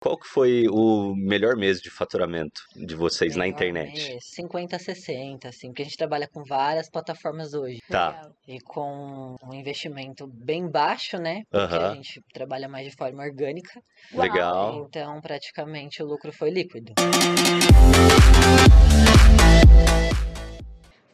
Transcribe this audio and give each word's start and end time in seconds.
qual 0.00 0.18
que 0.18 0.26
foi 0.26 0.66
o 0.66 1.14
melhor 1.14 1.56
mês 1.56 1.78
de 1.78 1.90
faturamento 1.90 2.62
de 2.74 2.94
vocês 2.94 3.36
na 3.36 3.46
internet? 3.46 3.92
mês, 3.92 4.24
50, 4.34 4.78
60, 4.78 5.48
assim, 5.48 5.68
porque 5.68 5.82
a 5.82 5.84
gente 5.84 5.96
trabalha 5.98 6.26
com 6.26 6.42
várias 6.42 6.90
plataformas 6.90 7.52
hoje. 7.52 7.80
Tá. 7.86 8.30
E 8.48 8.58
com 8.60 9.36
um 9.44 9.52
investimento 9.52 10.26
bem 10.26 10.66
baixo, 10.66 11.18
né? 11.18 11.42
Porque 11.50 11.74
Aham. 11.74 11.90
a 11.90 11.94
gente 11.94 12.22
trabalha 12.32 12.66
mais 12.66 12.86
de 12.88 12.96
forma 12.96 13.22
orgânica. 13.22 13.78
Legal. 14.14 14.86
Então, 14.88 15.20
praticamente, 15.20 16.02
o 16.02 16.06
lucro 16.06 16.32
foi 16.32 16.48
líquido. 16.48 16.94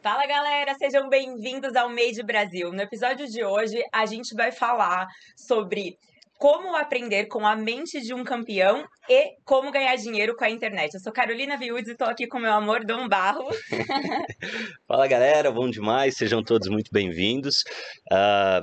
Fala 0.00 0.24
galera, 0.24 0.72
sejam 0.76 1.08
bem-vindos 1.08 1.74
ao 1.74 1.88
Made 1.88 2.22
Brasil. 2.22 2.72
No 2.72 2.80
episódio 2.80 3.26
de 3.26 3.44
hoje, 3.44 3.82
a 3.92 4.06
gente 4.06 4.32
vai 4.36 4.52
falar 4.52 5.08
sobre 5.36 5.96
como 6.38 6.76
aprender 6.76 7.26
com 7.26 7.46
a 7.46 7.56
mente 7.56 8.00
de 8.00 8.12
um 8.12 8.24
campeão 8.24 8.84
e 9.08 9.36
como 9.44 9.70
ganhar 9.70 9.96
dinheiro 9.96 10.36
com 10.36 10.44
a 10.44 10.50
internet. 10.50 10.94
Eu 10.94 11.00
sou 11.00 11.12
Carolina 11.12 11.56
Viúdes 11.56 11.88
e 11.88 11.92
estou 11.92 12.06
aqui 12.06 12.26
com 12.26 12.38
meu 12.38 12.52
amor 12.52 12.84
Dom 12.84 13.08
Barro. 13.08 13.48
Fala 14.86 15.06
galera, 15.06 15.50
bom 15.50 15.68
demais, 15.68 16.16
sejam 16.16 16.42
todos 16.42 16.68
muito 16.68 16.90
bem-vindos. 16.92 17.64
Ah, 18.10 18.62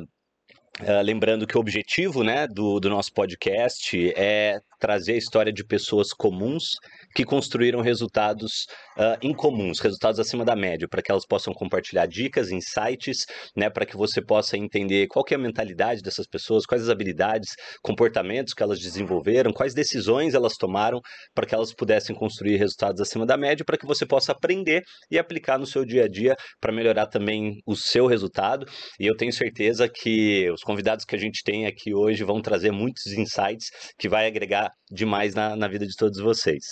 ah, 0.80 1.02
lembrando 1.02 1.46
que 1.46 1.56
o 1.56 1.60
objetivo 1.60 2.24
né, 2.24 2.48
do, 2.48 2.80
do 2.80 2.90
nosso 2.90 3.14
podcast 3.14 4.12
é 4.16 4.60
trazer 4.84 5.14
a 5.14 5.18
história 5.18 5.54
de 5.54 5.64
pessoas 5.64 6.10
comuns 6.10 6.72
que 7.16 7.24
construíram 7.24 7.80
resultados 7.80 8.66
ah, 8.98 9.18
incomuns, 9.22 9.80
resultados 9.80 10.20
acima 10.20 10.44
da 10.44 10.58
média, 10.58 10.90
para 10.90 11.02
que 11.02 11.10
elas 11.10 11.26
possam 11.26 11.54
compartilhar 11.54 12.06
dicas, 12.06 12.52
insights, 12.52 13.26
né, 13.56 13.70
para 13.70 13.86
que 13.86 13.96
você 13.96 14.22
possa 14.22 14.58
entender 14.58 15.08
qual 15.08 15.24
é 15.32 15.36
a 15.36 15.38
mentalidade 15.38 16.02
dessas 16.02 16.28
pessoas, 16.28 16.66
quais 16.66 16.84
as 16.84 16.90
habilidades, 16.90 17.52
comportamentos 17.82 18.54
que 18.54 18.62
elas 18.62 18.78
desenvolveram, 18.78 19.54
quais 19.54 19.74
decisões 19.74 20.34
elas 20.34 20.58
tomaram 20.60 21.00
para 21.34 21.46
que 21.46 21.56
elas 21.56 21.74
pudessem 21.74 22.14
construir 22.14 22.58
resultados 22.58 23.00
acima 23.00 23.26
da 23.26 23.38
média, 23.38 23.64
para 23.64 23.78
que 23.78 23.86
você 23.86 24.06
possa 24.06 24.34
aprender 24.34 24.84
e 25.10 25.18
aplicar 25.18 25.58
no 25.58 25.66
seu 25.66 25.86
dia 25.86 26.04
a 26.04 26.08
dia 26.10 26.36
para 26.60 26.74
melhorar 26.74 27.08
também 27.08 27.62
o 27.66 27.74
seu 27.74 28.06
resultado. 28.06 28.66
E 29.00 29.08
eu 29.08 29.16
tenho 29.16 29.32
certeza 29.32 29.88
que 29.88 30.52
os 30.52 30.62
convidados 30.62 31.06
que 31.06 31.16
a 31.16 31.20
gente 31.20 31.42
tem 31.42 31.68
aqui 31.68 31.94
hoje 31.94 32.26
vão 32.26 32.42
trazer 32.42 32.72
muitos 32.72 33.14
insights 33.14 33.70
que 33.98 34.10
vai 34.10 34.28
agregar 34.28 34.73
demais 34.90 35.34
na, 35.34 35.56
na 35.56 35.68
vida 35.68 35.86
de 35.86 35.96
todos 35.96 36.20
vocês. 36.20 36.64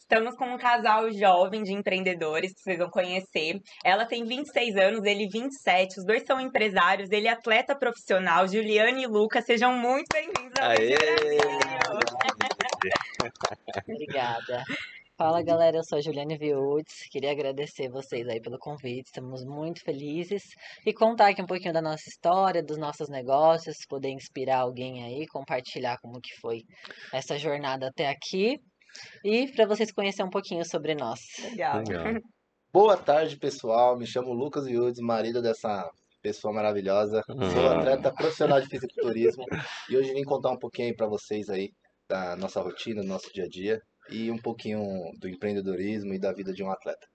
Estamos 0.00 0.34
com 0.36 0.46
um 0.46 0.58
casal 0.58 1.10
jovem 1.12 1.62
de 1.62 1.72
empreendedores 1.72 2.52
que 2.54 2.60
vocês 2.60 2.78
vão 2.78 2.88
conhecer. 2.88 3.60
Ela 3.84 4.06
tem 4.06 4.24
26 4.24 4.76
anos, 4.76 5.04
ele 5.04 5.28
27. 5.28 6.00
Os 6.00 6.06
dois 6.06 6.24
são 6.26 6.40
empresários, 6.40 7.10
ele 7.10 7.28
é 7.28 7.32
atleta 7.32 7.76
profissional. 7.76 8.48
Juliane 8.48 9.02
e 9.02 9.06
Lucas, 9.06 9.44
sejam 9.44 9.72
muito 9.72 10.06
bem-vindos 10.12 10.54
ao 10.60 10.70
Aê! 10.70 10.96
Brasil. 10.96 11.38
Obrigada. 13.88 14.64
Fala 15.18 15.42
galera, 15.42 15.78
eu 15.78 15.82
sou 15.82 15.98
a 15.98 16.00
Juliane 16.00 16.38
Viúdes. 16.38 17.08
Queria 17.10 17.32
agradecer 17.32 17.88
vocês 17.88 18.28
aí 18.28 18.40
pelo 18.40 18.56
convite. 18.56 19.06
Estamos 19.06 19.44
muito 19.44 19.82
felizes 19.82 20.44
e 20.86 20.94
contar 20.94 21.30
aqui 21.30 21.42
um 21.42 21.46
pouquinho 21.46 21.72
da 21.72 21.82
nossa 21.82 22.08
história, 22.08 22.62
dos 22.62 22.78
nossos 22.78 23.08
negócios, 23.08 23.78
poder 23.88 24.10
inspirar 24.10 24.58
alguém 24.58 25.02
aí, 25.02 25.26
compartilhar 25.26 25.98
como 26.00 26.20
que 26.20 26.32
foi 26.40 26.62
essa 27.12 27.36
jornada 27.36 27.88
até 27.88 28.08
aqui 28.08 28.60
e 29.24 29.50
para 29.50 29.66
vocês 29.66 29.90
conhecerem 29.90 30.28
um 30.28 30.30
pouquinho 30.30 30.64
sobre 30.64 30.94
nós. 30.94 31.18
Legal. 31.50 31.78
Legal. 31.78 32.04
Boa 32.72 32.96
tarde, 32.96 33.36
pessoal. 33.38 33.98
Me 33.98 34.06
chamo 34.06 34.32
Lucas 34.32 34.66
Viúdes, 34.66 35.00
marido 35.00 35.42
dessa 35.42 35.90
pessoa 36.22 36.54
maravilhosa. 36.54 37.24
Sou 37.26 37.34
Uhum. 37.36 37.78
atleta 37.80 38.12
profissional 38.12 38.60
de 38.60 38.68
fisiculturismo 38.68 39.42
e 39.90 39.96
hoje 39.96 40.12
vim 40.12 40.22
contar 40.22 40.52
um 40.52 40.58
pouquinho 40.58 40.86
aí 40.86 40.94
para 40.94 41.08
vocês 41.08 41.50
aí 41.50 41.72
da 42.08 42.36
nossa 42.36 42.60
rotina, 42.60 43.02
do 43.02 43.08
nosso 43.08 43.32
dia 43.34 43.46
a 43.46 43.48
dia 43.48 43.82
e 44.10 44.30
um 44.30 44.38
pouquinho 44.38 44.82
do 45.20 45.28
empreendedorismo 45.28 46.14
e 46.14 46.18
da 46.18 46.32
vida 46.32 46.52
de 46.52 46.62
um 46.62 46.70
atleta. 46.70 47.06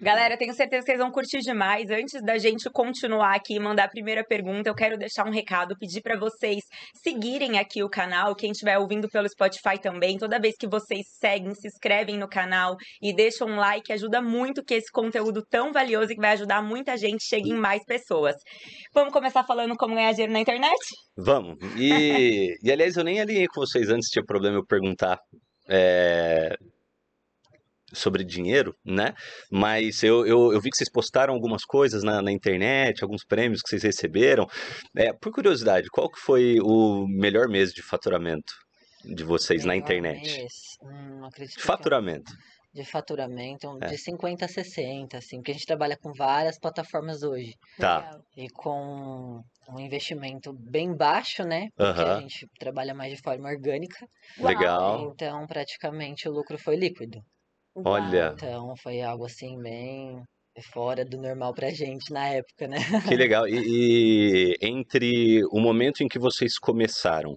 Galera, 0.00 0.36
tenho 0.36 0.52
certeza 0.52 0.84
que 0.84 0.90
vocês 0.90 0.98
vão 0.98 1.10
curtir 1.10 1.38
demais. 1.38 1.90
Antes 1.90 2.22
da 2.22 2.36
gente 2.36 2.68
continuar 2.70 3.34
aqui 3.34 3.54
e 3.54 3.60
mandar 3.60 3.84
a 3.84 3.88
primeira 3.88 4.22
pergunta, 4.22 4.68
eu 4.68 4.74
quero 4.74 4.98
deixar 4.98 5.26
um 5.26 5.30
recado, 5.30 5.74
pedir 5.78 6.02
para 6.02 6.18
vocês 6.18 6.62
seguirem 7.02 7.58
aqui 7.58 7.82
o 7.82 7.88
canal, 7.88 8.34
quem 8.34 8.50
estiver 8.50 8.78
ouvindo 8.78 9.08
pelo 9.08 9.28
Spotify 9.28 9.80
também. 9.80 10.18
Toda 10.18 10.38
vez 10.38 10.54
que 10.58 10.68
vocês 10.68 11.06
seguem, 11.18 11.54
se 11.54 11.68
inscrevem 11.68 12.18
no 12.18 12.28
canal 12.28 12.76
e 13.00 13.14
deixam 13.14 13.48
um 13.48 13.56
like, 13.56 13.92
ajuda 13.92 14.20
muito 14.20 14.62
que 14.62 14.74
esse 14.74 14.90
conteúdo 14.92 15.42
tão 15.48 15.72
valioso 15.72 16.12
e 16.12 16.14
que 16.14 16.20
vai 16.20 16.32
ajudar 16.32 16.62
muita 16.62 16.96
gente 16.96 17.24
chegue 17.24 17.50
em 17.50 17.58
mais 17.58 17.82
pessoas. 17.84 18.34
Vamos 18.94 19.12
começar 19.12 19.44
falando 19.44 19.74
como 19.76 19.94
ganhar 19.94 20.12
dinheiro 20.12 20.32
na 20.32 20.40
internet? 20.40 20.76
Vamos. 21.16 21.56
E, 21.78 22.54
e 22.62 22.70
aliás, 22.70 22.96
eu 22.96 23.04
nem 23.04 23.20
alinhei 23.20 23.46
com 23.46 23.60
vocês 23.60 23.88
antes, 23.88 24.10
tinha 24.10 24.24
problema 24.24 24.58
eu 24.58 24.66
perguntar 24.66 25.18
é, 25.68 26.56
sobre 27.92 28.24
dinheiro, 28.24 28.74
né? 28.84 29.14
Mas 29.50 30.02
eu, 30.02 30.26
eu, 30.26 30.52
eu 30.52 30.60
vi 30.60 30.70
que 30.70 30.76
vocês 30.76 30.90
postaram 30.90 31.34
algumas 31.34 31.64
coisas 31.64 32.02
na, 32.02 32.20
na 32.20 32.32
internet, 32.32 33.02
alguns 33.02 33.24
prêmios 33.24 33.62
que 33.62 33.68
vocês 33.68 33.82
receberam. 33.82 34.46
É, 34.96 35.12
por 35.12 35.32
curiosidade, 35.32 35.88
qual 35.90 36.10
que 36.10 36.20
foi 36.20 36.58
o 36.60 37.06
melhor 37.08 37.48
mês 37.48 37.72
de 37.72 37.82
faturamento 37.82 38.52
de 39.04 39.22
vocês 39.22 39.64
na 39.64 39.72
Melhor 39.72 39.84
internet? 39.84 40.22
mês? 40.22 40.52
Hum, 40.82 41.28
faturamento. 41.58 42.32
De 42.76 42.84
faturamento 42.84 43.80
É. 43.80 43.86
de 43.86 43.98
50 43.98 44.44
a 44.46 44.48
60, 44.48 45.18
assim, 45.18 45.38
porque 45.38 45.52
a 45.52 45.54
gente 45.54 45.66
trabalha 45.66 45.96
com 46.00 46.12
várias 46.12 46.58
plataformas 46.58 47.22
hoje. 47.22 47.54
Tá. 47.78 48.06
E 48.36 48.48
com 48.50 49.42
um 49.68 49.80
investimento 49.80 50.52
bem 50.52 50.94
baixo, 50.94 51.42
né? 51.44 51.68
Porque 51.76 52.04
a 52.04 52.10
Aham. 52.10 52.14
gente 52.14 52.46
trabalha 52.58 52.94
mais 52.94 53.12
de 53.14 53.22
forma 53.22 53.48
orgânica. 53.48 54.06
Legal. 54.38 55.14
Então, 55.14 55.46
praticamente, 55.46 56.28
o 56.28 56.32
lucro 56.32 56.58
foi 56.58 56.76
líquido. 56.76 57.20
Olha, 57.84 58.34
Então, 58.34 58.74
foi 58.82 59.00
algo 59.02 59.26
assim, 59.26 59.58
bem 59.60 60.22
fora 60.72 61.04
do 61.04 61.18
normal 61.18 61.54
pra 61.54 61.70
gente 61.70 62.12
na 62.12 62.28
época, 62.28 62.68
né? 62.68 62.78
que 63.04 63.16
legal. 63.16 63.46
E, 63.48 64.52
e 64.52 64.66
entre 64.66 65.44
o 65.50 65.60
momento 65.60 66.02
em 66.02 66.08
que 66.08 66.18
vocês 66.18 66.58
começaram 66.58 67.34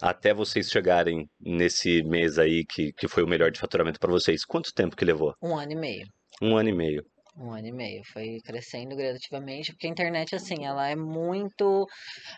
até 0.00 0.34
vocês 0.34 0.70
chegarem 0.70 1.28
nesse 1.40 2.02
mês 2.02 2.38
aí 2.38 2.64
que, 2.64 2.92
que 2.92 3.08
foi 3.08 3.22
o 3.22 3.28
melhor 3.28 3.50
de 3.50 3.60
faturamento 3.60 3.98
para 3.98 4.10
vocês, 4.10 4.44
quanto 4.44 4.72
tempo 4.74 4.96
que 4.96 5.04
levou? 5.04 5.34
Um 5.42 5.56
ano 5.56 5.72
e 5.72 5.76
meio. 5.76 6.06
Um 6.42 6.56
ano 6.56 6.68
e 6.68 6.74
meio. 6.74 7.02
Um 7.36 7.50
ano 7.52 7.66
e 7.66 7.72
meio. 7.72 8.02
Foi 8.12 8.38
crescendo 8.44 8.96
gradativamente, 8.96 9.72
porque 9.72 9.86
a 9.86 9.90
internet, 9.90 10.34
assim, 10.34 10.64
ela 10.64 10.88
é 10.88 10.96
muito 10.96 11.86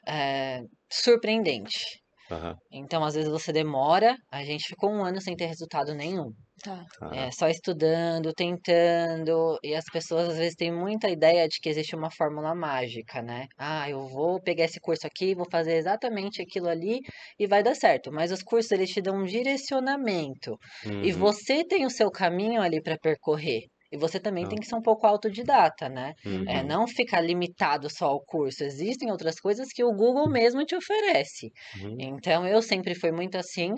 eh, 0.06 0.60
surpreendente. 0.90 2.00
Aham. 2.30 2.56
Então, 2.72 3.04
às 3.04 3.14
vezes 3.14 3.30
você 3.30 3.52
demora, 3.52 4.16
a 4.30 4.42
gente 4.44 4.68
ficou 4.68 4.90
um 4.90 5.04
ano 5.04 5.20
sem 5.20 5.36
ter 5.36 5.46
resultado 5.46 5.94
nenhum. 5.94 6.32
Tá. 6.62 6.86
Aham. 7.00 7.26
É, 7.26 7.30
só 7.30 7.48
estudando, 7.48 8.32
tentando, 8.32 9.58
e 9.62 9.74
as 9.74 9.84
pessoas 9.92 10.30
às 10.30 10.38
vezes 10.38 10.54
têm 10.56 10.72
muita 10.72 11.08
ideia 11.10 11.46
de 11.46 11.58
que 11.60 11.68
existe 11.68 11.94
uma 11.94 12.10
fórmula 12.10 12.54
mágica, 12.54 13.20
né? 13.22 13.46
Ah, 13.58 13.88
eu 13.90 14.08
vou 14.08 14.40
pegar 14.42 14.64
esse 14.64 14.80
curso 14.80 15.06
aqui, 15.06 15.34
vou 15.34 15.46
fazer 15.50 15.74
exatamente 15.76 16.40
aquilo 16.42 16.68
ali 16.68 17.00
e 17.38 17.46
vai 17.46 17.62
dar 17.62 17.74
certo. 17.74 18.10
Mas 18.10 18.32
os 18.32 18.42
cursos 18.42 18.72
eles 18.72 18.90
te 18.90 19.02
dão 19.02 19.16
um 19.18 19.24
direcionamento 19.24 20.56
e 21.00 21.12
Uhum. 21.12 21.12
você 21.12 21.62
tem 21.64 21.84
o 21.84 21.90
seu 21.90 22.10
caminho 22.10 22.60
ali 22.62 22.82
para 22.82 22.98
percorrer. 22.98 23.64
E 23.92 23.96
você 23.98 24.18
também 24.18 24.44
Ah. 24.44 24.48
tem 24.48 24.58
que 24.58 24.66
ser 24.66 24.74
um 24.76 24.82
pouco 24.82 25.06
autodidata, 25.06 25.88
né? 25.88 26.14
É, 26.46 26.60
Uhum. 26.60 26.62
não 26.62 26.88
ficar 26.88 27.20
limitado 27.20 27.88
só 27.88 28.06
ao 28.06 28.24
curso. 28.24 28.64
Existem 28.64 29.10
outras 29.12 29.38
coisas 29.38 29.68
que 29.72 29.84
o 29.84 29.92
Google 29.92 30.28
mesmo 30.30 30.64
te 30.64 30.74
oferece. 30.74 31.50
Uhum. 31.74 31.98
Então, 31.98 32.46
eu 32.46 32.60
sempre 32.62 32.94
fui 32.94 33.12
muito 33.12 33.36
assim. 33.36 33.72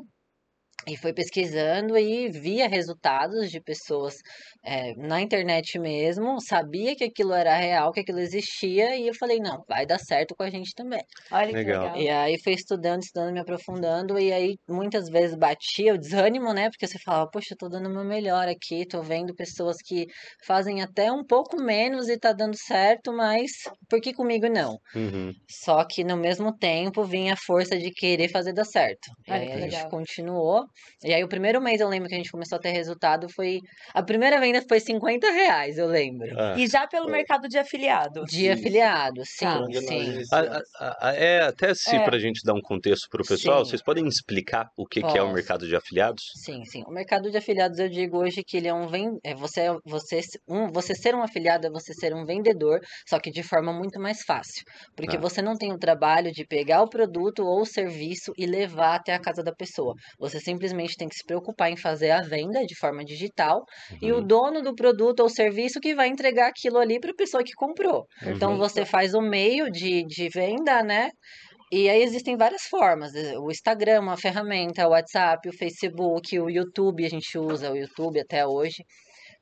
E 0.88 0.96
fui 0.96 1.12
pesquisando 1.12 1.96
e 1.98 2.28
via 2.30 2.68
resultados 2.68 3.50
de 3.50 3.60
pessoas 3.60 4.16
eh, 4.64 4.94
na 4.96 5.20
internet 5.20 5.78
mesmo, 5.78 6.40
sabia 6.40 6.96
que 6.96 7.04
aquilo 7.04 7.32
era 7.32 7.54
real, 7.56 7.92
que 7.92 8.00
aquilo 8.00 8.18
existia, 8.20 8.96
e 8.96 9.06
eu 9.08 9.14
falei, 9.14 9.38
não, 9.38 9.62
vai 9.68 9.84
dar 9.86 9.98
certo 9.98 10.34
com 10.34 10.42
a 10.42 10.50
gente 10.50 10.72
também. 10.74 11.02
Olha 11.30 11.54
que 11.56 11.64
Legal. 11.64 11.66
legal. 11.66 11.96
E 12.00 12.08
aí 12.08 12.36
fui 12.42 12.52
estudando, 12.54 13.02
estudando, 13.02 13.32
me 13.32 13.40
aprofundando, 13.40 14.18
e 14.18 14.32
aí 14.32 14.56
muitas 14.68 15.08
vezes 15.08 15.36
batia 15.36 15.94
o 15.94 15.98
desânimo, 15.98 16.52
né? 16.52 16.70
Porque 16.70 16.86
você 16.86 16.98
falava, 16.98 17.28
poxa, 17.30 17.54
eu 17.54 17.58
tô 17.58 17.68
dando 17.68 17.88
o 17.88 17.92
meu 17.92 18.04
melhor 18.04 18.48
aqui, 18.48 18.86
tô 18.86 19.02
vendo 19.02 19.34
pessoas 19.34 19.76
que 19.84 20.06
fazem 20.44 20.82
até 20.82 21.10
um 21.12 21.24
pouco 21.24 21.56
menos 21.60 22.08
e 22.08 22.18
tá 22.18 22.32
dando 22.32 22.56
certo, 22.56 23.12
mas 23.12 23.50
por 23.88 24.00
que 24.00 24.12
comigo 24.14 24.48
não? 24.48 24.78
Uhum. 24.94 25.34
Só 25.50 25.84
que 25.84 26.04
no 26.04 26.16
mesmo 26.16 26.56
tempo 26.56 27.04
vinha 27.04 27.32
a 27.34 27.36
força 27.36 27.76
de 27.78 27.90
querer 27.90 28.28
fazer 28.30 28.52
dar 28.52 28.64
certo. 28.64 29.10
E 29.26 29.36
aí 29.36 29.50
a 29.52 29.58
gente 29.58 29.76
legal. 29.76 29.88
continuou. 29.88 30.64
E 31.04 31.12
aí 31.14 31.22
o 31.22 31.28
primeiro 31.28 31.60
mês 31.60 31.80
eu 31.80 31.88
lembro 31.88 32.08
que 32.08 32.14
a 32.14 32.18
gente 32.18 32.30
começou 32.30 32.56
a 32.56 32.60
ter 32.60 32.70
resultado 32.70 33.28
foi. 33.28 33.60
A 33.94 34.02
primeira 34.02 34.40
venda 34.40 34.62
foi 34.68 34.80
50 34.80 35.30
reais, 35.30 35.78
eu 35.78 35.86
lembro. 35.86 36.28
Ah. 36.38 36.54
E 36.58 36.66
já 36.66 36.86
pelo 36.86 37.04
Foi. 37.04 37.12
mercado 37.12 37.48
de 37.48 37.58
afiliado. 37.58 38.24
De 38.24 38.46
Isso. 38.46 38.52
afiliado, 38.60 39.22
sim, 39.24 39.44
nós 39.44 39.84
sim. 39.86 40.22
A- 40.32 40.62
a- 40.80 41.08
a- 41.08 41.14
é, 41.14 41.40
até 41.42 41.74
se 41.74 41.94
É. 41.96 42.04
pra 42.04 42.18
gente 42.18 42.40
dar 42.44 42.54
um 42.54 42.60
contexto 42.60 43.08
pro 43.10 43.24
pessoal, 43.24 43.64
Sim. 43.64 43.70
vocês 43.70 43.82
podem 43.82 44.06
explicar 44.06 44.68
o 44.76 44.86
que, 44.86 45.00
que 45.02 45.18
é 45.18 45.22
o 45.22 45.32
mercado 45.32 45.66
de 45.66 45.74
afiliados? 45.76 46.22
Sim, 46.44 46.64
sim. 46.64 46.82
O 46.86 46.90
mercado 46.90 47.30
de 47.30 47.36
afiliados 47.36 47.78
eu 47.78 47.88
digo 47.88 48.18
hoje 48.18 48.42
que 48.44 48.56
ele 48.56 48.68
é 48.68 48.74
um 48.74 48.86
ven... 48.88 49.18
é 49.24 49.34
você 49.34 49.68
você 49.84 50.20
um 50.48 50.70
você 50.70 50.94
ser 50.94 51.14
um 51.14 51.22
afiliado 51.22 51.66
é 51.66 51.70
você 51.70 51.92
ser 51.94 52.14
um 52.14 52.24
vendedor, 52.24 52.80
só 53.08 53.18
que 53.18 53.30
de 53.30 53.42
forma 53.42 53.72
muito 53.72 54.00
mais 54.00 54.22
fácil, 54.22 54.62
porque 54.96 55.16
Tá. 55.16 55.20
você 55.22 55.40
não 55.42 55.54
tem 55.56 55.72
o 55.72 55.78
trabalho 55.78 56.30
de 56.32 56.44
pegar 56.46 56.82
o 56.82 56.88
produto 56.88 57.40
ou 57.44 57.62
o 57.62 57.66
serviço 57.66 58.32
e 58.36 58.46
levar 58.46 58.96
até 58.96 59.14
a 59.14 59.20
casa 59.20 59.42
da 59.42 59.52
pessoa. 59.54 59.94
Você 60.18 60.38
simplesmente 60.38 60.57
tem 60.96 61.08
que 61.08 61.14
se 61.16 61.24
preocupar 61.24 61.70
em 61.70 61.76
fazer 61.76 62.10
a 62.10 62.22
venda 62.22 62.64
de 62.64 62.74
forma 62.76 63.04
digital 63.04 63.64
e 64.00 64.12
o 64.12 64.20
Uhum. 64.20 64.22
dono 64.22 64.62
do 64.62 64.74
produto 64.74 65.20
ou 65.20 65.28
serviço 65.28 65.80
que 65.80 65.94
vai 65.94 66.08
entregar 66.08 66.48
aquilo 66.48 66.78
ali 66.78 67.00
para 67.00 67.10
a 67.12 67.14
pessoa 67.16 67.42
que 67.44 67.52
comprou. 67.54 68.06
Então 68.36 68.56
Uhum. 68.56 68.58
você 68.58 68.84
faz 68.84 69.14
o 69.14 69.20
meio 69.20 69.70
de, 69.70 70.04
de 70.06 70.28
venda, 70.28 70.82
né? 70.82 71.10
E 71.70 71.88
aí 71.90 72.02
existem 72.02 72.36
várias 72.36 72.62
formas. 72.64 73.14
eh, 73.14 73.38
O 73.38 73.50
Instagram, 73.50 73.92
é 73.94 74.00
uma 74.00 74.16
ferramenta, 74.16 74.86
o 74.86 74.90
WhatsApp, 74.92 75.48
o 75.48 75.52
Facebook, 75.56 76.38
o 76.40 76.50
YouTube, 76.50 77.04
a 77.06 77.10
gente 77.10 77.38
usa 77.38 77.70
o 77.72 77.76
YouTube 77.76 78.20
até 78.20 78.46
hoje. 78.46 78.84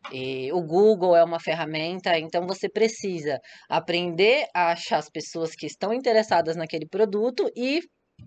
E 0.08 0.52
o 0.52 0.62
Google 0.62 1.16
é 1.16 1.24
uma 1.24 1.40
ferramenta, 1.40 2.16
então 2.18 2.46
você 2.46 2.68
precisa 2.68 3.40
aprender 3.68 4.46
a 4.54 4.72
achar 4.72 4.98
as 4.98 5.10
pessoas 5.10 5.52
que 5.56 5.66
estão 5.66 5.92
interessadas 5.92 6.56
naquele 6.56 6.86
produto 6.88 7.50
e 7.56 7.80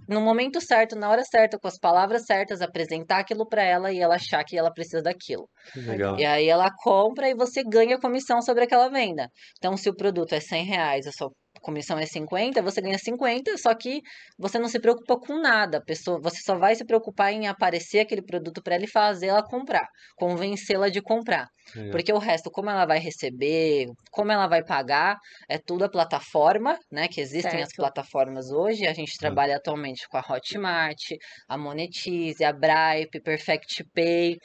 no 0.07 0.21
momento 0.21 0.59
certo, 0.59 0.95
na 0.95 1.09
hora 1.09 1.23
certa, 1.23 1.59
com 1.59 1.67
as 1.67 1.77
palavras 1.77 2.25
certas, 2.25 2.61
apresentar 2.61 3.19
aquilo 3.19 3.47
para 3.47 3.63
ela 3.63 3.91
e 3.91 3.99
ela 3.99 4.15
achar 4.15 4.43
que 4.43 4.57
ela 4.57 4.71
precisa 4.71 5.01
daquilo. 5.03 5.47
Legal. 5.75 6.17
E 6.19 6.25
aí 6.25 6.47
ela 6.47 6.69
compra 6.83 7.29
e 7.29 7.35
você 7.35 7.63
ganha 7.63 7.99
comissão 7.99 8.41
sobre 8.41 8.63
aquela 8.63 8.89
venda. 8.89 9.29
Então, 9.57 9.77
se 9.77 9.89
o 9.89 9.95
produto 9.95 10.33
é 10.33 10.39
100 10.39 10.65
reais, 10.65 11.07
a 11.07 11.11
sua 11.11 11.29
comissão 11.59 11.97
é 11.99 12.05
50, 12.05 12.61
você 12.61 12.81
ganha 12.81 12.97
50, 12.97 13.57
só 13.57 13.73
que 13.75 14.01
você 14.37 14.57
não 14.59 14.67
se 14.67 14.79
preocupa 14.79 15.17
com 15.19 15.39
nada. 15.39 15.77
A 15.77 15.81
pessoa, 15.81 16.19
você 16.21 16.37
só 16.41 16.57
vai 16.57 16.75
se 16.75 16.85
preocupar 16.85 17.31
em 17.31 17.47
aparecer 17.47 17.99
aquele 17.99 18.21
produto 18.21 18.61
para 18.61 18.75
ele 18.75 18.87
fazer 18.87 19.27
ela 19.27 19.43
comprar, 19.43 19.87
convencê-la 20.17 20.89
de 20.89 21.01
comprar. 21.01 21.47
Legal. 21.75 21.91
Porque 21.91 22.11
o 22.13 22.17
resto, 22.17 22.49
como 22.49 22.69
ela 22.69 22.85
vai 22.85 22.99
receber, 22.99 23.85
como 24.11 24.31
ela 24.31 24.47
vai 24.47 24.63
pagar, 24.63 25.17
é 25.47 25.57
tudo 25.57 25.85
a 25.85 25.89
plataforma, 25.89 26.77
né? 26.91 27.07
Que 27.07 27.21
existem 27.21 27.61
as 27.61 27.69
Certo. 27.69 27.75
plataformas 27.75 28.51
hoje. 28.51 28.87
A 28.87 28.93
gente 28.93 29.17
trabalha 29.17 29.55
atualmente 29.57 30.07
com 30.09 30.17
a 30.17 30.25
Hotmart, 30.27 30.99
a 31.47 31.57
Monetize, 31.57 32.43
a 32.43 32.51
Bripe, 32.51 33.21
Perfect 33.21 33.83
Pay. 33.93 34.37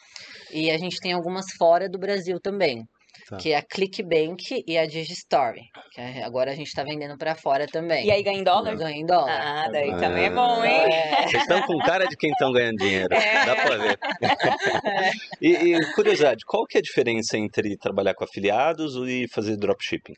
E 0.51 0.71
a 0.71 0.79
gente 0.79 0.99
tem 1.01 1.13
algumas 1.13 1.47
fora 1.59 1.89
do 1.89 1.99
Brasil 1.99 2.39
também. 2.41 2.85
Tá. 3.29 3.37
Que 3.39 3.53
é 3.53 3.57
a 3.57 3.63
Clickbank 3.63 4.63
e 4.67 4.77
a 4.77 4.87
Digistore. 4.87 5.61
Que 5.93 6.01
é- 6.01 6.23
agora 6.25 6.51
a 6.51 6.55
gente 6.55 6.67
está 6.67 6.83
vendendo 6.85 7.17
para 7.17 7.35
fora 7.35 7.67
também. 7.67 8.05
E 8.07 8.11
aí 8.11 8.23
ganha 8.23 8.39
em 8.39 8.45
dólar? 8.45 8.77
Ganha 8.77 8.97
em 8.97 9.07
dólar. 9.07 9.31
Ah, 9.41 9.69
daí 9.73 9.91
Ah. 9.91 9.97
também 9.99 10.25
é 10.27 10.31
bom, 10.31 10.63
hein? 10.65 10.93
É. 10.93 11.23
Vocês 11.29 11.43
estão 11.43 11.63
com 11.63 11.79
cara 11.79 12.07
de 12.07 12.17
quem 12.17 12.31
estão 12.31 12.53
ganhando 12.53 12.77
dinheiro. 12.77 13.15
É. 13.15 13.47
Dá 13.47 13.57
pra 13.57 13.77
ver. 13.77 13.99
e, 15.41 15.49
e, 15.53 15.93
curiosidade, 15.95 16.45
qual 16.47 16.67
que 16.67 16.77
é 16.77 16.81
a 16.81 16.83
diferença 16.83 17.39
entre 17.39 17.77
trabalhar 17.79 18.15
com 18.15 18.25
afiliados 18.25 18.95
e 19.09 19.27
fazer 19.29 19.57
dropshipping? 19.57 20.15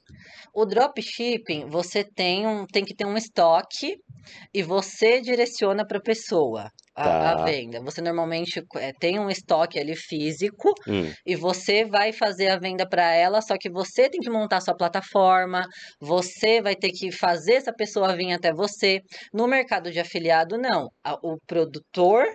O 0.55 0.65
dropshipping, 0.65 1.67
você 1.69 2.03
tem, 2.05 2.47
um, 2.47 2.67
tem 2.67 2.85
que 2.85 2.95
ter 2.95 3.05
um 3.07 3.17
estoque 3.17 3.97
e 4.53 4.63
você 4.63 5.21
direciona 5.21 5.87
para 5.87 5.99
a 5.99 6.03
pessoa 6.03 6.71
a, 6.97 7.33
a 7.33 7.37
Tá. 7.37 7.43
venda. 7.43 7.81
Você 7.83 8.01
normalmente 8.01 8.63
eh, 8.77 8.93
tem 8.99 9.19
um 9.19 9.29
estoque 9.31 9.79
ali 9.79 9.95
físico 9.97 10.73
Hum, 10.87 11.17
e 11.25 11.37
você 11.37 11.85
vai 11.85 12.13
fazer 12.13 12.49
a 12.49 12.59
venda 12.59 12.89
para 12.89 13.13
ela, 13.15 13.41
só 13.43 13.57
que 13.59 13.71
você 13.71 14.09
tem 14.09 14.21
que 14.21 14.31
montar 14.31 14.61
sua 14.61 14.77
plataforma, 14.77 15.65
você 16.01 16.61
vai 16.63 16.75
ter 16.77 16.91
que 16.91 17.13
fazer 17.13 17.55
essa 17.55 17.73
pessoa 17.75 18.17
vir 18.17 18.33
até 18.33 18.53
você. 18.53 19.01
No 19.33 19.47
mercado 19.47 19.91
de 19.91 20.01
afiliado, 20.01 20.57
não. 20.59 20.89
A- 21.05 21.15
O 21.23 21.39
produtor 21.47 22.27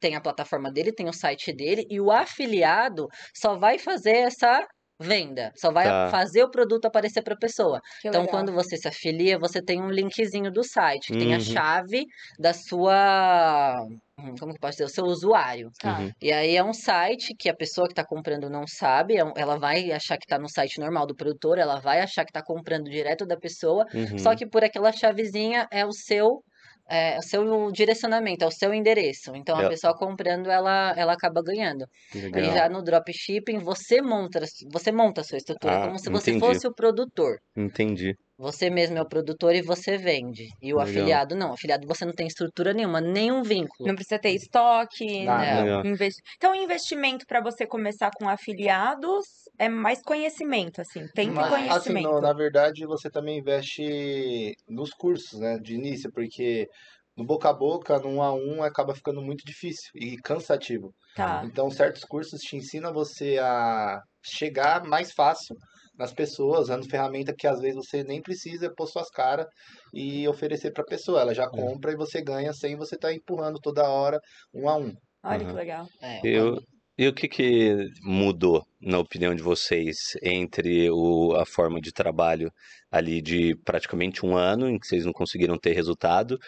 tem 0.00 0.14
a 0.14 0.20
plataforma 0.20 0.70
dele, 0.70 0.92
tem 0.92 1.08
o 1.08 1.12
site 1.12 1.52
dele, 1.52 1.84
e 1.90 2.00
o 2.00 2.10
afiliado 2.10 3.06
só 3.36 3.56
vai 3.58 3.78
fazer 3.78 4.16
essa 4.18 4.64
venda, 5.00 5.52
só 5.56 5.72
vai 5.72 5.90
Tá. 5.90 6.06
fazer 6.06 6.42
o 6.44 6.50
produto 6.50 6.86
aparecer 6.86 7.22
para 7.22 7.34
a 7.34 7.38
pessoa. 7.38 7.80
Que 8.00 8.08
Então, 8.08 8.22
legal. 8.22 8.28
quando 8.28 8.52
você 8.52 8.76
se 8.76 8.88
afilia, 8.88 9.38
você 9.38 9.60
tem 9.62 9.80
um 9.82 9.90
linkzinho 9.90 10.50
do 10.52 10.62
site, 10.64 11.08
que 11.12 11.16
tem 11.16 11.34
a 11.34 11.38
Uhum. 11.38 11.40
chave 11.40 12.04
da 12.38 12.52
sua. 12.54 13.76
Como 14.16 14.52
que 14.52 14.56
eu 14.56 14.60
posso 14.60 14.72
dizer? 14.78 14.84
O 14.84 14.88
seu 14.88 15.04
usuário. 15.04 15.70
Tá. 15.80 16.00
uhum. 16.00 16.10
E 16.22 16.32
aí 16.32 16.56
é 16.56 16.62
um 16.64 16.72
site 16.72 17.34
que 17.38 17.48
a 17.48 17.54
pessoa 17.56 17.86
que 17.88 17.92
está 17.92 18.04
comprando 18.06 18.48
não 18.48 18.64
sabe, 18.66 19.16
é 19.16 19.22
ela 19.36 19.58
vai 19.58 19.90
achar 19.92 20.16
que 20.16 20.24
está 20.24 20.38
no 20.38 20.48
site 20.48 20.78
normal 20.80 21.06
do 21.06 21.14
produtor, 21.16 21.58
ela 21.58 21.80
vai 21.80 22.00
achar 22.00 22.24
que 22.24 22.30
está 22.30 22.42
comprando 22.42 22.84
direto 22.90 23.26
da 23.26 23.36
pessoa, 23.36 23.84
Uhum. 23.92 24.18
só 24.18 24.34
que 24.36 24.46
por 24.46 24.62
aquela 24.64 24.92
chavezinha 24.92 25.66
é 25.72 25.84
o 25.84 25.92
seu. 25.92 26.42
É, 26.88 27.18
o 27.18 27.22
seu 27.22 27.72
direcionamento, 27.72 28.44
é 28.44 28.46
o 28.48 28.50
seu 28.50 28.74
endereço. 28.74 29.34
Então, 29.34 29.58
É. 29.58 29.64
a 29.64 29.64
pessoa 29.64 29.96
comprando, 29.96 30.50
ela, 30.50 30.92
ela 30.96 31.14
acaba 31.14 31.42
ganhando. 31.42 31.86
Que 32.10 32.18
E 32.34 32.42
legal. 32.42 32.50
já 32.50 32.68
no 32.68 32.82
dropshipping, 32.82 33.58
você 33.58 34.02
monta, 34.02 34.40
você 34.72 34.92
monta 34.92 35.22
a 35.22 35.24
sua 35.24 35.38
estrutura, 35.38 35.78
Ah, 35.78 35.80
como 35.80 35.98
se 35.98 36.10
você 36.10 36.32
entendi. 36.32 36.34
fosse 36.34 36.66
o 36.68 36.74
produtor. 36.74 37.38
Entendi. 37.56 38.16
Você 38.36 38.68
mesmo 38.68 38.98
é 38.98 39.02
o 39.02 39.08
produtor 39.08 39.54
e 39.54 39.62
você 39.62 39.96
vende. 39.96 40.48
E 40.60 40.72
o 40.74 40.76
Legal. 40.78 40.82
afiliado 40.88 41.34
não. 41.36 41.50
O 41.50 41.54
afiliado 41.54 41.86
você 41.86 42.04
não 42.04 42.12
tem 42.12 42.26
estrutura 42.26 42.72
nenhuma, 42.74 43.00
nenhum 43.00 43.42
vínculo. 43.42 43.88
Não 43.88 43.94
precisa 43.94 44.18
ter 44.20 44.30
estoque. 44.34 45.24
Nada. 45.24 45.64
né? 45.82 45.82
Investi- 45.88 46.22
Então, 46.36 46.52
o 46.52 46.54
investimento 46.56 47.24
para 47.26 47.40
você 47.40 47.64
começar 47.66 48.10
com 48.12 48.28
afiliados 48.28 49.24
é 49.58 49.68
mais 49.68 50.02
conhecimento, 50.02 50.80
assim. 50.80 51.06
Tempo 51.14 51.34
Mas, 51.34 51.46
e 51.52 51.68
assim, 51.68 51.92
conhecimento. 51.92 52.08
no- 52.12 52.20
na 52.20 52.32
verdade, 52.32 52.84
você 52.86 53.10
também 53.10 53.38
investe 53.38 54.54
nos 54.68 54.90
cursos, 54.90 55.38
né, 55.40 55.58
de 55.58 55.74
início, 55.74 56.10
porque 56.12 56.68
no 57.16 57.24
boca 57.24 57.48
a 57.50 57.52
boca, 57.52 57.98
no 58.00 58.08
um 58.08 58.22
a 58.22 58.34
um, 58.34 58.62
acaba 58.62 58.94
ficando 58.94 59.22
muito 59.22 59.44
difícil 59.44 59.90
e 59.94 60.16
cansativo. 60.18 60.94
Tá. 61.14 61.42
Então, 61.46 61.70
certos 61.70 62.02
cursos 62.04 62.40
te 62.40 62.56
ensinam 62.56 62.92
você 62.92 63.38
a 63.40 64.00
chegar 64.24 64.84
mais 64.84 65.12
fácil 65.12 65.56
nas 65.96 66.12
pessoas, 66.12 66.62
usando 66.62 66.88
ferramenta 66.88 67.34
que 67.36 67.46
às 67.46 67.60
vezes 67.60 67.76
você 67.76 68.02
nem 68.02 68.20
precisa 68.20 68.72
pôr 68.74 68.86
suas 68.86 69.08
caras 69.10 69.46
e 69.92 70.26
oferecer 70.28 70.72
para 70.72 70.82
a 70.82 70.86
pessoa. 70.86 71.20
Ela 71.20 71.34
já 71.34 71.48
compra 71.48 71.92
e 71.92 71.96
você 71.96 72.22
ganha 72.22 72.52
sem 72.52 72.76
você 72.76 72.96
estar 72.96 73.12
empurrando 73.12 73.58
toda 73.60 73.88
hora 73.88 74.18
um 74.52 74.68
a 74.68 74.76
um. 74.76 74.92
Olha 75.24 75.38
que 75.38 75.44
Aham. 75.44 75.54
legal. 75.54 75.86
É, 76.02 76.20
Eu, 76.24 76.58
e 76.96 77.08
o 77.08 77.14
que, 77.14 77.28
que 77.28 77.88
mudou, 78.02 78.64
na 78.80 78.98
opinião 78.98 79.34
de 79.34 79.42
vocês, 79.42 79.96
entre 80.22 80.90
o, 80.90 81.34
a 81.34 81.44
forma 81.44 81.80
de 81.80 81.92
trabalho 81.92 82.50
ali 82.90 83.20
de 83.20 83.56
praticamente 83.64 84.24
um 84.24 84.36
ano, 84.36 84.68
em 84.68 84.78
que 84.78 84.86
vocês 84.86 85.04
não 85.04 85.12
conseguiram 85.12 85.58
ter 85.58 85.72
resultado, 85.72 86.38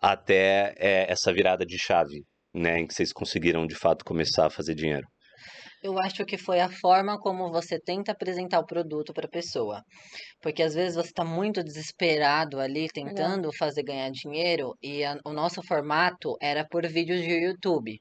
até 0.00 0.74
é, 0.76 1.10
essa 1.10 1.32
virada 1.32 1.64
de 1.64 1.78
chave, 1.78 2.24
né, 2.54 2.80
em 2.80 2.86
que 2.86 2.94
vocês 2.94 3.12
conseguiram 3.12 3.66
de 3.66 3.74
fato 3.74 4.04
começar 4.04 4.46
a 4.46 4.50
fazer 4.50 4.74
dinheiro? 4.74 5.06
Eu 5.82 5.98
acho 5.98 6.24
que 6.24 6.38
foi 6.38 6.60
a 6.60 6.68
forma 6.70 7.18
como 7.18 7.50
você 7.50 7.80
tenta 7.80 8.12
apresentar 8.12 8.60
o 8.60 8.66
produto 8.66 9.12
para 9.12 9.26
a 9.26 9.30
pessoa. 9.30 9.82
Porque 10.42 10.62
às 10.62 10.74
vezes 10.74 10.96
você 10.96 11.08
está 11.08 11.24
muito 11.24 11.64
desesperado 11.64 12.60
ali, 12.60 12.88
tentando 12.88 13.50
fazer 13.56 13.82
ganhar 13.84 14.10
dinheiro, 14.10 14.76
e 14.82 15.04
a- 15.04 15.18
o 15.26 15.32
nosso 15.32 15.62
formato 15.62 16.36
era 16.42 16.66
por 16.68 16.86
vídeos 16.88 17.22
de 17.22 17.32
YouTube. 17.32 18.00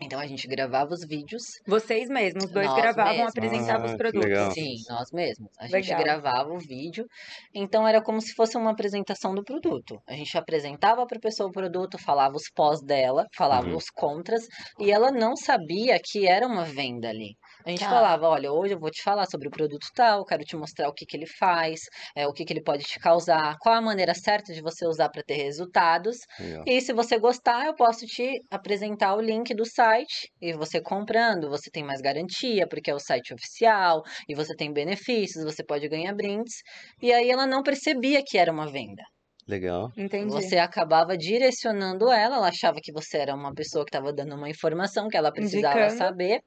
Então 0.00 0.18
a 0.18 0.26
gente 0.26 0.46
gravava 0.48 0.92
os 0.94 1.04
vídeos. 1.04 1.42
Vocês 1.66 2.08
mesmos, 2.08 2.44
os 2.44 2.50
dois 2.50 2.66
Nós 2.66 2.76
gravavam, 2.80 3.12
mesmos. 3.12 3.28
apresentavam 3.30 3.86
Ah, 3.86 3.90
os 3.90 3.96
produtos. 3.96 4.28
legal. 4.28 4.50
Sim, 4.50 4.74
nós 4.88 5.10
mesmos. 5.12 5.50
A 5.58 5.64
gente 5.68 5.90
Legal. 5.90 5.98
gravava 6.02 6.52
o 6.52 6.58
vídeo. 6.58 7.06
Então 7.54 7.86
era 7.86 8.02
como 8.02 8.20
se 8.20 8.34
fosse 8.34 8.56
uma 8.56 8.70
apresentação 8.70 9.34
do 9.34 9.44
produto. 9.44 10.00
A 10.06 10.14
gente 10.14 10.36
apresentava 10.38 11.06
para 11.06 11.18
a 11.18 11.20
pessoa 11.20 11.48
o 11.48 11.52
produto, 11.52 11.98
falava 11.98 12.34
os 12.34 12.48
pós 12.54 12.80
dela, 12.82 13.26
falava 13.36 13.68
Uhum. 13.68 13.76
os 13.76 13.90
contras, 13.90 14.46
e 14.80 14.90
ela 14.90 15.10
não 15.12 15.36
sabia 15.36 15.98
que 16.02 16.26
era 16.26 16.46
uma 16.46 16.64
venda 16.64 17.08
ali. 17.08 17.36
A 17.64 17.70
gente 17.70 17.86
Tá. 17.86 17.88
falava, 17.88 18.28
olha, 18.28 18.52
hoje 18.52 18.74
eu 18.74 18.78
vou 18.78 18.90
te 18.90 19.02
falar 19.02 19.26
sobre 19.26 19.48
o 19.48 19.50
produto 19.50 19.86
tal, 19.94 20.24
quero 20.24 20.44
te 20.44 20.56
mostrar 20.56 20.88
o 20.88 20.92
que 20.94 21.06
que 21.06 21.16
ele 21.16 21.26
faz, 21.26 21.80
é, 22.16 22.26
o 22.26 22.32
que 22.32 22.44
que 22.44 22.52
ele 22.52 22.62
pode 22.62 22.84
te 22.84 22.98
causar, 23.00 23.56
qual 23.60 23.74
a 23.74 23.80
maneira 23.80 24.14
certa 24.14 24.52
de 24.52 24.60
você 24.62 24.86
usar 24.86 25.08
para 25.10 25.22
ter 25.22 25.34
resultados. 25.34 26.18
Legal. 26.38 26.66
E 26.66 26.80
se 26.80 26.92
você 26.92 27.18
gostar, 27.18 27.66
eu 27.66 27.74
posso 27.74 28.04
te 28.06 28.38
apresentar 28.50 29.14
o 29.16 29.20
link 29.20 29.54
do 29.54 29.64
site 29.64 30.28
e 30.40 30.52
você 30.52 30.80
comprando, 30.80 31.48
você 31.48 31.70
tem 31.70 31.82
mais 31.84 32.00
garantia, 32.00 32.66
porque 32.68 32.90
é 32.90 32.94
o 32.94 32.98
site 33.00 33.32
oficial 33.34 34.02
e 34.28 34.34
você 34.34 34.54
tem 34.54 34.72
benefícios, 34.72 35.44
você 35.44 35.64
pode 35.64 35.88
ganhar 35.88 36.14
brindes. 36.14 36.54
E 37.00 37.12
aí 37.12 37.30
ela 37.30 37.46
não 37.46 37.62
percebia 37.62 38.22
que 38.24 38.36
era 38.38 38.52
uma 38.52 38.66
venda. 38.70 39.02
Legal. 39.46 39.90
Entendi. 39.96 40.30
Você 40.32 40.56
acabava 40.56 41.16
direcionando 41.18 42.10
ela, 42.10 42.36
ela 42.36 42.48
achava 42.48 42.78
que 42.82 42.90
você 42.92 43.18
era 43.18 43.34
uma 43.34 43.52
pessoa 43.52 43.84
que 43.84 43.90
estava 43.90 44.12
dando 44.12 44.34
uma 44.34 44.48
informação 44.48 45.08
que 45.08 45.16
ela 45.16 45.30
precisava 45.32 45.80
Indicando. 45.80 45.98
saber. 45.98 46.40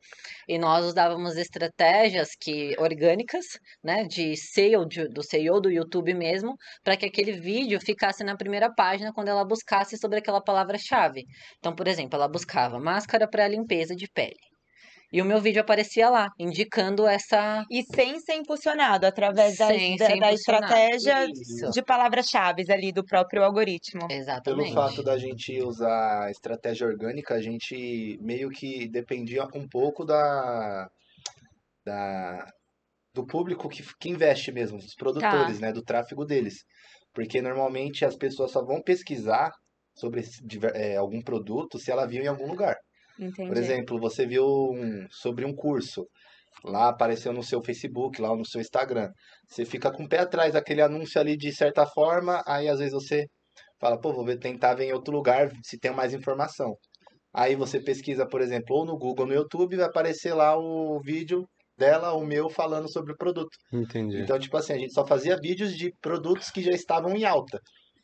E 0.47 0.57
nós 0.57 0.83
usávamos 0.85 1.37
estratégias 1.37 2.29
que 2.39 2.75
orgânicas, 2.79 3.45
né, 3.83 4.03
de 4.05 4.35
SEO 4.35 4.85
de- 4.87 5.07
do 5.09 5.21
SEO 5.23 5.59
do 5.61 5.69
YouTube 5.69 6.13
mesmo, 6.15 6.55
para 6.83 6.97
que 6.97 7.05
aquele 7.05 7.33
vídeo 7.33 7.79
ficasse 7.79 8.23
na 8.23 8.35
primeira 8.35 8.73
página 8.73 9.11
quando 9.13 9.27
ela 9.27 9.45
buscasse 9.45 9.97
sobre 9.97 10.17
aquela 10.19 10.41
palavra-chave. 10.41 11.23
Então, 11.59 11.75
por 11.75 11.87
exemplo, 11.87 12.15
ela 12.15 12.27
buscava 12.27 12.79
máscara 12.79 13.27
para 13.29 13.47
limpeza 13.47 13.95
de 13.95 14.07
pele. 14.11 14.46
E 15.11 15.21
o 15.21 15.25
meu 15.25 15.39
vídeo 15.39 15.61
aparecia 15.61 16.09
lá, 16.09 16.29
indicando 16.37 17.07
essa 17.07 17.63
E 17.71 17.81
sem 17.83 18.19
ser 18.19 18.33
impulsionado, 18.35 19.05
através 19.05 19.55
da, 19.55 19.67
Sem 19.67 19.95
da, 19.95 20.05
ser 20.05 20.17
da 20.19 20.31
impulsionado. 20.31 20.65
estratégia 20.65 21.25
Isso. 21.25 21.71
de 21.71 21.81
palavras-chave 21.83 22.63
ali 22.69 22.91
do 22.91 23.05
próprio 23.05 23.43
algoritmo. 23.43 24.01
Pelo 24.01 24.13
Exatamente. 24.13 24.73
fato 24.73 25.03
da 25.03 25.17
gente 25.17 25.61
usar 25.61 26.29
estratégia 26.29 26.87
orgânica, 26.87 27.35
a 27.35 27.41
gente 27.41 28.17
meio 28.21 28.49
que 28.49 28.89
dependia 28.89 29.45
um 29.55 29.67
pouco 29.67 30.03
da, 30.05 30.87
da 31.85 32.47
do 33.13 33.25
público 33.25 33.69
que, 33.69 33.83
que 33.99 34.09
investe 34.09 34.51
mesmo, 34.51 34.77
dos 34.79 34.95
produtores, 34.95 35.59
né, 35.59 35.71
do 35.73 35.83
tráfego 35.83 36.25
deles. 36.25 36.63
Porque 37.13 37.41
normalmente 37.41 38.05
as 38.05 38.15
pessoas 38.15 38.51
só 38.51 38.63
vão 38.63 38.81
pesquisar 38.83 39.51
sobre 39.95 40.21
esse 40.21 40.41
é, 40.75 40.97
algum 40.97 41.21
produto 41.21 41.79
se 41.79 41.91
ela 41.91 42.07
viu 42.07 42.23
em 42.23 42.27
algum 42.27 42.47
lugar. 42.47 42.75
Entendi. 43.19 43.47
Por 43.47 43.57
exemplo, 43.57 43.99
você 43.99 44.25
viu 44.25 44.45
um- 44.45 45.05
sobre 45.09 45.45
um 45.45 45.53
curso, 45.53 46.05
lá 46.63 46.89
apareceu 46.89 47.33
no 47.33 47.43
seu 47.43 47.61
Facebook, 47.63 48.21
lá 48.21 48.35
no 48.35 48.45
seu 48.45 48.61
Instagram. 48.61 49.09
Você 49.47 49.65
fica 49.65 49.91
com 49.91 50.03
o 50.03 50.07
pé 50.09 50.19
atrás 50.19 50.53
daquele 50.53 50.81
anúncio 50.81 51.19
ali 51.19 51.37
de 51.37 51.51
certa 51.55 51.85
forma, 51.85 52.41
aí 52.45 52.67
às 52.67 52.79
vezes 52.79 52.93
você 52.93 53.25
fala, 53.79 53.99
pô, 53.99 54.13
vou 54.13 54.25
ver, 54.25 54.39
tentar 54.39 54.75
ver 54.75 54.85
em 54.85 54.93
outro 54.93 55.13
lugar 55.13 55.49
se 55.63 55.77
tem 55.79 55.91
mais 55.93 56.13
informação. 56.13 56.75
Aí 57.33 57.55
você 57.55 57.79
pesquisa, 57.79 58.25
por 58.27 58.41
exemplo, 58.41 58.75
ou 58.75 58.85
no 58.85 58.97
Google 58.97 59.25
ou 59.25 59.27
no 59.27 59.33
YouTube, 59.35 59.75
vai 59.77 59.85
aparecer 59.85 60.33
lá 60.33 60.57
o 60.57 60.99
vídeo 61.01 61.45
dela, 61.77 62.13
o 62.13 62.25
meu, 62.25 62.49
falando 62.49 62.91
sobre 62.91 63.13
o 63.13 63.17
produto. 63.17 63.55
Entendi. 63.71 64.19
Então, 64.21 64.39
tipo 64.39 64.57
assim, 64.57 64.73
a 64.73 64.77
gente 64.77 64.93
só 64.93 65.05
fazia 65.05 65.37
vídeos 65.39 65.75
de 65.75 65.93
produtos 66.01 66.49
que 66.49 66.63
já 66.63 66.71
estavam 66.71 67.15
em 67.15 67.23
alta. 67.25 67.59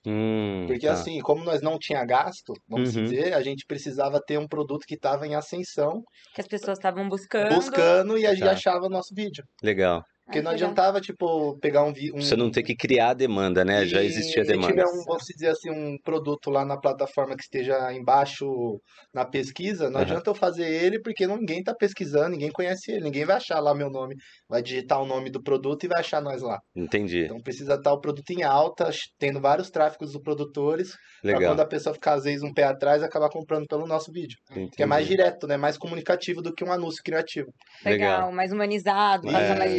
Hum, 0.05 0.67
Porque 0.67 0.85
tá. 0.85 0.87
assim, 0.87 1.19
como 1.21 1.43
nós 1.43 1.61
não 1.61 1.77
tinha 1.79 2.03
gasto, 2.05 2.53
vamos 2.67 2.91
Uhum. 2.91 3.05
dizer, 3.05 3.33
a 3.33 3.41
gente 3.41 3.65
precisava 3.65 4.21
ter 4.25 4.37
um 4.39 4.47
produto 4.47 4.85
que 4.87 4.95
estava 4.95 5.27
em 5.27 5.35
ascensão, 5.35 6.03
Que 6.33 6.41
as 6.41 6.47
pessoas 6.47 6.77
estavam 6.79 7.07
buscando. 7.07 7.71
buscando 7.77 8.17
e 8.17 8.25
a 8.25 8.33
gente 8.35 8.47
Tá. 8.47 8.49
achava 8.49 8.89
nosso 8.89 9.13
vídeo. 9.15 9.43
Legal. 9.61 10.05
Porque 10.33 10.41
não 10.41 10.51
adiantava, 10.51 10.99
tipo, 10.99 11.57
pegar 11.59 11.83
um 11.83 11.93
vídeo. 11.93 12.15
Você 12.15 12.35
não 12.35 12.49
tem 12.49 12.63
que 12.63 12.75
criar 12.75 13.09
a 13.11 13.13
demanda, 13.13 13.63
né? 13.63 13.85
Já 13.85 14.01
E 14.01 14.07
existia 14.07 14.43
se 14.43 14.51
demanda. 14.51 14.73
tiver 14.73 14.85
um, 14.85 15.03
vamos 15.05 15.23
dizer 15.25 15.49
assim, 15.49 15.69
um 15.69 15.95
produto 16.03 16.49
lá 16.49 16.65
na 16.65 16.77
plataforma 16.77 17.35
que 17.35 17.43
esteja 17.43 17.93
embaixo 17.93 18.45
na 19.13 19.25
pesquisa, 19.25 19.89
não 19.89 19.97
Aham. 19.97 20.05
adianta 20.05 20.29
eu 20.31 20.35
fazer 20.35 20.67
ele 20.67 20.99
porque 21.01 21.27
não, 21.27 21.37
ninguém 21.37 21.63
tá 21.63 21.73
pesquisando, 21.75 22.29
ninguém 22.31 22.51
conhece 22.51 22.91
ele, 22.91 23.01
ninguém 23.03 23.25
vai 23.25 23.35
achar 23.37 23.59
lá 23.59 23.75
meu 23.75 23.89
nome, 23.89 24.15
vai 24.49 24.61
digitar 24.63 25.01
o 25.01 25.05
nome 25.05 25.29
do 25.29 25.41
produto 25.41 25.83
e 25.83 25.87
vai 25.87 25.99
achar 25.99 26.21
nós 26.21 26.41
lá. 26.41 26.59
Entendi. 26.75 27.25
Então 27.25 27.39
precisa 27.41 27.75
estar 27.75 27.93
o 27.93 27.99
produto 28.01 28.29
em 28.31 28.43
alta, 28.43 28.89
tendo 29.19 29.39
vários 29.39 29.69
tráficos 29.69 30.11
dos 30.13 30.21
produtores, 30.21 30.91
para 31.21 31.33
Legal. 31.33 31.51
quando 31.51 31.59
a 31.61 31.67
pessoa 31.67 31.93
ficar 31.93 32.13
às 32.13 32.23
vezes 32.23 32.41
um 32.43 32.53
pé 32.53 32.63
atrás, 32.63 33.03
acabar 33.03 33.29
comprando 33.29 33.65
pelo 33.67 33.85
nosso 33.85 34.11
vídeo. 34.11 34.37
Que 34.75 34.83
é 34.83 34.85
mais 34.85 35.05
Entendi. 35.05 35.17
direto, 35.17 35.47
né? 35.47 35.57
Mais 35.57 35.77
comunicativo 35.77 36.41
do 36.41 36.53
que 36.53 36.63
um 36.63 36.71
anúncio 36.71 37.01
criativo. 37.03 37.47
Legal, 37.85 38.15
Legal. 38.17 38.31
mais 38.31 38.51
humanizado, 38.51 39.23
passa 39.31 39.55
mais 39.55 39.71
Isso. 39.71 39.77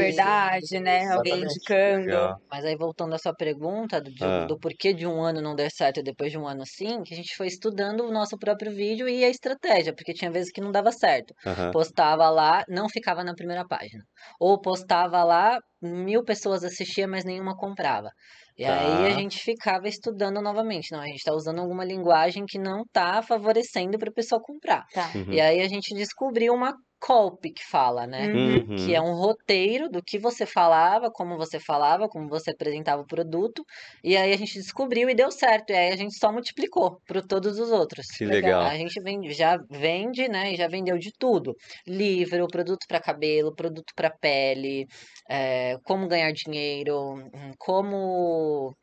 Verdade, 0.50 0.80
né? 0.80 1.06
Alguém 1.12 1.42
indicando. 1.42 2.06
Legal. 2.06 2.36
Mas 2.50 2.64
aí 2.64 2.76
voltando 2.76 3.14
à 3.14 3.18
sua 3.18 3.34
pergunta 3.34 4.00
do, 4.00 4.10
de- 4.12 4.24
Ah. 4.24 4.44
do 4.46 4.58
porquê 4.58 4.92
de 4.92 5.06
um 5.06 5.22
ano 5.22 5.40
não 5.40 5.54
der 5.54 5.70
certo 5.70 6.00
e 6.00 6.02
depois 6.02 6.30
de 6.30 6.38
um 6.38 6.46
ano 6.46 6.64
sim, 6.66 7.02
que 7.02 7.12
a 7.14 7.16
gente 7.16 7.34
foi 7.36 7.46
estudando 7.46 8.00
o 8.04 8.12
nosso 8.12 8.36
próprio 8.38 8.72
vídeo 8.72 9.08
e 9.08 9.24
a 9.24 9.28
estratégia, 9.28 9.94
porque 9.94 10.12
tinha 10.14 10.30
vezes 10.30 10.50
que 10.52 10.60
não 10.60 10.70
dava 10.72 10.92
certo. 10.92 11.34
Aham. 11.46 11.70
Postava 11.72 12.28
lá, 12.30 12.64
não 12.68 12.88
ficava 12.88 13.22
na 13.24 13.34
primeira 13.34 13.64
página. 13.66 14.02
Ou 14.40 14.60
postava 14.60 15.22
lá, 15.24 15.58
mil 15.82 16.22
pessoas 16.24 16.64
assistiam, 16.64 17.08
mas 17.10 17.24
nenhuma 17.24 17.56
comprava. 17.56 18.08
E 18.56 18.64
aí 18.64 19.06
a 19.06 19.08
Tá. 19.08 19.18
gente 19.18 19.38
ficava 19.40 19.88
estudando 19.88 20.40
novamente. 20.40 20.92
Não, 20.92 21.00
a 21.00 21.06
gente 21.06 21.16
está 21.16 21.32
usando 21.34 21.58
alguma 21.60 21.84
linguagem 21.84 22.44
que 22.46 22.56
não 22.58 22.82
está 22.82 23.20
favorecendo 23.20 23.98
para 23.98 24.08
o 24.10 24.14
pessoal 24.14 24.40
comprar. 24.40 24.84
Tá. 24.94 25.10
Uhum. 25.14 25.32
E 25.32 25.40
aí 25.40 25.60
a 25.60 25.68
gente 25.68 25.92
descobriu 25.94 26.54
uma 26.54 26.72
copy 27.04 27.52
que 27.52 27.62
fala, 27.62 28.06
né? 28.06 28.28
Uhum. 28.28 28.76
que 28.76 28.94
é 28.94 29.00
um 29.00 29.14
roteiro 29.14 29.90
do 29.90 30.02
que 30.02 30.18
você 30.18 30.46
falava, 30.46 31.10
como 31.10 31.36
você 31.36 31.60
falava, 31.60 32.08
como 32.08 32.30
você 32.30 32.50
apresentava 32.50 33.02
o 33.02 33.06
produto. 33.06 33.62
E 34.02 34.16
aí 34.16 34.32
a 34.32 34.36
gente 34.38 34.54
descobriu 34.54 35.10
e 35.10 35.14
deu 35.14 35.30
certo. 35.30 35.70
E 35.70 35.74
aí 35.74 35.92
a 35.92 35.96
gente 35.96 36.18
só 36.18 36.32
multiplicou 36.32 36.98
para 37.06 37.20
todos 37.20 37.58
os 37.58 37.70
outros. 37.70 38.06
Que 38.06 38.24
legal. 38.24 38.62
A 38.62 38.74
gente 38.74 38.98
vende, 39.02 39.32
já 39.34 39.58
vende, 39.70 40.26
né? 40.28 40.54
E 40.54 40.56
já 40.56 40.66
vendeu 40.66 40.96
de 40.96 41.10
tudo: 41.18 41.54
livro, 41.86 42.48
produto 42.48 42.86
para 42.88 43.00
cabelo, 43.00 43.54
produto 43.54 43.92
para 43.94 44.08
pele, 44.08 44.86
é, 45.28 45.76
como 45.84 46.08
ganhar 46.08 46.32
dinheiro, 46.32 47.16
hum, 47.16 47.52
como. 47.58 48.74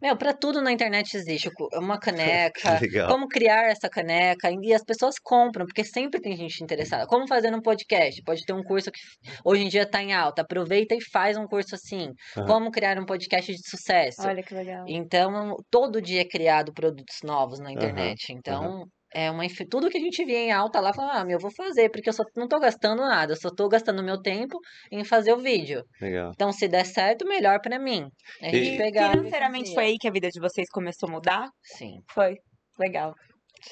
Meu, 0.00 0.16
para 0.16 0.32
tudo 0.32 0.60
na 0.60 0.72
internet 0.72 1.16
existe. 1.16 1.50
Uma 1.74 1.98
caneca, 2.00 2.80
como 3.08 3.28
criar 3.28 3.64
essa 3.64 3.88
caneca. 3.88 4.50
E 4.62 4.72
as 4.72 4.84
pessoas 4.84 5.16
compram, 5.22 5.66
porque 5.66 5.84
sempre 5.84 6.20
tem 6.20 6.36
gente 6.36 6.62
interessada. 6.62 7.06
Como 7.06 7.26
fazer 7.26 7.54
um 7.54 7.60
podcast? 7.60 8.22
Pode 8.22 8.44
ter 8.44 8.52
um 8.52 8.62
curso 8.62 8.90
que 8.90 9.00
hoje 9.44 9.64
em 9.64 9.68
dia 9.68 9.82
está 9.82 10.02
em 10.02 10.12
alta. 10.12 10.42
Aproveita 10.42 10.94
e 10.94 11.02
faz 11.10 11.36
um 11.36 11.46
curso 11.46 11.74
assim. 11.74 12.12
Aham. 12.36 12.46
Como 12.46 12.70
criar 12.70 12.98
um 12.98 13.06
podcast 13.06 13.52
de 13.52 13.68
sucesso. 13.68 14.26
Olha 14.26 14.42
que 14.42 14.54
legal. 14.54 14.84
Então, 14.86 15.56
todo 15.70 16.02
dia 16.02 16.22
é 16.22 16.28
criado 16.28 16.72
produtos 16.72 17.16
novos 17.22 17.58
na 17.58 17.72
internet. 17.72 18.32
Então, 18.32 18.86
é 19.16 19.30
uma 19.30 19.44
tudo 19.70 19.88
que 19.88 19.96
a 19.96 20.00
gente 20.00 20.24
via 20.24 20.38
em 20.38 20.52
alta 20.52 20.78
lá, 20.78 20.92
fala, 20.92 21.20
ah, 21.20 21.24
meu, 21.24 21.36
eu 21.36 21.40
vou 21.40 21.50
fazer, 21.50 21.90
porque 21.90 22.08
eu 22.08 22.12
só 22.12 22.22
não 22.36 22.46
tô 22.46 22.58
gastando 22.60 23.00
nada, 23.02 23.32
eu 23.32 23.36
só 23.36 23.48
tô 23.50 23.66
gastando 23.68 24.02
meu 24.02 24.20
tempo 24.20 24.58
em 24.92 25.04
fazer 25.04 25.32
o 25.32 25.38
vídeo. 25.38 25.82
Legal. 26.00 26.32
Então, 26.34 26.52
se 26.52 26.68
der 26.68 26.84
certo, 26.84 27.26
melhor 27.26 27.58
pra 27.62 27.78
mim. 27.78 28.06
A 28.42 28.50
gente 28.50 28.74
E- 28.74 28.76
pegava 28.76 29.14
e 29.14 29.16
Financeiramente 29.16 29.74
foi 29.74 29.84
aí 29.84 29.96
que 29.98 30.06
a 30.06 30.12
vida 30.12 30.28
de 30.28 30.38
vocês 30.38 30.68
começou 30.70 31.08
a 31.08 31.12
mudar? 31.12 31.48
Sim, 31.62 32.00
Foi. 32.12 32.34
Legal. 32.78 33.14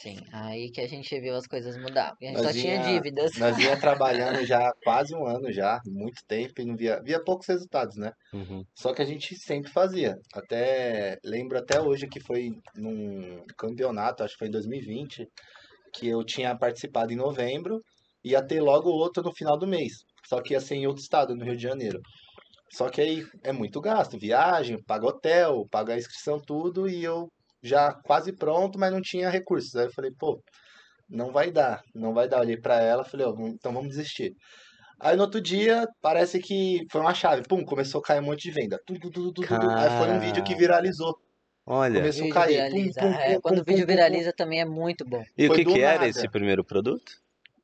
Sim. 0.00 0.16
Aí 0.32 0.70
que 0.70 0.80
a 0.80 0.86
gente 0.88 1.18
viu 1.20 1.34
as 1.36 1.46
coisas 1.46 1.76
mudar. 1.78 2.10
Porque 2.10 2.26
a 2.26 2.28
gente 2.28 2.42
Nós 2.42 2.46
só 2.46 2.52
tinha 2.60 2.82
vinha- 2.82 2.94
dívidas. 2.94 3.32
Nós 3.38 3.56
vinha 3.56 3.76
trabalhando 4.38 4.44
já 4.44 4.68
há 4.68 4.72
quase 4.82 5.14
um 5.14 5.26
ano 5.26 5.52
já, 5.52 5.80
muito 5.86 6.20
tempo, 6.26 6.60
e 6.60 6.64
não 6.64 6.76
via, 6.76 7.00
via 7.02 7.22
poucos 7.22 7.46
resultados, 7.46 7.96
né? 7.96 8.12
Uhum. 8.32 8.64
Só 8.76 8.92
que 8.92 9.02
a 9.02 9.04
gente 9.04 9.34
sempre 9.36 9.70
fazia. 9.70 10.16
Até 10.34 11.18
lembro 11.24 11.58
até 11.58 11.80
hoje 11.80 12.06
que 12.08 12.20
foi 12.20 12.50
num 12.76 13.44
campeonato, 13.56 14.22
acho 14.22 14.34
que 14.34 14.38
foi 14.38 14.48
em 14.48 14.52
2020, 14.52 15.26
que 15.92 16.08
eu 16.08 16.24
tinha 16.24 16.56
participado 16.56 17.12
em 17.12 17.16
novembro, 17.16 17.80
ia 18.24 18.42
ter 18.44 18.60
logo 18.60 18.88
outro 18.90 19.22
no 19.22 19.32
final 19.34 19.56
do 19.58 19.66
mês. 19.66 19.92
Só 20.26 20.40
que 20.42 20.54
ia 20.54 20.60
ser 20.60 20.76
em 20.76 20.86
outro 20.86 21.02
estado, 21.02 21.34
no 21.36 21.44
Rio 21.44 21.56
de 21.56 21.62
Janeiro. 21.62 22.00
Só 22.72 22.88
que 22.88 23.00
aí 23.00 23.22
é 23.44 23.52
muito 23.52 23.80
gasto, 23.80 24.18
viagem, 24.18 24.82
paga 24.84 25.06
hotel, 25.06 25.64
paga 25.70 25.94
a 25.94 25.96
inscrição, 25.98 26.40
tudo, 26.40 26.88
e 26.88 27.04
eu 27.04 27.28
já 27.64 27.92
quase 28.04 28.32
pronto, 28.32 28.78
mas 28.78 28.92
não 28.92 29.00
tinha 29.00 29.30
recursos. 29.30 29.74
Aí 29.74 29.86
eu 29.86 29.92
falei, 29.92 30.10
pô, 30.18 30.38
não 31.08 31.32
vai 31.32 31.50
dar, 31.50 31.82
não 31.94 32.12
vai 32.12 32.28
dar. 32.28 32.40
Olhei 32.40 32.56
pra 32.58 32.80
ela, 32.80 33.04
falei, 33.04 33.26
ó, 33.26 33.32
vamos- 33.32 33.54
então 33.54 33.72
vamos 33.72 33.88
desistir. 33.88 34.34
Aí 35.00 35.16
no 35.16 35.22
outro 35.22 35.40
dia, 35.40 35.88
parece 36.00 36.38
que 36.38 36.86
foi 36.92 37.00
uma 37.00 37.14
chave, 37.14 37.42
pum, 37.48 37.64
começou 37.64 38.00
a 38.00 38.02
cair 38.02 38.20
um 38.20 38.26
monte 38.26 38.42
de 38.42 38.50
venda. 38.52 38.78
Tudo, 38.86 39.00
tudo, 39.10 39.32
tudo, 39.32 39.46
tudo. 39.48 39.70
Aí 39.70 39.90
foi 39.98 40.10
um 40.10 40.20
vídeo 40.20 40.44
que 40.44 40.54
viralizou. 40.54 41.16
Olha. 41.66 42.00
Começou 42.00 42.20
a 42.22 42.24
Vídeo 42.24 42.34
cair. 42.34 42.70
Pum, 42.70 42.76
viraliza. 42.76 43.00
pum, 43.00 43.06
é, 43.14 43.34
pum, 43.34 43.40
quando 43.40 43.54
pum, 43.56 43.62
o 43.62 43.64
vídeo 43.64 43.80
pum, 43.86 43.92
pum, 43.92 43.96
viraliza 43.96 44.32
também 44.36 44.60
é 44.60 44.64
muito 44.66 45.04
bom. 45.04 45.22
E 45.36 45.44
o 45.46 45.48
Foi 45.48 45.56
que 45.56 45.64
do 45.64 45.72
que 45.72 45.80
era 45.80 45.94
nada. 45.94 46.06
esse 46.08 46.28
primeiro 46.28 46.62
produto? 46.64 47.12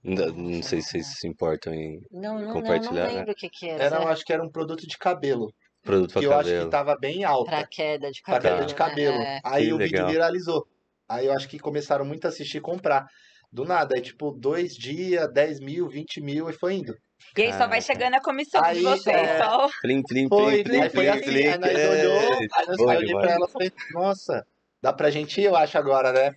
Não, 0.03 0.29
não 0.33 0.63
sei 0.63 0.81
se 0.81 0.89
vocês 0.93 1.07
se 1.19 1.29
importam 1.29 1.75
em 1.75 2.01
Não, 2.11 2.35
não, 2.35 2.39
não, 2.41 2.47
não 2.47 2.53
Compartilhar, 2.55 3.07
né? 3.09 3.13
lembro 3.19 3.33
o 3.33 3.35
que 3.35 3.51
que 3.51 3.69
era. 3.69 3.85
Era, 3.85 4.09
acho 4.09 4.25
que 4.25 4.33
era 4.33 4.43
um 4.43 4.51
produto 4.51 4.87
de 4.87 4.97
cabelo. 4.97 5.53
Produto 5.83 6.13
Que 6.15 6.21
pra 6.21 6.23
eu 6.27 6.33
acho 6.35 6.45
que 6.49 6.55
cabelo. 6.55 6.71
tava 6.71 6.97
bem 6.99 7.25
alta. 7.25 7.51
Pra 7.51 7.67
queda 7.67 8.11
de 8.11 8.21
Pra 8.23 8.35
cabelo. 8.35 8.55
queda 8.57 8.67
de 8.67 8.73
né? 8.73 8.79
cabelo. 8.79 9.23
É. 9.23 9.41
Aí 9.45 9.67
Que 9.67 9.73
o 9.73 9.79
vídeo 9.79 9.93
legal. 9.97 10.09
viralizou. 10.11 10.67
Aí 11.09 11.27
eu 11.27 11.33
acho 11.33 11.49
que 11.49 11.59
começaram 11.59 12.05
muito 12.05 12.25
a 12.25 12.29
assistir 12.29 12.59
e 12.59 12.61
comprar. 12.61 13.07
Do 13.53 13.65
nada, 13.65 13.97
aí 13.97 14.01
tipo, 14.01 14.31
dois 14.31 14.75
dias, 14.77 15.29
10 15.33 15.59
mil, 15.61 15.89
20 15.89 16.21
mil 16.21 16.49
e 16.49 16.53
foi 16.53 16.75
indo. 16.75 16.95
E 17.37 17.43
aí 17.43 17.53
só 17.55 17.67
vai 17.67 17.83
chegando 17.83 18.15
a 18.15 18.21
comissão 18.23 18.63
de 18.63 18.69
Aí, 18.69 18.83
vocês. 18.83 19.17
é. 19.17 19.43
Só... 19.43 19.69
Plim, 19.83 20.03
plim, 20.03 20.29
Foi, 20.29 20.63
plim, 20.63 20.65
plim, 20.65 20.81
aí 20.83 20.91
foi 20.91 21.05
plim, 21.05 21.09
assim. 21.11 21.23
plim. 21.23 21.47
Aí 21.49 21.59
nós 21.59 21.71
É, 21.79 21.89
olhou, 21.91 22.33
aí 22.33 22.67
nós 22.69 22.79
eu 22.79 22.87
olhei 22.87 23.13
pra 23.13 23.33
ela 23.33 23.47
e 23.47 23.53
falei, 23.53 23.73
nossa, 23.93 24.47
dá 24.81 24.93
pra 24.93 25.11
gente 25.11 25.41
ir, 25.41 25.45
eu 25.45 25.57
acho, 25.57 25.77
agora, 25.77 26.13
né? 26.13 26.33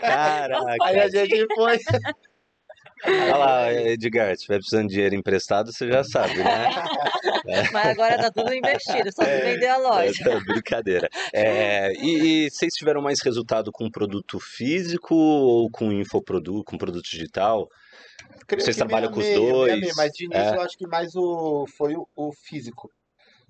Caraca. 0.00 0.76
Aí 0.82 0.98
a 1.00 1.08
gente 1.08 1.46
foi. 1.54 1.78
Olha 3.04 3.36
lá, 3.36 3.72
Edgar, 3.72 4.34
se 4.36 4.42
tiver 4.44 4.58
precisando 4.58 4.88
de 4.88 4.94
dinheiro 4.94 5.14
emprestado, 5.14 5.70
você 5.72 5.86
já 5.90 6.02
sabe, 6.02 6.38
né? 6.42 6.68
Mas 7.72 7.86
agora 7.90 8.16
tá 8.18 8.30
tudo 8.30 8.52
investido, 8.54 9.12
só 9.12 9.22
É. 9.22 9.38
se 9.38 9.44
vender 9.44 9.66
a 9.68 9.76
loja. 9.76 10.22
É, 10.30 10.40
brincadeira. 10.44 11.08
É, 11.32 11.92
e, 11.92 12.46
e 12.46 12.50
vocês 12.50 12.72
tiveram 12.72 13.02
mais 13.02 13.20
resultado 13.22 13.70
com 13.70 13.90
produto 13.90 14.40
físico 14.40 15.14
ou 15.14 15.70
com 15.70 15.92
infoproduto, 15.92 16.64
com 16.64 16.78
produto 16.78 17.04
digital? 17.04 17.68
Creio 18.46 18.64
Vocês 18.64 18.76
trabalham 18.76 19.10
com 19.12 19.20
os 19.20 19.26
dois? 19.34 19.78
meia, 19.80 19.92
mas 19.96 20.12
de 20.12 20.24
início 20.24 20.54
É. 20.54 20.56
eu 20.56 20.60
acho 20.62 20.76
que 20.78 20.86
mais 20.86 21.14
o 21.14 21.66
foi 21.76 21.94
o, 21.94 22.06
o 22.16 22.32
físico. 22.32 22.90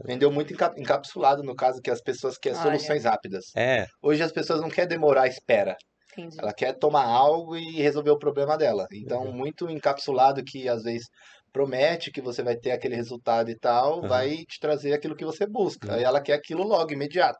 Vendeu 0.04 0.30
muito 0.30 0.52
enca- 0.52 0.74
encapsulado, 0.76 1.42
no 1.42 1.54
caso, 1.54 1.80
que 1.80 1.90
as 1.90 2.02
pessoas 2.02 2.36
querem 2.36 2.58
Olha. 2.58 2.66
soluções 2.72 3.04
rápidas. 3.04 3.44
É, 3.56 3.86
Hoje 4.02 4.22
as 4.22 4.32
pessoas 4.32 4.60
não 4.60 4.68
querem 4.68 4.88
demorar 4.88 5.22
a 5.22 5.26
espera. 5.28 5.76
Entendi. 6.16 6.36
Ela 6.40 6.52
quer 6.52 6.72
tomar 6.78 7.04
algo 7.04 7.56
e 7.56 7.80
resolver 7.82 8.10
o 8.10 8.18
problema 8.18 8.56
dela. 8.56 8.86
Então, 8.92 9.24
Uhum. 9.24 9.32
muito 9.32 9.68
encapsulado 9.70 10.42
que 10.44 10.68
às 10.68 10.82
vezes 10.82 11.06
promete 11.52 12.10
que 12.12 12.20
você 12.20 12.42
vai 12.42 12.54
ter 12.56 12.70
aquele 12.72 12.94
resultado 12.94 13.50
e 13.50 13.58
tal, 13.58 14.02
Uhum. 14.02 14.08
vai 14.08 14.36
te 14.44 14.58
trazer 14.60 14.92
aquilo 14.92 15.16
que 15.16 15.24
você 15.24 15.46
busca. 15.46 15.88
Uhum. 15.88 15.94
Aí 15.94 16.04
ela 16.04 16.20
quer 16.20 16.34
aquilo 16.34 16.62
logo, 16.62 16.92
imediato. 16.92 17.38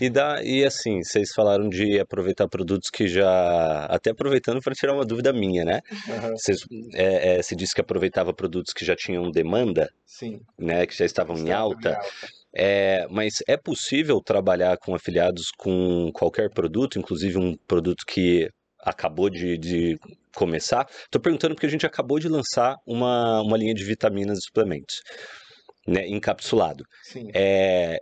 e, 0.00 0.08
dá, 0.08 0.42
e 0.42 0.64
assim, 0.64 1.02
vocês 1.02 1.30
falaram 1.34 1.68
de 1.68 2.00
aproveitar 2.00 2.48
produtos 2.48 2.88
que 2.90 3.06
já. 3.06 3.84
Até 3.86 4.10
aproveitando 4.10 4.60
para 4.62 4.74
tirar 4.74 4.94
uma 4.94 5.04
dúvida 5.04 5.32
minha, 5.32 5.64
né? 5.64 5.80
Aham, 6.08 6.32
Vocês, 6.36 6.58
é, 6.94 7.36
é, 7.38 7.42
você 7.42 7.54
disse 7.54 7.74
que 7.74 7.80
aproveitava 7.80 8.32
produtos 8.32 8.72
que 8.72 8.84
já 8.84 8.96
tinham 8.96 9.30
demanda, 9.30 9.88
Sim. 10.06 10.40
né? 10.58 10.86
Que 10.86 10.94
já 10.96 11.04
estavam 11.04 11.36
em 11.36 11.40
Estava 11.50 11.60
alta. 11.60 11.98
É, 12.58 13.06
mas 13.08 13.34
é 13.46 13.56
possível 13.56 14.20
trabalhar 14.20 14.76
com 14.78 14.92
afiliados 14.92 15.52
com 15.56 16.10
qualquer 16.12 16.50
produto, 16.50 16.98
inclusive 16.98 17.38
um 17.38 17.56
produto 17.68 18.02
que 18.04 18.48
acabou 18.80 19.30
de, 19.30 19.56
de 19.56 19.96
começar? 20.34 20.84
Estou 21.04 21.20
perguntando 21.20 21.54
porque 21.54 21.66
a 21.66 21.70
gente 21.70 21.86
acabou 21.86 22.18
de 22.18 22.28
lançar 22.28 22.74
uma, 22.84 23.40
uma 23.42 23.56
linha 23.56 23.74
de 23.74 23.84
vitaminas 23.84 24.38
e 24.38 24.42
suplementos, 24.42 24.96
né, 25.86 26.04
encapsulado. 26.08 26.82
Sim. 27.04 27.30
É, 27.32 27.98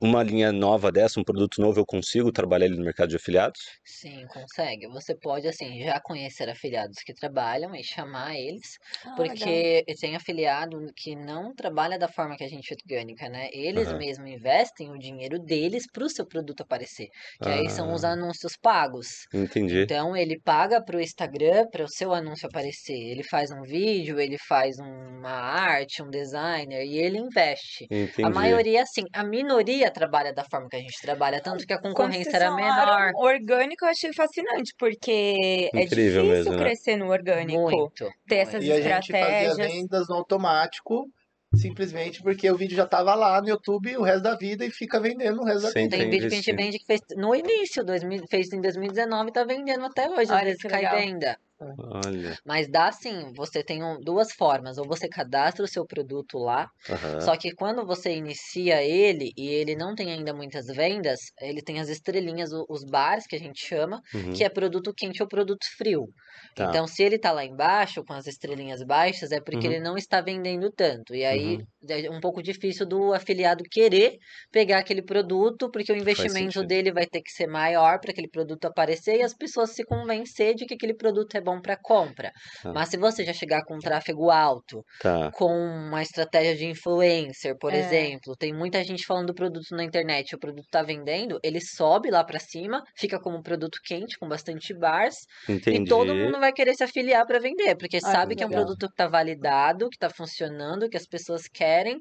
uma 0.00 0.22
linha 0.22 0.52
nova 0.52 0.90
dessa, 0.92 1.20
um 1.20 1.24
produto 1.24 1.60
novo, 1.60 1.80
eu 1.80 1.86
consigo 1.86 2.32
trabalhar 2.32 2.66
ele 2.66 2.76
no 2.76 2.84
mercado 2.84 3.10
de 3.10 3.16
afiliados? 3.16 3.60
Sim, 3.84 4.26
consegue. 4.26 4.88
Você 4.88 5.14
pode, 5.16 5.46
assim, 5.46 5.80
já 5.82 6.00
conhecer 6.00 6.48
afiliados 6.48 6.98
que 7.04 7.14
trabalham 7.14 7.74
e 7.74 7.82
chamar 7.84 8.34
eles, 8.36 8.78
Ah, 9.02 9.24
legal. 9.26 9.66
porque 9.76 9.84
tem 10.00 10.16
afiliado 10.16 10.76
que 10.96 11.14
não 11.14 11.54
trabalha 11.54 11.96
da 11.98 12.08
forma 12.08 12.36
que 12.36 12.42
a 12.44 12.48
gente 12.48 12.74
orgânica, 12.74 13.28
né? 13.28 13.48
Eles 13.52 13.92
Aham. 13.92 13.92
mesmos 13.92 14.28
investem 14.28 14.90
o 14.90 14.98
dinheiro 14.98 15.38
deles 15.38 15.84
para 15.90 16.04
o 16.04 16.08
seu 16.10 16.26
produto 16.26 16.62
aparecer, 16.62 17.06
que 17.40 17.48
aí 17.48 17.70
são 17.70 17.92
os 17.92 18.02
Ah. 18.02 18.04
anúncios 18.04 18.54
pagos. 18.60 19.06
Entendi. 19.32 19.88
Então 19.88 20.16
ele 20.16 20.40
paga 20.40 20.82
para 20.84 20.96
o 20.96 21.00
Instagram 21.00 21.66
para 21.70 21.84
o 21.84 21.88
seu 21.88 22.12
anúncio 22.12 22.48
aparecer. 22.48 22.94
Ele 22.96 23.22
faz 23.22 23.50
um 23.52 23.62
vídeo, 23.62 24.18
ele 24.20 24.36
faz 24.48 24.78
uma 24.78 25.30
arte, 25.30 26.02
um 26.02 26.10
designer 26.10 26.84
e 26.84 26.98
ele 26.98 27.18
investe. 27.18 27.88
Entendi. 27.90 28.22
A 28.22 28.30
maioria, 28.30 28.84
sim. 28.86 29.04
A 29.12 29.22
minoria 29.24 29.85
trabalha 29.90 30.32
da 30.32 30.44
forma 30.44 30.68
que 30.68 30.76
a 30.76 30.80
gente 30.80 31.00
trabalha, 31.00 31.40
tanto 31.40 31.66
que 31.66 31.72
a 31.72 31.80
concorrência 31.80 32.36
era 32.36 32.50
menor. 32.54 33.12
Orgânico 33.14 33.84
eu 33.84 33.88
achei 33.90 34.12
fascinante, 34.12 34.72
porque 34.78 35.70
é 35.74 35.82
Incrível 35.82 36.22
difícil 36.22 36.24
mesmo, 36.24 36.52
né? 36.52 36.58
crescer 36.58 36.96
no 36.96 37.08
orgânico. 37.10 37.60
Muito. 37.60 38.10
Ter 38.28 38.36
essas 38.36 38.64
E 38.64 38.72
a 38.72 38.76
gente 38.80 38.84
fazia 38.84 38.98
estratégias. 38.98 39.56
vendas 39.56 40.08
no 40.08 40.14
automático, 40.16 41.08
simplesmente 41.54 42.22
porque 42.22 42.50
o 42.50 42.56
vídeo 42.56 42.76
já 42.76 42.86
tava 42.86 43.14
lá 43.14 43.40
no 43.40 43.48
YouTube 43.48 43.96
o 43.96 44.02
resto 44.02 44.22
da 44.22 44.36
vida 44.36 44.64
e 44.64 44.70
fica 44.70 45.00
vendendo 45.00 45.40
o 45.40 45.44
resto 45.44 45.62
da 45.62 45.70
vida. 45.70 45.96
Tem 45.96 46.10
vídeo 46.10 46.28
que 46.28 46.34
a 46.34 46.36
gente 46.36 46.54
vende 46.54 46.78
que 46.78 46.86
fez 46.86 47.00
no 47.16 47.34
início, 47.34 47.84
2000, 47.84 48.24
fez 48.28 48.52
em 48.52 48.60
2019 48.60 49.30
e 49.30 49.32
tá 49.32 49.44
vendendo 49.44 49.84
até 49.86 50.08
hoje, 50.10 50.22
às 50.22 50.30
Olha 50.30 50.44
vezes 50.44 50.60
que 50.60 50.68
cai 50.68 50.82
legal. 50.82 50.96
venda. 50.96 51.38
Olha. 51.78 52.36
Mas 52.44 52.68
dá 52.70 52.92
sim, 52.92 53.32
você 53.34 53.62
tem 53.64 53.82
um- 53.82 53.98
duas 54.00 54.32
formas, 54.32 54.78
ou 54.78 54.86
você 54.86 55.08
cadastra 55.08 55.64
o 55.64 55.68
seu 55.68 55.86
produto 55.86 56.38
lá, 56.38 56.68
Aham. 56.88 57.20
só 57.20 57.36
que 57.36 57.52
quando 57.54 57.84
você 57.86 58.14
inicia 58.16 58.82
ele 58.82 59.32
e 59.36 59.48
ele 59.48 59.74
não 59.74 59.94
tem 59.94 60.12
ainda 60.12 60.34
muitas 60.34 60.66
vendas, 60.66 61.20
ele 61.40 61.62
tem 61.62 61.80
as 61.80 61.88
estrelinhas, 61.88 62.50
os 62.68 62.84
bars 62.84 63.26
que 63.26 63.36
a 63.36 63.38
gente 63.38 63.64
chama, 63.66 64.00
Uhum. 64.14 64.34
que 64.34 64.44
é 64.44 64.48
produto 64.48 64.92
quente 64.94 65.22
ou 65.22 65.28
produto 65.28 65.64
frio. 65.76 66.06
Tá. 66.54 66.76
Então, 66.76 66.86
se 66.86 67.02
ele 67.02 67.18
tá 67.18 67.32
lá 67.32 67.44
embaixo, 67.44 68.04
com 68.04 68.12
as 68.12 68.26
estrelinhas 68.26 68.82
baixas, 68.84 69.30
é 69.32 69.40
porque 69.40 69.66
Uhum. 69.66 69.66
ele 69.66 69.80
não 69.80 69.96
está 69.96 70.20
vendendo 70.20 70.70
tanto. 70.70 71.14
E 71.14 71.24
aí 71.24 71.58
Uhum. 71.58 71.66
é 71.88 72.10
um 72.10 72.20
pouco 72.20 72.42
difícil 72.42 72.86
do 72.86 73.12
afiliado 73.14 73.64
querer 73.70 74.16
pegar 74.50 74.78
aquele 74.78 75.02
produto, 75.02 75.70
porque 75.70 75.92
o 75.92 75.96
investimento 75.96 76.64
dele 76.64 76.92
vai 76.92 77.06
ter 77.06 77.22
que 77.22 77.30
ser 77.30 77.46
maior 77.46 78.00
para 78.00 78.10
aquele 78.12 78.28
produto 78.28 78.64
aparecer 78.66 79.16
e 79.18 79.22
as 79.22 79.34
pessoas 79.34 79.70
se 79.74 79.84
convencer 79.84 80.54
de 80.54 80.66
que 80.66 80.74
aquele 80.74 80.94
produto 80.94 81.34
é 81.36 81.40
bom 81.46 81.60
para 81.60 81.76
compra. 81.80 82.30
Tá. 82.62 82.72
Mas 82.74 82.88
se 82.90 82.96
você 82.96 83.24
já 83.24 83.32
chegar 83.32 83.62
com 83.64 83.78
tráfego 83.78 84.30
alto, 84.30 84.82
Tá. 85.00 85.30
com 85.32 85.52
uma 85.88 86.02
estratégia 86.02 86.54
de 86.56 86.66
influencer, 86.66 87.56
por 87.58 87.72
É. 87.72 87.78
exemplo, 87.78 88.34
tem 88.36 88.52
muita 88.52 88.82
gente 88.84 89.06
falando 89.06 89.28
do 89.28 89.34
produto 89.34 89.70
na 89.76 89.84
internet, 89.84 90.34
o 90.34 90.38
produto 90.38 90.66
tá 90.70 90.82
vendendo, 90.82 91.38
ele 91.42 91.60
sobe 91.60 92.10
lá 92.10 92.24
para 92.24 92.38
cima, 92.40 92.82
fica 92.98 93.18
como 93.20 93.36
um 93.38 93.42
produto 93.42 93.78
quente, 93.84 94.18
com 94.18 94.28
bastante 94.28 94.74
bars, 94.74 95.16
Entendi. 95.48 95.82
e 95.82 95.84
todo 95.84 96.14
mundo 96.14 96.38
vai 96.40 96.52
querer 96.52 96.74
se 96.74 96.82
afiliar 96.84 97.24
para 97.26 97.38
vender, 97.38 97.76
porque 97.76 97.98
Ah, 97.98 98.00
sabe 98.14 98.34
que 98.34 98.36
que 98.38 98.44
é 98.44 98.46
um 98.46 98.50
produto 98.50 98.86
que 98.86 98.92
está 98.92 99.06
validado, 99.08 99.88
que 99.88 99.96
está 99.96 100.10
funcionando, 100.10 100.88
que 100.90 100.96
as 100.96 101.06
pessoas 101.06 101.42
querem, 101.52 101.98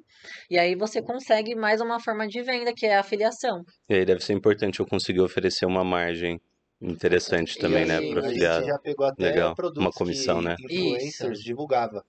e 0.50 0.58
aí 0.60 0.76
você 0.76 1.02
consegue 1.02 1.56
mais 1.56 1.80
uma 1.82 2.00
forma 2.00 2.28
de 2.28 2.42
venda, 2.44 2.74
que 2.76 2.86
é 2.86 2.96
a 2.96 3.00
afiliação. 3.02 3.62
E 3.90 3.94
aí 3.96 4.06
deve 4.06 4.22
ser 4.24 4.34
importante 4.34 4.80
eu 4.80 4.86
conseguir 4.88 5.22
oferecer 5.22 5.66
uma 5.66 5.84
margem 5.84 6.40
interessante 6.82 7.56
E 7.58 7.60
também, 7.60 7.86
né, 7.86 7.98
aí, 7.98 8.12
pro 8.12 8.24
a 8.24 8.28
afiliado. 8.28 8.60
gente 8.60 8.72
já 8.74 8.80
pegou 8.80 9.06
até 9.06 9.24
Legal. 9.24 9.56
produtos 9.56 9.82
Uma 9.84 9.92
comissão, 9.92 10.40
que 10.40 10.46
né? 10.46 10.56
influencers 10.60 11.40
divulgava. 11.42 12.04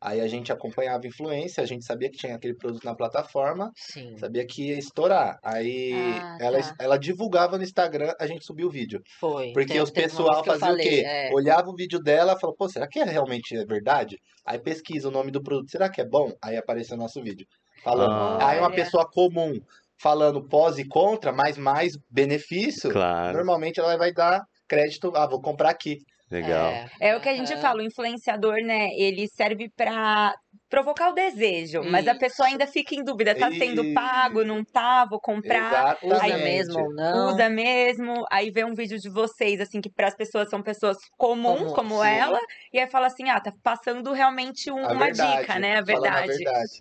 Aí 0.00 0.20
a 0.20 0.26
gente 0.26 0.50
acompanhava 0.50 1.06
influência, 1.06 1.62
a 1.62 1.66
gente 1.66 1.84
sabia 1.84 2.10
que 2.10 2.18
tinha 2.18 2.34
aquele 2.34 2.54
produto 2.54 2.82
na 2.84 2.96
plataforma, 2.96 3.70
Sim. 3.76 4.16
sabia 4.18 4.44
que 4.44 4.70
ia 4.70 4.78
estourar. 4.78 5.38
Aí 5.40 5.92
Ah, 6.20 6.36
ela, 6.40 6.58
tá. 6.60 6.74
ela 6.80 6.96
divulgava 6.98 7.56
no 7.56 7.62
Instagram, 7.62 8.12
a 8.18 8.26
gente 8.26 8.44
subiu 8.44 8.66
o 8.66 8.70
vídeo. 8.72 9.00
Foi. 9.20 9.52
Porque 9.52 9.68
Teve- 9.74 9.80
os 9.80 9.90
pessoal 9.92 10.42
fazia 10.44 10.66
o 10.66 10.70
falei, 10.70 10.88
quê? 10.88 11.02
é, 11.06 11.30
Olhava 11.32 11.70
o 11.70 11.76
vídeo 11.76 12.00
dela 12.00 12.32
e 12.36 12.40
falou, 12.40 12.56
pô, 12.56 12.68
será 12.68 12.88
que 12.88 12.98
é 12.98 13.04
realmente 13.04 13.56
é 13.56 13.64
verdade? 13.64 14.18
Aí 14.44 14.58
pesquisa 14.58 15.06
o 15.08 15.12
nome 15.12 15.30
do 15.30 15.40
produto, 15.40 15.70
será 15.70 15.88
que 15.88 16.00
é 16.00 16.04
bom? 16.04 16.32
Aí 16.42 16.56
apareceu 16.56 16.96
o 16.96 17.00
nosso 17.00 17.22
vídeo. 17.22 17.46
Falando. 17.84 18.10
Ah. 18.42 18.48
Aí 18.48 18.58
uma 18.58 18.72
pessoa 18.72 19.08
comum 19.08 19.60
falando 20.00 20.46
pós 20.48 20.78
e 20.78 20.86
contra, 20.86 21.32
mas 21.32 21.56
mais 21.58 21.92
benefício, 22.10 22.92
Claro, 22.92 23.22
normalmente 23.24 23.80
ela 23.80 23.96
vai 23.96 24.12
dar 24.12 24.42
crédito, 24.68 25.12
ah, 25.16 25.26
vou 25.26 25.40
comprar 25.40 25.70
aqui. 25.70 25.98
legal. 26.30 26.80
É 27.00 27.16
o 27.16 27.20
que 27.20 27.28
a 27.28 27.34
gente 27.34 27.56
aham. 27.56 27.58
fala, 27.58 27.80
o 27.80 27.84
influenciador, 27.86 28.56
né? 28.62 28.88
Ele 28.96 29.26
serve 29.28 29.70
pra 29.76 30.34
provocar 30.68 31.10
o 31.10 31.14
desejo, 31.14 31.82
mas 31.84 32.06
a 32.06 32.14
pessoa 32.14 32.48
ainda 32.48 32.66
fica 32.66 32.94
em 32.94 33.02
dúvida, 33.04 33.36
tá 33.36 33.50
sendo 33.52 33.84
pago, 33.92 34.44
não 34.44 34.62
tá, 34.64 35.06
vou 35.08 35.20
comprar. 35.20 35.86
Usa 36.02 36.36
Exatamente. 36.36 36.38
mesmo 36.38 36.78
ou 36.78 36.94
não. 36.94 37.36
Usa 37.36 37.48
mesmo, 37.48 38.24
aí 38.30 38.50
vê 38.50 38.64
um 38.64 38.74
vídeo 38.74 38.98
de 38.98 39.08
vocês, 39.08 39.60
assim, 39.60 39.80
que 39.80 39.90
para 39.90 40.08
as 40.08 40.14
pessoas 40.14 40.50
são 40.50 40.62
pessoas 40.62 40.98
comuns, 41.16 41.70
Comum, 41.70 41.72
como 41.72 42.02
sim. 42.02 42.04
ela, 42.04 42.38
e 42.72 42.78
aí 42.78 42.86
fala 42.90 43.06
assim: 43.06 43.30
ah, 43.30 43.40
tá 43.40 43.50
passando 43.62 44.12
realmente 44.12 44.70
um- 44.70 44.88
uma 44.90 45.10
verdade, 45.10 45.10
dica, 45.10 45.58
né? 45.58 45.78
A 45.78 45.82
falando 45.88 46.16
a 46.18 46.22
verdade. 46.22 46.78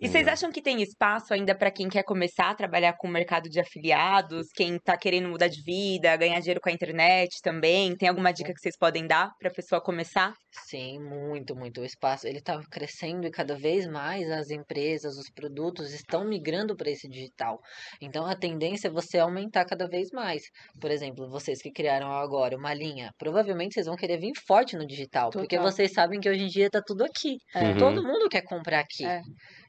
E 0.00 0.08
vocês 0.08 0.28
acham 0.28 0.52
que 0.52 0.60
tem 0.60 0.82
espaço 0.82 1.32
ainda 1.32 1.54
para 1.54 1.70
quem 1.70 1.88
quer 1.88 2.02
começar 2.02 2.50
a 2.50 2.54
trabalhar 2.54 2.94
com 2.98 3.08
o 3.08 3.10
mercado 3.10 3.48
de 3.48 3.58
afiliados, 3.58 4.48
quem 4.54 4.78
tá 4.78 4.96
querendo 4.96 5.28
mudar 5.28 5.48
de 5.48 5.62
vida, 5.62 6.16
ganhar 6.16 6.38
dinheiro 6.40 6.60
com 6.60 6.68
a 6.68 6.72
internet 6.72 7.40
também? 7.42 7.96
Tem 7.96 8.08
alguma 8.08 8.32
dica 8.32 8.52
que 8.52 8.60
vocês 8.60 8.76
podem 8.78 9.06
dar 9.06 9.30
para 9.38 9.48
a 9.48 9.54
pessoa 9.54 9.80
começar? 9.80 10.34
Sim, 10.64 10.98
muito, 11.00 11.54
muito. 11.56 11.80
O 11.80 11.84
espaço, 11.84 12.26
ele 12.26 12.38
está 12.38 12.60
crescendo 12.70 13.26
e 13.26 13.30
cada 13.30 13.56
vez 13.56 13.86
mais 13.86 14.30
as 14.30 14.50
empresas, 14.50 15.16
os 15.16 15.30
produtos 15.30 15.92
estão 15.92 16.24
migrando 16.24 16.76
para 16.76 16.90
esse 16.90 17.08
digital. 17.08 17.58
Então, 18.00 18.26
a 18.26 18.36
tendência 18.36 18.88
é 18.88 18.90
você 18.90 19.18
aumentar 19.18 19.64
cada 19.64 19.88
vez 19.88 20.08
mais. 20.12 20.42
Por 20.80 20.90
exemplo, 20.90 21.28
vocês 21.30 21.60
que 21.60 21.70
criaram 21.70 22.10
agora 22.12 22.56
uma 22.56 22.74
linha, 22.74 23.10
provavelmente 23.18 23.74
vocês 23.74 23.86
vão 23.86 23.96
querer 23.96 24.18
vir 24.18 24.32
forte 24.46 24.76
no 24.76 24.86
digital, 24.86 25.30
porque 25.30 25.56
Total. 25.56 25.72
vocês 25.72 25.92
sabem 25.92 26.20
que 26.20 26.28
hoje 26.28 26.44
em 26.44 26.48
dia 26.48 26.66
está 26.66 26.82
tudo 26.84 27.04
aqui. 27.04 27.36
Uhum. 27.54 27.78
Todo 27.78 28.02
mundo 28.02 28.28
quer 28.28 28.42
comprar 28.42 28.80
aqui. 28.80 29.04
É. 29.04 29.20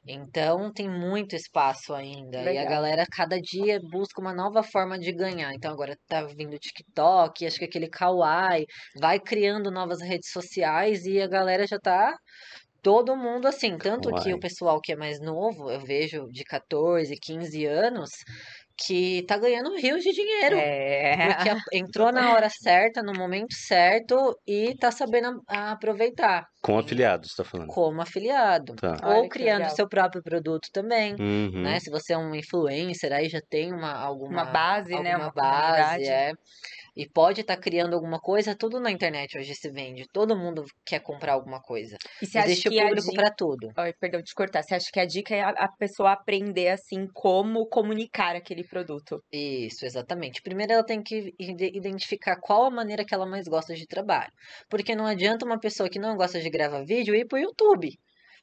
Então, 0.09 0.71
tem 0.71 0.89
muito 0.89 1.35
espaço 1.35 1.93
ainda. 1.93 2.49
E 2.49 2.57
a 2.57 2.63
Legal. 2.63 2.65
galera, 2.65 3.05
cada 3.11 3.37
dia, 3.41 3.79
busca 3.91 4.21
uma 4.21 4.33
nova 4.33 4.63
forma 4.63 4.97
de 4.97 5.11
ganhar. 5.11 5.53
Então, 5.53 5.71
agora 5.71 5.97
tá 6.07 6.23
vindo 6.23 6.53
o 6.55 6.59
TikTok, 6.59 7.45
acho 7.45 7.59
que 7.59 7.65
aquele 7.65 7.89
Kawaii, 7.89 8.65
vai 8.99 9.19
criando 9.19 9.69
novas 9.69 10.01
redes 10.01 10.31
sociais 10.31 11.05
e 11.05 11.21
a 11.21 11.27
galera 11.27 11.67
já 11.67 11.77
tá. 11.79 12.15
Todo 12.81 13.17
mundo 13.17 13.47
assim, 13.47 13.79
tanto 13.79 14.13
que 14.13 14.31
Kawaii. 14.31 14.33
o 14.33 14.39
pessoal 14.39 14.79
que 14.81 14.93
é 14.93 14.95
mais 14.95 15.19
novo, 15.19 15.69
eu 15.71 15.81
vejo 15.81 16.27
de 16.31 16.43
14, 16.45 17.13
15 17.19 17.65
anos, 17.65 18.09
que 18.77 19.23
tá 19.27 19.37
ganhando 19.37 19.75
rios 19.77 20.03
de 20.03 20.11
dinheiro. 20.13 20.57
É. 20.57 21.15
Porque 21.25 21.49
entrou 21.73 22.11
na 22.11 22.33
hora 22.33 22.49
certa, 22.49 23.03
no 23.03 23.13
momento 23.13 23.53
certo 23.55 24.39
e 24.47 24.75
tá 24.77 24.91
sabendo 24.91 25.41
aproveitar 25.47 26.47
Com 26.61 26.77
afiliados, 26.77 27.33
tá 27.35 27.43
falando. 27.43 27.73
como 27.73 28.01
afiliado. 28.01 28.75
Tá. 28.75 29.01
Olha 29.03 29.19
Ou 29.19 29.29
que 29.29 29.29
criando 29.29 29.69
seu 29.69 29.87
próprio 29.87 30.23
produto 30.23 30.69
também. 30.71 31.17
Uhum. 31.19 31.63
Né? 31.63 31.79
Se 31.79 31.89
você 31.89 32.13
é 32.13 32.17
um 32.17 32.33
influencer, 32.35 33.11
aí 33.13 33.29
já 33.29 33.41
tem 33.49 33.73
uma, 33.73 33.91
alguma, 33.93 34.43
Uma 34.43 34.45
base, 34.45 34.99
né? 34.99 35.13
alguma 35.13 35.17
Uma 35.17 35.31
base, 35.31 35.95
comunidade. 35.95 36.09
é. 36.09 36.33
E 36.97 37.07
pode 37.07 37.41
estar 37.41 37.57
criando 37.57 37.93
alguma 37.93 38.19
coisa, 38.19 38.55
tudo 38.57 38.79
na 38.79 38.91
internet 38.91 39.37
hoje 39.37 39.53
se 39.55 39.69
vende. 39.69 40.07
Todo 40.11 40.35
mundo 40.35 40.65
quer 40.85 40.99
comprar 40.99 41.33
alguma 41.33 41.61
coisa. 41.61 41.95
E 42.21 42.25
você 42.25 42.39
acha 42.39 42.47
Existe 42.51 42.69
que 42.69 42.81
público 42.81 43.11
dica... 43.11 43.21
para 43.21 43.35
tudo. 43.35 43.71
Ai, 43.77 43.93
perdão 43.93 44.21
de 44.21 44.33
cortar. 44.33 44.63
Você 44.63 44.75
acha 44.75 44.89
que 44.91 44.99
a 44.99 45.05
dica 45.05 45.35
é 45.35 45.41
a, 45.41 45.67
pessoa 45.77 46.11
aprender, 46.13 46.69
assim, 46.69 47.07
como 47.13 47.67
comunicar 47.67 48.35
aquele 48.35 48.63
produto? 48.67 49.23
Isso, 49.31 49.85
exatamente. 49.85 50.41
Primeiro 50.41 50.73
ela 50.73 50.85
tem 50.85 51.01
que 51.03 51.33
ide- 51.39 51.71
identificar 51.77 52.37
qual 52.39 52.65
a 52.65 52.71
maneira 52.71 53.05
que 53.05 53.13
ela 53.13 53.25
mais 53.25 53.45
gosta 53.47 53.73
de 53.75 53.85
trabalho. 53.85 54.31
Porque 54.69 54.95
não 54.95 55.05
adianta 55.05 55.45
uma 55.45 55.59
pessoa 55.59 55.89
que 55.89 55.99
não 55.99 56.15
gosta 56.15 56.39
de 56.39 56.49
gravar 56.49 56.83
vídeo 56.83 57.15
ir 57.15 57.27
pro 57.27 57.37
YouTube. 57.37 57.97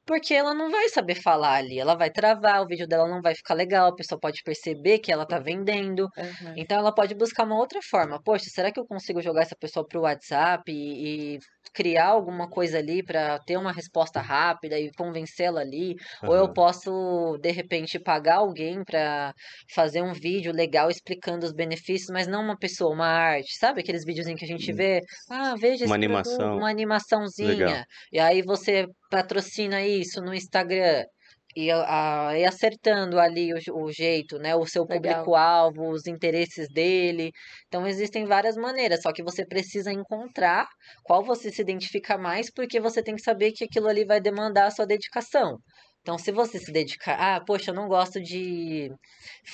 Porque 0.07 0.35
ela 0.35 0.53
não 0.55 0.71
vai 0.71 0.89
saber 0.91 1.15
falar 1.15 1.55
ali, 1.57 1.79
ela 1.79 1.95
vai 1.97 2.11
travar, 2.11 2.63
o 2.63 2.67
vídeo 2.67 2.87
dela 2.87 3.09
não 3.09 3.23
vai 3.23 3.35
ficar 3.35 3.55
legal, 3.55 3.89
a 3.89 3.95
pessoa 3.95 4.19
pode 4.21 4.43
perceber 4.43 4.99
que 4.99 5.11
ela 5.11 5.27
tá 5.27 5.39
vendendo. 5.39 6.09
Então 6.57 6.79
ela 6.79 6.95
pode 6.95 7.15
buscar 7.15 7.45
uma 7.45 7.57
outra 7.59 7.81
forma. 7.83 8.23
Poxa, 8.23 8.47
será 8.51 8.71
que 8.73 8.79
eu 8.81 8.87
consigo 8.87 9.23
jogar 9.23 9.43
essa 9.43 9.57
pessoa 9.57 9.87
pro 9.87 10.03
WhatsApp 10.03 10.71
e, 10.71 11.37
e 11.37 11.39
criar 11.73 12.07
alguma 12.09 12.49
coisa 12.49 12.79
ali 12.79 13.03
para 13.03 13.39
ter 13.41 13.57
uma 13.57 13.73
resposta 13.73 14.21
rápida 14.21 14.79
e 14.79 14.91
convencê-la 14.93 15.61
ali? 15.61 15.95
Ou 16.27 16.35
eu 16.35 16.53
posso, 16.53 17.39
de 17.41 17.51
repente, 17.51 17.99
pagar 17.99 18.37
alguém 18.37 18.83
para 18.85 19.33
fazer 19.75 20.03
um 20.03 20.13
vídeo 20.13 20.53
legal 20.53 20.91
explicando 20.91 21.45
os 21.47 21.53
benefícios, 21.53 22.11
mas 22.13 22.27
não 22.27 22.43
uma 22.43 22.59
pessoa, 22.59 22.93
uma 22.95 23.07
arte. 23.07 23.57
Sabe 23.59 23.81
aqueles 23.81 24.05
videozinhos 24.05 24.39
que 24.39 24.45
a 24.45 24.49
gente 24.49 24.73
vê? 24.73 25.01
Ah, 25.31 25.55
veja 25.57 25.85
Uma 25.85 25.97
esse 25.97 25.99
produto, 26.01 26.43
animação. 26.43 26.57
uma 26.57 26.69
animaçãozinha. 26.71 27.49
Legal. 27.49 27.85
E 28.13 28.19
aí 28.19 28.43
você 28.43 28.87
patrocina 29.11 29.83
isso 29.87 30.21
no 30.21 30.35
Instagram. 30.35 31.05
E, 31.57 31.71
a- 31.71 32.33
e 32.37 32.45
acertando 32.45 33.19
ali 33.21 33.53
o, 33.55 33.59
o 33.85 33.93
jeito, 33.93 34.39
né? 34.39 34.55
O 34.57 34.67
seu 34.67 34.87
público-alvo, 34.89 35.89
os 35.91 36.07
interesses 36.07 36.69
dele. 36.73 37.31
Então, 37.69 37.87
existem 37.87 38.25
várias 38.25 38.57
maneiras, 38.57 39.01
só 39.03 39.13
que 39.13 39.23
você 39.23 39.47
precisa 39.47 39.93
encontrar 39.93 40.67
qual 41.05 41.23
você 41.25 41.51
se 41.53 41.63
identifica 41.63 42.19
mais, 42.19 42.51
porque 42.53 42.81
você 42.81 43.03
tem 43.03 43.15
que 43.15 43.23
saber 43.23 43.53
que 43.53 43.65
aquilo 43.65 43.89
ali 43.89 44.05
vai 44.05 44.21
demandar 44.21 44.67
a 44.67 44.71
sua 44.71 44.87
dedicação. 44.87 45.59
Então, 46.05 46.19
se 46.19 46.31
você 46.31 46.59
se 46.59 46.71
dedicar, 46.71 47.17
ah, 47.19 47.41
poxa, 47.41 47.71
eu 47.71 47.75
não 47.75 47.89
gosto 47.89 48.21
de 48.21 48.91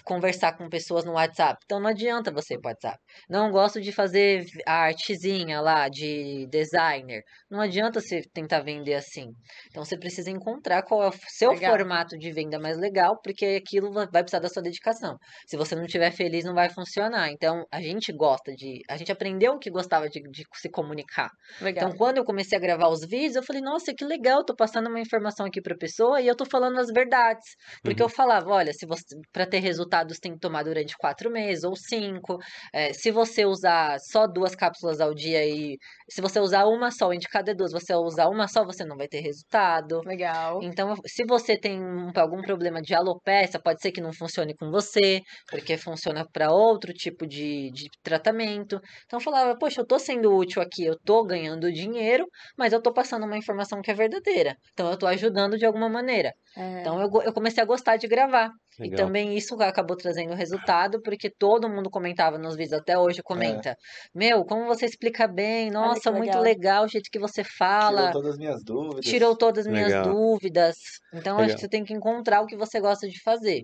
conversar 0.04 0.56
com 0.56 0.68
pessoas 0.68 1.04
no 1.04 1.12
WhatsApp. 1.12 1.56
Então, 1.64 1.78
não 1.78 1.88
adianta 1.88 2.32
você 2.32 2.54
ir 2.54 2.60
pro 2.60 2.70
WhatsApp. 2.70 2.98
Não 3.28 3.52
gosto 3.52 3.80
de 3.80 3.92
fazer 3.92 4.44
a 4.66 4.86
artezinha 4.86 5.60
lá 5.60 5.88
de 5.88 6.48
designer. 6.50 7.22
Não 7.48 7.60
adianta 7.60 8.00
você 8.00 8.22
tentar 8.34 8.62
vender 8.62 8.94
assim. 8.94 9.26
Então, 9.70 9.84
você 9.84 9.96
precisa 9.96 10.28
encontrar 10.28 10.82
qual 10.82 11.04
é 11.04 11.08
o 11.08 11.12
seu 11.28 11.52
Legal. 11.52 11.70
formato 11.70 12.18
de 12.18 12.32
venda 12.32 12.58
mais 12.58 12.76
legal, 12.78 13.16
porque 13.22 13.60
aquilo 13.64 13.92
va- 13.92 14.08
vai 14.12 14.22
precisar 14.24 14.40
da 14.40 14.48
sua 14.48 14.62
dedicação. 14.62 15.16
Se 15.46 15.56
você 15.56 15.76
não 15.76 15.84
estiver 15.84 16.10
feliz, 16.10 16.44
não 16.44 16.54
vai 16.54 16.68
funcionar. 16.68 17.30
Então, 17.30 17.64
a 17.70 17.80
gente 17.80 18.12
gosta 18.12 18.52
de. 18.56 18.80
A 18.90 18.96
gente 18.96 19.12
aprendeu 19.12 19.56
que 19.56 19.70
gostava 19.70 20.08
de, 20.08 20.20
de 20.20 20.42
se 20.56 20.68
comunicar. 20.68 21.30
Legal. 21.60 21.84
Então, 21.86 21.96
quando 21.96 22.16
eu 22.18 22.24
comecei 22.24 22.58
a 22.58 22.60
gravar 22.60 22.88
os 22.88 23.02
vídeos, 23.06 23.36
eu 23.36 23.42
falei, 23.44 23.62
nossa, 23.62 23.94
que 23.96 24.04
legal, 24.04 24.44
tô 24.44 24.56
passando 24.56 24.88
uma 24.88 24.98
informação 25.00 25.46
aqui 25.46 25.60
pra 25.62 25.76
pessoa 25.76 26.20
e 26.20 26.26
eu 26.26 26.39
tô 26.44 26.50
falando 26.50 26.79
as 26.79 26.88
verdades. 26.92 27.46
Porque 27.85 28.03
Uhum. 28.03 28.05
eu 28.05 28.09
falava, 28.09 28.50
olha, 28.50 28.72
se 28.72 28.87
você 28.87 29.05
para 29.33 29.46
ter 29.46 29.59
resultados 29.61 30.18
tem 30.18 30.33
que 30.35 30.38
tomar 30.40 30.62
durante 30.64 30.96
quatro 30.98 31.31
meses 31.31 31.64
ou 31.64 31.74
cinco. 31.76 32.38
É, 32.72 32.92
se 32.92 33.11
você 33.11 33.44
usar 33.46 33.98
só 34.00 34.26
duas 34.26 34.55
cápsulas 34.55 35.00
ao 35.00 35.14
dia 35.14 35.44
e 35.46 35.76
se 36.11 36.20
você 36.20 36.40
usar 36.40 36.64
uma 36.66 36.90
só, 36.90 37.09
o 37.09 37.14
indicado 37.14 37.50
é 37.50 37.55
duas, 37.55 37.72
você 37.72 37.94
usar 37.94 38.29
uma 38.29 38.48
só, 38.48 38.64
você 38.64 38.85
não 38.85 38.96
vai 38.96 39.09
ter 39.09 39.20
resultado. 39.20 40.05
Legal. 40.05 40.62
Então, 40.62 40.94
se 41.07 41.24
você 41.26 41.59
tem 41.59 41.81
um- 41.83 42.11
algum 42.16 42.42
problema 42.42 42.81
de 42.83 42.94
alopecia, 42.94 43.61
pode 43.62 43.81
ser 43.81 43.92
que 43.92 44.00
não 44.00 44.12
funcione 44.12 44.55
com 44.55 44.70
você, 44.70 45.22
porque 45.48 45.76
funciona 45.79 46.26
para 46.31 46.53
outro 46.53 46.92
tipo 46.92 47.26
de, 47.26 47.70
de 47.72 47.88
tratamento. 48.03 48.81
Então, 49.07 49.18
eu 49.18 49.24
falava, 49.24 49.57
poxa, 49.59 49.81
eu 49.81 49.87
tô 49.87 49.98
sendo 49.98 50.35
útil 50.35 50.61
aqui, 50.62 50.85
eu 50.85 50.96
tô 51.05 51.24
ganhando 51.24 51.72
dinheiro, 51.72 52.26
mas 52.59 52.72
eu 52.72 52.83
tô 52.83 52.92
passando 52.92 53.24
uma 53.26 53.37
informação 53.38 53.81
que 53.81 53.90
é 53.90 53.94
verdadeira. 53.94 54.55
Então, 54.72 54.90
eu 54.90 54.98
tô 54.98 55.07
ajudando 55.07 55.57
de 55.57 55.64
alguma 55.66 55.88
maneira. 55.88 56.29
É. 56.56 56.80
Então, 56.80 57.00
eu, 57.00 57.08
eu 57.22 57.32
comecei 57.32 57.62
a 57.62 57.66
gostar 57.66 57.96
de 57.96 58.06
gravar. 58.08 58.50
E 58.78 58.84
Legal. 58.84 59.06
também 59.06 59.36
isso 59.36 59.54
acabou 59.62 59.96
trazendo 59.96 60.34
resultado, 60.34 61.00
porque 61.02 61.30
todo 61.30 61.68
mundo 61.68 61.90
comentava 61.90 62.38
nos 62.38 62.56
vídeos, 62.56 62.80
até 62.80 62.98
hoje 62.98 63.22
comenta. 63.22 63.76
Meu, 64.14 64.44
como 64.44 64.66
você 64.66 64.86
explica 64.86 65.28
bem, 65.28 65.70
nossa, 65.70 66.10
que 66.10 66.18
muito 66.18 66.38
legal. 66.38 66.42
legal 66.42 66.84
o 66.84 66.88
jeito 66.88 67.10
que 67.10 67.18
você 67.18 67.44
fala 67.44 68.08
Tirou 68.08 68.12
todas 68.12 68.30
as 68.32 68.38
minhas 68.38 68.64
dúvidas. 68.64 69.04
tirou 69.04 69.36
todas 69.36 69.66
as 69.66 69.72
minhas 69.72 69.88
Legal. 69.88 70.04
dúvidas. 70.04 70.76
Então, 71.12 71.34
acho 71.36 71.42
Legal. 71.42 71.54
que 71.56 71.60
você 71.60 71.68
tem 71.68 71.84
que 71.84 71.92
encontrar 71.92 72.40
o 72.40 72.46
que 72.46 72.56
você 72.56 72.80
gosta 72.80 73.08
de 73.08 73.20
fazer. 73.22 73.62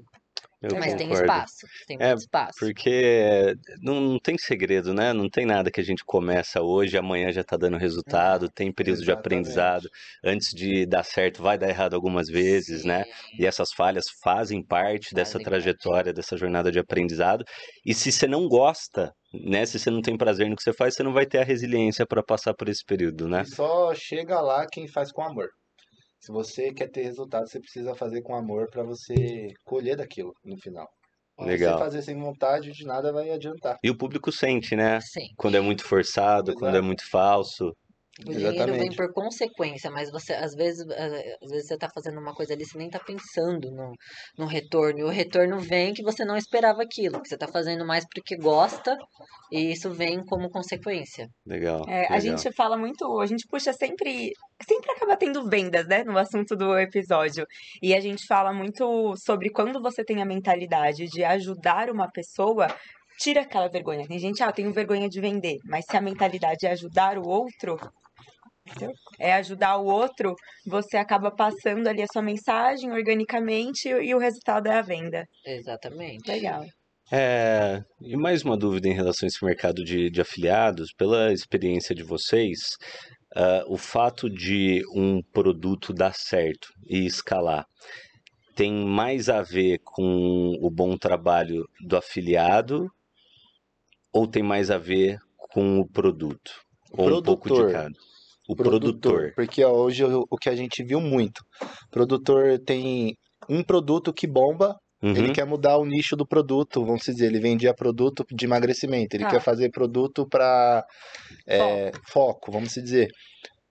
Eu 0.62 0.76
Mas 0.78 0.94
tem 0.94 1.08
concordo. 1.08 1.24
espaço. 1.24 1.66
Tem 1.86 1.96
É, 2.00 2.08
muito 2.08 2.18
espaço. 2.20 2.58
Porque 2.58 3.54
não, 3.82 4.00
não 4.00 4.18
tem 4.18 4.36
segredo, 4.38 4.94
né? 4.94 5.12
Não 5.12 5.28
tem 5.28 5.44
nada 5.44 5.70
que 5.70 5.80
a 5.80 5.84
gente 5.84 6.02
começa 6.04 6.62
hoje, 6.62 6.96
amanhã 6.96 7.30
já 7.30 7.44
tá 7.44 7.56
dando 7.56 7.76
resultado, 7.76 8.48
tem 8.50 8.72
período 8.72 9.02
de 9.02 9.02
exatamente. 9.04 9.18
aprendizado. 9.26 9.88
Antes 10.24 10.50
de 10.50 10.86
dar 10.86 11.04
certo, 11.04 11.42
vai 11.42 11.58
dar 11.58 11.68
errado 11.68 11.94
algumas 11.94 12.28
vezes, 12.28 12.84
né? 12.84 13.04
Sim. 13.04 13.36
E 13.38 13.46
essas 13.46 13.72
falhas 13.72 14.06
fazem 14.22 14.64
parte 14.64 15.14
dessa 15.14 15.38
Fazem 15.38 15.44
trajetória, 15.44 16.12
dessa 16.12 16.36
jornada 16.36 16.72
de 16.72 16.78
aprendizado. 16.78 17.44
E 17.84 17.94
se 17.94 18.10
você 18.10 18.26
não 18.26 18.48
gosta, 18.48 19.12
né? 19.32 19.66
Se 19.66 19.78
você 19.78 19.90
não 19.90 20.00
tem 20.00 20.16
prazer 20.16 20.48
no 20.48 20.56
que 20.56 20.62
você 20.62 20.72
faz, 20.72 20.94
você 20.94 21.02
não 21.02 21.12
vai 21.12 21.26
ter 21.26 21.38
a 21.38 21.44
resiliência 21.44 22.06
para 22.06 22.22
passar 22.22 22.54
por 22.54 22.68
esse 22.68 22.84
período, 22.84 23.28
né? 23.28 23.42
E 23.42 23.46
só 23.46 23.94
chega 23.94 24.40
lá 24.40 24.66
quem 24.70 24.88
faz 24.88 25.12
com 25.12 25.22
amor. 25.22 25.48
Se 26.26 26.32
você 26.32 26.72
quer 26.72 26.90
ter 26.90 27.04
resultado, 27.04 27.46
você 27.48 27.60
precisa 27.60 27.94
fazer 27.94 28.20
com 28.20 28.34
amor 28.34 28.68
para 28.68 28.82
você 28.82 29.46
colher 29.64 29.96
daquilo 29.96 30.34
no 30.44 30.58
final. 30.58 30.88
Se 31.38 31.44
Legal. 31.44 31.78
você 31.78 31.84
fazer 31.84 32.02
sem 32.02 32.18
vontade, 32.18 32.72
de 32.72 32.84
nada 32.84 33.12
vai 33.12 33.30
adiantar. 33.30 33.78
E 33.80 33.88
o 33.88 33.96
público 33.96 34.32
sente, 34.32 34.74
né? 34.74 35.00
Sim. 35.00 35.28
Quando 35.36 35.56
é 35.56 35.60
muito 35.60 35.84
forçado, 35.84 36.52
quando 36.54 36.70
é 36.74 36.78
Exato. 36.78 36.84
muito 36.84 37.08
falso. 37.08 37.72
O 38.24 38.32
dinheiro 38.32 38.72
vem 38.72 38.88
Exatamente. 38.88 38.96
por 38.96 39.12
consequência, 39.12 39.90
mas 39.90 40.10
você, 40.10 40.32
às 40.32 40.54
vezes, 40.54 40.86
eh, 40.88 41.36
às 41.42 41.50
vezes 41.50 41.68
você 41.68 41.76
tá 41.76 41.88
fazendo 41.92 42.18
uma 42.18 42.34
coisa 42.34 42.54
ali, 42.54 42.64
você 42.64 42.78
nem 42.78 42.88
tá 42.88 42.98
pensando 42.98 43.70
no, 43.70 43.92
no 44.38 44.46
retorno. 44.46 45.00
E 45.00 45.04
o 45.04 45.08
retorno 45.08 45.58
vem 45.58 45.92
que 45.92 46.02
você 46.02 46.24
não 46.24 46.36
esperava 46.36 46.82
aquilo. 46.82 47.20
Que 47.20 47.28
você 47.28 47.36
tá 47.36 47.46
fazendo 47.46 47.84
mais 47.84 48.06
porque 48.06 48.34
gosta, 48.36 48.96
e 49.52 49.70
isso 49.70 49.90
vem 49.92 50.24
como 50.24 50.48
consequência. 50.48 51.28
Legal. 51.44 51.84
É, 51.88 52.06
a 52.06 52.16
legal. 52.16 52.20
gente 52.20 52.54
fala 52.54 52.78
muito, 52.78 53.20
a 53.20 53.26
gente 53.26 53.46
puxa 53.50 53.72
sempre, 53.74 54.32
sempre 54.66 54.92
acaba 54.92 55.16
tendo 55.16 55.46
vendas, 55.48 55.86
né, 55.86 56.02
no 56.02 56.16
assunto 56.16 56.56
do 56.56 56.78
episódio. 56.78 57.44
E 57.82 57.94
a 57.94 58.00
gente 58.00 58.24
fala 58.26 58.50
muito 58.50 59.14
sobre 59.18 59.50
quando 59.50 59.82
você 59.82 60.02
tem 60.02 60.22
a 60.22 60.26
mentalidade 60.26 61.04
de 61.04 61.22
ajudar 61.22 61.90
uma 61.90 62.10
pessoa, 62.10 62.66
tira 63.18 63.42
aquela 63.42 63.68
vergonha. 63.68 64.06
Tem 64.06 64.18
gente, 64.18 64.42
ah, 64.42 64.46
eu 64.46 64.52
tenho 64.52 64.72
vergonha 64.72 65.08
de 65.08 65.20
vender, 65.20 65.58
mas 65.66 65.84
se 65.84 65.96
a 65.96 66.00
mentalidade 66.00 66.66
é 66.66 66.70
ajudar 66.70 67.18
o 67.18 67.28
outro? 67.28 67.76
É 69.18 69.34
ajudar 69.34 69.76
o 69.76 69.86
outro, 69.86 70.34
você 70.66 70.96
acaba 70.96 71.30
passando 71.30 71.86
ali 71.86 72.02
a 72.02 72.06
sua 72.12 72.22
mensagem 72.22 72.92
organicamente 72.92 73.88
e 73.88 74.14
o 74.14 74.18
resultado 74.18 74.66
é 74.68 74.78
a 74.78 74.82
venda. 74.82 75.26
Exatamente. 75.44 76.30
Legal. 76.30 76.64
É, 77.12 77.82
e 78.00 78.16
mais 78.16 78.42
uma 78.42 78.56
dúvida 78.56 78.88
em 78.88 78.94
relação 78.94 79.26
a 79.26 79.28
esse 79.28 79.44
mercado 79.44 79.84
de, 79.84 80.10
de 80.10 80.20
afiliados, 80.20 80.92
pela 80.92 81.32
experiência 81.32 81.94
de 81.94 82.02
vocês, 82.02 82.58
ah, 83.34 83.64
o 83.68 83.76
fato 83.76 84.28
de 84.28 84.82
um 84.94 85.22
produto 85.32 85.92
dar 85.92 86.14
certo 86.14 86.68
e 86.88 87.06
escalar 87.06 87.64
tem 88.56 88.72
mais 88.72 89.28
a 89.28 89.42
ver 89.42 89.78
com 89.84 90.56
o 90.60 90.70
bom 90.70 90.96
trabalho 90.96 91.68
do 91.86 91.96
afiliado 91.96 92.90
ou 94.10 94.26
tem 94.26 94.42
mais 94.42 94.70
a 94.70 94.78
ver 94.78 95.18
com 95.36 95.78
o 95.78 95.86
produto? 95.86 96.50
O 96.90 97.02
Ou 97.02 97.18
um 97.18 97.22
pouco 97.22 97.48
de 97.48 97.54
produtor. 97.54 97.72
cada? 97.72 97.94
O 98.48 98.54
produtor. 98.56 99.32
Porque 99.34 99.64
ó, 99.64 99.72
hoje 99.72 100.04
o, 100.04 100.36
que 100.40 100.48
a 100.48 100.54
gente 100.56 100.82
viu 100.84 101.00
muito. 101.00 101.42
Produtor 101.90 102.58
tem 102.60 103.14
um 103.48 103.62
produto 103.62 104.12
que 104.12 104.26
bomba, 104.26 104.76
ele 105.02 105.28
Uhum, 105.28 105.32
quer 105.32 105.46
mudar 105.46 105.76
o 105.78 105.84
nicho 105.84 106.16
do 106.16 106.26
produto, 106.26 106.84
vamos 106.84 107.02
dizer, 107.02 107.26
ele 107.26 107.38
vendia 107.40 107.74
produto 107.74 108.24
de 108.32 108.44
emagrecimento, 108.44 109.14
ele 109.16 109.24
Tá. 109.24 109.30
quer 109.30 109.40
fazer 109.40 109.70
produto 109.70 110.26
para 110.28 110.84
foco, 112.10 112.50
vamos 112.50 112.72
dizer. 112.74 113.08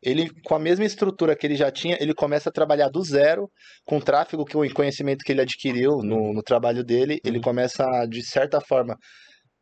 Ele, 0.02 0.30
com 0.44 0.56
a 0.56 0.60
mesma 0.60 0.86
estrutura 0.86 1.36
que 1.36 1.48
ele 1.48 1.56
já 1.56 1.72
tinha, 1.72 1.98
ele 2.00 2.14
começa 2.14 2.50
a 2.50 2.54
trabalhar 2.54 2.90
do 2.90 3.04
zero, 3.04 3.50
com 3.86 3.98
o 3.98 4.02
tráfego, 4.02 4.46
com 4.46 4.60
o 4.62 4.74
conhecimento 4.74 5.24
que 5.26 5.32
ele 5.32 5.42
adquiriu 5.42 5.98
no, 6.04 6.32
no 6.34 6.44
trabalho 6.44 6.84
dele, 6.84 7.20
ele 7.26 7.38
Uhum. 7.38 7.44
começa, 7.44 7.84
a, 7.84 8.06
de 8.06 8.24
certa 8.24 8.62
forma, 8.62 8.96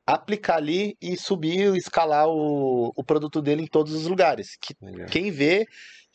aplicar 0.05 0.57
ali 0.57 0.95
e 1.01 1.17
subir, 1.17 1.75
escalar 1.75 2.27
o, 2.27 2.91
o 2.95 3.03
produto 3.03 3.41
dele 3.41 3.63
em 3.63 3.67
todos 3.67 3.93
os 3.93 4.05
lugares. 4.07 4.49
Que 4.61 4.73
legal. 4.81 5.07
quem 5.09 5.31
vê 5.31 5.65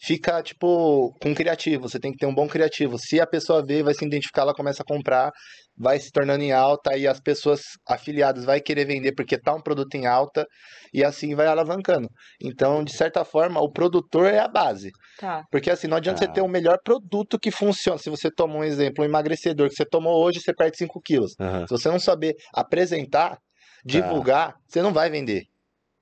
fica, 0.00 0.40
tipo, 0.42 1.12
com 1.20 1.34
criativo. 1.34 1.88
Você 1.88 1.98
tem 1.98 2.12
que 2.12 2.18
ter 2.18 2.26
um 2.26 2.34
bom 2.34 2.46
criativo. 2.46 2.96
Se 2.98 3.20
a 3.20 3.26
pessoa 3.26 3.64
vê, 3.64 3.82
vai 3.82 3.94
se 3.94 4.04
identificar, 4.04 4.42
ela 4.42 4.54
começa 4.54 4.82
a 4.82 4.86
comprar, 4.86 5.32
vai 5.76 5.98
se 5.98 6.12
tornando 6.12 6.44
em 6.44 6.52
alta 6.52 6.96
e 6.96 7.04
as 7.04 7.18
pessoas 7.18 7.62
afiliadas 7.88 8.44
vai 8.44 8.60
querer 8.60 8.84
vender 8.84 9.12
porque 9.16 9.36
tá 9.36 9.52
um 9.54 9.60
produto 9.60 9.92
em 9.96 10.06
alta 10.06 10.46
e 10.94 11.02
assim 11.02 11.34
vai 11.34 11.48
alavancando. 11.48 12.08
Então, 12.40 12.84
de 12.84 12.92
certa 12.92 13.24
forma, 13.24 13.60
o 13.60 13.72
produtor 13.72 14.26
é 14.32 14.38
a 14.38 14.46
base. 14.46 14.92
Tá. 15.18 15.42
Porque 15.50 15.68
assim, 15.70 15.88
não 15.88 15.96
adianta 15.96 16.22
Ah. 16.22 16.26
você 16.28 16.32
ter 16.32 16.42
o 16.42 16.48
melhor 16.48 16.78
produto 16.84 17.36
que 17.36 17.50
funciona. 17.50 17.98
Se 17.98 18.08
você 18.08 18.30
tomou 18.30 18.58
um 18.60 18.64
exemplo, 18.64 19.02
um 19.02 19.06
emagrecedor 19.08 19.68
que 19.68 19.74
você 19.74 19.84
tomou 19.84 20.22
hoje, 20.22 20.40
você 20.40 20.54
perde 20.54 20.76
5 20.76 21.00
quilos. 21.00 21.34
Aham, 21.40 21.66
Se 21.66 21.70
você 21.72 21.88
não 21.88 21.98
saber 21.98 22.36
apresentar, 22.54 23.36
divulgar, 23.84 24.54
você 24.66 24.82
não 24.82 24.92
vai 24.92 25.10
vender, 25.10 25.44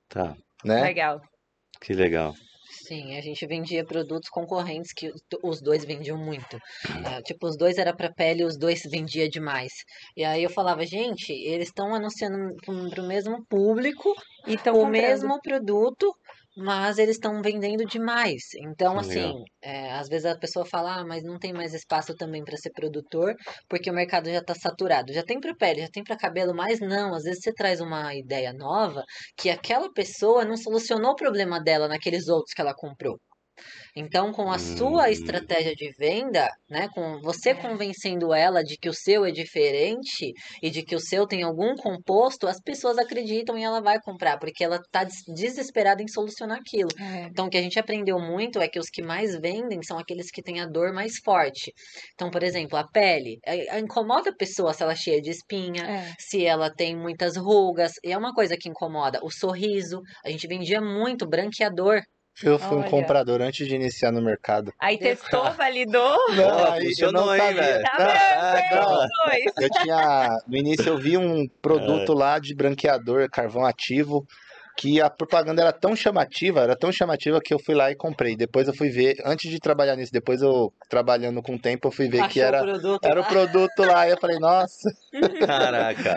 tá, 0.09 0.35
né? 0.63 0.81
Legal. 0.81 1.21
que 1.81 1.93
legal. 1.93 2.33
Sim, 2.87 3.17
a 3.17 3.21
gente 3.21 3.45
vendia 3.47 3.83
produtos 3.85 4.29
concorrentes 4.29 4.93
que 4.93 5.11
os 5.43 5.61
dois 5.61 5.83
vendiam 5.85 6.17
muito. 6.17 6.57
Ah, 7.03 7.21
tipo, 7.21 7.47
os 7.47 7.57
dois 7.57 7.77
era 7.77 7.93
para 7.95 8.11
pele, 8.13 8.43
os 8.45 8.57
dois 8.57 8.81
vendia 8.89 9.27
demais. 9.29 9.71
E 10.15 10.23
aí 10.23 10.43
eu 10.43 10.49
falava, 10.49 10.85
gente, 10.85 11.31
eles 11.33 11.67
estão 11.67 11.93
anunciando 11.93 12.55
para 12.91 13.03
o 13.03 13.07
mesmo 13.07 13.45
público 13.47 14.13
E 14.45 14.55
estão 14.55 14.73
o 14.73 14.77
comprando. 14.77 14.91
mesmo 14.91 15.41
produto, 15.41 16.13
mas 16.57 16.97
eles 16.97 17.15
estão 17.15 17.41
vendendo 17.41 17.85
demais. 17.85 18.41
Então, 18.55 18.97
assim, 18.97 19.31
é, 19.61 19.91
às 19.93 20.07
vezes 20.09 20.25
a 20.25 20.37
pessoa 20.37 20.65
fala, 20.65 21.01
ah, 21.01 21.05
mas 21.05 21.23
não 21.23 21.37
tem 21.37 21.53
mais 21.53 21.73
espaço 21.73 22.15
também 22.15 22.43
para 22.43 22.57
ser 22.57 22.71
produtor, 22.71 23.35
porque 23.69 23.89
o 23.91 23.93
mercado 23.93 24.29
já 24.29 24.39
está 24.39 24.55
saturado. 24.55 25.13
Já 25.13 25.23
tem 25.23 25.39
para 25.39 25.55
pele, 25.55 25.81
já 25.81 25.89
tem 25.89 26.03
para 26.03 26.17
cabelo, 26.17 26.55
mas 26.55 26.79
não. 26.79 27.13
Às 27.13 27.23
vezes 27.23 27.41
você 27.43 27.53
traz 27.53 27.79
uma 27.79 28.15
ideia 28.15 28.51
nova 28.53 29.03
que 29.37 29.49
aquela 29.49 29.91
pessoa 29.93 30.43
não 30.45 30.57
solucionou 30.57 31.11
o 31.11 31.15
problema 31.15 31.61
dela 31.61 31.87
naqueles 31.87 32.27
outros 32.27 32.53
que 32.53 32.61
ela 32.61 32.73
comprou. 32.75 33.19
Então, 33.99 34.31
com 34.31 34.51
a 34.51 34.59
sua 34.59 35.05
Hum. 35.07 35.11
estratégia 35.11 35.73
de 35.75 35.91
venda, 35.97 36.47
né, 36.69 36.87
com 36.93 37.19
você 37.21 37.55
convencendo 37.55 38.33
ela 38.33 38.63
de 38.63 38.77
que 38.77 38.87
o 38.87 38.93
seu 38.93 39.25
é 39.25 39.31
diferente 39.31 40.33
e 40.61 40.69
de 40.69 40.83
que 40.83 40.95
o 40.95 40.99
seu 40.99 41.25
tem 41.25 41.41
algum 41.43 41.75
composto, 41.75 42.47
as 42.47 42.61
pessoas 42.61 42.97
acreditam 42.97 43.57
e 43.57 43.63
ela 43.63 43.81
vai 43.81 43.99
comprar, 43.99 44.37
porque 44.37 44.63
ela 44.63 44.75
está 44.77 45.03
desesperada 45.33 46.01
em 46.03 46.07
solucionar 46.07 46.59
aquilo. 46.59 46.89
É. 46.99 47.23
Então, 47.23 47.47
o 47.47 47.49
que 47.49 47.57
a 47.57 47.61
gente 47.61 47.79
aprendeu 47.79 48.19
muito 48.19 48.59
é 48.59 48.67
que 48.67 48.79
os 48.79 48.87
que 48.89 49.01
mais 49.01 49.35
vendem 49.39 49.81
são 49.81 49.97
aqueles 49.97 50.29
que 50.29 50.43
têm 50.43 50.59
a 50.59 50.65
dor 50.67 50.93
mais 50.93 51.13
forte. 51.23 51.73
Então, 52.13 52.29
por 52.29 52.43
exemplo, 52.43 52.77
a 52.77 52.85
pele. 52.87 53.39
é- 53.45 53.75
é- 53.77 53.79
Incomoda 53.79 54.29
a 54.29 54.35
pessoa 54.35 54.73
se 54.73 54.83
ela 54.83 54.91
é 54.91 54.95
cheia 54.95 55.21
de 55.21 55.29
espinha, 55.31 55.83
É. 55.83 56.13
se 56.19 56.45
ela 56.45 56.69
tem 56.69 56.95
muitas 56.95 57.37
rugas. 57.37 57.93
E 58.03 58.11
é 58.11 58.17
uma 58.17 58.33
coisa 58.33 58.55
que 58.59 58.69
incomoda. 58.69 59.19
O 59.23 59.31
sorriso. 59.31 60.01
A 60.25 60.29
gente 60.29 60.47
vendia 60.47 60.79
muito 60.81 61.27
branqueador. 61.27 62.01
Eu 62.43 62.59
fui 62.59 62.77
um 62.77 62.81
Olha. 62.81 62.89
comprador 62.89 63.41
antes 63.41 63.67
de 63.67 63.73
iniciar 63.73 64.11
no 64.11 64.21
mercado. 64.21 64.71
Aí 64.79 64.97
testou, 64.97 65.51
validou. 65.53 66.15
Não, 66.35 66.71
aí 66.71 66.93
eu 66.99 67.11
não 67.11 67.33
hein, 67.33 67.41
sabia. 67.41 67.81
Tá 67.81 67.97
Ah. 67.97 68.85
Os 68.85 69.07
dois. 69.25 69.53
Eu 69.59 69.69
tinha. 69.81 70.37
No 70.47 70.55
início 70.55 70.87
eu 70.87 70.97
vi 70.99 71.17
um 71.17 71.47
produto 71.61 72.13
lá 72.13 72.37
de 72.37 72.53
branqueador, 72.53 73.27
carvão 73.29 73.65
ativo, 73.65 74.25
que 74.77 75.01
a 75.01 75.09
propaganda 75.09 75.61
era 75.61 75.73
tão 75.73 75.95
chamativa, 75.95 76.61
era 76.61 76.75
tão 76.75 76.91
chamativa 76.91 77.39
que 77.43 77.53
eu 77.53 77.57
fui 77.65 77.73
lá 77.73 77.89
e 77.91 77.95
comprei. 77.95 78.35
Depois 78.35 78.67
eu 78.67 78.75
fui 78.75 78.89
ver, 78.89 79.15
antes 79.25 79.49
de 79.49 79.57
trabalhar 79.59 79.95
nisso, 79.95 80.11
depois 80.11 80.41
eu 80.41 80.71
trabalhando 80.87 81.41
com 81.41 81.55
o 81.55 81.59
tempo, 81.59 81.87
eu 81.87 81.91
fui 81.91 82.07
ver 82.07 82.27
que 82.27 82.39
Achou 82.39 82.43
era, 82.43 82.57
o 82.59 82.63
produto 82.65 83.03
era 83.05 83.19
o 83.19 83.23
lá. 83.23 83.27
produto 83.29 83.79
lá. 83.83 84.07
E 84.07 84.11
eu 84.11 84.17
falei, 84.19 84.37
nossa, 84.39 84.89
Caraca. 85.45 86.15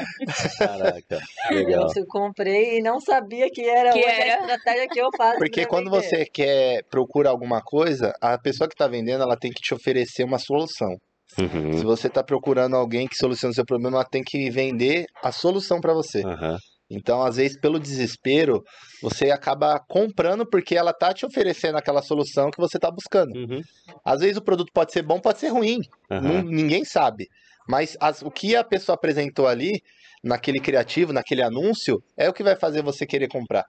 Caraca. 0.59 1.20
Legal. 1.51 1.87
Eu 1.96 2.07
comprei 2.07 2.79
e 2.79 2.83
não 2.83 3.01
sabia 3.01 3.49
que 3.51 3.62
era 3.68 3.92
Que 3.92 4.05
era. 4.05 4.35
a 4.35 4.40
estratégia 4.40 4.88
que 4.88 5.01
eu 5.01 5.09
faço. 5.16 5.38
porque 5.38 5.64
quando 5.66 5.90
vender. 5.90 6.03
você 6.09 6.25
quer, 6.27 6.83
procura 6.90 7.31
alguma 7.31 7.61
coisa, 7.62 8.12
a 8.20 8.38
pessoa 8.38 8.68
que 8.68 8.75
está 8.75 8.87
vendendo, 8.87 9.23
ela 9.23 9.37
tem 9.37 9.51
que 9.51 9.61
te 9.62 9.73
oferecer 9.75 10.25
uma 10.25 10.38
solução. 10.38 10.96
Se 11.37 11.42
Uhum. 11.42 11.83
você 11.83 12.09
está 12.09 12.25
procurando 12.25 12.75
alguém 12.75 13.07
que 13.07 13.14
solucione 13.16 13.53
o 13.53 13.55
seu 13.55 13.64
problema, 13.64 13.96
ela 13.99 14.05
tem 14.05 14.20
que 14.25 14.51
vender 14.51 15.07
a 15.23 15.31
solução 15.31 15.81
para 15.81 15.94
você. 15.94 16.23
Aham. 16.27 16.59
Então, 16.90 17.22
às 17.22 17.37
vezes, 17.37 17.57
pelo 17.59 17.79
desespero, 17.79 18.62
você 19.00 19.31
acaba 19.31 19.79
comprando 19.88 20.44
porque 20.44 20.74
ela 20.76 20.92
tá 20.92 21.14
te 21.14 21.24
oferecendo 21.24 21.79
aquela 21.79 22.03
solução 22.03 22.50
que 22.50 22.61
você 22.61 22.79
tá 22.79 22.90
buscando. 22.90 23.33
Uhum. 23.37 23.62
Às 24.05 24.20
vezes 24.20 24.37
o 24.37 24.42
produto 24.42 24.70
pode 24.74 24.92
ser 24.92 25.03
bom, 25.03 25.20
pode 25.20 25.38
ser 25.38 25.48
ruim, 25.48 25.79
não- 26.11 26.42
ninguém 26.42 26.85
sabe. 26.85 27.29
Mas 27.68 27.96
as- 28.00 28.22
o 28.22 28.31
que 28.31 28.57
a 28.57 28.64
pessoa 28.64 28.94
apresentou 28.96 29.46
ali, 29.46 29.81
naquele 30.24 30.59
criativo, 30.61 31.12
naquele 31.12 31.42
anúncio, 31.42 32.03
é 32.16 32.29
o 32.29 32.33
que 32.33 32.42
vai 32.42 32.57
fazer 32.57 32.83
você 32.83 33.07
querer 33.07 33.29
comprar. 33.29 33.64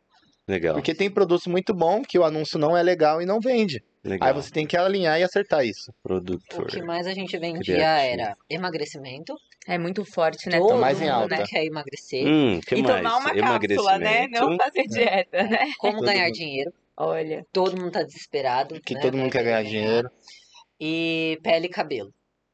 Legal. 0.47 0.73
Porque 0.73 0.93
tem 0.95 1.09
produtos 1.09 1.45
muito 1.45 1.73
bons 1.73 2.01
que 2.07 2.17
o 2.17 2.23
anúncio 2.25 2.57
não 2.57 2.75
é 2.75 2.81
legal 2.81 3.21
e 3.21 3.25
não 3.25 3.39
vende. 3.39 3.79
Legal. 4.03 4.27
Aí 4.27 4.33
você 4.33 4.49
tem 4.49 4.65
que 4.65 4.75
alinhar 4.75 5.19
e 5.19 5.23
acertar 5.23 5.63
isso. 5.63 5.91
O 5.91 6.07
Produtor. 6.07 6.65
que 6.65 6.81
mais 6.81 7.05
a 7.05 7.13
gente 7.13 7.37
vendia 7.37 7.75
Criativo. 7.75 8.21
era 8.21 8.35
emagrecimento. 8.49 9.35
É 9.67 9.77
muito 9.77 10.03
forte, 10.03 10.49
né? 10.49 10.57
Todo 10.57 10.77
mais 10.79 10.99
em 10.99 11.05
mundo, 11.05 11.13
alta. 11.13 11.37
né? 11.37 11.43
quer 11.47 11.63
emagrecer. 11.65 12.25
Hum, 12.27 12.59
que 12.65 12.75
E 12.75 12.81
mais? 12.81 12.97
tomar 12.97 13.17
uma 13.17 13.33
cápsula, 13.59 13.97
né? 13.99 14.27
Não 14.27 14.57
fazer 14.57 14.83
dieta, 14.87 15.43
né? 15.43 15.67
Como 15.79 15.97
Todo 15.97 16.05
ganhar 16.05 16.25
mundo. 16.25 16.33
dinheiro. 16.33 16.71
Olha. 16.97 17.45
Todo 17.53 17.79
mundo 17.79 17.91
tá 17.91 18.03
desesperado. 18.03 18.79
Que 18.81 18.95
né, 18.95 19.01
todo 19.01 19.17
mundo 19.17 19.31
quer 19.31 19.43
ganhar 19.43 19.61
ganhar. 19.63 19.69
dinheiro. 19.69 20.09
E 20.79 21.37
pele 21.43 21.67
e 21.67 21.69
cabelo. 21.69 22.09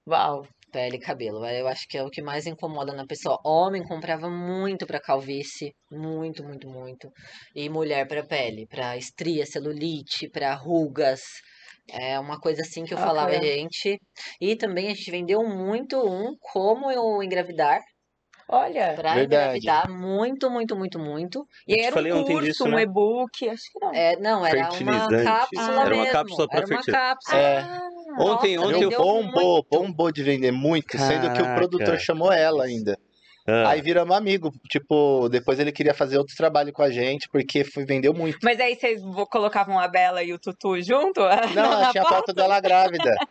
Uau. 0.08 0.46
Pele 0.72 0.98
e 0.98 1.00
cabelo. 1.00 1.46
Eu 1.46 1.66
acho 1.68 1.88
que 1.88 1.98
é 1.98 2.04
o 2.04 2.10
que 2.10 2.22
mais 2.22 2.46
incomoda 2.46 2.94
na 2.94 3.06
pessoa. 3.08 3.40
Homem 3.46 3.82
comprava 3.84 4.30
muito 4.30 4.86
pra 4.86 5.00
calvície, 5.00 5.72
muito, 5.90 6.44
muito, 6.44 6.68
muito. 6.70 7.10
E 7.56 7.70
mulher 7.70 8.06
pra 8.06 8.22
pele, 8.26 8.68
pra 8.68 8.98
estria, 8.98 9.46
celulite, 9.46 10.30
pra 10.30 10.54
rugas. 10.56 11.22
É 11.90 12.20
uma 12.20 12.40
coisa 12.40 12.62
assim 12.62 12.84
que 12.84 12.94
eu 12.94 12.98
Ok. 12.98 13.06
falava, 13.06 13.32
gente. 13.34 14.00
E 14.42 14.56
também 14.56 14.88
a 14.88 14.94
gente 14.94 15.10
vendeu 15.12 15.44
muito 15.44 15.98
um 15.98 16.36
como 16.40 16.92
eu 16.92 17.24
engravidar. 17.24 17.82
Olha. 18.50 18.96
Pra 18.96 19.14
Verdade. 19.14 19.26
engravidar, 19.26 19.90
muito, 19.90 20.50
muito, 20.50 20.76
muito, 20.76 21.00
muito. 21.00 21.46
E 21.68 21.76
te 21.76 21.84
era 21.84 21.96
um 21.98 22.24
curso, 22.24 22.46
disso, 22.48 22.66
um 22.66 22.72
né? 22.72 22.82
e-book, 22.84 23.50
acho 23.50 23.64
que 23.72 23.80
não. 23.80 23.94
É, 23.94 24.16
não, 24.18 24.46
era 24.46 24.74
uma 24.74 25.08
cápsula 25.24 25.86
Era 25.86 25.96
uma 25.96 26.08
cápsula 26.08 26.50
pra 26.50 26.58
era 26.58 26.66
uma 26.68 26.78
fertilizante. 26.78 26.92
cápsula. 26.92 27.42
É. 27.42 27.62
Ah, 27.62 27.90
Ontem, 28.20 28.58
Nossa, 28.58 28.78
ontem 28.78 28.90
bombou, 28.90 29.64
muito. 29.64 29.70
bombou 29.70 30.12
de 30.12 30.24
vender 30.24 30.52
muito, 30.52 30.98
sendo 30.98 31.32
que 31.32 31.42
o 31.42 31.46
Caraca. 31.46 31.54
produtor 31.54 32.00
chamou 32.00 32.32
ela 32.32 32.64
ainda. 32.66 32.98
Ah, 33.50 33.70
Aí 33.70 33.82
viramos 33.82 34.16
amigo. 34.16 34.52
Tipo, 34.70 35.30
depois 35.30 35.58
ele 35.60 35.72
queria 35.72 35.94
fazer 35.94 36.18
outros 36.18 36.36
trabalhos 36.36 36.74
com 36.74 36.82
a 36.82 36.90
gente, 36.92 37.30
porque 37.30 37.64
foi, 37.64 37.86
vendeu 37.86 38.14
muito. 38.14 38.38
Mas 38.44 38.60
aí 38.60 38.76
vocês 38.76 39.02
vo- 39.02 39.26
colocavam 39.26 39.80
a 39.80 39.88
Bela 39.88 40.22
e 40.22 40.34
o 40.34 40.40
Tutu 40.40 40.82
junto? 40.82 41.22
Não, 41.56 41.64
ela 41.74 41.92
tinha 41.92 42.04
foto? 42.04 42.16
foto 42.16 42.34
dela 42.34 42.60
grávida. 42.60 43.16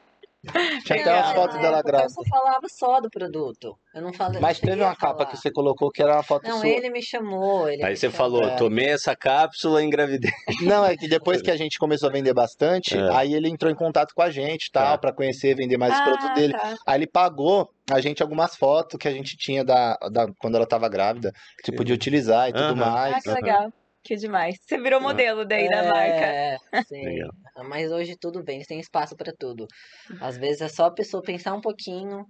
Tinha 0.85 1.01
até 1.01 1.11
Legal. 1.11 1.17
umas 1.23 1.33
fotos 1.33 1.61
dela 1.61 1.83
grávida. 1.83 2.05
Eu 2.05 2.11
só 2.11 2.23
falava 2.25 2.69
só 2.69 3.01
do 3.01 3.11
produto. 3.11 3.77
Eu 3.95 4.03
não 4.03 4.13
falei. 4.13 4.41
Mas 4.41 4.61
não 4.61 4.69
teve 4.71 4.83
uma 4.83 4.95
capa 4.95 5.19
falar. 5.19 5.27
que 5.31 5.37
você 5.37 5.51
colocou 5.51 5.91
que 5.91 6.03
era 6.03 6.15
uma 6.15 6.23
foto 6.23 6.47
Não, 6.49 6.59
sua. 6.59 6.69
ele 6.69 6.91
me 6.91 7.03
chamou. 7.03 7.69
Ele 7.69 7.83
Aí 7.83 7.91
me 7.91 7.97
você 7.97 8.11
chamou. 8.11 8.17
falou, 8.41 8.49
É. 8.49 8.57
tomei 8.57 8.89
essa 8.89 9.17
cápsula 9.17 9.83
e 9.83 9.87
engravidei. 9.87 10.31
Não, 10.63 10.85
é 10.85 10.97
que 10.97 11.09
depois 11.09 11.41
que 11.43 11.51
a 11.51 11.57
gente 11.57 11.79
começou 11.79 12.09
a 12.09 12.13
vender 12.13 12.35
bastante, 12.35 12.97
É. 12.97 13.11
aí 13.15 13.35
ele 13.35 13.49
entrou 13.49 13.71
em 13.71 13.75
contato 13.75 14.15
com 14.15 14.23
a 14.23 14.31
gente, 14.31 14.71
tal, 14.71 14.85
Tá. 14.93 14.99
pra 14.99 15.13
conhecer, 15.13 15.55
vender 15.57 15.77
mais 15.79 15.93
os 15.95 16.01
Ah, 16.01 16.05
produtos 16.05 16.35
dele. 16.35 16.53
tá. 16.53 16.75
Aí 16.87 16.99
ele 16.99 17.07
pagou 17.07 17.71
a 17.91 18.01
gente 18.01 18.23
algumas 18.23 18.55
fotos 18.57 18.99
que 18.99 19.09
a 19.09 19.13
gente 19.13 19.37
tinha 19.37 19.65
da, 19.65 19.97
da 20.11 20.27
quando 20.41 20.57
ela 20.57 20.67
tava 20.67 20.89
grávida, 20.89 21.33
que 21.63 21.73
podia 21.73 21.95
utilizar 21.95 22.49
e 22.49 22.53
tudo 22.53 22.77
mais. 22.77 23.15
Ah, 23.17 23.21
que 23.21 23.31
legal. 23.31 23.73
Que 24.07 24.15
demais. 24.15 24.57
Você 24.63 24.79
virou 24.81 25.01
modelo 25.01 25.45
daí 25.45 25.69
da 25.69 25.79
É, 25.79 25.89
marca. 25.89 26.85
Sim. 26.87 27.05
Legal. 27.05 27.31
Mas 27.69 27.91
hoje 27.91 28.15
tudo 28.21 28.45
bem, 28.45 28.61
tem 28.63 28.79
espaço 28.79 29.17
pra 29.17 29.33
tudo. 29.37 29.67
Às 30.21 30.37
vezes 30.37 30.61
é 30.61 30.69
só 30.69 30.85
a 30.87 30.95
pessoa 30.95 31.23
pensar 31.23 31.55
um 31.55 31.61
pouquinho. 31.61 32.25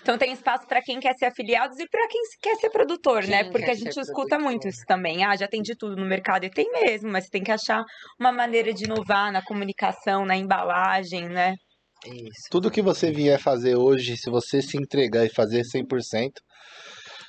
Então 0.00 0.16
tem 0.16 0.32
espaço 0.32 0.66
para 0.66 0.80
quem 0.80 0.98
quer 0.98 1.14
ser 1.14 1.26
afiliados 1.26 1.78
e 1.78 1.86
para 1.86 2.08
quem 2.08 2.22
quer 2.40 2.56
ser 2.56 2.70
produtor, 2.70 3.24
né? 3.26 3.42
Quem 3.42 3.52
Porque 3.52 3.66
quer 3.66 3.72
a 3.72 3.74
gente 3.74 3.88
escuta 3.88 4.12
produtor. 4.12 4.40
muito 4.40 4.68
isso 4.68 4.82
também. 4.86 5.22
Ah, 5.24 5.36
já 5.36 5.46
tem 5.46 5.60
de 5.60 5.76
tudo 5.76 5.96
no 5.96 6.06
mercado 6.06 6.44
e 6.44 6.50
tem 6.50 6.70
mesmo, 6.72 7.10
mas 7.10 7.24
você 7.24 7.30
tem 7.30 7.42
que 7.42 7.52
achar 7.52 7.84
uma 8.18 8.32
maneira 8.32 8.72
de 8.72 8.84
inovar 8.84 9.30
na 9.30 9.42
comunicação, 9.44 10.24
na 10.24 10.36
embalagem, 10.36 11.28
né? 11.28 11.54
Isso. 12.06 12.48
Tudo 12.50 12.70
que 12.70 12.80
você 12.80 13.10
vier 13.10 13.38
fazer 13.38 13.76
hoje, 13.76 14.16
se 14.16 14.30
você 14.30 14.62
se 14.62 14.78
entregar 14.78 15.26
e 15.26 15.34
fazer 15.34 15.62
100%, 15.64 16.30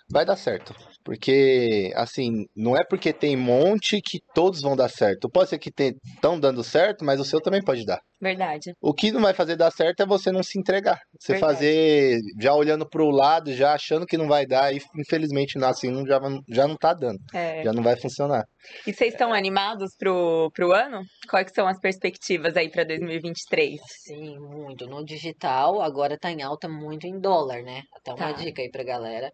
vai 0.09 0.23
dar 0.23 0.37
certo. 0.37 0.73
Porque, 1.03 1.91
assim, 1.95 2.45
não 2.55 2.75
é 2.75 2.83
porque 2.83 3.11
tem 3.13 3.35
monte 3.35 4.01
que 4.01 4.19
todos 4.33 4.61
vão 4.61 4.75
dar 4.75 4.89
certo. 4.89 5.29
Pode 5.29 5.49
ser 5.49 5.57
que 5.57 5.71
estão 6.15 6.39
dando 6.39 6.63
certo, 6.63 7.03
mas 7.05 7.19
o 7.19 7.25
seu 7.25 7.41
também 7.41 7.61
pode 7.63 7.85
dar. 7.85 7.99
Verdade. 8.21 8.73
O 8.81 8.93
que 8.93 9.11
não 9.11 9.21
vai 9.21 9.33
fazer 9.33 9.55
dar 9.55 9.71
certo 9.71 10.01
é 10.03 10.05
você 10.05 10.29
não 10.31 10.43
se 10.43 10.59
entregar. 10.59 10.99
Você 11.17 11.33
Verdade. 11.33 11.53
fazer 11.53 12.19
já 12.39 12.53
olhando 12.53 12.87
pro 12.87 13.09
lado, 13.09 13.53
já 13.53 13.73
achando 13.73 14.05
que 14.05 14.17
não 14.17 14.27
vai 14.27 14.45
dar, 14.45 14.73
e 14.75 14.81
infelizmente 14.97 15.57
não, 15.57 15.69
assim, 15.69 16.05
já, 16.05 16.19
já 16.49 16.67
não 16.67 16.75
tá 16.75 16.93
dando. 16.93 17.17
É. 17.33 17.63
Já 17.63 17.71
não 17.71 17.81
vai 17.81 17.95
funcionar. 17.95 18.43
E 18.85 18.93
vocês 18.93 19.13
estão 19.13 19.33
animados 19.33 19.95
pro, 19.97 20.51
pro 20.53 20.73
ano? 20.73 21.01
Quais 21.29 21.47
que 21.47 21.55
são 21.55 21.65
as 21.65 21.79
perspectivas 21.79 22.57
aí 22.57 22.69
para 22.69 22.83
2023? 22.83 23.79
Sim, 24.03 24.37
muito. 24.37 24.85
No 24.85 25.03
digital, 25.05 25.81
agora 25.81 26.17
tá 26.19 26.29
em 26.29 26.41
alta 26.41 26.67
muito 26.67 27.07
em 27.07 27.19
dólar, 27.19 27.63
né? 27.63 27.83
Até 27.95 28.11
uma 28.11 28.33
Tá. 28.33 28.43
dica 28.43 28.61
aí 28.61 28.69
pra 28.69 28.83
galera. 28.83 29.31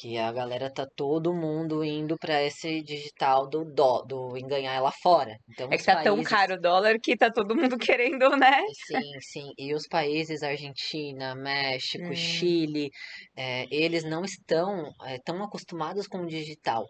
Que 0.00 0.16
a 0.16 0.30
galera 0.30 0.70
tá 0.72 0.86
todo 0.86 1.34
mundo 1.34 1.82
indo 1.82 2.16
pra 2.18 2.40
esse 2.42 2.82
digital 2.82 3.48
do 3.48 3.64
dó, 3.64 4.02
do 4.02 4.36
em 4.36 4.46
ganhar 4.46 4.80
lá 4.80 4.92
fora. 4.92 5.36
Então, 5.48 5.68
É 5.72 5.76
que 5.76 5.84
tá 5.84 6.02
tão 6.02 6.14
países- 6.14 6.28
caro 6.30 6.54
o 6.54 6.60
dólar 6.60 7.00
que 7.02 7.16
tá 7.16 7.30
todo 7.32 7.56
mundo 7.56 7.76
querendo, 7.90 8.30
né? 8.36 8.60
Sim, 8.86 9.20
sim. 9.20 9.52
E 9.58 9.74
os 9.74 9.88
países 9.88 10.42
Argentina, 10.44 11.34
México, 11.34 12.04
Hum. 12.10 12.14
Chile, 12.14 12.90
é, 13.36 13.66
eles 13.74 14.04
não 14.04 14.24
estão 14.24 14.88
é, 15.04 15.18
tão 15.24 15.42
acostumados 15.42 16.06
com 16.06 16.18
o 16.18 16.26
digital. 16.26 16.86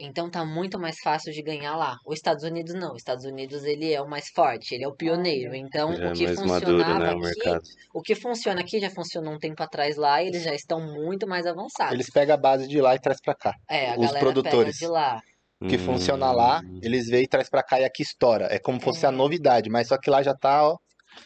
Então 0.00 0.30
tá 0.30 0.44
muito 0.44 0.78
mais 0.78 0.96
fácil 1.02 1.32
de 1.32 1.42
ganhar 1.42 1.76
lá. 1.76 1.96
Os 2.06 2.16
Estados 2.16 2.42
Unidos 2.44 2.74
não. 2.74 2.92
Os 2.92 2.98
Estados 2.98 3.24
Unidos 3.24 3.64
ele 3.64 3.92
é 3.92 4.00
o 4.00 4.08
mais 4.08 4.28
forte, 4.34 4.74
ele 4.74 4.84
é 4.84 4.88
o 4.88 4.94
pioneiro. 4.94 5.54
Então 5.54 5.92
é 5.92 6.10
o 6.10 6.12
que 6.12 6.24
mais 6.24 6.38
maduro, 6.38 6.78
funcionava 6.78 6.98
né, 6.98 7.06
o 7.14 7.18
aqui, 7.18 7.20
mercado. 7.20 7.62
o 7.94 8.00
que 8.02 8.14
funciona 8.14 8.60
aqui 8.60 8.80
já 8.80 8.90
funcionou 8.90 9.34
um 9.34 9.38
tempo 9.38 9.62
atrás 9.62 9.96
lá, 9.96 10.22
e 10.22 10.28
eles 10.28 10.42
já 10.42 10.54
estão 10.54 10.80
muito 10.80 11.26
mais 11.28 11.46
avançados. 11.46 11.92
Eles 11.94 12.10
pegam 12.10 12.34
a 12.34 12.38
base 12.38 12.66
de 12.66 12.80
lá 12.80 12.94
e 12.94 12.98
traz 12.98 13.20
pra 13.20 13.34
cá. 13.34 13.54
É, 13.68 13.90
a 13.92 13.98
os 13.98 14.10
produtores. 14.12 14.78
pega 14.78 14.86
de 14.86 14.92
lá. 14.92 15.20
O 15.62 15.66
que 15.68 15.76
Hum. 15.76 15.80
funciona 15.80 16.32
lá, 16.32 16.62
eles 16.82 17.06
veem 17.06 17.24
e 17.24 17.28
traz 17.28 17.50
pra 17.50 17.62
cá 17.62 17.78
e 17.78 17.84
aqui 17.84 18.02
estoura. 18.02 18.46
É 18.50 18.58
como 18.58 18.80
fosse 18.80 19.04
a 19.04 19.10
novidade, 19.12 19.68
mas 19.68 19.88
só 19.88 19.98
que 19.98 20.08
lá 20.08 20.22
já 20.22 20.34
tá, 20.34 20.66
ó. 20.66 20.78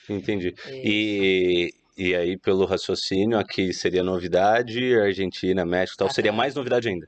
Entendi. 0.08 0.52
E- 0.68 1.70
E, 1.96 2.12
aí, 2.16 2.36
pelo 2.36 2.64
raciocínio, 2.66 3.38
aqui 3.38 3.72
seria 3.72 4.02
novidade, 4.02 4.96
Argentina, 4.98 5.64
México 5.64 5.94
e 5.94 5.98
tal, 5.98 6.10
seria 6.10 6.32
Até- 6.32 6.36
mais 6.36 6.52
novidade 6.56 6.88
ainda. 6.88 7.06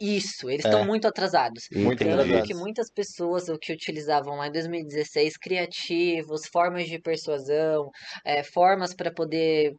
Isso, 0.00 0.48
eles 0.50 0.64
É. 0.64 0.68
estão 0.68 0.84
muito 0.84 1.06
atrasados. 1.06 1.64
Muito. 1.72 1.98
Tanto 1.98 2.12
atrasados. 2.20 2.46
que 2.48 2.54
muitas 2.54 2.90
pessoas 2.90 3.48
o 3.48 3.58
que 3.58 3.72
utilizavam 3.72 4.36
lá 4.36 4.48
em 4.48 4.52
2016 4.52 5.36
criativos, 5.36 6.46
formas 6.52 6.86
de 6.88 6.98
persuasão, 7.00 7.90
é, 8.24 8.42
formas 8.42 8.94
para 8.94 9.12
poder 9.12 9.72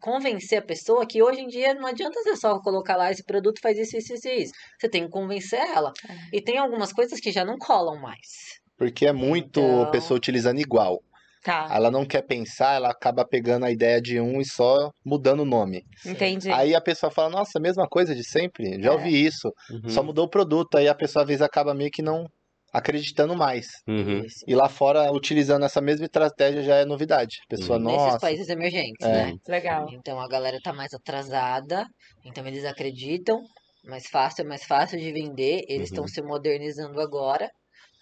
convencer 0.00 0.58
a 0.58 0.62
pessoa 0.62 1.06
que 1.06 1.22
hoje 1.22 1.40
em 1.40 1.46
dia 1.46 1.72
não 1.74 1.86
adianta 1.86 2.20
você 2.22 2.36
só 2.36 2.58
colocar 2.60 2.96
lá 2.96 3.10
esse 3.10 3.24
produto 3.24 3.60
faz 3.62 3.78
isso, 3.78 3.96
isso, 3.96 4.14
isso, 4.14 4.28
isso. 4.28 4.52
Você 4.78 4.88
tem 4.88 5.04
que 5.04 5.10
convencer 5.10 5.58
ela. 5.60 5.92
E 6.32 6.42
tem 6.42 6.58
algumas 6.58 6.92
coisas 6.92 7.18
que 7.20 7.30
já 7.32 7.44
não 7.44 7.56
colam 7.56 7.98
mais. 8.00 8.60
Porque 8.76 9.06
é 9.06 9.12
muito 9.12 9.60
Então- 9.60 9.90
pessoa 9.90 10.16
utilizando 10.18 10.58
igual. 10.60 11.00
Tá, 11.44 11.60
Ela 11.68 11.90
não 11.90 12.04
quer 12.06 12.22
pensar, 12.22 12.74
ela 12.76 12.90
acaba 12.90 13.26
pegando 13.26 13.64
a 13.66 13.70
ideia 13.70 14.00
de 14.00 14.20
um 14.20 14.40
e 14.40 14.44
só 14.44 14.90
mudando 15.04 15.40
o 15.40 15.44
nome. 15.46 15.82
entendi. 16.04 16.50
Aí 16.50 16.74
a 16.74 16.80
pessoa 16.80 17.10
fala, 17.10 17.30
nossa, 17.30 17.60
mesma 17.60 17.88
coisa 17.88 18.14
de 18.14 18.24
sempre, 18.24 18.80
já 18.82 18.92
É. 18.92 18.92
ouvi 18.92 19.24
isso. 19.26 19.52
Uhum. 19.70 19.88
Só 19.88 20.02
mudou 20.02 20.26
o 20.26 20.30
produto, 20.30 20.76
aí 20.76 20.88
a 20.88 20.94
pessoa 20.94 21.22
às 21.24 21.28
vezes 21.28 21.42
acaba 21.42 21.74
meio 21.74 21.90
que 21.90 22.02
não 22.02 22.26
acreditando 22.72 23.36
mais. 23.36 23.66
Uhum. 23.86 24.24
E 24.46 24.54
lá 24.54 24.68
fora, 24.68 25.12
utilizando 25.12 25.64
essa 25.64 25.80
mesma 25.80 26.06
estratégia 26.06 26.62
já 26.62 26.76
é 26.76 26.84
novidade. 26.84 27.38
A 27.46 27.48
pessoa, 27.48 27.78
Uhum. 27.78 27.84
Nesses 27.84 28.16
nossa, 28.16 28.18
países 28.18 28.48
emergentes, 28.48 29.08
É. 29.08 29.10
né? 29.10 29.32
Legal. 29.46 29.86
Então 29.92 30.20
a 30.20 30.26
galera 30.28 30.58
tá 30.62 30.72
mais 30.72 30.92
atrasada, 30.94 31.86
então 32.24 32.46
eles 32.46 32.64
acreditam, 32.64 33.40
mais 33.84 34.06
fácil, 34.08 34.42
é 34.44 34.48
mais 34.48 34.64
fácil 34.64 34.98
de 34.98 35.12
vender, 35.12 35.62
eles 35.68 35.88
estão 35.88 36.04
Uhum. 36.04 36.08
se 36.08 36.20
modernizando 36.22 37.00
agora, 37.00 37.48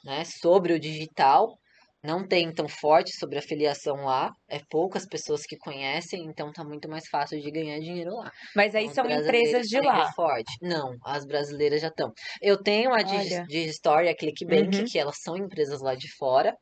né, 0.04 0.24
sobre 0.24 0.74
o 0.74 0.80
digital, 0.80 1.58
não 2.04 2.26
tem 2.26 2.52
tão 2.52 2.68
forte 2.68 3.12
sobre 3.18 3.38
a 3.38 3.42
filiação 3.42 3.94
lá, 4.04 4.30
é 4.50 4.58
poucas 4.70 5.06
pessoas 5.06 5.42
que 5.46 5.56
conhecem, 5.58 6.24
então 6.24 6.50
tá 6.52 6.64
muito 6.64 6.88
mais 6.88 7.04
fácil 7.08 7.40
de 7.40 7.50
ganhar 7.50 7.78
dinheiro 7.78 8.10
lá. 8.16 8.30
Mas 8.56 8.74
aí 8.74 8.84
Então, 8.86 9.04
são 9.04 9.12
as 9.14 9.24
empresas 9.24 9.66
de 9.66 9.80
lá. 9.80 10.12
forte. 10.12 10.52
Não, 10.60 10.94
as 11.04 11.24
brasileiras 11.24 11.80
já 11.80 11.88
estão. 11.88 12.10
Eu 12.40 12.60
tenho 12.62 12.92
a 12.92 13.02
Digi. 13.02 13.42
Digistory 13.46 14.08
a 14.08 14.16
ClickBank, 14.16 14.78
Uhum. 14.78 14.84
que 14.90 14.98
elas 14.98 15.16
são 15.22 15.36
empresas 15.36 15.80
lá 15.80 15.94
de 15.94 16.08
fora. 16.16 16.54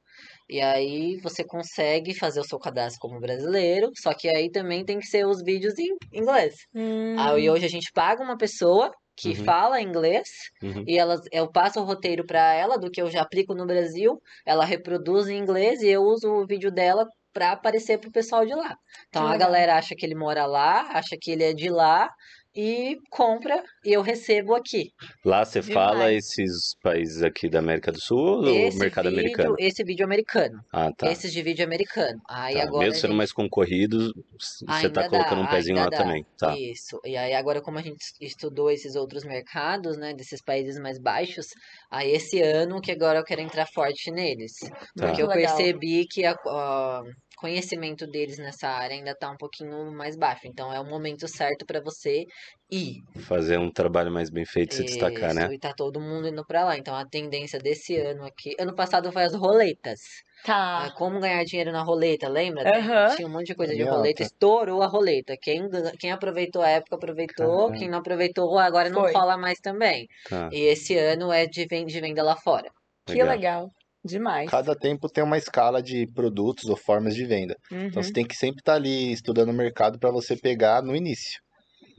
E 0.49 0.61
aí 0.61 1.17
você 1.23 1.45
consegue 1.45 2.15
fazer 2.15 2.41
o 2.41 2.45
seu 2.45 2.59
cadastro 2.59 2.99
como 3.01 3.21
brasileiro, 3.21 3.89
só 4.03 4.13
que 4.13 4.29
aí 4.29 4.51
também 4.51 4.85
tem 4.85 4.99
que 4.99 5.07
ser 5.07 5.25
os 5.27 5.43
vídeos 5.43 5.79
em 5.79 5.89
inglês. 6.13 6.55
Hum, 6.75 7.17
Aí 7.19 7.49
hoje 7.49 7.65
a 7.65 7.69
gente 7.69 7.91
paga 7.95 8.23
uma 8.23 8.37
pessoa 8.37 8.91
que 9.21 9.35
Uhum. 9.35 9.45
fala 9.45 9.81
inglês 9.81 10.29
Uhum. 10.63 10.85
e 10.87 10.99
elas, 10.99 11.21
eu 11.33 11.51
passo 11.51 11.81
o 11.81 11.85
roteiro 11.85 12.25
para 12.27 12.55
ela 12.55 12.79
do 12.79 12.91
que 12.91 13.01
eu 13.03 13.11
já 13.11 13.23
aplico 13.23 13.55
no 13.55 13.67
Brasil, 13.67 14.21
ela 14.47 14.65
reproduz 14.65 15.29
em 15.29 15.39
inglês 15.39 15.83
e 15.83 15.89
eu 15.89 16.03
uso 16.03 16.29
o 16.31 16.47
vídeo 16.47 16.71
dela 16.73 17.07
para 17.33 17.53
aparecer 17.53 17.99
pro 17.99 18.11
pessoal 18.11 18.45
de 18.47 18.55
lá. 18.55 18.77
Então 19.09 19.23
Que 19.23 19.27
a 19.27 19.37
legal. 19.37 19.37
galera 19.37 19.77
acha 19.77 19.95
que 19.97 20.05
ele 20.05 20.15
mora 20.17 20.47
lá, 20.47 20.89
acha 20.93 21.17
que 21.21 21.31
ele 21.31 21.45
é 21.45 21.53
de 21.55 21.69
lá 21.71 22.09
e 22.55 22.97
compra 23.11 23.63
e 23.85 23.93
eu 23.93 24.03
recebo 24.03 24.55
aqui. 24.55 24.91
Lá 25.25 25.45
você 25.45 25.63
fala 25.63 26.07
Demais. 26.11 26.25
esses 26.31 26.75
países 26.83 27.23
aqui 27.23 27.49
da 27.49 27.59
América 27.61 27.93
do 27.93 28.01
Sul 28.01 28.19
ou 28.45 28.49
esse 28.49 28.79
mercado 28.79 29.09
vídeo, 29.09 29.21
americano? 29.21 29.57
esse 29.59 29.85
vídeo 29.85 30.05
americano, 30.05 30.61
Ah, 30.73 30.91
tá. 30.97 31.11
esses 31.11 31.33
de 31.33 31.43
vídeo 31.43 31.65
americano. 31.65 32.21
Aí 32.29 32.55
Tá, 32.55 32.63
agora 32.65 32.85
Mesmo 32.87 32.95
sendo 33.01 33.11
gente- 33.11 33.19
mais 33.19 33.33
concorrido, 33.33 34.13
você 34.39 34.91
tá 34.91 35.09
colocando 35.09 35.43
dá, 35.43 35.43
um 35.43 35.47
pezinho 35.51 35.77
lá 35.79 35.89
dá. 35.89 35.99
também. 35.99 36.27
Tá. 36.39 36.57
Isso. 36.59 37.01
E 37.05 37.17
aí 37.17 37.35
agora 37.35 37.61
como 37.61 37.79
a 37.79 37.83
gente 37.83 37.99
estudou 38.21 38.71
esses 38.71 38.97
outros 38.97 39.25
mercados, 39.25 39.97
né, 39.97 40.13
desses 40.15 40.43
países 40.43 40.79
mais 40.81 40.99
baixos, 40.99 41.47
aí 41.91 42.11
esse 42.13 42.41
ano 42.43 42.81
que 42.81 42.91
agora 42.91 43.19
eu 43.21 43.25
quero 43.25 43.41
entrar 43.41 43.67
forte 43.67 44.11
neles, 44.11 44.53
Tá. 44.61 45.07
porque 45.07 45.23
eu 45.23 45.29
legal. 45.29 45.57
percebi 45.57 46.07
que 46.07 46.25
a, 46.25 46.33
a- 46.33 47.03
conhecimento 47.41 48.07
deles 48.07 48.39
nessa 48.39 48.69
área 48.69 48.95
ainda 48.97 49.15
tá 49.15 49.31
um 49.31 49.37
pouquinho 49.37 49.91
mais 49.93 50.17
baixo. 50.17 50.43
Então 50.47 50.73
é 50.73 50.79
o 50.79 50.85
momento 50.85 51.27
certo 51.27 51.65
para 51.67 51.81
você 51.81 52.25
ir. 52.71 52.97
Fazer 53.23 53.59
um 53.59 53.71
trabalho 53.71 54.11
mais 54.13 54.31
bem 54.31 54.45
feito 54.45 54.73
e 54.73 54.77
se 54.77 54.85
destacar, 54.85 55.35
né? 55.35 55.49
E 55.53 55.59
tá 55.59 55.73
todo 55.75 56.01
mundo 56.01 56.29
indo 56.29 56.45
para 56.45 56.65
lá. 56.65 56.77
Então 56.77 56.95
a 56.95 57.05
tendência 57.07 57.59
desse 57.59 57.97
ano 57.97 58.25
aqui, 58.25 58.55
ano 58.59 58.75
passado 58.75 59.11
foi 59.11 59.23
as 59.25 59.35
roletas. 59.35 60.01
Tá. 60.45 60.87
Ah, 60.87 60.91
Como 60.93 61.21
ganhar 61.21 61.45
dinheiro 61.45 61.71
na 61.73 61.83
roleta, 61.83 62.27
lembra? 62.29 62.63
Aham. 62.79 63.15
Tinha 63.17 63.29
um 63.29 63.31
monte 63.31 63.49
de 63.49 63.55
coisa 63.55 63.75
de 63.75 63.83
roleta, 63.83 64.23
alta. 64.23 64.33
estourou 64.33 64.83
a 64.83 64.87
roleta. 64.87 65.35
Quem, 65.41 65.69
quem 65.99 66.13
aproveitou 66.13 66.63
a 66.63 66.69
época, 66.69 66.97
aproveitou. 66.97 67.57
Caramba. 67.59 67.79
Quem 67.79 67.89
não 67.91 67.99
aproveitou, 67.99 68.59
agora 68.59 68.89
não 68.89 69.03
Foi. 69.03 69.13
rola 69.13 69.37
mais 69.37 69.59
também. 69.61 70.07
Tá. 70.29 70.49
E 70.53 70.61
esse 70.63 70.97
ano 70.97 71.31
é 71.33 71.47
de 71.47 71.67
ven- 71.67 71.85
de 71.87 72.01
venda 72.01 72.23
lá 72.23 72.37
fora. 72.37 72.71
Que 73.07 73.23
legal. 73.23 73.71
Demais. 74.05 74.51
Cada 74.51 74.75
tempo 74.75 75.09
tem 75.09 75.23
uma 75.23 75.37
escala 75.37 75.83
de 75.83 76.07
produtos 76.15 76.65
ou 76.65 76.77
formas 76.77 77.15
de 77.15 77.25
venda. 77.27 77.55
Uhum. 77.71 77.87
Então 77.87 78.03
você 78.03 78.13
tem 78.13 78.27
que 78.27 78.35
sempre 78.35 78.61
estar 78.61 78.75
ali 78.75 79.13
estudando 79.13 79.51
o 79.51 79.55
mercado 79.55 79.99
para 79.99 80.11
você 80.11 80.37
pegar 80.37 80.83
no 80.83 80.97
início. 80.97 81.41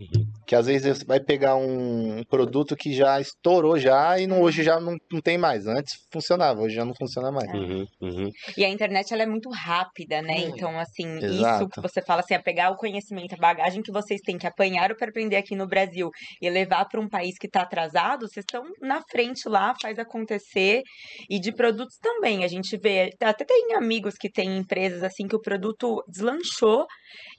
Uhum. 0.01 0.25
Que 0.47 0.55
às 0.55 0.65
vezes 0.65 0.97
você 0.97 1.05
vai 1.05 1.19
pegar 1.19 1.55
um 1.55 2.23
produto 2.23 2.75
que 2.75 2.91
já 2.93 3.21
estourou 3.21 3.77
já 3.77 4.17
e 4.19 4.25
não, 4.25 4.41
hoje 4.41 4.63
já 4.63 4.79
não, 4.79 4.97
não 5.11 5.21
tem 5.21 5.37
mais. 5.37 5.67
Antes 5.67 5.95
funcionava, 6.11 6.61
hoje 6.61 6.75
já 6.75 6.83
não 6.83 6.95
funciona 6.95 7.31
mais. 7.31 7.51
Uhum, 7.53 7.85
uhum. 8.01 8.31
E 8.57 8.65
a 8.65 8.69
internet 8.69 9.13
ela 9.13 9.23
é 9.23 9.27
muito 9.27 9.49
rápida, 9.49 10.21
né? 10.21 10.39
Então, 10.39 10.79
assim, 10.79 11.17
isso 11.17 11.25
Exato. 11.25 11.69
que 11.69 11.81
você 11.81 12.01
fala 12.01 12.21
assim, 12.21 12.33
é 12.33 12.39
pegar 12.39 12.71
o 12.71 12.77
conhecimento, 12.77 13.35
a 13.35 13.37
bagagem 13.37 13.83
que 13.83 13.91
vocês 13.91 14.21
têm 14.21 14.37
que 14.37 14.47
apanhar 14.47 14.95
para 14.95 15.07
aprender 15.07 15.35
aqui 15.35 15.55
no 15.55 15.67
Brasil 15.67 16.09
e 16.41 16.49
levar 16.49 16.85
para 16.85 16.99
um 16.99 17.07
país 17.07 17.37
que 17.37 17.47
está 17.47 17.61
atrasado, 17.61 18.27
vocês 18.27 18.43
estão 18.43 18.63
na 18.81 19.01
frente 19.09 19.47
lá, 19.47 19.75
faz 19.79 19.99
acontecer. 19.99 20.81
E 21.29 21.39
de 21.39 21.51
produtos 21.51 21.97
também, 21.97 22.43
a 22.43 22.47
gente 22.47 22.75
vê, 22.77 23.11
até 23.21 23.45
tem 23.45 23.75
amigos 23.75 24.15
que 24.15 24.29
têm 24.29 24.57
empresas 24.57 25.03
assim 25.03 25.27
que 25.27 25.35
o 25.35 25.41
produto 25.41 26.03
deslanchou 26.07 26.85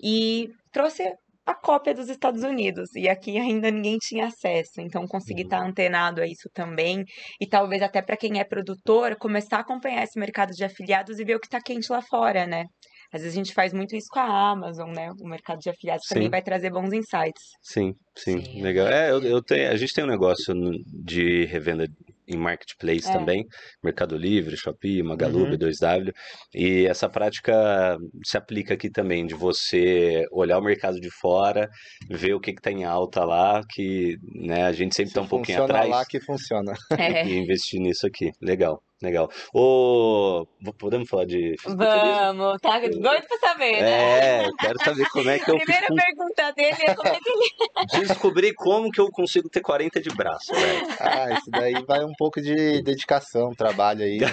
e 0.03 0.49
trouxe 0.71 1.13
a 1.47 1.55
cópia 1.55 1.95
dos 1.95 2.09
Estados 2.09 2.43
Unidos. 2.43 2.95
E 2.95 3.09
aqui 3.09 3.39
ainda 3.39 3.71
ninguém 3.71 3.99
tinha 3.99 4.27
acesso. 4.27 4.81
Então, 4.81 5.07
conseguir 5.07 5.43
Uhum. 5.43 5.47
estar 5.47 5.67
antenado 5.67 6.21
a 6.23 6.27
isso 6.27 6.49
também. 6.55 7.05
E 7.41 7.47
talvez 7.47 7.83
até 7.83 8.01
para 8.03 8.17
quem 8.17 8.39
é 8.41 8.45
produtor, 8.45 9.17
começar 9.17 9.59
a 9.59 9.61
acompanhar 9.61 10.05
esse 10.05 10.19
mercado 10.19 10.51
de 10.53 10.65
afiliados 10.65 11.19
e 11.19 11.25
ver 11.25 11.37
o 11.37 11.41
que 11.41 11.47
está 11.47 11.61
quente 11.61 11.91
lá 11.93 12.01
fora, 12.03 12.47
né? 12.47 12.65
Às 13.13 13.23
vezes 13.23 13.37
a 13.37 13.39
gente 13.45 13.53
faz 13.55 13.73
muito 13.75 13.95
isso 13.95 14.07
com 14.11 14.21
a 14.21 14.51
Amazon, 14.53 14.91
né? 14.93 15.11
O 15.21 15.29
mercado 15.29 15.59
de 15.61 15.69
afiliados 15.71 16.07
também 16.09 16.27
Sim. 16.27 16.31
vai 16.31 16.43
trazer 16.43 16.71
bons 16.71 16.93
insights. 16.93 17.43
Sim, 17.63 17.95
sim, 18.17 18.41
Sim, 18.41 18.63
legal. 18.63 18.89
é 18.89 19.09
É, 19.09 19.11
eu, 19.11 19.23
eu 19.23 19.43
tenho, 19.43 19.71
a 19.71 19.77
gente 19.77 19.93
tem 19.93 20.05
um 20.05 20.07
negócio 20.09 20.55
de 20.87 21.45
revenda 21.47 21.87
em 22.29 22.37
marketplace 22.37 23.09
É. 23.09 23.13
também, 23.13 23.45
Mercado 23.83 24.17
Livre, 24.17 24.57
Shopee, 24.57 25.03
Magalu, 25.03 25.41
Uhum. 25.45 25.51
B2W, 25.51 26.13
e 26.55 26.87
essa 26.87 27.09
prática 27.09 27.97
se 28.25 28.37
aplica 28.37 28.75
aqui 28.75 28.91
também, 28.91 29.27
de 29.27 29.35
você 29.35 30.25
olhar 30.31 30.59
o 30.59 30.63
mercado 30.63 31.01
de 31.01 31.11
fora, 31.11 31.69
ver 32.11 32.35
o 32.35 32.41
que 32.41 32.53
que 32.53 32.63
tá 32.63 32.71
em 32.71 32.85
alta 32.85 33.25
lá, 33.25 33.61
que 33.71 34.17
né, 34.35 34.65
a 34.65 34.73
gente 34.73 34.95
sempre 34.95 35.11
Se 35.11 35.15
tá 35.15 35.23
um 35.23 35.27
pouquinho 35.29 35.63
atrás 35.65 35.89
lá 35.89 36.05
que 36.07 36.21
funciona. 36.21 36.73
É. 36.99 37.27
e 37.27 37.37
investir 37.39 37.81
nisso 37.81 38.07
aqui. 38.07 38.31
Legal, 38.41 38.83
legal. 39.03 39.31
Ô, 39.53 40.47
podemos 40.79 41.09
falar 41.09 41.25
de? 41.27 41.57
Vamos, 41.65 42.61
tá 42.61 42.79
doido 42.81 43.27
pra 43.27 43.39
saber, 43.51 43.81
né? 43.83 44.43
É, 44.45 44.51
quero 44.61 44.79
saber 44.85 45.09
como 45.11 45.29
é 45.31 45.39
que 45.39 45.51
eu 45.51 45.57
A 45.57 45.59
primeira 45.61 45.87
pergunta 45.89 46.53
dele 46.53 46.77
é 46.87 46.95
como 46.95 47.09
é 47.09 47.19
que 47.19 47.29
ele... 47.31 48.03
descobri 48.07 48.55
como 48.55 48.91
que 48.91 49.01
eu 49.01 49.11
consigo 49.11 49.49
ter 49.49 49.61
40 49.61 50.01
de 50.01 50.11
braço, 50.11 50.53
velho. 50.55 50.87
Ah, 51.01 51.31
isso 51.33 51.51
daí 51.51 51.75
vai 51.87 52.05
um 52.05 52.13
pouco 52.17 52.41
de 52.41 52.83
dedicação, 52.83 53.53
trabalho 53.55 54.03
aí, 54.05 54.19
né, 54.19 54.29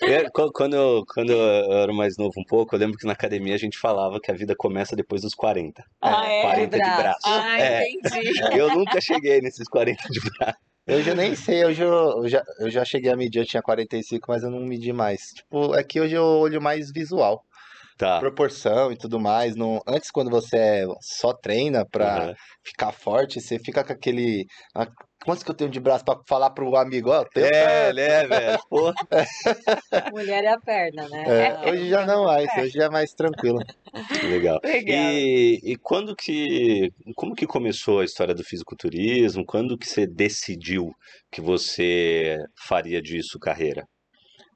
de. 0.00 0.12
É, 0.12 0.30
qu- 0.30 0.52
Quando 0.52 0.74
eu, 0.74 1.04
quando 1.12 1.30
eu 1.32 1.72
era 1.72 1.92
mais 1.92 2.16
novo 2.16 2.32
um 2.38 2.44
pouco, 2.44 2.74
eu 2.74 2.78
lembro 2.78 2.96
que 2.96 3.06
na 3.06 3.12
academia 3.12 3.54
a 3.54 3.58
gente 3.58 3.78
falava 3.78 4.20
que 4.20 4.30
a 4.30 4.34
vida 4.34 4.54
começa 4.56 4.96
depois 4.96 5.22
dos 5.22 5.34
40. 5.34 5.82
Ah, 6.00 6.26
é? 6.30 6.42
40 6.42 6.70
de 6.70 6.78
Braço. 6.84 7.00
braço. 7.02 7.18
Ah, 7.26 7.60
É, 7.60 7.90
entendi. 7.90 8.40
eu 8.58 8.68
nunca 8.74 9.00
cheguei 9.00 9.40
nesses 9.40 9.68
40 9.68 10.02
de 10.08 10.20
braço. 10.20 10.58
Hoje 10.88 11.10
eu 11.10 11.14
nem 11.14 11.34
sei, 11.36 11.64
hoje 11.64 11.82
eu, 11.82 12.22
eu 12.22 12.28
já, 12.28 12.42
eu 12.58 12.70
já 12.70 12.84
cheguei 12.84 13.12
a 13.12 13.16
medir, 13.16 13.40
eu 13.40 13.46
tinha 13.46 13.62
45, 13.62 14.26
mas 14.28 14.42
eu 14.42 14.50
não 14.50 14.60
medi 14.60 14.92
mais. 14.92 15.20
Tipo, 15.36 15.74
é 15.74 15.84
que 15.84 16.00
hoje 16.00 16.14
eu 16.14 16.24
olho 16.24 16.60
mais 16.60 16.90
visual, 16.90 17.42
Tá. 17.98 18.18
proporção 18.18 18.90
e 18.90 18.96
tudo 18.96 19.20
mais. 19.20 19.54
Não, 19.56 19.80
antes, 19.86 20.10
quando 20.10 20.30
você 20.30 20.56
é- 20.56 20.86
só 21.00 21.32
treina 21.34 21.86
pra 21.88 22.06
Aham. 22.26 22.34
ficar 22.64 22.92
forte, 22.92 23.40
você 23.40 23.58
fica 23.58 23.84
com 23.84 23.92
aquele. 23.92 24.46
Ah, 25.20 25.24
Quantos 25.24 25.42
que 25.42 25.50
eu 25.50 25.54
tenho 25.54 25.70
de 25.70 25.80
braço 25.80 26.04
pra 26.04 26.18
falar 26.28 26.50
pro 26.50 26.74
amigo? 26.76 27.10
Ó, 27.10 27.20
eu 27.20 27.24
tenho 27.26 27.46
É, 27.46 27.92
né, 27.92 28.26
velho? 28.26 28.58
Mulher 30.10 30.44
é 30.44 30.48
a 30.48 30.60
perna, 30.60 31.08
né? 31.08 31.24
É, 31.26 31.48
Ah, 31.48 31.68
hoje 31.68 31.88
já 31.88 32.06
não 32.06 32.24
mais, 32.24 32.48
hoje 32.56 32.70
já 32.72 32.84
é 32.84 32.90
mais 32.90 33.10
tranquilo. 33.12 33.58
legal. 34.24 34.58
Legal. 34.64 35.12
E, 35.12 35.60
e 35.62 35.76
quando 35.76 36.14
que, 36.16 36.90
como 37.14 37.34
que 37.34 37.46
começou 37.46 38.00
a 38.00 38.04
história 38.04 38.34
do 38.34 38.44
fisiculturismo? 38.44 39.44
Quando 39.44 39.76
que 39.78 39.86
você 39.86 40.06
decidiu 40.06 40.90
que 41.30 41.40
você 41.40 42.36
faria 42.66 43.00
disso 43.02 43.38
carreira? 43.38 43.84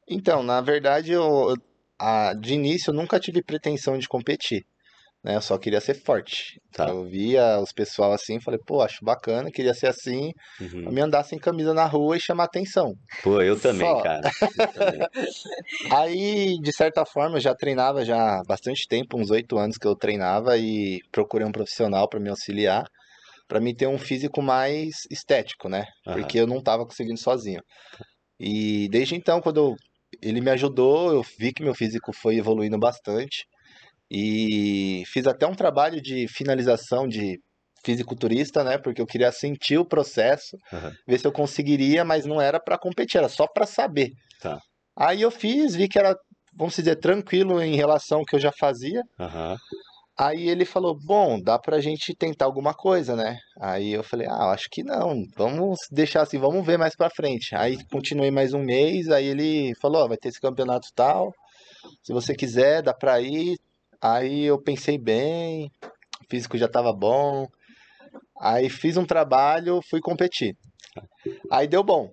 Então, 0.09 0.43
na 0.43 0.61
verdade, 0.61 1.13
eu, 1.13 1.51
eu- 1.51 1.57
a- 1.99 2.35
de 2.35 2.55
início 2.55 2.91
eu 2.91 2.95
nunca 2.95 3.19
tive 3.21 3.43
pretensão 3.43 3.97
de 3.99 4.09
competir, 4.09 4.63
né? 5.25 5.37
Eu 5.37 5.41
só 5.41 5.57
queria 5.59 5.81
ser 5.81 5.95
forte. 5.95 6.61
Tá. 6.73 6.89
Eu 6.89 7.05
via 7.05 7.59
os 7.61 7.73
pessoal 7.73 8.13
assim, 8.13 8.41
falei, 8.41 8.61
pô, 8.67 8.83
acho 8.83 9.05
bacana, 9.05 9.51
queria 9.51 9.73
ser 9.75 9.87
assim, 9.89 10.31
Uhum. 10.61 10.83
pra 10.85 10.93
me 10.93 11.01
andar 11.01 11.25
sem 11.25 11.39
camisa 11.39 11.73
na 11.73 11.87
rua 11.87 12.17
e 12.17 12.21
chamar 12.21 12.45
atenção. 12.45 12.93
Pô, 13.23 13.41
eu 13.41 13.59
também, 13.59 13.89
Só. 13.89 14.03
cara. 14.03 14.21
Eu 14.59 14.73
também. 14.73 15.07
Aí, 15.91 16.57
de 16.61 16.73
certa 16.73 17.05
forma, 17.05 17.37
eu 17.37 17.41
já 17.41 17.55
treinava 17.55 18.05
já 18.05 18.39
há 18.39 18.43
bastante 18.47 18.87
tempo, 18.89 19.19
uns 19.19 19.31
oito 19.31 19.59
anos 19.59 19.77
que 19.77 19.87
eu 19.87 19.97
treinava 19.97 20.57
e 20.57 21.01
procurei 21.13 21.47
um 21.47 21.53
profissional 21.53 22.09
para 22.09 22.21
me 22.21 22.29
auxiliar, 22.31 22.85
para 23.49 23.61
mim 23.61 23.75
ter 23.75 23.87
um 23.87 23.99
físico 23.99 24.43
mais 24.43 24.95
estético, 25.11 25.69
né? 25.69 25.85
Aham. 26.07 26.17
Porque 26.21 26.39
eu 26.39 26.47
não 26.47 26.59
estava 26.59 26.85
conseguindo 26.87 27.19
sozinho. 27.21 27.61
E 28.41 28.89
desde 28.91 29.15
então, 29.15 29.41
quando 29.41 29.59
eu- 29.59 29.77
ele 30.23 30.41
me 30.41 30.51
ajudou, 30.51 31.13
eu 31.13 31.23
vi 31.39 31.53
que 31.53 31.63
meu 31.63 31.75
físico 31.75 32.13
foi 32.13 32.37
evoluindo 32.37 32.79
bastante 32.79 33.45
e 34.11 35.03
fiz 35.07 35.27
até 35.27 35.47
um 35.47 35.55
trabalho 35.55 36.01
de 36.01 36.27
finalização 36.29 37.07
de 37.07 37.39
fisiculturista, 37.85 38.65
né? 38.65 38.79
Porque 38.79 39.01
eu 39.01 39.07
queria 39.07 39.31
sentir 39.31 39.79
o 39.79 39.85
processo, 39.87 40.57
Aham. 40.73 40.93
ver 41.07 41.19
se 41.19 41.27
eu 41.27 41.33
conseguiria, 41.33 42.05
mas 42.05 42.25
não 42.25 42.41
era 42.41 42.59
para 42.59 42.79
competir, 42.79 43.19
era 43.19 43.29
só 43.29 43.47
para 43.47 43.67
saber. 43.67 44.11
Tá. 44.41 44.59
Aí 44.97 45.23
eu 45.23 45.31
fiz, 45.31 45.75
vi 45.75 45.89
que 45.89 45.99
era, 45.99 46.17
vamos 46.57 46.75
dizer, 46.75 46.97
tranquilo 46.97 47.61
em 47.61 47.77
relação 47.77 48.21
ao 48.21 48.25
que 48.25 48.37
eu 48.37 48.41
já 48.41 48.53
fazia. 48.59 49.03
Aham. 49.19 49.57
Aí 50.17 50.49
ele 50.49 50.65
falou: 50.65 50.97
Bom, 51.05 51.41
dá 51.43 51.59
pra 51.59 51.81
gente 51.81 52.15
tentar 52.15 52.45
alguma 52.45 52.73
coisa, 52.73 53.17
né? 53.17 53.37
Aí 53.61 53.93
eu 53.93 54.05
falei: 54.05 54.29
Ah, 54.29 54.53
acho 54.53 54.69
que 54.71 54.85
não, 54.85 55.25
vamos 55.37 55.81
deixar 55.91 56.23
assim, 56.23 56.39
vamos 56.39 56.65
ver 56.65 56.79
mais 56.79 56.95
pra 56.95 57.11
frente. 57.11 57.55
Aí 57.57 57.77
continuei 57.91 58.31
mais 58.31 58.55
um 58.55 58.63
mês. 58.63 59.09
Aí 59.09 59.27
ele 59.27 59.75
falou: 59.81 60.05
Ó, 60.05 60.09
vai 60.09 60.17
ter 60.17 60.29
esse 60.29 60.41
campeonato 60.41 60.87
tal, 60.95 61.33
se 62.05 62.13
você 62.13 62.35
quiser, 62.35 62.83
dá 62.83 62.95
pra 62.95 63.21
ir. 63.21 63.57
Aí 64.05 64.45
eu 64.45 64.61
pensei 64.61 64.99
bem, 64.99 65.71
o 66.23 66.27
físico 66.31 66.59
já 66.59 66.69
tava 66.69 66.93
bom. 66.93 67.47
Aí 68.39 68.69
fiz 68.69 68.97
um 68.99 69.07
trabalho, 69.07 69.81
fui 69.89 70.01
competir. 70.01 70.55
Aí 71.51 71.67
deu 71.67 71.83
bom. 71.83 72.11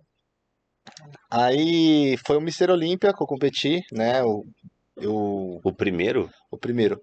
Aí 1.30 2.16
foi 2.26 2.38
o 2.38 2.42
Mister 2.42 2.70
Olímpia 2.70 3.14
que 3.14 3.22
eu 3.22 3.28
competi, 3.28 3.82
né? 3.92 4.24
O, 4.24 4.46
eu, 4.98 5.60
O 5.64 5.74
primeiro? 5.74 6.30
o 6.52 6.58
primeiro. 6.58 7.00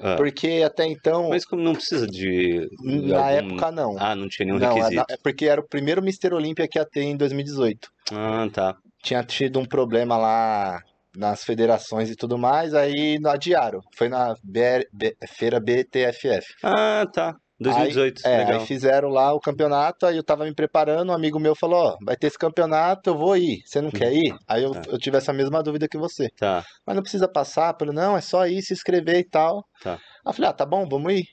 Ah, 0.00 0.16
Porque 0.16 0.62
até 0.64 0.86
então, 0.86 1.28
Mas 1.30 1.44
como 1.44 1.62
não 1.62 1.74
precisa 1.74 2.06
de. 2.06 2.66
de 2.82 3.08
na 3.12 3.18
algum- 3.18 3.28
época 3.52 3.70
não. 3.70 3.96
Ah, 3.98 4.14
não 4.14 4.28
tinha 4.28 4.46
nenhum 4.46 4.58
Não, 4.58 4.70
é, 4.70 4.74
requisito. 4.80 5.04
é 5.10 5.16
porque 5.22 5.46
era 5.46 5.60
o 5.60 5.66
primeiro 5.68 6.02
Mister 6.02 6.32
Olímpia 6.32 6.68
que 6.68 6.78
ia 6.78 6.84
ter 6.84 7.02
em 7.02 7.16
2018. 7.16 7.88
Ah, 8.12 8.48
tá. 8.52 8.76
Tinha 9.02 9.22
tido 9.24 9.58
um 9.58 9.64
problema 9.66 10.16
lá 10.16 10.80
nas 11.16 11.44
federações 11.44 12.10
e 12.10 12.16
tudo 12.16 12.38
mais, 12.38 12.74
aí 12.74 13.18
adiaram. 13.26 13.80
Foi 13.96 14.08
na 14.08 14.34
BR 14.42 14.86
B- 14.92 15.16
feira 15.28 15.60
BTFF. 15.60 16.46
Ah, 16.62 17.06
tá. 17.12 17.36
2018. 17.60 18.22
É, 18.26 18.38
legal. 18.38 18.60
aí 18.60 18.66
fizeram 18.66 19.08
lá 19.08 19.32
o 19.32 19.38
campeonato, 19.38 20.04
aí 20.04 20.16
eu 20.16 20.24
tava 20.24 20.44
me 20.44 20.52
preparando, 20.54 21.10
um 21.10 21.14
amigo 21.14 21.38
meu 21.38 21.54
falou, 21.54 21.78
ó, 21.92 21.96
vai 22.04 22.16
ter 22.16 22.26
esse 22.26 22.38
campeonato, 22.38 23.10
eu 23.10 23.16
vou 23.16 23.36
ir, 23.36 23.62
você 23.64 23.80
não 23.80 23.90
quer 23.90 24.12
ir? 24.12 24.34
Aí 24.48 24.64
eu, 24.64 24.72
Tá. 24.72 24.82
eu 24.88 24.98
tive 24.98 25.16
essa 25.16 25.32
mesma 25.32 25.62
dúvida 25.62 25.86
que 25.86 25.96
você. 25.96 26.28
Tá. 26.30 26.64
Mas 26.84 26.96
não 26.96 27.02
precisa 27.02 27.28
passar, 27.28 27.76
falei, 27.78 27.94
não, 27.94 28.16
é 28.16 28.20
só 28.20 28.46
ir, 28.48 28.62
se 28.62 28.72
inscrever 28.72 29.18
e 29.18 29.24
tal. 29.24 29.64
Tá. 29.80 29.92
Aí 29.94 29.98
eu 30.26 30.32
falei, 30.32 30.50
ah, 30.50 30.52
tá 30.52 30.66
bom, 30.66 30.88
vamos 30.88 31.12
ir. 31.12 31.24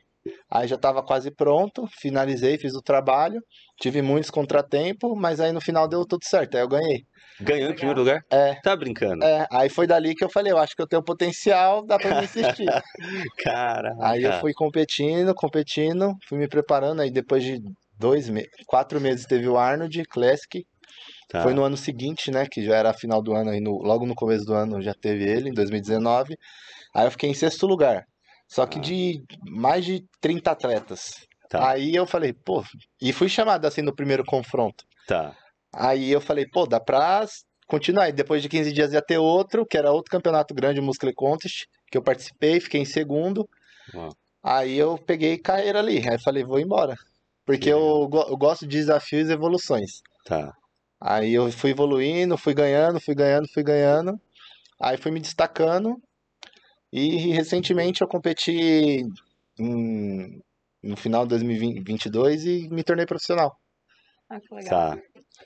Aí 0.51 0.67
já 0.67 0.77
tava 0.77 1.01
quase 1.01 1.31
pronto, 1.31 1.87
finalizei, 1.99 2.59
fiz 2.59 2.75
o 2.75 2.81
trabalho, 2.81 3.41
tive 3.79 4.01
muitos 4.03 4.29
contratempos, 4.29 5.17
mas 5.17 5.39
aí 5.39 5.51
no 5.51 5.61
final 5.61 5.87
deu 5.87 6.05
tudo 6.05 6.23
certo, 6.25 6.55
aí 6.55 6.61
eu 6.61 6.67
ganhei. 6.67 7.05
Ganhou 7.41 7.71
em 7.71 7.75
primeiro 7.75 7.99
lugar? 8.01 8.21
É. 8.29 8.55
Tá 8.61 8.75
brincando. 8.75 9.23
É, 9.23 9.47
aí 9.51 9.69
foi 9.69 9.87
dali 9.87 10.13
que 10.15 10.23
eu 10.23 10.29
falei, 10.29 10.51
eu 10.51 10.57
acho 10.57 10.75
que 10.75 10.81
eu 10.81 10.87
tenho 10.87 11.03
potencial, 11.03 11.85
dá 11.85 11.97
pra 11.97 12.15
me 12.19 12.25
insistir. 12.25 12.65
Caraca. 13.43 13.95
Aí 14.01 14.23
eu 14.23 14.33
fui 14.39 14.53
competindo, 14.53 15.33
competindo, 15.33 16.13
fui 16.27 16.37
me 16.37 16.47
preparando, 16.47 17.01
aí 17.01 17.09
depois 17.11 17.43
de 17.43 17.59
dois 17.97 18.29
meses, 18.29 18.49
quatro 18.65 18.99
meses 18.99 19.25
teve 19.25 19.47
o 19.47 19.57
Arnold 19.57 20.03
Classic, 20.05 20.65
Tá. 21.29 21.43
foi 21.43 21.53
no 21.53 21.63
ano 21.63 21.77
seguinte, 21.77 22.31
né, 22.31 22.47
que 22.51 22.63
já 22.65 22.75
era 22.75 22.91
final 22.91 23.21
do 23.21 23.35
ano, 23.35 23.51
aí 23.51 23.59
no- 23.59 23.77
logo 23.83 24.03
no 24.07 24.15
começo 24.15 24.43
do 24.45 24.53
ano 24.55 24.81
já 24.81 24.93
teve 24.99 25.23
ele, 25.29 25.49
em 25.49 25.53
2019, 25.53 26.35
aí 26.95 27.05
eu 27.05 27.11
fiquei 27.11 27.29
em 27.29 27.35
sexto 27.35 27.67
lugar, 27.67 28.03
só 28.47 28.65
que 28.65 28.79
Ah. 28.79 28.81
de 28.81 29.23
mais 29.47 29.85
de 29.85 30.03
30 30.19 30.49
atletas. 30.51 31.11
Tá. 31.47 31.69
Aí 31.69 31.93
eu 31.95 32.07
falei, 32.07 32.33
pô, 32.33 32.63
e 32.99 33.13
fui 33.13 33.29
chamado 33.29 33.65
assim 33.65 33.81
no 33.83 33.93
primeiro 33.95 34.23
confronto. 34.25 34.83
Tá. 35.07 35.35
Aí 35.73 36.11
eu 36.11 36.19
falei, 36.21 36.45
pô, 36.47 36.65
dá 36.65 36.79
pra 36.79 37.25
continuar. 37.67 38.09
E 38.09 38.13
depois 38.13 38.41
de 38.41 38.49
15 38.49 38.71
dias 38.73 38.93
ia 38.93 39.01
ter 39.01 39.17
outro, 39.17 39.65
que 39.65 39.77
era 39.77 39.91
outro 39.91 40.11
campeonato 40.11 40.53
grande, 40.53 40.79
o 40.79 40.83
Muscle 40.83 41.13
Contest, 41.13 41.65
que 41.91 41.97
eu 41.97 42.01
participei, 42.01 42.59
fiquei 42.59 42.81
em 42.81 42.85
segundo. 42.85 43.47
Uau. 43.93 44.09
Aí 44.43 44.77
eu 44.77 44.97
peguei 44.97 45.37
carreira 45.37 45.79
ali. 45.79 45.97
Aí 46.09 46.19
falei, 46.19 46.43
vou 46.43 46.59
embora. 46.59 46.95
Porque 47.45 47.69
eu, 47.69 48.07
go- 48.07 48.25
eu 48.29 48.37
gosto 48.37 48.67
de 48.67 48.77
desafios 48.77 49.29
e 49.29 49.33
evoluções. 49.33 50.01
Tá. 50.25 50.53
Aí 51.01 51.33
eu 51.33 51.51
fui 51.51 51.71
evoluindo, 51.71 52.37
fui 52.37 52.53
ganhando, 52.53 52.99
fui 52.99 53.15
ganhando, 53.15 53.47
fui 53.53 53.63
ganhando. 53.63 54.19
Aí 54.81 54.97
fui 54.97 55.11
me 55.11 55.19
destacando. 55.19 55.97
E 56.91 57.31
recentemente 57.33 58.01
eu 58.01 58.07
competi 58.07 59.03
em- 59.59 60.41
no 60.81 60.95
final 60.97 61.23
de 61.23 61.29
2022 61.29 62.45
e 62.45 62.67
me 62.69 62.83
tornei 62.83 63.05
profissional. 63.05 63.55
Ah, 64.29 64.39
que 64.39 64.53
legal. 64.53 64.69
Tá. 64.95 65.01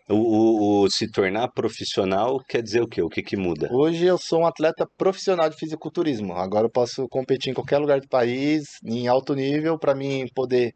O, 0.10 0.16
o- 0.16 0.82
o 0.84 0.90
se 0.90 1.10
tornar 1.10 1.48
profissional 1.50 2.40
quer 2.48 2.62
dizer 2.62 2.82
o 2.82 2.88
quê? 2.88 3.02
O 3.02 3.10
que 3.10 3.24
que 3.24 3.38
muda? 3.38 3.70
Hoje 3.72 4.06
eu 4.06 4.18
sou 4.18 4.42
um 4.42 4.46
atleta 4.46 4.86
profissional 4.98 5.50
de 5.50 5.56
fisiculturismo. 5.56 6.34
Agora 6.34 6.66
eu 6.66 6.70
posso 6.70 7.08
competir 7.08 7.52
em 7.52 7.54
qualquer 7.54 7.78
lugar 7.78 8.02
do 8.02 8.08
país, 8.10 8.66
em 8.86 9.08
alto 9.08 9.34
nível, 9.34 9.80
para 9.80 9.96
mim 9.96 10.28
poder 10.36 10.74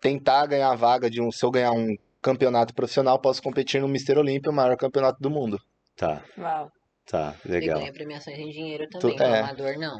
tentar 0.00 0.46
ganhar 0.46 0.70
a 0.70 0.76
vaga 0.76 1.08
de 1.10 1.22
um. 1.22 1.32
Se 1.32 1.44
eu 1.44 1.50
ganhar 1.50 1.72
um 1.72 1.96
campeonato 2.20 2.74
profissional, 2.74 3.18
posso 3.18 3.42
competir 3.42 3.80
no 3.80 3.88
Mister 3.88 4.18
Olímpia, 4.18 4.50
o 4.50 4.54
maior 4.54 4.76
campeonato 4.76 5.18
do 5.22 5.30
mundo. 5.30 5.58
Tá. 5.96 6.22
Uau. 6.36 6.70
Tá. 7.06 7.34
E 7.46 7.48
Legal. 7.48 7.78
ganha 7.80 7.92
premiações 7.92 8.38
em 8.38 8.50
dinheiro 8.50 8.86
também, 8.90 9.16
Tu- 9.16 9.18
no 9.18 9.24
é. 9.24 9.40
amador 9.40 9.78
não. 9.78 9.96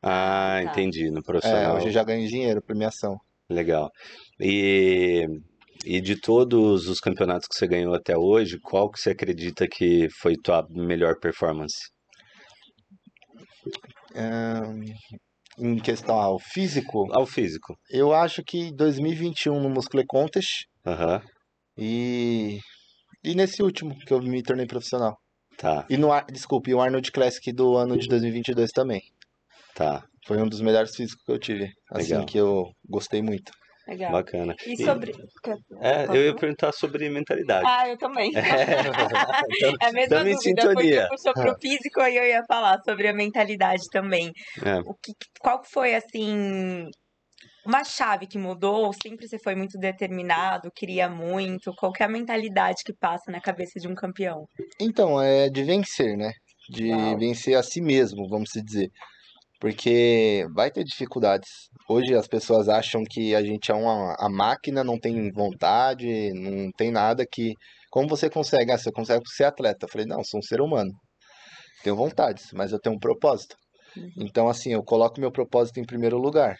Ah, 0.00 0.60
Tá. 0.64 0.70
entendi. 0.70 1.10
No 1.10 1.18
É, 1.18 1.22
profissional. 1.22 1.76
hoje 1.76 1.86
eu 1.86 1.92
já 1.92 2.04
ganho 2.04 2.28
dinheiro, 2.28 2.62
premiação. 2.62 3.18
Legal. 3.50 3.90
E, 4.40 5.26
e 5.84 6.00
de 6.00 6.20
todos 6.20 6.88
os 6.88 7.00
campeonatos 7.00 7.46
que 7.48 7.56
você 7.58 7.66
ganhou 7.66 7.94
até 7.94 8.16
hoje, 8.16 8.58
qual 8.60 8.90
que 8.90 8.98
você 9.00 9.10
acredita 9.10 9.66
que 9.68 10.08
foi 10.20 10.34
tua 10.36 10.66
melhor 10.70 11.18
performance? 11.20 11.76
Em 15.58 15.78
questão 15.78 16.16
ao 16.18 16.38
físico, 16.38 17.06
Ao 17.12 17.26
físico. 17.26 17.76
eu 17.90 18.12
acho 18.14 18.42
que 18.42 18.72
2021 18.74 19.60
no 19.60 19.68
Muscle 19.68 20.04
Contest 20.06 20.64
Aham. 20.86 21.22
e, 21.76 22.58
e 23.24 23.34
nesse 23.34 23.62
último 23.62 23.96
que 23.98 24.12
eu 24.12 24.20
me 24.22 24.42
tornei 24.42 24.66
profissional. 24.66 25.16
Tá, 25.56 25.86
E 25.88 25.96
no, 25.96 26.08
desculpe, 26.32 26.74
o 26.74 26.80
Arnold 26.80 27.12
Classic 27.12 27.52
do 27.52 27.76
ano 27.76 27.96
de 27.96 28.08
2022 28.08 28.70
também. 28.72 29.02
tá. 29.74 30.02
Foi 30.26 30.40
um 30.40 30.48
dos 30.48 30.60
melhores 30.60 30.94
físicos 30.96 31.24
que 31.24 31.32
eu 31.32 31.38
tive. 31.38 31.70
Assim, 31.90 32.12
Legal. 32.12 32.26
que 32.26 32.38
eu 32.38 32.70
gostei 32.88 33.20
muito. 33.22 33.52
Legal. 33.88 34.12
Bacana. 34.12 34.54
E 34.66 34.74
E- 34.74 34.84
sobre. 34.84 35.12
É, 35.80 36.06
eu 36.06 36.24
ia 36.26 36.36
perguntar 36.36 36.72
sobre 36.72 37.08
mentalidade. 37.10 37.64
Ah, 37.66 37.88
eu 37.88 37.98
também. 37.98 38.30
É, 38.36 39.84
É 39.84 39.88
a 39.88 39.92
mesma 39.92 40.08
Tamo 40.18 40.28
em 40.28 40.32
dúvida, 40.34 40.38
sintonia. 40.62 40.74
porque 40.74 41.08
puxou 41.08 41.32
pro 41.34 41.56
físico 41.60 42.00
e 42.02 42.16
eu 42.16 42.24
ia 42.24 42.44
falar 42.46 42.78
sobre 42.84 43.08
a 43.08 43.12
mentalidade 43.12 43.82
também. 43.90 44.32
É. 44.64 44.78
O 44.80 44.94
que, 44.94 45.12
qual 45.40 45.60
que 45.60 45.70
foi, 45.70 45.94
assim, 45.94 46.88
uma 47.66 47.82
chave 47.84 48.26
que 48.26 48.38
mudou? 48.38 48.86
Ou 48.86 48.92
sempre 48.92 49.26
você 49.28 49.38
foi 49.38 49.54
muito 49.54 49.78
determinado, 49.78 50.70
queria 50.74 51.08
muito? 51.08 51.72
Qual 51.74 51.92
que 51.92 52.02
é 52.02 52.06
a 52.06 52.08
mentalidade 52.08 52.82
que 52.84 52.92
passa 52.94 53.30
na 53.32 53.40
cabeça 53.40 53.80
de 53.80 53.88
um 53.88 53.94
campeão? 53.94 54.46
Então, 54.80 55.20
é 55.20 55.48
de 55.48 55.62
vencer, 55.64 56.16
né? 56.16 56.32
De 56.70 56.90
Uau. 56.90 57.18
vencer 57.18 57.56
a 57.56 57.62
si 57.62 57.80
mesmo, 57.80 58.28
vamos 58.28 58.50
se 58.50 58.62
dizer. 58.62 58.88
Porque 59.62 60.44
vai 60.52 60.72
ter 60.72 60.82
dificuldades. 60.82 61.48
Hoje 61.88 62.16
as 62.16 62.26
pessoas 62.26 62.68
acham 62.68 63.04
que 63.08 63.32
a 63.32 63.44
gente 63.44 63.70
é 63.70 63.74
uma 63.74 64.16
a 64.18 64.28
máquina, 64.28 64.82
não 64.82 64.98
tem 64.98 65.30
vontade, 65.30 66.32
não 66.34 66.72
tem 66.72 66.90
nada 66.90 67.24
que. 67.24 67.54
Como 67.88 68.08
você 68.08 68.28
consegue? 68.28 68.72
Ah, 68.72 68.76
você 68.76 68.90
consegue 68.90 69.22
ser 69.28 69.44
atleta. 69.44 69.86
Eu 69.86 69.88
falei, 69.88 70.04
não, 70.04 70.24
sou 70.24 70.40
um 70.40 70.42
ser 70.42 70.60
humano. 70.60 70.90
Tenho 71.84 71.94
vontades, 71.94 72.46
mas 72.52 72.72
eu 72.72 72.80
tenho 72.80 72.96
um 72.96 72.98
propósito. 72.98 73.54
Uhum. 73.96 74.10
Então, 74.22 74.48
assim, 74.48 74.72
eu 74.72 74.82
coloco 74.82 75.20
meu 75.20 75.30
propósito 75.30 75.78
em 75.78 75.86
primeiro 75.86 76.18
lugar. 76.18 76.56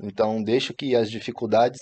Então, 0.00 0.40
deixo 0.40 0.72
que 0.72 0.94
as 0.94 1.10
dificuldades 1.10 1.80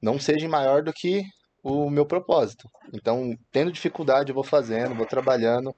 não 0.00 0.18
sejam 0.18 0.48
maior 0.48 0.82
do 0.82 0.90
que 0.90 1.22
o 1.62 1.90
meu 1.90 2.06
propósito. 2.06 2.66
Então, 2.94 3.34
tendo 3.52 3.70
dificuldade, 3.70 4.30
eu 4.30 4.34
vou 4.34 4.44
fazendo, 4.44 4.94
vou 4.94 5.06
trabalhando. 5.06 5.70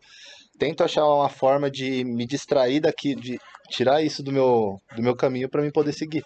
Tento 0.57 0.85
achar 0.85 1.05
uma 1.05 1.29
forma 1.29 1.69
de 1.69 2.05
me 2.05 2.25
distrair 2.27 2.79
daqui, 2.81 3.17
de 3.17 3.37
tirar 3.71 4.03
isso 4.03 4.23
do 4.23 4.33
meu, 4.33 4.77
do 4.97 5.03
meu 5.03 5.17
caminho 5.17 5.49
para 5.49 5.63
mim 5.63 5.71
poder 5.71 5.93
seguir. 5.93 6.23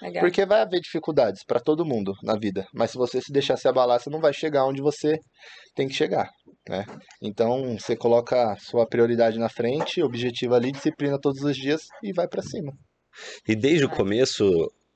Legal. 0.00 0.22
Porque 0.22 0.46
vai 0.46 0.62
haver 0.62 0.80
dificuldades 0.80 1.42
para 1.44 1.60
todo 1.60 1.84
mundo 1.84 2.12
na 2.22 2.36
vida, 2.38 2.66
mas 2.72 2.90
se 2.90 2.96
você 2.96 3.20
se 3.20 3.32
deixar 3.32 3.56
se 3.56 3.68
abalar, 3.68 4.00
você 4.00 4.10
não 4.10 4.20
vai 4.20 4.32
chegar 4.32 4.64
onde 4.64 4.80
você 4.80 5.18
tem 5.74 5.88
que 5.88 5.94
chegar, 5.94 6.30
né? 6.68 6.84
Então, 7.22 7.76
você 7.78 7.96
coloca 7.96 8.52
a 8.52 8.56
sua 8.56 8.86
prioridade 8.86 9.38
na 9.38 9.48
frente, 9.48 10.02
objetivo 10.02 10.54
ali, 10.54 10.72
disciplina 10.72 11.18
todos 11.20 11.42
os 11.42 11.56
dias 11.56 11.82
e 12.02 12.12
vai 12.12 12.28
para 12.28 12.42
cima. 12.42 12.72
E 13.46 13.54
desde 13.54 13.84
o 13.84 13.90
começo, 13.90 14.44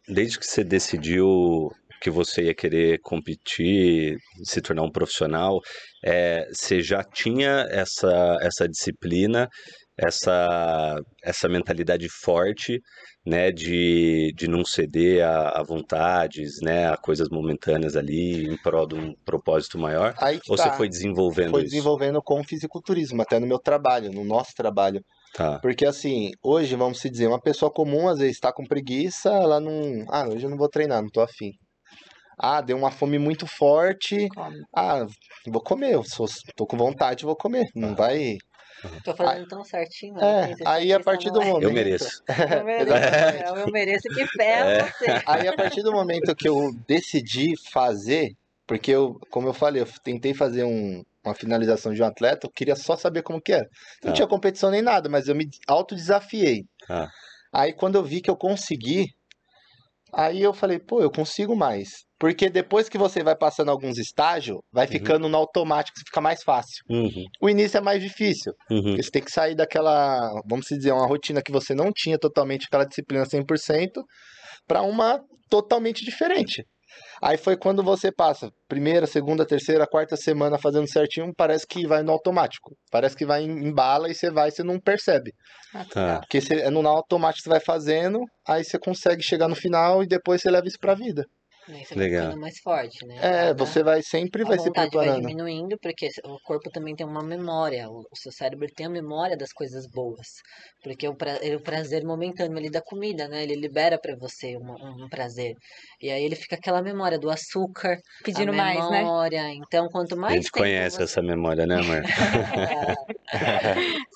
desde 0.09 0.38
que 0.38 0.46
você 0.46 0.64
decidiu 0.64 1.70
que 2.01 2.11
você 2.11 2.44
ia 2.44 2.55
querer 2.55 2.99
competir, 3.03 4.16
se 4.44 4.61
tornar 4.61 4.82
um 4.82 4.90
profissional, 4.90 5.61
é, 6.05 6.46
você 6.53 6.80
já 6.80 7.03
tinha 7.03 7.66
essa, 7.70 8.36
essa 8.40 8.68
disciplina, 8.68 9.49
essa, 9.96 10.96
essa 11.24 11.49
mentalidade 11.49 12.07
forte, 12.22 12.80
né, 13.26 13.51
de, 13.51 14.32
de 14.36 14.49
não 14.49 14.64
ceder 14.64 15.24
a, 15.24 15.61
a 15.61 15.62
vontades, 15.62 16.61
né, 16.62 16.88
a 16.88 16.96
coisas 16.96 17.28
momentâneas 17.30 17.96
ali, 17.96 18.44
em 18.44 18.57
prol 18.62 18.86
de 18.86 18.94
um 18.94 19.12
propósito 19.24 19.78
maior? 19.78 20.14
Aí 20.20 20.40
Ou 20.49 20.57
tá, 20.57 20.70
você 20.70 20.76
foi 20.76 20.88
desenvolvendo 20.88 21.51
foi 21.51 21.62
isso? 21.62 21.72
desenvolvendo 21.72 22.22
com 22.22 22.40
o 22.40 22.44
fisiculturismo, 22.44 23.20
até 23.22 23.38
no 23.38 23.46
meu 23.46 23.59
trabalho, 23.59 24.12
no 24.12 24.24
nosso 24.24 24.53
trabalho. 24.57 25.03
Tá, 25.34 25.59
Porque 25.61 25.84
assim, 25.84 26.30
hoje, 26.42 26.74
vamos 26.74 27.01
se 27.01 27.11
dizer, 27.11 27.26
uma 27.26 27.40
pessoa 27.40 27.70
comum 27.70 28.09
às 28.09 28.18
vezes 28.18 28.36
está 28.36 28.53
com 28.53 28.64
preguiça, 28.64 29.30
ela 29.30 29.61
não. 29.61 30.05
Ah, 30.09 30.26
hoje 30.26 30.46
eu 30.46 30.51
não 30.51 30.57
vou 30.57 30.68
treinar, 30.68 31.03
não 31.03 31.11
tô 31.11 31.20
afim. 31.20 31.51
Ah, 32.39 32.61
deu 32.61 32.76
uma 32.76 32.91
fome 32.91 33.18
muito 33.18 33.47
forte. 33.47 34.28
Come. 34.28 34.57
Ah, 34.74 35.07
vou 35.47 35.61
comer, 35.62 35.95
eu 35.95 36.05
sou, 36.05 36.26
tô 36.57 36.66
com 36.66 36.76
vontade, 36.76 37.24
vou 37.24 37.34
comer. 37.36 37.66
Não 37.74 37.95
vai. 37.95 38.36
Tô 39.05 39.12
fazendo 39.14 39.49
tão 39.49 39.64
certinho. 39.64 40.14
não 40.14 40.22
É, 40.22 40.55
aí 40.64 40.93
a 40.93 41.01
partir 41.01 41.30
do 41.32 41.41
é. 41.43 41.45
momento. 41.45 41.64
eu 41.64 41.72
mereço. 41.72 42.22
Eu 42.61 42.64
mereço, 42.64 43.57
eu 43.59 43.72
mereço 43.72 44.09
que 44.14 44.26
fé 44.28 44.61
É. 44.61 44.84
você. 44.84 45.07
Aí 45.26 45.49
a 45.49 45.53
partir 45.57 45.82
do 45.82 45.91
momento 45.93 46.34
que 46.36 46.49
eu 46.49 46.70
decidi 46.86 47.55
fazer, 47.72 48.32
porque 48.66 48.91
eu, 48.93 49.18
como 49.30 49.49
eu 49.49 49.53
falei, 49.53 49.82
eu 49.82 49.86
tentei 50.05 50.32
fazer 50.32 50.62
um- 50.64 51.03
uma 51.24 51.34
finalização 51.34 51.93
de 51.93 52.01
um 52.03 52.07
atleta, 52.07 52.47
eu 52.47 52.51
queria 52.53 52.76
só 52.76 52.97
saber 52.97 53.22
como 53.22 53.41
que 53.41 53.53
era. 53.53 53.68
Não 54.03 54.11
Tá. 54.11 54.12
tinha 54.12 54.28
competição 54.28 54.70
nem 54.70 54.80
nada, 54.80 55.09
mas 55.09 55.26
eu 55.28 55.34
me 55.34 55.49
autodesafiei. 55.66 56.64
Tá. 56.86 57.11
Aí 57.53 57.72
quando 57.72 57.97
eu 57.97 58.05
vi 58.05 58.20
que 58.20 58.30
eu 58.30 58.36
consegui, 58.36 59.07
Aí 60.13 60.43
eu 60.43 60.53
falei, 60.55 60.79
pô, 60.79 61.01
eu 61.03 61.11
consigo 61.11 61.55
mais. 61.57 61.89
Porque 62.19 62.49
depois 62.51 62.89
que 62.89 62.99
você 62.99 63.23
vai 63.23 63.37
passando 63.37 63.71
alguns 63.71 63.97
estágios, 63.99 64.59
vai 64.73 64.87
Uhum. 64.87 64.93
ficando 64.93 65.29
no 65.29 65.37
automático, 65.37 65.99
fica 66.07 66.21
mais 66.21 66.43
fácil. 66.43 66.83
Uhum, 66.89 67.25
O 67.41 67.49
início 67.49 67.79
é 67.79 67.81
mais 67.81 68.03
difícil. 68.03 68.53
uhum. 68.71 68.83
Porque 68.83 69.03
você 69.03 69.11
tem 69.11 69.23
que 69.23 69.31
sair 69.31 69.55
daquela, 69.55 70.29
vamos 70.49 70.67
dizer, 70.67 70.93
uma 70.93 71.07
rotina 71.07 71.43
que 71.43 71.53
você 71.53 71.75
não 71.75 71.93
tinha 71.95 72.19
totalmente 72.19 72.67
aquela 72.67 72.85
disciplina 72.85 73.25
100% 73.25 74.03
para 74.67 74.83
uma 74.83 75.21
totalmente 75.49 76.05
diferente. 76.05 76.65
Aí 77.22 77.36
foi 77.36 77.57
quando 77.57 77.82
você 77.82 78.12
passa 78.12 78.51
primeira, 78.68 79.07
segunda, 79.07 79.46
terceira, 79.46 79.86
quarta 79.86 80.16
semana 80.16 80.59
fazendo 80.59 80.88
certinho, 80.88 81.32
parece 81.36 81.66
que 81.66 81.86
vai 81.86 82.03
no 82.03 82.12
automático. 82.12 82.74
Parece 82.90 83.16
que 83.16 83.26
vai 83.26 83.42
em 83.42 83.68
em 83.68 83.72
bala 83.72 84.09
e 84.11 84.14
você 84.14 84.30
vai, 84.30 84.51
você 84.51 84.62
não 84.62 84.78
percebe. 84.80 85.32
Ah, 85.74 85.84
que 85.84 85.90
Tá. 85.90 86.01
legal. 86.01 86.20
Porque 86.20 86.40
você, 86.40 86.55
é 86.61 86.70
no 86.70 86.86
automático 86.88 87.42
você 87.44 87.51
vai 87.51 87.61
fazendo, 87.61 88.20
aí 88.46 88.64
você 88.64 88.78
consegue 88.78 89.22
chegar 89.22 89.49
no 89.49 89.57
final 89.57 90.03
e 90.03 90.07
depois 90.07 90.40
você 90.40 90.51
leva 90.51 90.66
isso 90.66 90.78
pra 90.80 90.94
vida. 90.94 91.24
Aí 91.69 91.85
você 91.85 91.95
Legal. 91.95 92.01
vai 92.01 92.09
ficando 92.11 92.41
mais 92.41 92.59
forte, 92.61 93.07
né? 93.07 93.21
É, 93.21 93.55
A- 93.55 93.55
você 93.55 93.83
vai 93.83 94.03
sempre 94.03 94.45
a 94.45 94.51
vai 94.51 94.59
se 94.59 94.71
vontade 94.71 94.97
vai 94.99 95.11
preparando. 95.11 95.12
diminuindo, 95.12 95.79
porque 95.81 96.09
o 96.25 96.41
corpo 96.41 96.71
também 96.71 96.95
tem 96.97 97.07
uma 97.07 97.23
memória. 97.25 97.89
O, 97.91 98.05
seu 98.16 98.33
cérebro 98.33 98.66
tem 98.75 98.87
a 98.87 98.91
memória 98.91 99.37
das 99.37 99.53
coisas 99.53 99.87
boas. 99.91 100.29
Porque 100.83 101.07
o, 101.09 101.16
pra, 101.16 101.33
é 101.45 101.57
o 101.57 101.62
prazer 101.62 102.05
momentâneo 102.05 102.57
ali 102.59 102.71
da 102.71 102.83
comida, 102.83 103.29
né? 103.29 103.43
Ele 103.43 103.57
libera 103.57 103.99
pra 104.01 104.16
você 104.19 104.57
uma- 104.57 104.77
um, 104.81 105.05
um 105.07 105.09
prazer. 105.09 105.55
E 106.01 106.11
aí 106.11 106.23
ele 106.25 106.37
fica 106.37 106.57
aquela 106.57 106.83
memória 106.83 107.19
do 107.19 107.31
açúcar, 107.31 107.99
Pedindo 108.23 108.51
a 108.51 108.55
mais, 108.55 108.89
né? 108.89 109.03
memória. 109.03 109.51
Então, 109.55 109.89
quanto 109.89 110.16
A 110.27 110.31
mais 110.31 110.35
gente 110.35 110.51
tempo 110.53 110.71
conhece 110.71 111.03
você... 111.03 111.03
essa 111.03 111.21
memória, 111.23 111.66
né, 111.66 111.77
amor? 111.79 112.03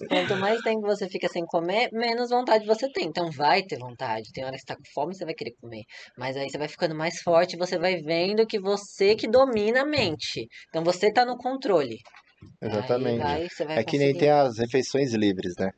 Quanto 0.08 0.36
mais 0.36 0.60
tempo 0.62 0.82
você 0.82 1.08
fica 1.08 1.28
sem 1.28 1.44
comer, 1.46 1.88
menos 1.92 2.30
vontade 2.30 2.64
você 2.66 2.88
tem. 2.92 3.06
Então 3.08 3.30
vai 3.30 3.62
ter 3.62 3.78
vontade. 3.78 4.30
Tem 4.32 4.44
hora 4.44 4.52
que 4.54 4.60
você 4.60 4.66
tá 4.66 4.76
com 4.76 4.82
fome, 4.94 5.14
você 5.14 5.24
vai 5.24 5.34
querer 5.34 5.54
comer. 5.60 5.82
Mas 6.16 6.36
aí 6.36 6.48
você 6.50 6.58
vai 6.58 6.68
ficando 6.68 6.94
mais 6.94 7.20
forte, 7.22 7.41
você 7.56 7.78
vai 7.78 7.96
vendo 7.96 8.46
que 8.46 8.58
você 8.60 9.14
que 9.14 9.28
domina 9.28 9.82
a 9.82 9.86
mente. 9.86 10.46
Então 10.68 10.82
você 10.84 11.12
tá 11.12 11.24
no 11.24 11.36
controle. 11.36 11.98
Aí 12.60 12.68
Exatamente. 12.68 13.22
vai, 13.22 13.48
você 13.48 13.64
vai 13.64 13.78
É 13.78 13.84
que 13.84 13.98
nem 13.98 14.12
tem 14.14 14.30
as 14.30 14.58
refeições 14.58 15.12
livres, 15.12 15.54
né? 15.58 15.70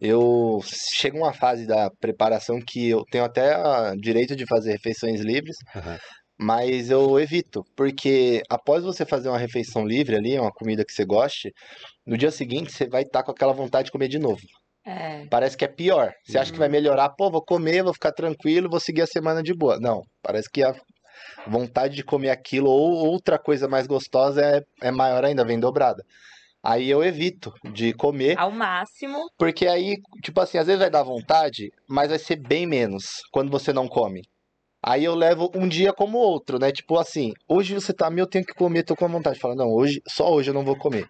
Eu 0.00 0.60
chego 0.94 1.18
uma 1.18 1.32
fase 1.32 1.66
da 1.66 1.90
preparação 2.00 2.58
que 2.66 2.88
eu 2.88 3.04
tenho 3.10 3.24
até 3.24 3.54
direito 3.96 4.34
de 4.34 4.46
fazer 4.46 4.72
refeições 4.72 5.20
livres, 5.20 5.56
Aham. 5.76 5.98
mas 6.38 6.88
eu 6.90 7.20
evito, 7.20 7.62
porque 7.76 8.42
após 8.48 8.82
você 8.82 9.04
fazer 9.04 9.28
uma 9.28 9.36
refeição 9.38 9.86
livre 9.86 10.16
ali, 10.16 10.38
uma 10.38 10.50
comida 10.52 10.84
que 10.86 10.92
você 10.92 11.04
goste, 11.04 11.52
no 12.06 12.16
dia 12.16 12.30
seguinte 12.30 12.72
você 12.72 12.88
vai 12.88 13.02
estar 13.02 13.22
com 13.22 13.30
aquela 13.30 13.52
vontade 13.52 13.86
de 13.86 13.92
comer 13.92 14.08
de 14.08 14.18
novo. 14.18 14.40
É. 14.86 15.26
Parece 15.26 15.56
que 15.56 15.64
é 15.64 15.68
pior. 15.68 16.12
Você 16.24 16.38
acha 16.38 16.50
que 16.52 16.58
vai 16.58 16.68
melhorar, 16.68 17.10
pô, 17.10 17.30
vou 17.30 17.44
comer, 17.44 17.82
vou 17.82 17.92
ficar 17.92 18.12
tranquilo, 18.12 18.70
vou 18.70 18.80
seguir 18.80 19.02
a 19.02 19.06
semana 19.06 19.42
de 19.42 19.54
boa. 19.54 19.78
Não, 19.78 20.00
parece 20.22 20.48
que 20.50 20.62
a 20.62 20.74
vontade 21.46 21.94
de 21.96 22.04
comer 22.04 22.30
aquilo 22.30 22.70
ou 22.70 23.06
outra 23.06 23.38
coisa 23.38 23.68
mais 23.68 23.86
gostosa 23.86 24.42
é, 24.42 24.64
é 24.82 24.90
maior 24.90 25.24
ainda, 25.24 25.44
vem 25.44 25.58
dobrada. 25.58 26.04
Aí 26.62 26.90
eu 26.90 27.02
evito 27.02 27.52
de 27.72 27.94
comer, 27.94 28.38
Ao 28.38 28.50
máximo. 28.50 29.30
porque 29.38 29.66
aí, 29.66 29.96
tipo 30.22 30.40
assim, 30.40 30.58
às 30.58 30.66
vezes 30.66 30.80
vai 30.80 30.90
dar 30.90 31.02
vontade, 31.02 31.72
mas 31.88 32.10
vai 32.10 32.18
ser 32.18 32.36
bem 32.36 32.66
menos 32.66 33.22
quando 33.32 33.50
você 33.50 33.72
não 33.72 33.88
come. 33.88 34.22
Aí 34.82 35.04
eu 35.04 35.14
levo 35.14 35.50
um 35.54 35.68
dia 35.68 35.92
como 35.92 36.18
outro, 36.18 36.58
né? 36.58 36.70
Tipo 36.72 36.98
assim, 36.98 37.32
hoje 37.48 37.74
você 37.74 37.92
tá, 37.92 38.10
meu, 38.10 38.24
eu 38.24 38.26
tenho 38.30 38.44
que 38.44 38.54
comer, 38.54 38.82
tô 38.82 38.94
com 38.96 39.08
vontade. 39.08 39.38
Fala, 39.38 39.54
não, 39.54 39.72
hoje, 39.72 40.02
só 40.08 40.30
hoje 40.32 40.50
eu 40.50 40.54
não 40.54 40.64
vou 40.64 40.76
comer. 40.76 41.06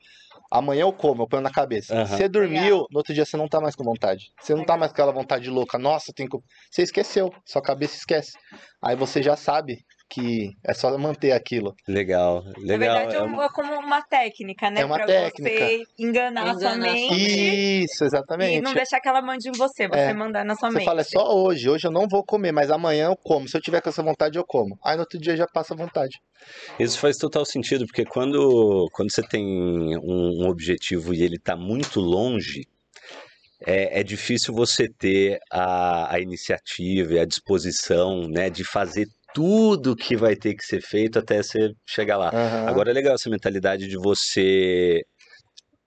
Amanhã 0.50 0.82
eu 0.82 0.92
como, 0.92 1.22
eu 1.22 1.28
ponho 1.28 1.42
na 1.42 1.50
cabeça. 1.52 1.94
Aham. 1.94 2.06
Você 2.16 2.28
dormiu, 2.28 2.86
no 2.90 2.98
outro 2.98 3.14
dia 3.14 3.24
você 3.24 3.36
não 3.36 3.46
tá 3.48 3.60
mais 3.60 3.76
com 3.76 3.84
vontade. 3.84 4.32
Você 4.40 4.52
não 4.54 4.64
tá 4.64 4.76
mais 4.76 4.90
com 4.90 4.94
aquela 4.96 5.12
vontade 5.12 5.48
louca. 5.48 5.78
Nossa, 5.78 6.12
tem 6.12 6.28
que. 6.28 6.36
Você 6.68 6.82
esqueceu, 6.82 7.32
sua 7.44 7.62
cabeça 7.62 7.96
esquece. 7.96 8.32
Aí 8.82 8.96
você 8.96 9.22
já 9.22 9.36
sabe 9.36 9.84
que 10.10 10.50
é 10.66 10.74
só 10.74 10.96
manter 10.98 11.32
aquilo. 11.32 11.74
Legal, 11.86 12.42
Na 12.42 12.50
legal. 12.58 12.78
verdade, 12.78 13.14
é, 13.14 13.18
é 13.18 13.22
uma- 13.22 13.48
como 13.48 13.72
uma 13.78 14.02
técnica, 14.02 14.68
né? 14.70 14.80
É 14.80 14.84
uma 14.84 14.96
pra 14.96 15.06
técnica. 15.06 15.66
você 15.66 15.82
enganar, 15.98 16.42
a 16.42 16.54
sua 16.58 16.74
Enganar 16.74 16.92
a 16.92 16.96
sua 16.96 17.16
mente. 17.16 17.84
Isso, 17.84 18.04
E 18.04 18.06
exatamente. 18.06 18.60
não 18.60 18.74
deixar 18.74 19.00
que 19.00 19.08
ela 19.08 19.22
mande 19.22 19.48
em 19.48 19.52
você, 19.52 19.86
você 19.88 20.00
É. 20.00 20.12
mandar 20.12 20.44
na 20.44 20.56
sua 20.56 20.68
Você 20.70 20.78
mente. 20.78 20.84
fala, 20.84 21.00
é 21.00 21.04
só 21.04 21.32
hoje, 21.34 21.70
hoje 21.70 21.86
eu 21.86 21.92
não 21.92 22.06
vou 22.10 22.24
comer, 22.24 22.52
mas 22.52 22.70
amanhã 22.70 23.06
eu 23.06 23.16
como. 23.16 23.48
Se 23.48 23.56
eu 23.56 23.60
tiver 23.60 23.80
com 23.80 23.88
essa 23.88 24.02
vontade, 24.02 24.36
eu 24.36 24.44
como. 24.44 24.76
Aí 24.84 24.96
no 24.96 25.02
outro 25.02 25.18
dia 25.18 25.36
já 25.36 25.46
passa 25.46 25.72
a 25.72 25.76
vontade. 25.76 26.18
Isso 26.78 26.98
faz 26.98 27.16
total 27.16 27.44
sentido, 27.44 27.86
porque 27.86 28.04
quando, 28.04 28.88
quando 28.92 29.12
você 29.12 29.22
tem 29.22 29.44
um, 29.98 30.42
um 30.44 30.48
objetivo 30.48 31.14
e 31.14 31.22
ele 31.22 31.36
está 31.36 31.54
muito 31.54 32.00
longe, 32.00 32.62
é, 33.66 34.00
é 34.00 34.02
difícil 34.02 34.54
você 34.54 34.88
ter 34.88 35.38
a, 35.52 36.14
a 36.14 36.18
iniciativa 36.18 37.12
e 37.12 37.18
a 37.18 37.26
disposição, 37.26 38.26
né, 38.26 38.48
de 38.48 38.64
fazer 38.64 39.06
tudo 39.34 39.96
que 39.96 40.16
vai 40.16 40.36
ter 40.36 40.54
que 40.54 40.64
ser 40.64 40.80
feito 40.80 41.18
até 41.18 41.42
você 41.42 41.72
chegar 41.86 42.16
lá. 42.16 42.30
Aham. 42.32 42.68
Agora 42.68 42.90
é 42.90 42.94
legal 42.94 43.14
essa 43.14 43.30
mentalidade 43.30 43.88
de 43.88 43.96
você 43.96 45.02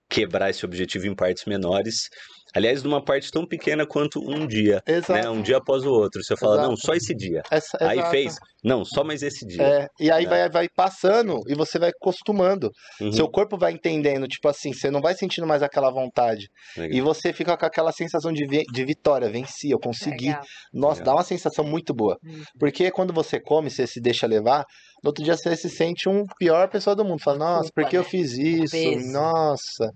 quebrar 0.09 0.49
esse 0.49 0.65
objetivo 0.65 1.07
em 1.07 1.15
partes 1.15 1.45
menores. 1.45 2.09
Aliás, 2.55 2.83
numa 2.83 3.03
parte 3.03 3.31
tão 3.31 3.45
pequena 3.45 3.85
quanto 3.85 4.19
um 4.19 4.45
dia, 4.45 4.81
Exato. 4.87 5.13
né? 5.13 5.29
Um 5.29 5.41
dia 5.41 5.57
após 5.57 5.83
o 5.85 5.89
outro. 5.91 6.23
Você 6.23 6.35
fala, 6.37 6.53
Exato. 6.55 6.69
não, 6.69 6.75
só 6.77 6.93
esse 6.93 7.13
dia. 7.15 7.41
Essa- 7.49 7.77
Aí 7.81 7.97
exato. 7.97 8.11
fez, 8.11 8.35
não, 8.63 8.85
só 8.85 9.03
mais 9.03 9.23
esse 9.23 9.45
dia. 9.45 9.63
É, 9.63 9.87
e 9.99 10.11
aí 10.11 10.25
É. 10.25 10.27
vai, 10.29 10.49
vai 10.49 10.67
passando 10.75 11.39
e 11.47 11.55
você 11.55 11.79
vai 11.79 11.89
acostumando. 11.89 12.69
Uhum, 13.01 13.11
Seu 13.11 13.27
corpo 13.29 13.57
vai 13.57 13.71
entendendo, 13.71 14.27
tipo 14.27 14.47
assim, 14.47 14.71
você 14.73 14.91
não 14.91 15.01
vai 15.01 15.15
sentindo 15.15 15.47
mais 15.47 15.63
aquela 15.63 15.89
vontade. 15.91 16.47
legal. 16.77 16.97
E 16.97 17.01
você 17.01 17.33
fica 17.33 17.57
com 17.57 17.65
aquela 17.65 17.91
sensação 17.91 18.31
de, 18.31 18.45
vi- 18.45 18.65
de 18.71 18.85
vitória, 18.85 19.29
venci, 19.29 19.71
eu 19.71 19.79
consegui. 19.79 20.27
Legal. 20.27 20.41
Nossa, 20.73 20.99
Legal. 20.99 21.05
dá 21.15 21.17
uma 21.19 21.23
sensação 21.23 21.65
muito 21.65 21.93
boa. 21.93 22.17
Uhum. 22.23 22.43
Porque 22.59 22.91
quando 22.91 23.11
você 23.13 23.39
come, 23.39 23.69
você 23.69 23.87
se 23.87 23.99
deixa 23.99 24.27
levar, 24.27 24.63
no 25.03 25.09
outro 25.09 25.23
dia 25.23 25.35
você 25.35 25.55
se 25.55 25.69
sente 25.69 26.07
um 26.07 26.23
pior 26.37 26.69
pessoa 26.69 26.95
do 26.95 27.03
mundo. 27.03 27.19
Fala, 27.21 27.37
nossa, 27.39 27.61
Culpa, 27.63 27.81
por 27.81 27.89
que 27.89 27.97
eu 27.97 28.03
né? 28.03 28.07
fiz 28.09 28.31
isso? 28.37 28.75
Nossa. 29.11 29.91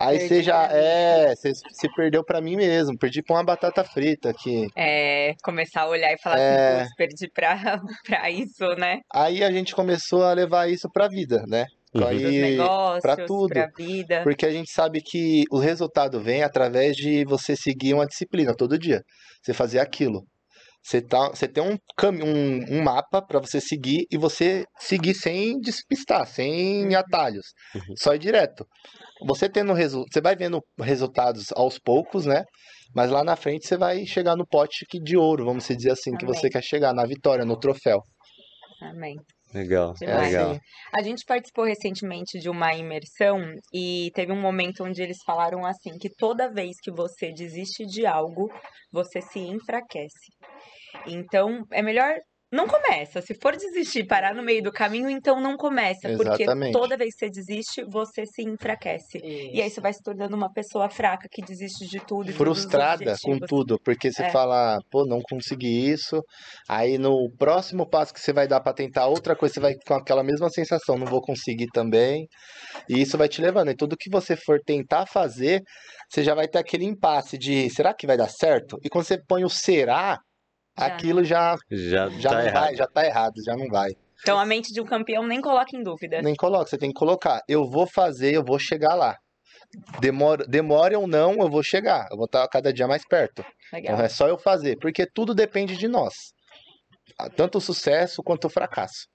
Aí 0.00 0.16
Perdi 0.18 0.28
você 0.36 0.42
já, 0.44 0.64
é, 0.70 1.34
você 1.34 1.52
se 1.54 1.88
perdeu 1.96 2.24
pra 2.24 2.40
mim 2.40 2.54
mesmo. 2.56 2.96
Perdi 2.96 3.20
pra 3.22 3.36
uma 3.36 3.44
batata 3.44 3.82
frita 3.82 4.30
aqui. 4.30 4.68
É, 4.76 5.34
começar 5.42 5.82
a 5.82 5.88
olhar 5.88 6.12
e 6.12 6.18
falar 6.22 6.38
É. 6.38 6.68
assim, 6.70 6.78
"Putz, 6.84 6.94
perdi 6.96 7.30
pra, 7.32 7.56
pra 8.06 8.30
isso, 8.30 8.64
né? 8.78 9.00
Aí 9.12 9.42
a 9.42 9.50
gente 9.50 9.74
começou 9.74 10.22
a 10.24 10.32
levar 10.32 10.70
isso 10.70 10.88
pra 10.92 11.08
vida, 11.08 11.42
né? 11.48 11.66
Uhum. 11.94 12.06
Aí, 12.06 12.22
negócios, 12.40 13.00
pra 13.02 13.16
tudo. 13.26 13.48
pra 13.48 13.68
vida. 13.76 14.20
Porque 14.22 14.46
a 14.46 14.50
gente 14.50 14.70
sabe 14.70 15.00
que 15.00 15.42
o 15.50 15.58
resultado 15.58 16.20
vem 16.20 16.42
através 16.42 16.94
de 16.94 17.24
você 17.24 17.56
seguir 17.56 17.94
uma 17.94 18.06
disciplina 18.06 18.54
todo 18.54 18.78
dia. 18.78 19.02
Você 19.42 19.52
fazer 19.54 19.78
aquilo. 19.80 20.22
Você, 20.88 21.02
tá, 21.02 21.28
você 21.28 21.46
tem 21.46 21.62
um, 21.62 21.76
um, 22.24 22.78
um 22.78 22.82
mapa 22.82 23.20
para 23.20 23.38
você 23.38 23.60
seguir 23.60 24.06
e 24.10 24.16
você 24.16 24.64
seguir 24.78 25.12
sem 25.12 25.60
despistar, 25.60 26.26
sem 26.26 26.94
atalhos. 26.94 27.44
Uhum. 27.74 27.94
Só 27.98 28.14
ir 28.14 28.18
direto. 28.18 28.66
Você 29.26 29.50
tendo 29.50 29.74
resu 29.74 30.06
você 30.10 30.18
vai 30.18 30.34
vendo 30.34 30.62
resultados 30.80 31.48
aos 31.54 31.78
poucos, 31.78 32.24
né? 32.24 32.42
Mas 32.94 33.10
lá 33.10 33.22
na 33.22 33.36
frente 33.36 33.68
você 33.68 33.76
vai 33.76 34.06
chegar 34.06 34.34
no 34.34 34.46
pote 34.46 34.86
que- 34.88 34.98
de 34.98 35.14
ouro, 35.14 35.44
vamos 35.44 35.68
dizer 35.68 35.90
assim, 35.90 36.16
que 36.16 36.24
você 36.24 36.46
Amém. 36.46 36.52
quer 36.52 36.62
chegar, 36.62 36.94
na 36.94 37.04
vitória, 37.04 37.44
no 37.44 37.58
troféu. 37.58 38.00
Amém. 38.80 39.16
Legal, 39.52 39.94
É 40.02 40.14
legal. 40.14 40.58
A 40.98 41.02
gente 41.02 41.24
participou 41.26 41.64
recentemente 41.64 42.38
de 42.38 42.48
uma 42.50 42.74
imersão 42.74 43.38
e 43.74 44.10
teve 44.14 44.30
um 44.32 44.40
momento 44.40 44.84
onde 44.84 45.02
eles 45.02 45.18
falaram 45.24 45.64
assim 45.64 45.98
que 45.98 46.10
toda 46.10 46.52
vez 46.52 46.76
que 46.82 46.90
você 46.90 47.32
desiste 47.32 47.86
de 47.86 48.06
algo, 48.06 48.48
você 48.92 49.20
se 49.20 49.38
enfraquece. 49.38 50.28
Então, 51.10 51.64
é 51.72 51.82
melhor 51.82 52.14
não 52.50 52.66
começa. 52.66 53.20
Se 53.20 53.34
for 53.34 53.54
desistir, 53.56 54.06
parar 54.06 54.34
no 54.34 54.42
meio 54.42 54.62
do 54.62 54.72
caminho, 54.72 55.10
então 55.10 55.40
não 55.40 55.56
começa, 55.56 56.08
porque 56.16 56.44
Exatamente. 56.44 56.72
toda 56.72 56.96
vez 56.96 57.14
que 57.14 57.26
você 57.26 57.30
desiste, 57.30 57.84
você 57.84 58.24
se 58.24 58.42
enfraquece. 58.42 59.20
E 59.22 59.60
aí 59.60 59.68
você 59.68 59.80
vai 59.80 59.92
se 59.92 60.02
tornando 60.02 60.34
uma 60.34 60.50
pessoa 60.50 60.88
fraca 60.88 61.28
que 61.30 61.42
desiste 61.42 61.86
de 61.86 62.00
tudo 62.00 62.30
e 62.30 62.32
frustrada 62.32 63.14
com 63.22 63.38
tudo, 63.38 63.78
porque 63.84 64.10
você 64.10 64.22
É. 64.22 64.30
fala, 64.30 64.78
pô, 64.90 65.04
não 65.04 65.20
consegui 65.20 65.90
isso. 65.90 66.22
Aí 66.66 66.96
no 66.96 67.30
próximo 67.38 67.86
passo 67.88 68.14
que 68.14 68.20
você 68.20 68.32
vai 68.32 68.48
dar 68.48 68.60
pra 68.60 68.72
tentar 68.72 69.06
outra 69.06 69.36
coisa, 69.36 69.54
você 69.54 69.60
vai 69.60 69.74
com 69.86 69.94
aquela 69.94 70.22
mesma 70.22 70.48
sensação, 70.48 70.96
não 70.96 71.06
vou 71.06 71.20
conseguir 71.20 71.66
também. 71.66 72.26
E 72.88 73.00
isso 73.00 73.18
vai 73.18 73.28
te 73.28 73.42
levando. 73.42 73.70
E 73.70 73.76
tudo 73.76 73.96
que 73.96 74.10
você 74.10 74.34
for 74.36 74.58
tentar 74.64 75.04
fazer, 75.06 75.62
você 76.08 76.24
já 76.24 76.34
vai 76.34 76.48
ter 76.48 76.58
aquele 76.58 76.86
impasse 76.86 77.36
de, 77.36 77.68
será 77.68 77.92
que 77.92 78.06
vai 78.06 78.16
dar 78.16 78.30
certo? 78.30 78.78
E 78.82 78.88
quando 78.88 79.04
você 79.04 79.18
põe 79.22 79.44
o 79.44 79.50
será, 79.50 80.18
aquilo 80.86 81.24
já 81.24 81.56
Já, 81.70 82.08
já 82.08 82.30
tá 82.30 82.36
não 82.36 82.46
errado. 82.46 82.62
vai, 82.64 82.76
já 82.76 82.86
tá 82.86 83.06
errado, 83.06 83.34
já 83.44 83.56
não 83.56 83.68
vai. 83.68 83.90
Então 84.20 84.38
a 84.38 84.44
mente 84.44 84.72
de 84.72 84.80
um 84.80 84.84
campeão 84.84 85.26
nem 85.26 85.40
coloca 85.40 85.76
em 85.76 85.82
dúvida. 85.82 86.20
Nem 86.22 86.34
coloca, 86.34 86.66
você 86.70 86.78
tem 86.78 86.90
que 86.90 86.98
colocar, 86.98 87.40
eu 87.48 87.68
vou 87.68 87.86
fazer, 87.86 88.34
eu 88.34 88.44
vou 88.44 88.58
chegar 88.58 88.94
lá. 88.94 89.16
Demora, 90.00 90.44
demore 90.46 90.96
ou 90.96 91.06
não, 91.06 91.34
eu 91.34 91.48
vou 91.50 91.62
chegar. 91.62 92.08
Eu 92.10 92.16
vou 92.16 92.24
estar 92.26 92.46
cada 92.48 92.72
dia 92.72 92.86
mais 92.88 93.04
perto. 93.06 93.44
Legal. 93.72 93.92
Então 93.94 94.04
é 94.04 94.08
só 94.08 94.26
eu 94.26 94.38
fazer, 94.38 94.76
porque 94.80 95.06
tudo 95.06 95.34
depende 95.34 95.76
de 95.76 95.86
nós. 95.86 96.14
Ah, 97.18 97.28
Tanto 97.28 97.58
o 97.58 97.60
sucesso 97.60 98.22
quanto 98.22 98.46
o 98.46 98.50
fracasso. 98.50 99.06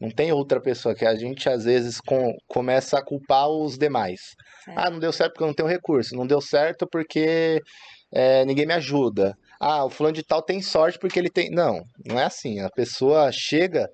Não 0.00 0.10
tem 0.10 0.30
outra 0.30 0.60
pessoa 0.60 0.94
que 0.94 1.06
a 1.06 1.14
gente 1.16 1.48
às 1.48 1.64
vezes 1.64 2.00
com- 2.00 2.36
começa 2.46 2.98
a 2.98 3.04
culpar 3.04 3.48
os 3.48 3.76
demais. 3.78 4.20
É. 4.68 4.74
Ah, 4.76 4.90
não 4.90 4.98
deu 4.98 5.12
certo 5.12 5.32
porque 5.32 5.42
eu 5.44 5.48
não 5.48 5.54
tenho 5.54 5.68
recurso. 5.68 6.14
Não 6.14 6.26
deu 6.26 6.40
certo 6.40 6.86
porque 6.90 7.60
é, 8.14 8.44
ninguém 8.44 8.66
me 8.66 8.74
ajuda. 8.74 9.34
Ah, 9.60 9.84
o 9.84 9.90
fulano 9.90 10.14
de 10.14 10.22
tal 10.22 10.42
tem 10.42 10.60
sorte 10.60 10.98
porque 10.98 11.18
ele 11.18 11.30
tem. 11.30 11.50
Não, 11.50 11.80
não 12.04 12.18
é 12.18 12.24
assim. 12.24 12.60
A 12.60 12.70
pessoa 12.70 13.30
chega 13.32 13.88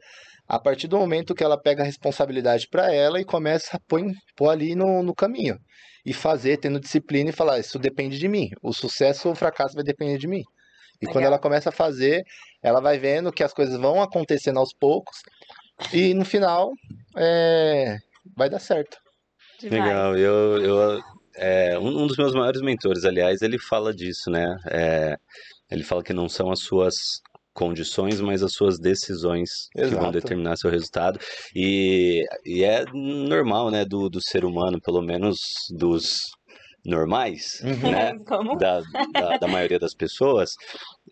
a 0.49 0.59
partir 0.59 0.89
do 0.89 0.99
momento 0.99 1.35
que 1.35 1.45
ela 1.45 1.61
pega 1.61 1.83
a 1.83 1.87
responsabilidade 1.87 2.69
para 2.69 2.93
ela 2.93 3.21
e 3.21 3.25
começa 3.25 3.77
a 3.77 3.81
pôr, 3.89 4.03
pôr 4.37 4.51
ali 4.51 4.75
no, 4.75 5.03
no 5.03 5.15
caminho. 5.15 5.57
E 6.05 6.13
fazer, 6.13 6.57
tendo 6.57 6.81
disciplina 6.81 7.31
e 7.31 7.33
falar: 7.33 7.59
Isso 7.61 7.79
depende 7.79 8.19
de 8.19 8.29
mim. 8.29 8.51
O 8.63 8.73
sucesso 8.73 9.29
ou 9.29 9.35
o 9.35 9.37
fracasso 9.37 9.75
vai 9.75 9.85
depender 9.85 10.19
de 10.19 10.27
mim. 10.27 10.43
E 11.01 11.07
quando 11.07 11.17
Legal. 11.17 11.33
ela 11.33 11.39
começa 11.39 11.69
a 11.69 11.73
fazer, 11.73 12.23
ela 12.63 12.81
vai 12.81 12.99
vendo 12.99 13.33
que 13.33 13.43
as 13.43 13.53
coisas 13.53 13.79
vão 13.79 14.01
acontecendo 14.01 14.59
aos 14.59 14.73
poucos. 14.73 15.17
E 15.93 16.15
no 16.15 16.25
final, 16.25 16.71
é, 17.17 17.99
vai 18.37 18.49
dar 18.49 18.61
certo. 18.61 18.97
Demais. 19.61 19.85
Legal, 19.85 20.17
eu, 20.17 20.63
eu 20.63 21.03
é, 21.37 21.79
um, 21.79 22.03
um 22.03 22.07
dos 22.07 22.17
meus 22.17 22.35
maiores 22.35 22.61
mentores, 22.61 23.05
aliás, 23.05 23.43
ele 23.43 23.59
fala 23.59 23.93
disso, 23.95 24.31
né? 24.31 24.57
É, 24.71 25.17
ele 25.71 25.83
fala 25.83 26.03
que 26.03 26.13
não 26.13 26.29
são 26.29 26.51
as 26.51 26.61
suas 26.61 26.95
condições, 27.55 28.21
mas 28.21 28.43
as 28.43 28.53
suas 28.53 28.79
decisões 28.79 29.69
que 29.75 29.83
vão 29.83 29.91
Exato. 29.91 30.13
determinar 30.13 30.57
seu 30.57 30.71
resultado. 30.71 31.19
E, 31.55 32.25
e 32.45 32.65
é 32.65 32.85
normal, 32.93 33.71
né, 33.71 33.85
do, 33.85 34.09
do 34.09 34.21
ser 34.23 34.45
humano, 34.45 34.81
pelo 34.81 35.03
menos 35.03 35.39
dos 35.71 36.31
normais, 36.85 37.61
né? 37.63 38.13
Como? 38.27 38.57
da, 38.57 38.81
da, 39.13 39.39
da 39.39 39.49
maioria 39.49 39.79
das 39.79 39.95
pessoas, 39.95 40.51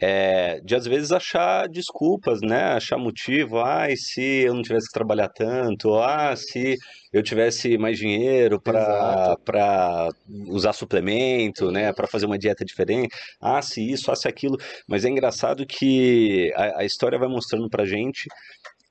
é, 0.00 0.60
de 0.60 0.74
às 0.74 0.86
vezes 0.86 1.12
achar 1.12 1.68
desculpas, 1.68 2.40
né? 2.40 2.72
Achar 2.72 2.96
motivo, 2.96 3.60
ah, 3.60 3.90
e 3.90 3.96
se 3.96 4.22
eu 4.22 4.54
não 4.54 4.62
tivesse 4.62 4.86
que 4.86 4.94
trabalhar 4.94 5.28
tanto, 5.28 5.94
ah, 5.94 6.34
se 6.34 6.76
eu 7.12 7.22
tivesse 7.22 7.76
mais 7.76 7.98
dinheiro 7.98 8.60
para 8.60 9.36
para 9.44 10.08
usar 10.48 10.72
suplemento, 10.72 11.70
né? 11.70 11.92
Para 11.92 12.06
fazer 12.06 12.24
uma 12.24 12.38
dieta 12.38 12.64
diferente, 12.64 13.14
ah, 13.40 13.60
se 13.60 13.82
isso, 13.90 14.10
ah, 14.10 14.16
se 14.16 14.26
aquilo. 14.26 14.56
Mas 14.88 15.04
é 15.04 15.10
engraçado 15.10 15.66
que 15.66 16.50
a, 16.56 16.80
a 16.80 16.84
história 16.84 17.18
vai 17.18 17.28
mostrando 17.28 17.68
pra 17.68 17.84
gente 17.84 18.26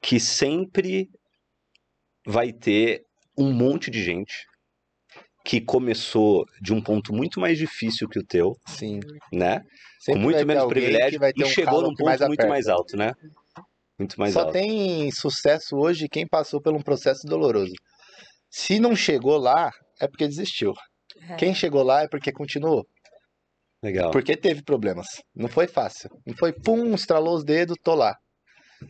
que 0.02 0.20
sempre 0.20 1.10
vai 2.26 2.54
ter 2.54 3.02
um 3.38 3.52
monte 3.52 3.90
de 3.90 4.04
gente 4.04 4.46
que 5.44 5.60
começou 5.60 6.46
de 6.62 6.74
um 6.74 6.82
ponto 6.82 7.12
muito 7.14 7.40
mais 7.40 7.58
difícil 7.58 8.08
que 8.08 8.20
o 8.20 8.26
teu, 8.26 8.56
Sim. 8.68 9.00
né? 9.34 9.64
Sempre 10.00 10.22
com 10.22 10.26
muito 10.26 10.48
menos 10.48 10.66
privilégio 10.66 11.20
vai 11.20 11.34
ter 11.34 11.42
e 11.42 11.46
um 11.46 11.50
chegou 11.50 11.82
num 11.82 11.94
que 11.94 12.04
mais 12.04 12.20
ponto 12.20 12.30
muito 12.30 12.48
mais 12.48 12.68
alto, 12.70 12.96
né? 12.96 13.14
Muito 14.00 14.18
mais 14.18 14.34
Só 14.34 14.42
alto. 14.42 14.54
tem 14.54 15.12
sucesso 15.12 15.76
hoje 15.76 16.08
quem 16.08 16.26
passou 16.26 16.62
por 16.62 16.74
um 16.74 16.82
processo 16.82 17.28
doloroso. 17.28 17.74
Se 18.50 18.80
não 18.80 18.96
chegou 18.96 19.38
lá, 19.38 19.72
é 20.00 20.08
porque 20.08 20.26
desistiu. 20.26 20.74
É. 21.30 21.36
Quem 21.36 21.54
chegou 21.54 21.84
lá 21.84 22.04
é 22.04 22.08
porque 22.08 22.32
continuou. 22.32 22.88
Legal. 23.84 24.12
Porque 24.12 24.38
teve 24.38 24.64
problemas. 24.64 25.08
Não 25.36 25.50
foi 25.50 25.68
fácil. 25.68 26.10
Não 26.26 26.34
foi, 26.36 26.54
pum, 26.54 26.94
estralou 26.96 27.36
os 27.36 27.44
dedos, 27.44 27.76
tô 27.84 27.94
lá. 27.94 28.16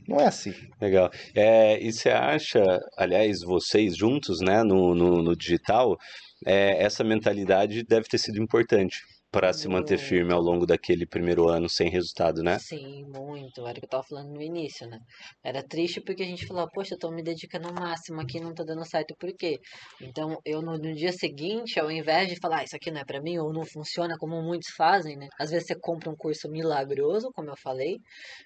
Não 0.08 0.20
é 0.20 0.28
assim. 0.28 0.54
Legal. 0.80 1.10
É, 1.36 1.82
e 1.82 1.92
você 1.92 2.10
acha, 2.10 2.64
aliás, 2.96 3.42
vocês 3.42 3.98
juntos, 3.98 4.40
né, 4.42 4.62
no, 4.62 4.94
no, 4.94 5.24
no 5.24 5.36
digital, 5.36 5.98
é, 6.46 6.84
essa 6.84 7.04
mentalidade 7.04 7.84
deve 7.84 8.08
ter 8.08 8.20
sido 8.20 8.42
importante 8.42 9.02
para 9.32 9.54
se 9.54 9.68
manter 9.68 9.98
firme 9.98 10.34
ao 10.34 10.42
longo 10.42 10.66
daquele 10.66 11.06
primeiro 11.06 11.48
ano 11.48 11.70
sem 11.70 11.90
resultado, 11.90 12.42
né? 12.42 12.58
Sim, 12.60 13.06
muito. 13.06 13.62
Era 13.68 13.78
o 13.78 13.82
que 13.82 13.86
eu 13.86 13.90
tava 13.90 14.04
falando 14.04 14.34
no 14.34 14.42
início, 14.42 14.88
né? 14.88 15.00
Era 15.44 15.62
triste 15.62 16.02
porque 16.02 16.24
a 16.24 16.26
gente 16.26 16.48
falava, 16.48 16.70
poxa, 16.74 16.96
eu 16.96 17.00
tô 17.00 17.12
me 17.12 17.22
dedicando 17.22 17.68
ao 17.68 17.74
máximo 17.74 18.20
aqui, 18.22 18.40
não 18.40 18.54
tá 18.54 18.64
dando 18.64 18.84
certo, 18.86 19.16
por 19.20 19.32
quê? 19.36 19.60
Então, 20.02 20.38
eu 20.44 20.62
no, 20.62 20.78
no 20.78 20.94
dia 20.96 21.12
seguinte, 21.12 21.80
ao 21.80 21.92
invés 21.92 22.28
de 22.28 22.40
falar, 22.40 22.60
ah, 22.60 22.64
isso 22.64 22.76
aqui 22.76 22.90
não 22.90 23.02
é 23.02 23.06
pra 23.06 23.22
mim, 23.22 23.38
ou 23.38 23.54
não 23.54 23.66
funciona 23.66 24.16
como 24.18 24.42
muitos 24.42 24.70
fazem, 24.76 25.16
né? 25.16 25.28
Às 25.40 25.52
vezes 25.52 25.68
você 25.68 25.76
compra 25.80 26.10
um 26.10 26.16
curso 26.16 26.50
milagroso, 26.50 27.30
como 27.34 27.50
eu 27.50 27.58
falei, 27.58 27.98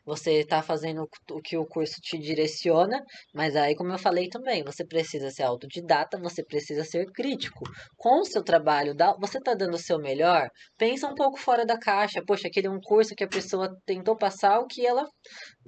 você 0.06 0.46
tá 0.46 0.62
fazendo 0.62 1.08
o 1.32 1.42
que 1.42 1.58
o 1.58 1.66
curso 1.66 1.96
te 2.02 2.18
direciona, 2.18 3.02
mas 3.34 3.56
aí, 3.56 3.76
como 3.76 3.94
eu 3.94 3.98
falei 3.98 4.28
também, 4.28 4.64
você 4.64 4.86
precisa 4.86 5.30
ser 5.30 5.44
autodidata, 5.44 6.18
você 6.20 6.44
precisa 6.44 6.84
ser 6.84 7.06
crítico. 7.12 7.64
Com 7.98 8.20
o 8.20 8.26
seu 8.26 8.44
trabalho, 8.44 8.94
você 9.20 9.40
tá 9.40 9.54
dando 9.54 9.76
o 9.76 9.80
seu 9.80 9.98
melhor, 10.00 10.50
pensa 10.78 11.08
um 11.08 11.16
pouco 11.16 11.38
fora 11.38 11.66
da 11.66 11.78
caixa. 11.80 12.22
Poxa, 12.26 12.48
aquele 12.48 12.68
é 12.68 12.70
um 12.70 12.80
curso 12.82 13.16
que 13.16 13.24
a 13.24 13.28
pessoa 13.28 13.76
tentou 13.86 14.18
passar 14.18 14.60
o 14.60 14.68
que 14.68 14.86
ela 14.86 15.06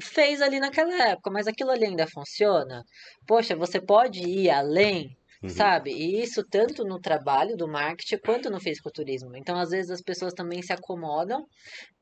fez 0.02 0.42
ali 0.42 0.60
naquela 0.60 0.94
época, 1.10 1.32
mas 1.32 1.48
aquilo 1.48 1.72
ali 1.72 1.86
ainda 1.86 2.08
funciona. 2.08 2.84
Poxa, 3.28 3.56
você 3.56 3.82
pode 3.82 4.22
ir 4.24 4.50
além, 4.50 5.10
Uhum. 5.44 5.72
sabe? 5.72 5.92
E 5.92 6.22
isso 6.24 6.44
tanto 6.50 6.84
no 6.84 7.00
trabalho 7.00 7.56
do 7.58 7.68
marketing 7.68 8.18
quanto 8.26 8.50
no 8.50 8.60
fisiculturismo. 8.60 9.36
Então, 9.36 9.58
às 9.60 9.70
vezes, 9.70 9.92
as 9.92 10.02
pessoas 10.02 10.34
também 10.34 10.62
se 10.62 10.74
acomodam 10.74 11.46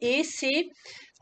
e 0.01 0.23
se 0.23 0.67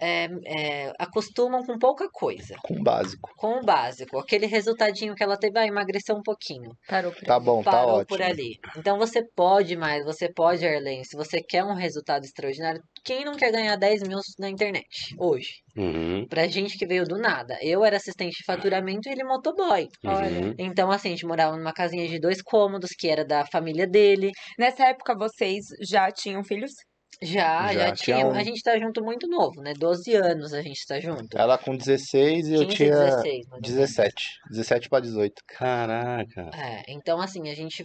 é, 0.01 0.27
é, 0.45 0.93
acostumam 0.99 1.63
com 1.63 1.77
pouca 1.77 2.09
coisa, 2.11 2.55
Com 2.63 2.75
o 2.79 2.83
básico. 2.83 3.29
com 3.37 3.59
o 3.59 3.61
básico. 3.63 4.17
Aquele 4.19 4.45
resultadinho 4.47 5.13
que 5.15 5.23
ela 5.23 5.37
teve, 5.37 5.57
ah, 5.59 5.65
emagreceu 5.67 6.15
um 6.15 6.21
pouquinho 6.23 6.71
Parou 6.87 7.11
por 7.11 7.23
Tá 7.23 7.35
aí. 7.37 7.43
bom, 7.43 7.63
tá 7.63 7.71
parou 7.71 7.89
ótimo. 7.95 8.05
por 8.07 8.21
ali. 8.21 8.55
Então 8.77 8.97
você 8.97 9.21
pode 9.35 9.75
mais, 9.77 10.03
você 10.03 10.31
pode, 10.33 10.65
Arlen. 10.65 11.03
Se 11.03 11.15
você 11.15 11.41
quer 11.41 11.63
um 11.63 11.73
resultado 11.75 12.23
extraordinário, 12.25 12.81
quem 13.05 13.23
não 13.23 13.35
quer 13.35 13.51
ganhar 13.51 13.75
10 13.75 14.01
mil 14.07 14.19
na 14.39 14.49
internet 14.49 14.87
hoje? 15.19 15.49
Uhum, 15.77 16.27
Pra 16.27 16.47
gente 16.47 16.77
que 16.77 16.85
veio 16.85 17.05
do 17.05 17.17
nada. 17.17 17.57
Eu 17.61 17.85
era 17.85 17.95
assistente 17.97 18.37
de 18.37 18.43
faturamento 18.45 19.07
e 19.07 19.11
ele 19.11 19.23
motoboy. 19.23 19.87
uhum. 20.03 20.53
Então, 20.57 20.91
assim, 20.91 21.09
a 21.09 21.11
gente 21.11 21.25
morava 21.25 21.55
numa 21.55 21.71
casinha 21.73 22.07
de 22.07 22.19
dois 22.19 22.41
cômodos, 22.41 22.89
que 22.97 23.07
era 23.07 23.23
da 23.23 23.45
família 23.51 23.87
dele. 23.87 24.31
Nessa 24.59 24.85
época, 24.87 25.15
vocês 25.15 25.65
já 25.89 26.11
tinham 26.11 26.43
filhos? 26.43 26.71
Já, 27.23 27.71
já, 27.71 27.73
Já, 27.73 27.91
tinha 27.93 28.17
tinha. 28.17 28.27
um- 28.27 28.31
A 28.33 28.43
gente 28.43 28.63
tá 28.63 28.77
junto 28.79 29.03
muito 29.03 29.27
novo, 29.27 29.61
né? 29.61 29.73
12 29.77 30.15
anos 30.15 30.53
a 30.53 30.61
gente 30.61 30.85
tá 30.87 30.99
junto. 30.99 31.37
Ela 31.37 31.57
com 31.57 31.75
16 31.77 32.47
e 32.47 32.53
eu 32.55 32.61
15, 32.65 32.75
tinha 32.75 32.89
16, 32.91 33.47
mais 33.47 33.47
ou 33.47 33.51
menos. 33.51 33.69
17. 33.69 34.25
17 34.49 34.89
para 34.89 34.99
18. 35.01 35.41
Caraca. 35.47 36.49
É, 36.55 36.83
então 36.89 37.21
assim, 37.21 37.49
a 37.49 37.55
gente 37.55 37.83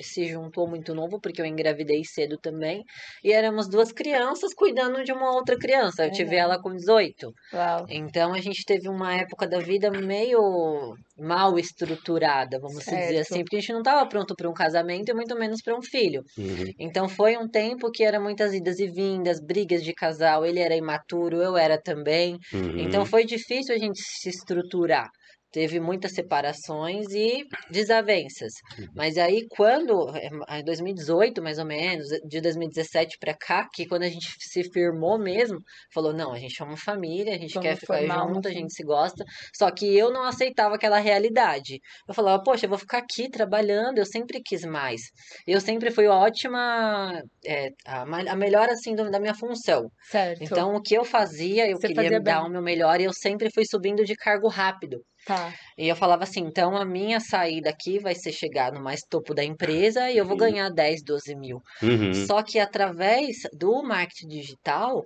se 0.00 0.26
juntou 0.26 0.68
muito 0.68 0.94
novo, 0.94 1.20
porque 1.20 1.40
eu 1.40 1.46
engravidei 1.46 2.04
cedo 2.04 2.38
também, 2.38 2.84
e 3.24 3.32
éramos 3.32 3.68
duas 3.68 3.90
crianças 3.92 4.54
cuidando 4.54 5.02
de 5.02 5.12
uma 5.12 5.32
outra 5.34 5.56
criança. 5.58 6.04
Eu 6.04 6.12
tive 6.12 6.30
Legal. 6.30 6.52
ela 6.52 6.62
com 6.62 6.74
18. 6.74 7.32
Uau. 7.52 7.86
Então 7.88 8.32
a 8.32 8.40
gente 8.40 8.64
teve 8.64 8.88
uma 8.88 9.14
época 9.14 9.48
da 9.48 9.58
vida 9.58 9.90
meio 9.90 10.94
mal 11.18 11.58
estruturada, 11.58 12.58
vamos 12.60 12.84
se 12.84 12.94
dizer 12.94 13.18
assim, 13.18 13.42
porque 13.42 13.56
a 13.56 13.60
gente 13.60 13.72
não 13.72 13.80
estava 13.80 14.06
pronto 14.08 14.34
para 14.36 14.48
um 14.48 14.54
casamento 14.54 15.10
e 15.10 15.14
muito 15.14 15.36
menos 15.36 15.60
para 15.60 15.76
um 15.76 15.82
filho. 15.82 16.22
Uhum. 16.36 16.72
Então 16.78 17.08
foi 17.08 17.36
um 17.36 17.48
tempo 17.48 17.90
que 17.90 18.04
era 18.04 18.20
muitas 18.20 18.54
idas 18.54 18.78
e 18.78 18.86
vindas, 18.86 19.40
brigas 19.40 19.82
de 19.82 19.92
casal, 19.92 20.46
ele 20.46 20.60
era 20.60 20.76
imaturo, 20.76 21.42
eu 21.42 21.56
era 21.56 21.80
também. 21.80 22.38
Uhum. 22.52 22.78
Então 22.78 23.04
foi 23.04 23.24
difícil 23.24 23.74
a 23.74 23.78
gente 23.78 24.00
se 24.00 24.28
estruturar. 24.28 25.10
Teve 25.50 25.80
muitas 25.80 26.12
separações 26.12 27.06
e 27.12 27.44
desavenças. 27.70 28.52
Mas 28.94 29.16
aí, 29.16 29.46
quando, 29.50 30.08
eh, 30.16 30.28
em 30.60 30.64
2018, 30.64 31.42
mais 31.42 31.58
ou 31.58 31.64
menos, 31.64 32.06
de 32.26 32.40
2017 32.40 33.16
pra 33.18 33.34
cá, 33.34 33.66
que 33.72 33.86
quando 33.86 34.02
a 34.02 34.08
gente 34.08 34.26
se 34.40 34.62
firmou 34.70 35.18
mesmo, 35.18 35.58
falou: 35.92 36.12
não, 36.12 36.32
a 36.32 36.38
gente 36.38 36.60
é 36.60 36.64
uma 36.64 36.76
família, 36.76 37.34
a 37.34 37.38
gente 37.38 37.54
Vamos 37.54 37.62
quer 37.62 37.76
ficar 37.80 38.06
junto, 38.06 38.46
a 38.48 38.52
família. 38.52 38.52
gente 38.52 38.72
se 38.74 38.82
gosta. 38.84 39.24
Só 39.56 39.70
que 39.70 39.86
eu 39.96 40.10
não 40.12 40.24
aceitava 40.24 40.74
aquela 40.74 40.98
realidade. 40.98 41.78
Eu 42.06 42.14
falava: 42.14 42.42
poxa, 42.42 42.66
eu 42.66 42.70
vou 42.70 42.78
ficar 42.78 42.98
aqui 42.98 43.30
trabalhando, 43.30 43.98
eu 43.98 44.06
sempre 44.06 44.40
quis 44.42 44.62
mais. 44.64 45.00
Eu 45.46 45.60
sempre 45.60 45.90
fui 45.90 46.06
ótima, 46.06 47.22
eh, 47.44 47.70
a, 47.86 48.02
a 48.02 48.36
melhor 48.36 48.68
assim 48.68 48.94
do- 48.94 49.10
da 49.10 49.20
minha 49.20 49.34
função. 49.34 49.90
Certo. 50.00 50.42
Então, 50.42 50.74
o 50.74 50.82
que 50.82 50.94
eu 50.94 51.04
fazia, 51.04 51.68
eu 51.68 51.78
Você 51.78 51.86
queria 51.86 51.94
fazia 51.94 52.20
dar 52.20 52.42
bem. 52.42 52.44
o 52.44 52.48
meu 52.50 52.62
melhor 52.62 53.00
e 53.00 53.04
eu 53.04 53.12
sempre 53.12 53.50
fui 53.52 53.64
subindo 53.66 54.04
de 54.04 54.14
cargo 54.14 54.48
rápido. 54.48 54.98
Tá. 55.28 55.52
E 55.76 55.86
eu 55.86 55.94
falava 55.94 56.22
assim, 56.22 56.40
então 56.40 56.74
a 56.74 56.86
minha 56.86 57.20
saída 57.20 57.68
aqui 57.68 57.98
vai 57.98 58.14
ser 58.14 58.32
chegar 58.32 58.72
no 58.72 58.82
mais 58.82 59.02
topo 59.02 59.34
da 59.34 59.44
empresa 59.44 60.10
e 60.10 60.16
eu 60.16 60.24
vou 60.24 60.38
ganhar 60.38 60.70
10, 60.70 61.04
12 61.04 61.36
mil. 61.36 61.60
Uhum. 61.82 62.14
Só 62.26 62.42
que 62.42 62.58
através 62.58 63.36
do 63.52 63.82
marketing 63.82 64.28
digital, 64.28 65.04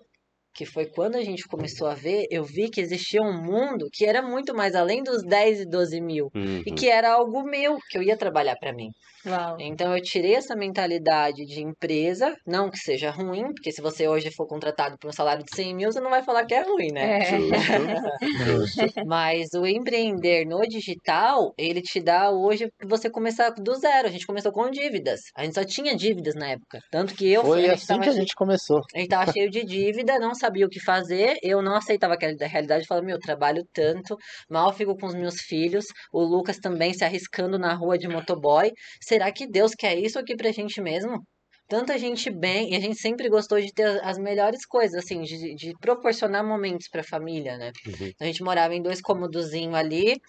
que 0.55 0.67
foi 0.67 0.87
quando 0.87 1.17
a 1.17 1.23
gente 1.23 1.45
começou 1.45 1.87
a 1.87 1.95
ver, 1.95 2.27
eu 2.31 2.45
vi 2.45 2.69
que 2.71 2.81
existia 2.81 3.23
um 3.23 3.43
mundo 3.43 3.89
que 3.93 4.05
era 4.05 4.23
muito 4.23 4.55
mais 4.55 4.75
além 4.75 5.03
dos 5.03 5.23
10 5.23 5.61
e 5.61 5.67
12 5.69 6.01
mil. 6.01 6.29
Uhum. 6.35 6.63
E 6.67 6.73
que 6.73 6.89
era 6.89 7.13
algo 7.13 7.43
meu, 7.43 7.79
que 7.91 7.99
eu 7.99 8.03
ia 8.03 8.17
trabalhar 8.17 8.57
para 8.57 8.73
mim. 8.73 8.91
Uau. 9.25 9.57
Então 9.61 9.97
eu 9.97 10.03
tirei 10.03 10.35
essa 10.35 10.57
mentalidade 10.57 11.45
de 11.47 11.63
empresa, 11.63 12.35
não 12.47 12.69
que 12.69 12.79
seja 12.79 13.11
ruim, 13.11 13.53
porque 13.55 13.71
se 13.71 13.81
você 13.81 14.09
hoje 14.09 14.31
for 14.33 14.47
contratado 14.47 14.97
por 14.99 15.09
um 15.09 15.13
salário 15.13 15.45
de 15.45 15.55
100 15.55 15.75
mil, 15.75 15.93
você 15.93 16.01
não 16.01 16.11
vai 16.11 16.25
falar 16.25 16.45
que 16.45 16.55
é 16.55 16.63
ruim, 16.63 16.89
né? 16.93 17.21
É. 17.21 18.45
Justo. 18.45 18.83
Mas 19.07 19.49
o 19.55 19.65
empreender 19.67 20.45
no 20.45 20.61
digital, 20.63 21.53
ele 21.57 21.81
te 21.81 22.01
dá 22.01 22.31
hoje 22.31 22.69
pra 22.77 22.89
você 22.89 23.09
começar 23.09 23.51
do 23.51 23.75
zero. 23.75 24.09
A 24.09 24.11
gente 24.11 24.27
começou 24.27 24.51
com 24.51 24.69
dívidas. 24.71 25.21
A 25.37 25.45
gente 25.45 25.55
só 25.55 25.65
tinha 25.65 25.95
dívidas 25.95 26.35
na 26.35 26.51
época. 26.51 26.81
Tanto 26.91 27.15
que 27.15 27.31
eu 27.31 27.45
Foi 27.45 27.69
assim 27.71 27.87
tava 27.87 28.03
que 28.03 28.09
a 28.09 28.13
gente 28.13 28.35
começou. 28.35 28.81
a 28.95 28.99
gente 28.99 29.09
tava 29.09 29.33
cheio 29.33 29.51
de 29.51 29.65
dívida, 29.65 30.19
não 30.19 30.35
sabia 30.43 30.67
o 30.67 30.69
que 30.69 30.81
fazer. 30.81 31.37
Eu 31.43 31.63
não 31.63 31.75
aceitava 31.75 32.15
aquela 32.15 32.37
da 32.37 32.47
realidade. 32.47 32.87
Falava, 32.87 33.07
meu, 33.07 33.19
trabalho 33.19 33.67
tanto, 33.73 34.17
mal 34.51 34.73
fico 34.73 34.97
com 34.97 35.07
os 35.07 35.15
meus 35.15 35.37
filhos. 35.41 35.87
O 36.13 36.23
Lucas 36.23 36.59
também 36.59 36.93
se 36.93 37.05
arriscando 37.05 37.59
na 37.59 37.75
rua 37.75 37.97
de 37.99 38.09
motoboy. 38.09 38.71
Será 39.01 39.33
que 39.33 39.47
Deus 39.47 39.73
quer 39.75 39.97
isso 39.99 40.19
aqui 40.19 40.37
pra 40.37 40.53
gente 40.53 40.81
mesmo? 40.81 41.23
tanta 41.69 41.97
gente 41.97 42.29
bem, 42.29 42.73
e 42.73 42.77
a 42.77 42.81
gente 42.81 43.01
sempre 43.01 43.31
gostou 43.31 43.59
de 43.59 43.73
ter 43.73 43.99
as 44.05 44.19
melhores 44.19 44.67
coisas, 44.67 45.03
assim, 45.03 45.23
de, 45.23 45.55
de 45.55 45.73
proporcionar 45.81 46.45
momentos 46.45 46.87
pra 46.87 47.03
família, 47.03 47.57
né? 47.57 47.73
Uhum. 47.87 48.13
A 48.21 48.25
gente 48.27 48.43
morava 48.43 48.75
em 48.75 48.83
dois 48.83 49.01
cômodozinhos 49.01 49.75
ali, 49.75 50.21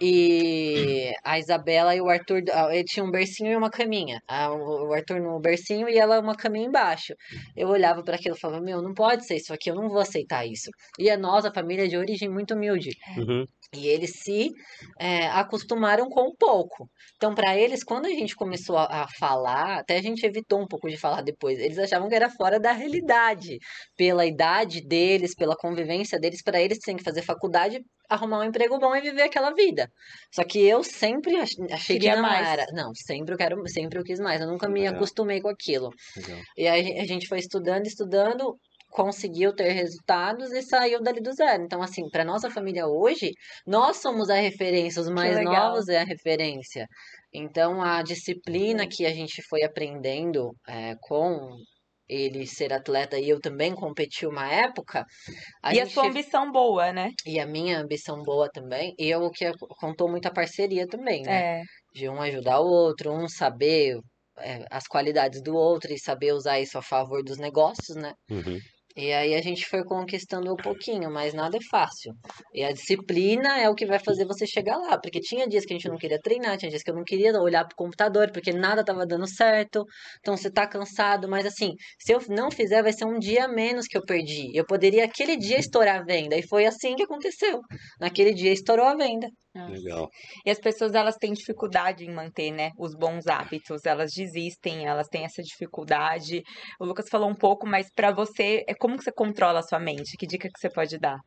e 0.00 1.12
a 1.24 1.38
Isabela 1.38 1.94
e 1.94 2.00
o 2.00 2.08
Arthur, 2.08 2.42
ah, 2.52 2.68
ele 2.74 2.84
tinha 2.84 3.04
um 3.04 3.10
bercinho 3.10 3.52
e 3.52 3.56
uma 3.56 3.70
caminha. 3.70 4.20
Ah, 4.28 4.52
O 4.52 4.88
o 4.88 4.92
Arthur 4.92 5.20
no 5.20 5.40
bercinho 5.40 5.88
e 5.88 5.98
ela 5.98 6.20
uma 6.20 6.36
caminha 6.36 6.66
embaixo. 6.66 7.14
Eu 7.56 7.68
olhava 7.68 8.02
para 8.02 8.16
aquilo 8.16 8.36
e 8.36 8.40
falava, 8.40 8.62
meu, 8.62 8.82
não 8.82 8.94
pode 8.94 9.26
ser 9.26 9.36
isso 9.36 9.52
aqui, 9.52 9.70
eu 9.70 9.74
não 9.74 9.88
vou 9.88 9.98
aceitar 10.00 10.46
isso. 10.46 10.70
E 10.98 11.10
a 11.10 11.16
nossa 11.16 11.52
família 11.52 11.84
é 11.84 11.88
de 11.88 11.96
origem 11.96 12.28
muito 12.28 12.54
humilde. 12.54 12.90
Uhum. 13.16 13.46
E 13.74 13.88
eles 13.88 14.20
se 14.22 14.50
é, 14.98 15.26
acostumaram 15.28 16.08
com 16.08 16.22
o 16.28 16.36
pouco. 16.36 16.88
Então, 17.16 17.34
para 17.34 17.56
eles, 17.56 17.82
quando 17.82 18.06
a 18.06 18.10
gente 18.10 18.34
começou 18.34 18.76
a, 18.76 19.04
a 19.04 19.08
falar, 19.18 19.80
até 19.80 19.96
a 19.96 20.02
gente 20.02 20.24
evitou 20.24 20.60
um 20.62 20.66
pouco 20.66 20.88
de 20.88 20.96
falar 20.96 21.22
depois, 21.22 21.58
eles 21.58 21.78
achavam 21.78 22.08
que 22.08 22.14
era 22.14 22.30
fora 22.30 22.60
da 22.60 22.72
realidade. 22.72 23.58
Pela 23.96 24.24
idade 24.24 24.80
deles, 24.86 25.34
pela 25.34 25.56
convivência 25.56 26.18
deles, 26.18 26.42
para 26.42 26.60
eles 26.60 26.78
têm 26.78 26.96
que 26.96 27.02
fazer 27.04 27.22
faculdade, 27.22 27.80
arrumar 28.08 28.40
um 28.40 28.44
emprego 28.44 28.78
bom 28.78 28.94
e 28.94 29.00
viver 29.00 29.22
aquela 29.22 29.52
vida. 29.52 29.88
Só 30.34 30.44
que 30.44 30.58
eu 30.66 30.82
sempre 30.84 31.36
ach- 31.36 31.50
achei 31.70 31.96
Queria 31.96 32.10
que 32.14 32.16
não 32.16 32.22
mais. 32.28 32.46
era. 32.48 32.66
Não, 32.72 32.92
sempre 32.94 33.34
eu 33.34 33.38
quero, 33.38 33.68
sempre 33.68 33.98
eu 33.98 34.04
quis 34.04 34.18
mais. 34.20 34.40
Eu 34.40 34.46
nunca 34.48 34.68
me 34.68 34.80
Legal. 34.80 34.94
acostumei 34.96 35.40
com 35.40 35.48
aquilo. 35.48 35.90
Legal. 36.16 36.38
E 36.56 36.66
aí 36.68 36.98
a 37.00 37.04
gente 37.04 37.26
foi 37.26 37.38
estudando, 37.38 37.86
estudando, 37.86 38.56
conseguiu 38.90 39.54
ter 39.54 39.72
resultados 39.72 40.52
e 40.52 40.62
saiu 40.62 41.02
dali 41.02 41.20
do 41.20 41.32
zero. 41.32 41.62
Então, 41.64 41.82
assim, 41.82 42.08
para 42.10 42.24
nossa 42.24 42.50
família 42.50 42.86
hoje, 42.86 43.32
nós 43.66 43.98
somos 43.98 44.30
a 44.30 44.34
referência, 44.36 45.02
os 45.02 45.08
mais 45.08 45.42
novos 45.42 45.88
é 45.88 46.00
a 46.00 46.04
referência. 46.04 46.86
Então, 47.32 47.82
a 47.82 48.02
disciplina 48.02 48.86
que 48.88 49.04
a 49.04 49.12
gente 49.12 49.42
foi 49.48 49.62
aprendendo 49.62 50.50
é, 50.66 50.94
com 51.02 51.56
ele 52.08 52.46
ser 52.46 52.72
atleta 52.72 53.18
e 53.18 53.28
eu 53.28 53.40
também 53.40 53.74
competi 53.74 54.26
uma 54.26 54.50
época, 54.52 55.04
a 55.62 55.74
e 55.74 55.80
a 55.80 55.84
gente 55.84 55.94
sua 55.94 56.06
ambição 56.08 56.50
boa, 56.52 56.92
né? 56.92 57.10
e 57.26 57.40
a 57.40 57.46
minha 57.46 57.80
ambição 57.80 58.22
boa 58.22 58.48
também, 58.50 58.94
e 58.98 59.08
eu 59.10 59.30
que 59.30 59.50
contou 59.80 60.08
muito 60.10 60.26
a 60.26 60.32
parceria 60.32 60.86
também, 60.86 61.22
né? 61.22 61.44
É. 61.60 61.62
de 61.94 62.08
um 62.08 62.20
ajudar 62.20 62.60
o 62.60 62.66
outro, 62.66 63.12
um 63.12 63.28
saber 63.28 63.98
é, 64.38 64.64
as 64.70 64.86
qualidades 64.86 65.42
do 65.42 65.54
outro 65.56 65.92
e 65.92 65.98
saber 65.98 66.32
usar 66.32 66.60
isso 66.60 66.78
a 66.78 66.82
favor 66.82 67.22
dos 67.24 67.38
negócios, 67.38 67.96
né? 67.96 68.14
Uhum. 68.30 68.58
E 68.96 69.12
aí 69.12 69.34
a 69.34 69.42
gente 69.42 69.66
foi 69.66 69.84
conquistando 69.84 70.50
um 70.50 70.56
pouquinho, 70.56 71.10
mas 71.10 71.34
nada 71.34 71.58
é 71.58 71.60
fácil. 71.70 72.14
E 72.54 72.64
a 72.64 72.72
disciplina 72.72 73.58
é 73.60 73.68
o 73.68 73.74
que 73.74 73.84
vai 73.84 73.98
fazer 73.98 74.24
você 74.24 74.46
chegar 74.46 74.78
lá, 74.78 74.98
porque 74.98 75.20
tinha 75.20 75.46
dias 75.46 75.66
que 75.66 75.74
a 75.74 75.76
gente 75.76 75.88
não 75.88 75.98
queria 75.98 76.18
treinar, 76.18 76.56
tinha 76.56 76.70
dias 76.70 76.82
que 76.82 76.90
eu 76.90 76.94
não 76.94 77.04
queria 77.04 77.30
olhar 77.38 77.66
pro 77.66 77.76
computador, 77.76 78.30
porque 78.32 78.52
nada 78.52 78.82
tava 78.82 79.04
dando 79.06 79.28
certo. 79.28 79.84
Então 80.20 80.34
você 80.34 80.50
tá 80.50 80.66
cansado, 80.66 81.28
mas 81.28 81.44
assim, 81.44 81.74
se 82.00 82.12
eu 82.12 82.20
não 82.30 82.50
fizer, 82.50 82.82
vai 82.82 82.92
ser 82.92 83.04
um 83.04 83.18
dia 83.18 83.46
menos 83.46 83.86
que 83.86 83.98
eu 83.98 84.02
perdi. 84.02 84.50
Eu 84.54 84.64
poderia 84.64 85.04
aquele 85.04 85.36
dia 85.36 85.58
estourar 85.58 86.00
a 86.00 86.04
venda, 86.04 86.34
e 86.36 86.42
foi 86.48 86.64
assim 86.64 86.96
que 86.96 87.02
aconteceu. 87.02 87.60
Naquele 88.00 88.32
dia 88.32 88.52
estourou 88.52 88.86
a 88.86 88.94
venda. 88.96 89.28
Legal. 89.66 90.08
E 90.44 90.50
as 90.50 90.58
pessoas 90.58 90.94
elas 90.94 91.16
têm 91.16 91.32
dificuldade 91.32 92.04
em 92.04 92.12
manter, 92.12 92.50
né, 92.50 92.70
os 92.78 92.94
bons 92.94 93.26
hábitos, 93.26 93.84
elas 93.84 94.10
desistem, 94.12 94.86
elas 94.86 95.08
têm 95.08 95.24
essa 95.24 95.42
dificuldade. 95.42 96.42
O 96.80 96.84
Lucas 96.84 97.06
falou 97.10 97.28
um 97.30 97.34
pouco, 97.34 97.66
mas 97.66 97.88
pra 97.94 98.12
você, 98.12 98.64
é 98.68 98.74
como 98.74 98.96
que 98.96 99.04
você 99.04 99.12
controla 99.12 99.60
a 99.60 99.62
sua 99.62 99.78
mente? 99.80 100.16
Que 100.18 100.26
dica 100.26 100.48
que 100.52 100.58
você 100.60 100.68
pode 100.70 100.98
dar? 100.98 101.18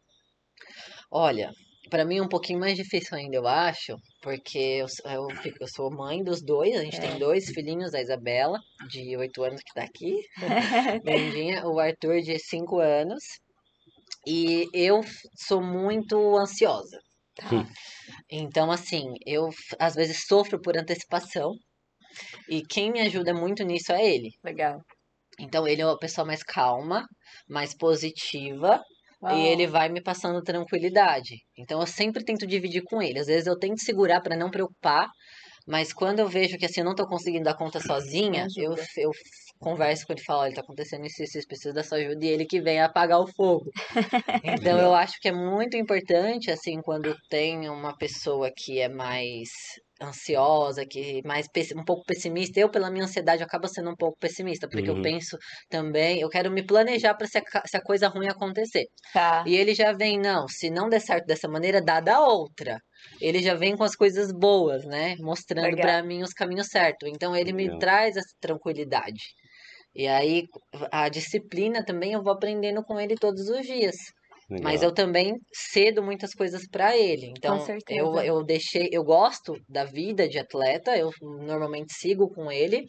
Olha, 1.12 1.52
pra 1.90 2.06
mim 2.06 2.18
é 2.18 2.22
um 2.22 2.28
pouquinho 2.28 2.60
mais 2.60 2.76
difícil 2.76 3.18
ainda, 3.18 3.38
eu 3.38 3.48
acho, 3.48 3.96
porque 4.22 4.58
eu, 4.60 4.86
eu, 5.12 5.28
fico- 5.38 5.58
eu 5.62 5.68
sou 5.68 5.90
mãe 5.92 6.24
dos 6.24 6.42
dois, 6.44 6.76
a 6.76 6.84
gente 6.84 6.98
É. 6.98 7.02
tem 7.02 7.18
dois 7.20 7.46
filhinhos, 7.50 7.94
a 7.94 8.02
Isabela, 8.02 8.60
de 8.88 9.18
8 9.18 9.44
anos, 9.44 9.62
que 9.62 9.74
tá 9.74 9.84
aqui, 9.84 10.22
Lindinha, 11.04 11.66
o 11.68 11.80
Arthur, 11.80 12.22
de 12.22 12.38
5 12.40 12.80
anos, 12.80 13.24
e 14.28 14.68
eu 14.74 15.02
sou 15.48 15.62
muito 15.62 16.38
ansiosa. 16.38 17.00
Hum. 17.52 17.66
Então, 18.30 18.72
assim, 18.72 19.14
eu 19.26 19.50
às 19.80 19.96
vezes 19.96 20.26
sofro 20.28 20.60
por 20.62 20.78
antecipação, 20.78 21.52
e 22.50 22.62
quem 22.64 22.92
me 22.92 23.02
ajuda 23.02 23.34
muito 23.34 23.64
nisso 23.64 23.92
é 23.92 24.06
ele. 24.06 24.30
Legal. 24.44 24.82
Então, 25.40 25.68
ele 25.68 25.82
é 25.82 25.86
uma 25.86 25.98
pessoa 25.98 26.26
mais 26.26 26.44
calma, 26.44 27.06
mais 27.48 27.76
positiva, 27.76 28.82
Uau. 29.22 29.38
e 29.38 29.48
ele 29.48 29.68
vai 29.68 29.90
me 29.90 30.02
passando 30.02 30.42
tranquilidade. 30.42 31.36
Então 31.58 31.80
eu 31.80 31.88
sempre 31.88 32.24
tento 32.24 32.48
dividir 32.48 32.84
com 32.84 33.02
ele. 33.02 33.20
Às 33.20 33.28
vezes 33.28 33.48
eu 33.48 33.58
tento 33.58 33.82
segurar 33.82 34.22
para 34.22 34.36
não 34.38 34.50
preocupar, 34.50 35.10
mas 35.68 35.94
quando 35.94 36.20
eu 36.20 36.28
vejo 36.28 36.58
que 36.58 36.66
assim 36.66 36.82
eu 36.82 36.86
não 36.86 36.96
tô 36.96 37.06
conseguindo 37.06 37.44
dar 37.44 37.56
conta 37.58 37.80
sozinha, 37.80 38.48
eu, 38.58 38.76
eu 38.98 39.12
converso 39.60 40.06
com 40.06 40.14
ele 40.14 40.22
e 40.22 40.26
falo, 40.26 40.42
olha, 40.42 40.54
tá 40.54 40.62
acontecendo 40.62 41.06
isso, 41.06 41.24
isso, 41.24 41.48
preciso 41.48 41.74
da 41.74 41.84
sua 41.84 41.98
ajuda, 42.00 42.26
e 42.26 42.30
ele 42.30 42.46
que 42.46 42.62
vem 42.62 42.82
apagar 42.82 43.20
o 43.22 43.28
fogo. 43.28 43.74
Então 44.44 44.80
eu 44.80 44.94
acho 44.94 45.16
que 45.22 45.30
é 45.30 45.34
muito 45.34 45.76
importante, 45.78 46.50
assim, 46.52 46.82
quando 46.82 47.16
tem 47.30 47.70
uma 47.70 47.98
pessoa 47.98 48.50
que 48.56 48.80
é 48.80 48.88
mais 48.90 49.50
ansiosa, 50.02 50.86
que 50.90 51.22
mais 51.26 51.48
um 51.76 51.84
pouco 51.84 52.06
pessimista, 52.06 52.60
eu 52.60 52.70
pela 52.72 52.90
minha 52.90 53.04
ansiedade 53.04 53.44
acabo 53.44 53.68
sendo 53.68 53.90
um 53.92 53.96
pouco 53.98 54.18
pessimista, 54.18 54.70
porque 54.70 54.90
Uhum. 54.90 54.98
eu 54.98 55.02
penso 55.02 55.38
também, 55.70 56.22
eu 56.22 56.30
quero 56.30 56.50
me 56.52 56.66
planejar 56.66 57.16
para 57.16 57.28
se, 57.28 57.38
a 57.38 57.42
se 57.68 57.76
a 57.78 57.82
coisa 57.82 58.08
ruim 58.08 58.28
acontecer. 58.30 58.86
Tá. 59.12 59.46
E 59.46 59.56
ele 59.56 59.74
já 59.76 59.94
vem, 59.94 60.20
não, 60.20 60.48
se 60.48 60.70
não 60.70 60.90
der 60.90 61.02
certo 61.02 61.26
dessa 61.26 61.48
maneira, 61.50 61.82
dá 61.82 62.00
da 62.02 62.20
outra. 62.22 62.78
Ele 63.22 63.42
já 63.42 63.56
vem 63.56 63.76
com 63.78 63.84
as 63.84 63.96
coisas 63.96 64.32
boas, 64.34 64.86
né? 64.86 65.16
Mostrando 65.20 65.78
pra 65.80 66.04
mim 66.04 66.22
os 66.24 66.32
caminhos 66.34 66.68
certos. 66.68 67.10
Então 67.10 67.36
ele 67.36 67.54
me 67.54 67.70
Legal. 67.70 67.78
traz 67.78 68.18
essa 68.18 68.36
tranquilidade. 68.40 69.22
E 70.02 70.08
aí 70.08 70.38
a 70.92 71.10
disciplina 71.10 71.84
também 71.90 72.14
eu 72.14 72.24
vou 72.24 72.34
aprendendo 72.34 72.82
com 72.84 73.00
ele 73.00 73.16
todos 73.16 73.50
os 73.50 73.66
dias. 73.66 73.96
Mas 74.62 74.82
Legal. 74.82 74.90
eu 74.90 74.94
também 74.94 75.34
cedo 75.54 76.02
muitas 76.04 76.34
coisas 76.34 76.68
pra 76.70 76.98
ele. 76.98 77.28
Então 77.38 77.58
eu, 77.90 78.08
eu 78.22 78.44
deixei, 78.44 78.88
eu 78.92 79.04
gosto 79.04 79.56
da 79.68 79.84
vida 79.86 80.28
de 80.28 80.40
atleta, 80.40 80.98
eu 80.98 81.10
normalmente 81.22 81.94
sigo 81.94 82.30
com 82.34 82.52
ele, 82.52 82.86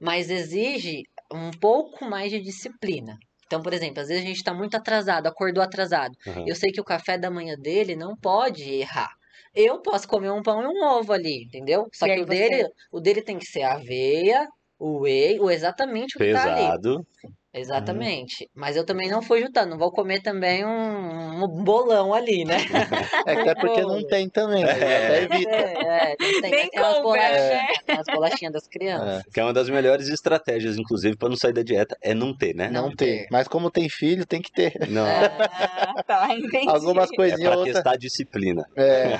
mas 0.00 0.30
exige 0.30 1.02
um 1.32 1.50
pouco 1.50 2.04
mais 2.04 2.30
de 2.30 2.40
disciplina. 2.40 3.16
Então, 3.46 3.62
por 3.62 3.72
exemplo, 3.72 4.00
às 4.00 4.08
vezes 4.08 4.22
a 4.24 4.26
gente 4.26 4.36
está 4.36 4.54
muito 4.54 4.76
atrasado, 4.76 5.26
acordou 5.26 5.62
atrasado. 5.62 6.14
Aham. 6.26 6.44
Eu 6.46 6.54
sei 6.56 6.70
que 6.70 6.80
o 6.80 6.84
café 6.84 7.16
da 7.18 7.30
manhã 7.30 7.54
dele 7.56 7.96
não 7.96 8.14
pode 8.16 8.62
errar. 8.70 9.10
Eu 9.54 9.80
posso 9.82 10.06
comer 10.06 10.30
um 10.30 10.42
pão 10.42 10.62
e 10.62 10.66
um 10.66 10.84
ovo 10.84 11.12
ali, 11.12 11.44
entendeu? 11.44 11.86
Só 11.94 12.06
E 12.06 12.14
que 12.14 12.20
o 12.22 12.26
você- 12.26 12.48
dele, 12.48 12.68
o 12.92 13.00
dele 13.00 13.22
tem 13.22 13.38
que 13.38 13.46
ser 13.46 13.62
aveia, 13.62 14.46
o 14.78 15.00
whey, 15.00 15.38
exatamente 15.50 16.16
o 16.16 16.18
que 16.18 16.32
tá 16.32 16.54
ali. 16.54 17.02
Pesado. 17.50 17.78
Exatamente. 17.90 18.46
Mas 18.54 18.76
eu 18.76 18.84
também 18.84 19.08
não 19.10 19.22
fui 19.22 19.40
jutando, 19.40 19.70
não 19.70 19.78
vou 19.78 19.90
comer 19.90 20.20
também 20.20 20.64
um, 20.66 21.44
um 21.44 21.48
bolão 21.64 22.12
ali, 22.12 22.44
né? 22.44 22.56
É 23.26 23.42
que 23.42 23.48
é 23.48 23.54
porque 23.54 23.80
não 23.82 24.02
tem 24.06 24.28
também, 24.28 24.62
né? 24.64 24.70
Até 24.72 25.22
evita. 25.22 25.50
É, 25.50 26.12
é, 26.12 26.16
não 26.20 26.40
tem, 26.42 26.50
Nem 26.50 26.68
tem 26.70 26.80
umas 26.80 27.02
bolachinhas, 27.02 27.48
né? 27.48 27.66
tem 27.86 27.96
umas 27.96 28.06
bolachinhas 28.06 28.52
das 28.52 28.66
crianças. 28.68 29.22
Que 29.32 29.40
é 29.40 29.44
uma 29.44 29.52
das 29.52 29.68
melhores 29.70 30.08
estratégias, 30.08 30.76
inclusive, 30.76 31.16
pra 31.16 31.28
não 31.28 31.36
sair 31.36 31.52
da 31.54 31.62
dieta, 31.62 31.96
é 32.02 32.12
não 32.14 32.36
ter, 32.36 32.54
né? 32.54 32.68
Não 32.70 32.82
Não 32.88 32.94
tem. 32.94 33.20
ter. 33.20 33.26
Mas 33.30 33.48
como 33.48 33.70
tem 33.70 33.88
filho, 33.88 34.26
tem 34.26 34.42
que 34.42 34.52
ter. 34.52 34.74
Não. 34.88 35.06
Ah, 35.98 36.02
tá, 36.02 36.28
entendi. 36.34 36.68
Algumas 36.68 37.10
É 37.10 37.16
coisinhas 37.16 37.48
pra 37.50 37.56
outras. 37.58 37.74
testar 37.76 37.92
a 37.92 37.96
disciplina. 37.96 38.64
É. 38.76 39.18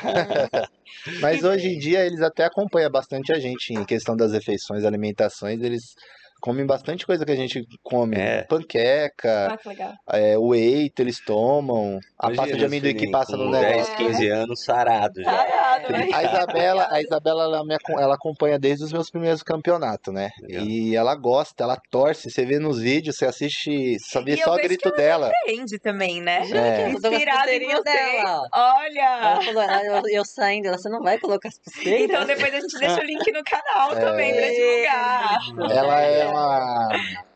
Mas 1.21 1.43
hoje 1.45 1.69
em 1.69 1.79
dia 1.79 2.05
eles 2.05 2.21
até 2.21 2.45
acompanham 2.45 2.91
bastante 2.91 3.33
a 3.33 3.39
gente 3.39 3.73
em 3.73 3.85
questão 3.85 4.17
das 4.17 4.33
refeições, 4.33 4.85
alimentações. 4.85 5.61
Eles 5.63 5.95
comem 6.41 6.65
bastante 6.67 7.07
coisa 7.07 7.25
que 7.25 7.33
a 7.33 7.37
gente 7.37 7.65
come. 7.83 8.17
É. 8.17 8.43
Panqueca, 8.45 9.49
Ah, 9.53 9.57
que 9.57 9.69
legal. 9.69 9.93
é, 10.13 10.37
whey 10.39 10.91
eles 10.99 11.21
tomam, 11.25 11.99
a 12.19 12.27
pasta 12.29 12.35
Imagina 12.35 12.59
de 12.59 12.65
os 12.65 12.69
amendoim 12.69 12.95
que 12.97 13.11
passa 13.11 13.37
no 13.37 13.51
10, 13.53 13.65
negócio. 13.89 13.97
15 13.97 14.29
anos 14.29 14.65
sarado 14.65 15.23
já. 15.23 15.31
Parado, 15.31 15.93
né? 15.93 16.09
A 16.13 16.23
Isabela, 16.25 16.89
a 16.91 17.01
Isabela 17.01 17.43
ela, 17.45 17.65
me 17.65 17.77
ela 17.99 18.15
acompanha 18.15 18.59
desde 18.59 18.85
os 18.85 18.93
meus 18.93 19.11
primeiros 19.11 19.43
campeonatos, 19.43 20.13
né? 20.13 20.31
Legal. 20.43 20.65
E 20.65 20.97
ela 20.97 21.15
gosta, 21.15 21.63
ela 21.65 21.81
torce. 21.91 22.31
Você 22.31 22.45
vê 22.45 22.59
nos 22.59 22.81
vídeos, 22.81 23.17
você 23.17 23.27
assiste, 23.27 23.97
só 24.01 24.21
vê 24.23 24.33
E 24.35 24.41
eu 24.41 24.45
só 24.45 24.55
o 24.55 24.57
grito 24.57 24.91
que 24.91 24.97
dela. 24.97 25.29
Aprende 25.43 25.79
também, 25.79 26.21
né? 26.21 26.41
É. 26.51 26.89
Inspirado 26.91 27.49
em 27.51 27.67
você. 27.69 27.83
dela. 27.83 28.43
Olha! 28.53 29.19
Ela 29.23 29.43
falou, 29.43 29.63
ela- 29.63 29.85
eu, 29.85 30.03
eu 30.19 30.25
saindo, 30.25 30.67
ela, 30.69 30.79
você 30.79 30.89
não 30.89 31.01
vai 31.03 31.19
colocar 31.19 31.49
as 31.49 31.59
pulseiras? 31.59 32.03
Então 32.11 32.25
depois 32.27 32.53
a 32.55 32.61
gente 32.61 32.79
deixa 32.79 33.01
o 33.01 33.05
link 33.05 33.33
no 33.33 33.43
canal 33.45 33.93
É. 33.99 34.01
também 34.01 34.35
pra 34.35 34.49
divulgar. 34.49 35.39
Ela 35.79 36.01
é 36.03 36.28
uma, 36.31 36.89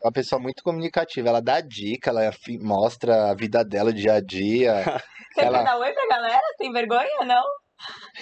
uma 0.03 0.11
pessoa 0.11 0.41
muito 0.41 0.63
comunicativa. 0.63 1.29
Ela 1.29 1.41
dá 1.41 1.61
dica, 1.61 2.09
ela 2.09 2.31
mostra 2.61 3.31
a 3.31 3.35
vida 3.35 3.63
dela 3.63 3.91
dia 3.93 4.13
a 4.13 4.21
dia. 4.21 4.83
Você 5.33 5.41
Ela- 5.41 5.59
quer 5.59 5.65
dar 5.65 5.77
oi 5.77 5.91
pra 5.93 6.07
galera? 6.07 6.41
Tem 6.57 6.71
vergonha, 6.71 7.25
não? 7.25 7.43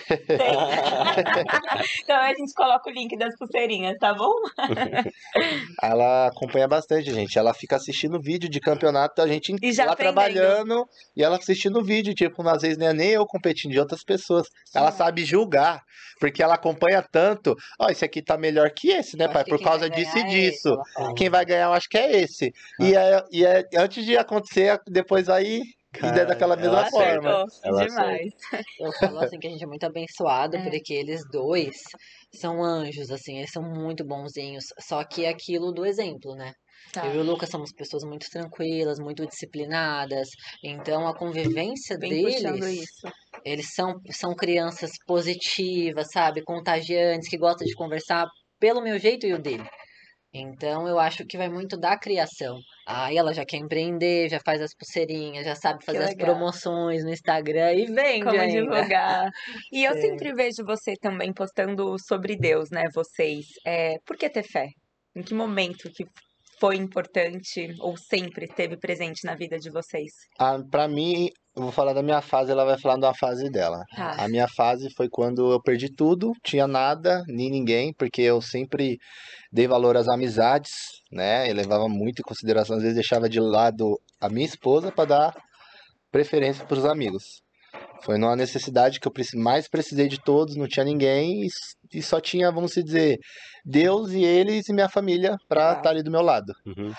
então 2.04 2.18
a 2.18 2.34
gente 2.34 2.54
coloca 2.54 2.90
o 2.90 2.94
link 2.94 3.18
das 3.18 3.36
pulseirinhas, 3.38 3.98
tá 4.00 4.14
bom? 4.14 4.34
Ela 5.82 6.28
acompanha 6.28 6.68
bastante, 6.68 7.14
gente. 7.14 7.38
Ela 7.38 7.54
fica 7.54 7.76
assistindo 7.76 8.22
vídeo 8.22 8.50
de 8.50 8.60
campeonato, 8.60 9.22
a 9.22 9.28
gente 9.28 9.54
E 9.62 9.72
já 9.72 9.86
lá 9.86 9.94
aprendendo. 9.94 10.14
trabalhando 10.16 10.86
e 11.16 11.24
ela 11.24 11.38
assistindo 11.38 11.84
vídeo. 11.84 12.14
Tipo, 12.14 12.48
às 12.48 12.62
vezes 12.62 12.78
é 12.80 12.94
nem 12.94 13.10
eu 13.12 13.26
competindo 13.26 13.72
de 13.72 13.80
outras 13.80 14.04
pessoas. 14.04 14.48
Ela 14.74 14.92
Sim. 14.92 14.98
sabe 14.98 15.26
julgar, 15.26 15.82
porque 16.20 16.42
ela 16.42 16.56
acompanha 16.56 17.04
tanto. 17.12 17.56
Ó, 17.80 17.90
esse 17.90 18.06
aqui 18.06 18.22
tá 18.22 18.38
melhor 18.38 18.70
que 18.72 18.90
esse, 18.90 19.18
né, 19.18 19.28
pai? 19.28 19.44
Por 19.44 19.62
causa 19.62 19.90
disso 19.90 20.18
e 20.18 20.22
é 20.22 20.28
esse, 20.28 20.52
disso. 20.52 20.70
ela. 20.98 21.14
Quem 21.16 21.30
vai 21.30 21.46
ganhar, 21.46 21.66
eu 21.66 21.74
acho 21.74 21.90
que 21.90 21.98
é 21.98 22.22
esse. 22.22 22.52
E, 22.80 22.96
é, 22.96 23.24
e 23.32 23.46
é 23.46 23.64
antes 23.78 24.06
de 24.06 24.18
acontecer, 24.18 24.80
depois 24.88 25.30
aí. 25.30 25.62
E 25.94 26.06
é 26.06 26.26
daquela 26.26 26.56
Cara, 26.56 26.70
mesma 26.70 26.90
forma. 26.90 27.44
Acertou. 27.44 27.46
Ela 27.64 27.86
Demais. 27.86 28.34
Eu 28.80 28.92
falo 28.94 29.20
assim 29.20 29.38
que 29.38 29.48
a 29.48 29.50
gente 29.50 29.64
é 29.64 29.68
muito 29.68 29.84
abençoado, 29.86 30.56
É. 30.58 30.70
porque 30.70 30.94
eles 30.94 31.22
dois 31.32 31.76
são 32.34 32.64
anjos, 32.64 33.12
assim, 33.12 33.38
eles 33.38 33.52
são 33.52 33.62
muito 33.62 34.06
bonzinhos. 34.06 34.64
Só 34.80 35.04
que 35.04 35.26
é 35.26 35.30
aquilo 35.30 35.72
do 35.72 35.86
exemplo, 35.86 36.34
né? 36.36 36.54
Tá. 36.94 37.06
Eu 37.06 37.16
e 37.16 37.18
o 37.20 37.24
Lucas 37.24 37.50
somos 37.50 37.72
pessoas 37.74 38.04
muito 38.04 38.26
tranquilas, 38.30 39.00
muito 39.00 39.26
disciplinadas. 39.28 40.28
Então 40.64 41.08
a 41.08 41.16
convivência 41.16 41.98
puxando 41.98 42.60
deles, 42.60 42.82
isso. 42.82 43.14
eles 43.46 43.74
são, 43.74 43.94
são 44.12 44.34
crianças 44.36 44.92
positivas, 45.06 46.08
sabe? 46.12 46.42
Contagiantes, 46.44 47.30
que 47.30 47.38
gostam 47.38 47.68
de 47.68 47.74
conversar 47.76 48.26
pelo 48.60 48.82
meu 48.82 48.98
jeito 48.98 49.26
e 49.26 49.34
o 49.34 49.42
dele. 49.42 49.68
Então 50.34 50.88
eu 50.88 50.98
acho 50.98 51.26
que 51.26 51.38
vai 51.38 51.50
muito 51.50 51.78
da 51.78 51.98
criação. 51.98 52.58
Aí 52.88 53.18
ela 53.18 53.34
já 53.34 53.46
quer 53.46 53.58
empreender, 53.58 54.30
já 54.30 54.40
faz 54.46 54.62
as 54.62 54.74
pulseirinhas, 54.74 55.46
já 55.46 55.56
sabe 55.56 55.84
fazer 55.84 56.04
as 56.04 56.16
promoções 56.16 57.04
no 57.04 57.10
Instagram 57.12 57.74
e 57.74 57.86
vende 57.86 58.24
Como 58.24 58.40
ainda. 58.40 58.62
divulgar. 58.62 59.30
E 59.74 59.84
eu 59.84 59.94
Sim. 59.94 60.02
sempre 60.02 60.34
vejo 60.34 60.64
você 60.66 60.94
também 60.96 61.34
postando 61.34 61.96
sobre 62.08 62.36
Deus, 62.38 62.70
né? 62.72 62.84
Vocês. 62.94 63.46
É, 63.66 63.96
por 64.06 64.18
que 64.18 64.30
ter 64.30 64.44
fé? 64.44 64.68
Em 65.16 65.22
que 65.22 65.34
momento 65.34 65.92
que 65.92 66.06
foi 66.62 66.76
importante 66.76 67.74
ou 67.80 67.98
sempre 67.98 68.46
esteve 68.46 68.78
presente 68.78 69.26
na 69.26 69.34
vida 69.34 69.58
de 69.58 69.72
vocês? 69.72 70.12
Ah, 70.38 70.60
pra 70.70 70.88
mim, 70.88 71.28
eu 71.56 71.64
vou 71.64 71.72
falar 71.72 71.92
da 71.92 72.04
minha 72.04 72.22
fase, 72.22 72.52
ela 72.52 72.64
vai 72.64 72.78
falar 72.78 72.98
da 72.98 73.16
fase 73.16 73.50
dela. 73.50 73.84
Tá. 73.96 74.24
A 74.24 74.28
minha 74.28 74.48
fase 74.48 74.94
foi 74.96 75.10
quando 75.10 75.52
eu 75.52 75.60
perdi 75.60 75.92
tudo, 75.92 76.34
tinha 76.44 76.68
nada, 76.68 77.24
nem 77.28 77.50
ninguém, 77.50 77.92
porque 77.92 78.22
eu 78.22 78.40
sempre 78.44 79.00
dei 79.52 79.68
valor 79.68 79.98
às 79.98 80.08
amizades, 80.08 80.72
né? 81.12 81.50
Eu 81.50 81.56
levava 81.56 81.90
muito 81.90 82.20
em 82.20 82.24
consideração, 82.24 82.76
às 82.76 82.84
vezes 82.84 82.96
deixava 82.96 83.28
de 83.28 83.40
lado 83.40 84.00
a 84.20 84.30
minha 84.30 84.46
esposa 84.46 84.92
para 84.92 85.06
dar 85.06 85.36
preferência 86.12 86.64
para 86.64 86.78
os 86.78 86.86
amigos. 86.86 87.42
Foi 88.04 88.18
numa 88.18 88.36
necessidade 88.36 89.00
que 89.00 89.08
eu 89.08 89.14
mais 89.36 89.68
precisei 89.68 90.08
de 90.08 90.22
todos, 90.22 90.56
não 90.56 90.68
tinha 90.68 90.86
ninguém 90.86 91.46
e, 91.46 91.48
e 91.94 92.02
só 92.02 92.20
tinha, 92.20 92.52
vamos 92.52 92.72
dizer, 92.72 93.18
Deus 93.66 94.12
e 94.12 94.24
eles 94.24 94.68
e 94.68 94.74
minha 94.74 94.90
família 94.90 95.38
para 95.48 95.74
estar 95.74 95.90
ali 95.90 96.04
do 96.04 96.12
meu 96.12 96.22
lado. 96.22 96.54
Uhum. 96.66 96.92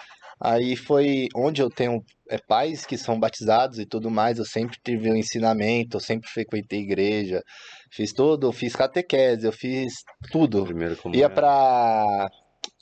Aí 0.44 0.74
foi 0.74 1.28
onde 1.36 1.62
eu 1.62 1.70
tenho 1.70 2.02
é, 2.28 2.36
pais 2.36 2.84
que 2.84 2.98
são 2.98 3.18
batizados 3.18 3.78
e 3.78 3.86
tudo 3.86 4.10
mais. 4.10 4.38
Eu 4.38 4.44
sempre 4.44 4.76
tive 4.84 5.08
o 5.08 5.16
ensinamento, 5.16 5.96
eu 5.96 6.00
sempre 6.00 6.28
frequentei 6.28 6.80
igreja, 6.80 7.40
fiz 7.92 8.12
tudo, 8.12 8.48
eu 8.48 8.52
fiz 8.52 8.74
catequese, 8.74 9.46
eu 9.46 9.52
fiz 9.52 9.92
tudo. 10.32 10.64
Primeiro 10.64 10.96
como 10.96 11.14
Ia 11.14 11.30
pra 11.30 12.28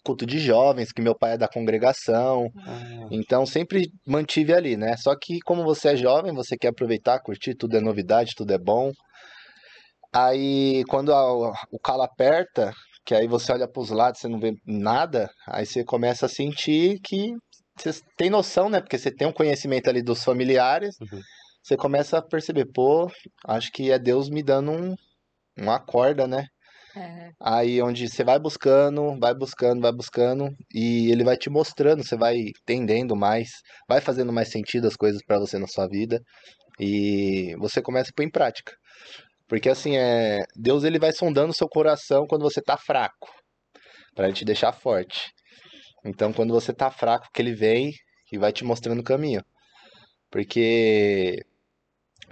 culto 0.02 0.24
de 0.24 0.38
jovens, 0.38 0.90
que 0.90 1.02
meu 1.02 1.14
pai 1.14 1.32
é 1.34 1.38
da 1.38 1.46
congregação. 1.46 2.50
Ah, 2.66 3.08
Então 3.10 3.44
sempre 3.44 3.90
mantive 4.06 4.54
ali, 4.54 4.74
né? 4.74 4.96
Só 4.96 5.14
que 5.14 5.38
como 5.40 5.62
você 5.62 5.90
é 5.90 5.96
jovem, 5.96 6.32
você 6.32 6.56
quer 6.56 6.68
aproveitar, 6.68 7.20
curtir, 7.20 7.54
tudo 7.54 7.76
é 7.76 7.80
novidade, 7.80 8.32
tudo 8.34 8.54
é 8.54 8.58
bom. 8.58 8.90
Aí 10.12 10.84
quando 10.88 11.12
a- 11.14 11.52
o 11.70 11.78
calo 11.78 12.02
aperta, 12.02 12.72
que 13.04 13.14
aí 13.14 13.26
você 13.28 13.52
olha 13.52 13.68
para 13.68 13.80
os 13.82 13.90
lados, 13.90 14.20
você 14.20 14.28
não 14.28 14.38
vê 14.40 14.52
nada, 14.66 15.30
aí 15.48 15.64
você 15.66 15.84
começa 15.84 16.26
a 16.26 16.28
sentir 16.28 16.98
que 17.02 17.32
você 17.78 17.92
tem 18.16 18.28
noção, 18.30 18.68
né? 18.68 18.80
Porque 18.80 18.98
você 18.98 19.10
tem 19.14 19.26
um 19.26 19.32
conhecimento 19.32 19.88
ali 19.88 20.02
dos 20.02 20.22
familiares, 20.24 20.96
Uhum. 21.00 21.20
você 21.62 21.76
começa 21.76 22.18
a 22.18 22.22
perceber, 22.22 22.66
pô, 22.72 23.10
acho 23.46 23.70
que 23.72 23.90
é 23.90 23.98
Deus 23.98 24.28
me 24.30 24.42
dando 24.42 24.72
um, 24.72 24.94
uma 25.58 25.80
corda, 25.80 26.26
né? 26.26 26.46
É, 26.94 27.30
Aí 27.42 27.80
onde 27.82 28.06
você 28.08 28.22
vai 28.22 28.38
buscando, 28.38 29.18
vai 29.18 29.34
buscando, 29.34 29.80
vai 29.80 29.92
buscando 29.92 30.50
e 30.74 31.10
ele 31.10 31.24
vai 31.24 31.36
te 31.38 31.48
mostrando, 31.48 32.04
você 32.04 32.16
vai 32.16 32.36
entendendo 32.36 33.16
mais, 33.16 33.48
vai 33.88 34.00
fazendo 34.00 34.32
mais 34.32 34.50
sentido 34.50 34.86
as 34.86 34.96
coisas 34.96 35.22
pra 35.26 35.38
você 35.38 35.58
na 35.58 35.66
sua 35.66 35.88
vida 35.88 36.20
e 36.80 37.54
você 37.58 37.82
começa 37.82 38.10
a 38.10 38.14
pôr 38.14 38.24
em 38.24 38.30
prática. 38.30 38.72
Porque 39.50 39.68
assim, 39.68 39.96
é, 39.96 40.44
Deus 40.54 40.84
ele 40.84 40.96
vai 40.96 41.12
sondando 41.12 41.50
o 41.50 41.54
seu 41.54 41.68
coração 41.68 42.24
quando 42.24 42.42
você 42.42 42.62
tá 42.62 42.76
fraco, 42.76 43.28
pra 44.14 44.32
te 44.32 44.44
deixar 44.44 44.72
forte. 44.72 45.32
Então 46.04 46.32
quando 46.32 46.54
você 46.54 46.72
tá 46.72 46.88
fraco, 46.88 47.28
que 47.34 47.42
ele 47.42 47.52
vem 47.52 47.92
e 48.32 48.38
vai 48.38 48.52
te 48.52 48.64
mostrando 48.64 49.00
o 49.00 49.04
caminho. 49.04 49.44
Porque 50.30 51.44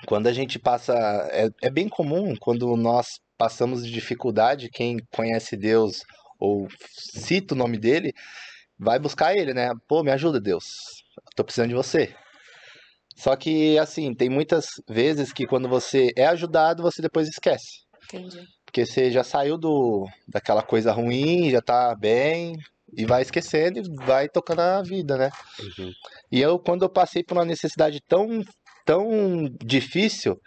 quando 0.06 0.28
a 0.28 0.32
gente 0.32 0.60
passa. 0.60 0.94
É, 1.32 1.48
é 1.62 1.70
bem 1.70 1.88
comum 1.88 2.36
quando 2.40 2.76
nós 2.76 3.18
passamos 3.36 3.84
de 3.84 3.90
dificuldade, 3.90 4.70
quem 4.70 4.98
conhece 5.12 5.56
Deus 5.56 6.04
ou 6.38 6.68
cita 7.12 7.52
o 7.52 7.58
nome 7.58 7.78
dele, 7.78 8.12
vai 8.78 9.00
buscar 9.00 9.34
ele, 9.36 9.52
né? 9.52 9.70
Pô, 9.88 10.04
me 10.04 10.12
ajuda, 10.12 10.40
Deus. 10.40 10.66
Tô 11.34 11.42
precisando 11.42 11.70
de 11.70 11.74
você. 11.74 12.14
Só 13.18 13.34
que, 13.34 13.76
assim, 13.78 14.14
tem 14.14 14.30
muitas 14.30 14.66
vezes 14.88 15.32
que 15.32 15.44
quando 15.44 15.68
você 15.68 16.12
é 16.16 16.26
ajudado, 16.26 16.84
você 16.84 17.02
depois 17.02 17.28
esquece. 17.28 17.82
entendi. 18.04 18.40
Porque 18.64 18.86
você 18.86 19.10
já 19.10 19.24
saiu 19.24 19.58
do, 19.58 20.06
daquela 20.28 20.62
coisa 20.62 20.92
ruim, 20.92 21.50
já 21.50 21.60
tá 21.60 21.96
bem, 21.96 22.54
e 22.96 23.04
vai 23.04 23.22
esquecendo 23.22 23.80
e 23.80 24.04
vai 24.04 24.28
tocando 24.28 24.60
a 24.60 24.82
vida, 24.82 25.16
né? 25.16 25.30
uhum. 25.58 25.90
E 26.30 26.40
eu, 26.40 26.58
quando 26.60 26.82
eu 26.82 26.88
passei 26.88 27.24
por 27.24 27.36
uma 27.36 27.44
necessidade 27.44 27.98
tão, 28.06 28.42
tão 28.84 29.48
difícil, 29.64 30.38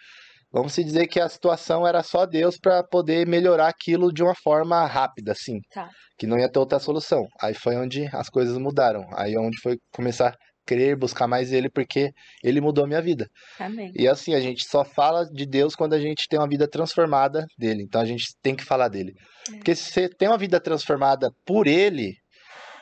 vamos 0.49 0.71
se 0.71 0.83
dizer 0.83 1.07
que 1.07 1.19
a 1.19 1.27
situação 1.27 1.85
era 1.85 2.01
só 2.03 2.25
Deus 2.25 2.57
para 2.57 2.83
poder 2.83 3.27
melhorar 3.27 3.67
aquilo 3.67 4.13
de 4.13 4.23
uma 4.23 4.35
forma 4.35 4.85
rápida, 4.85 5.33
assim. 5.33 5.59
Tá. 5.73 5.89
Que 6.17 6.25
não 6.25 6.37
ia 6.37 6.49
ter 6.49 6.59
outra 6.59 6.79
solução. 6.79 7.27
Aí 7.41 7.53
foi 7.53 7.75
onde 7.75 8.07
as 8.13 8.29
coisas 8.29 8.57
mudaram. 8.57 9.03
Aí 9.15 9.33
é 9.33 9.39
onde 9.39 9.59
foi 9.59 9.77
começar 9.91 10.33
a 10.71 10.75
crer, 10.75 10.95
buscar 10.95 11.27
mais 11.27 11.51
Ele, 11.51 11.69
porque 11.69 12.11
Ele 12.43 12.61
mudou 12.61 12.85
a 12.85 12.87
minha 12.87 13.01
vida. 13.01 13.27
Amém. 13.59 13.91
E 13.95 14.07
assim, 14.07 14.33
a 14.33 14.39
gente 14.39 14.65
só 14.65 14.85
fala 14.85 15.25
de 15.25 15.45
Deus 15.45 15.75
quando 15.75 15.93
a 15.93 15.99
gente 15.99 16.27
tem 16.29 16.39
uma 16.39 16.47
vida 16.47 16.67
transformada 16.67 17.45
dele. 17.57 17.83
Então 17.83 17.99
a 17.99 18.05
gente 18.05 18.27
tem 18.41 18.55
que 18.55 18.63
falar 18.63 18.87
dele. 18.87 19.13
Porque 19.49 19.75
se 19.75 19.91
você 19.91 20.09
tem 20.09 20.27
uma 20.27 20.37
vida 20.37 20.59
transformada 20.59 21.31
por 21.45 21.67
ele, 21.67 22.13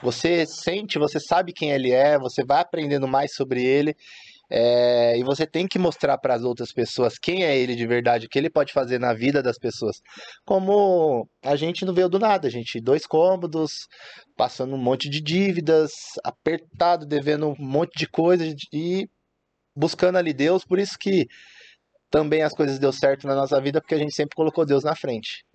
você 0.02 0.46
sente, 0.46 1.00
você 1.00 1.20
sabe 1.20 1.54
quem 1.54 1.72
ele 1.72 1.92
é, 1.92 2.18
você 2.18 2.44
vai 2.46 2.62
aprendendo 2.62 3.08
mais 3.08 3.34
sobre 3.34 3.64
ele. 3.64 3.96
É, 4.52 5.18
e 5.18 5.24
você 5.24 5.46
tem 5.46 5.68
que 5.68 5.78
mostrar 5.78 6.18
para 6.18 6.34
as 6.34 6.44
outras 6.44 6.72
pessoas 6.72 7.20
quem 7.20 7.44
é 7.44 7.58
ele 7.58 7.76
de 7.76 7.86
verdade, 7.86 8.26
o 8.26 8.30
que 8.30 8.40
ele 8.40 8.50
pode 8.50 8.74
fazer 8.74 9.00
na 9.00 9.14
vida 9.14 9.44
das 9.44 9.60
pessoas. 9.60 10.02
Como 10.44 11.30
a 11.44 11.56
gente 11.56 11.86
não 11.86 11.94
veio 11.94 12.10
do 12.10 12.18
nada, 12.18 12.48
a 12.48 12.52
gente 12.52 12.82
dois 12.82 13.06
cômodos, 13.06 13.88
passando 14.36 14.74
um 14.74 14.82
monte 14.82 15.08
de 15.08 15.22
dívidas, 15.22 15.92
apertado, 16.24 17.06
devendo 17.06 17.50
um 17.50 17.56
monte 17.60 17.98
de 17.98 18.08
coisas 18.08 18.54
e 18.74 19.08
buscando 19.76 20.18
ali 20.18 20.34
Deus, 20.34 20.66
por 20.66 20.80
isso 20.80 20.98
que 21.00 21.28
também 22.10 22.42
as 22.42 22.54
coisas 22.54 22.80
deu 22.80 22.92
certo 22.92 23.28
na 23.28 23.36
nossa 23.36 23.62
vida, 23.62 23.80
porque 23.80 23.94
a 23.94 24.00
gente 24.00 24.16
sempre 24.16 24.36
colocou 24.36 24.66
Deus 24.66 24.84
na 24.84 24.96
frente. 24.96 25.46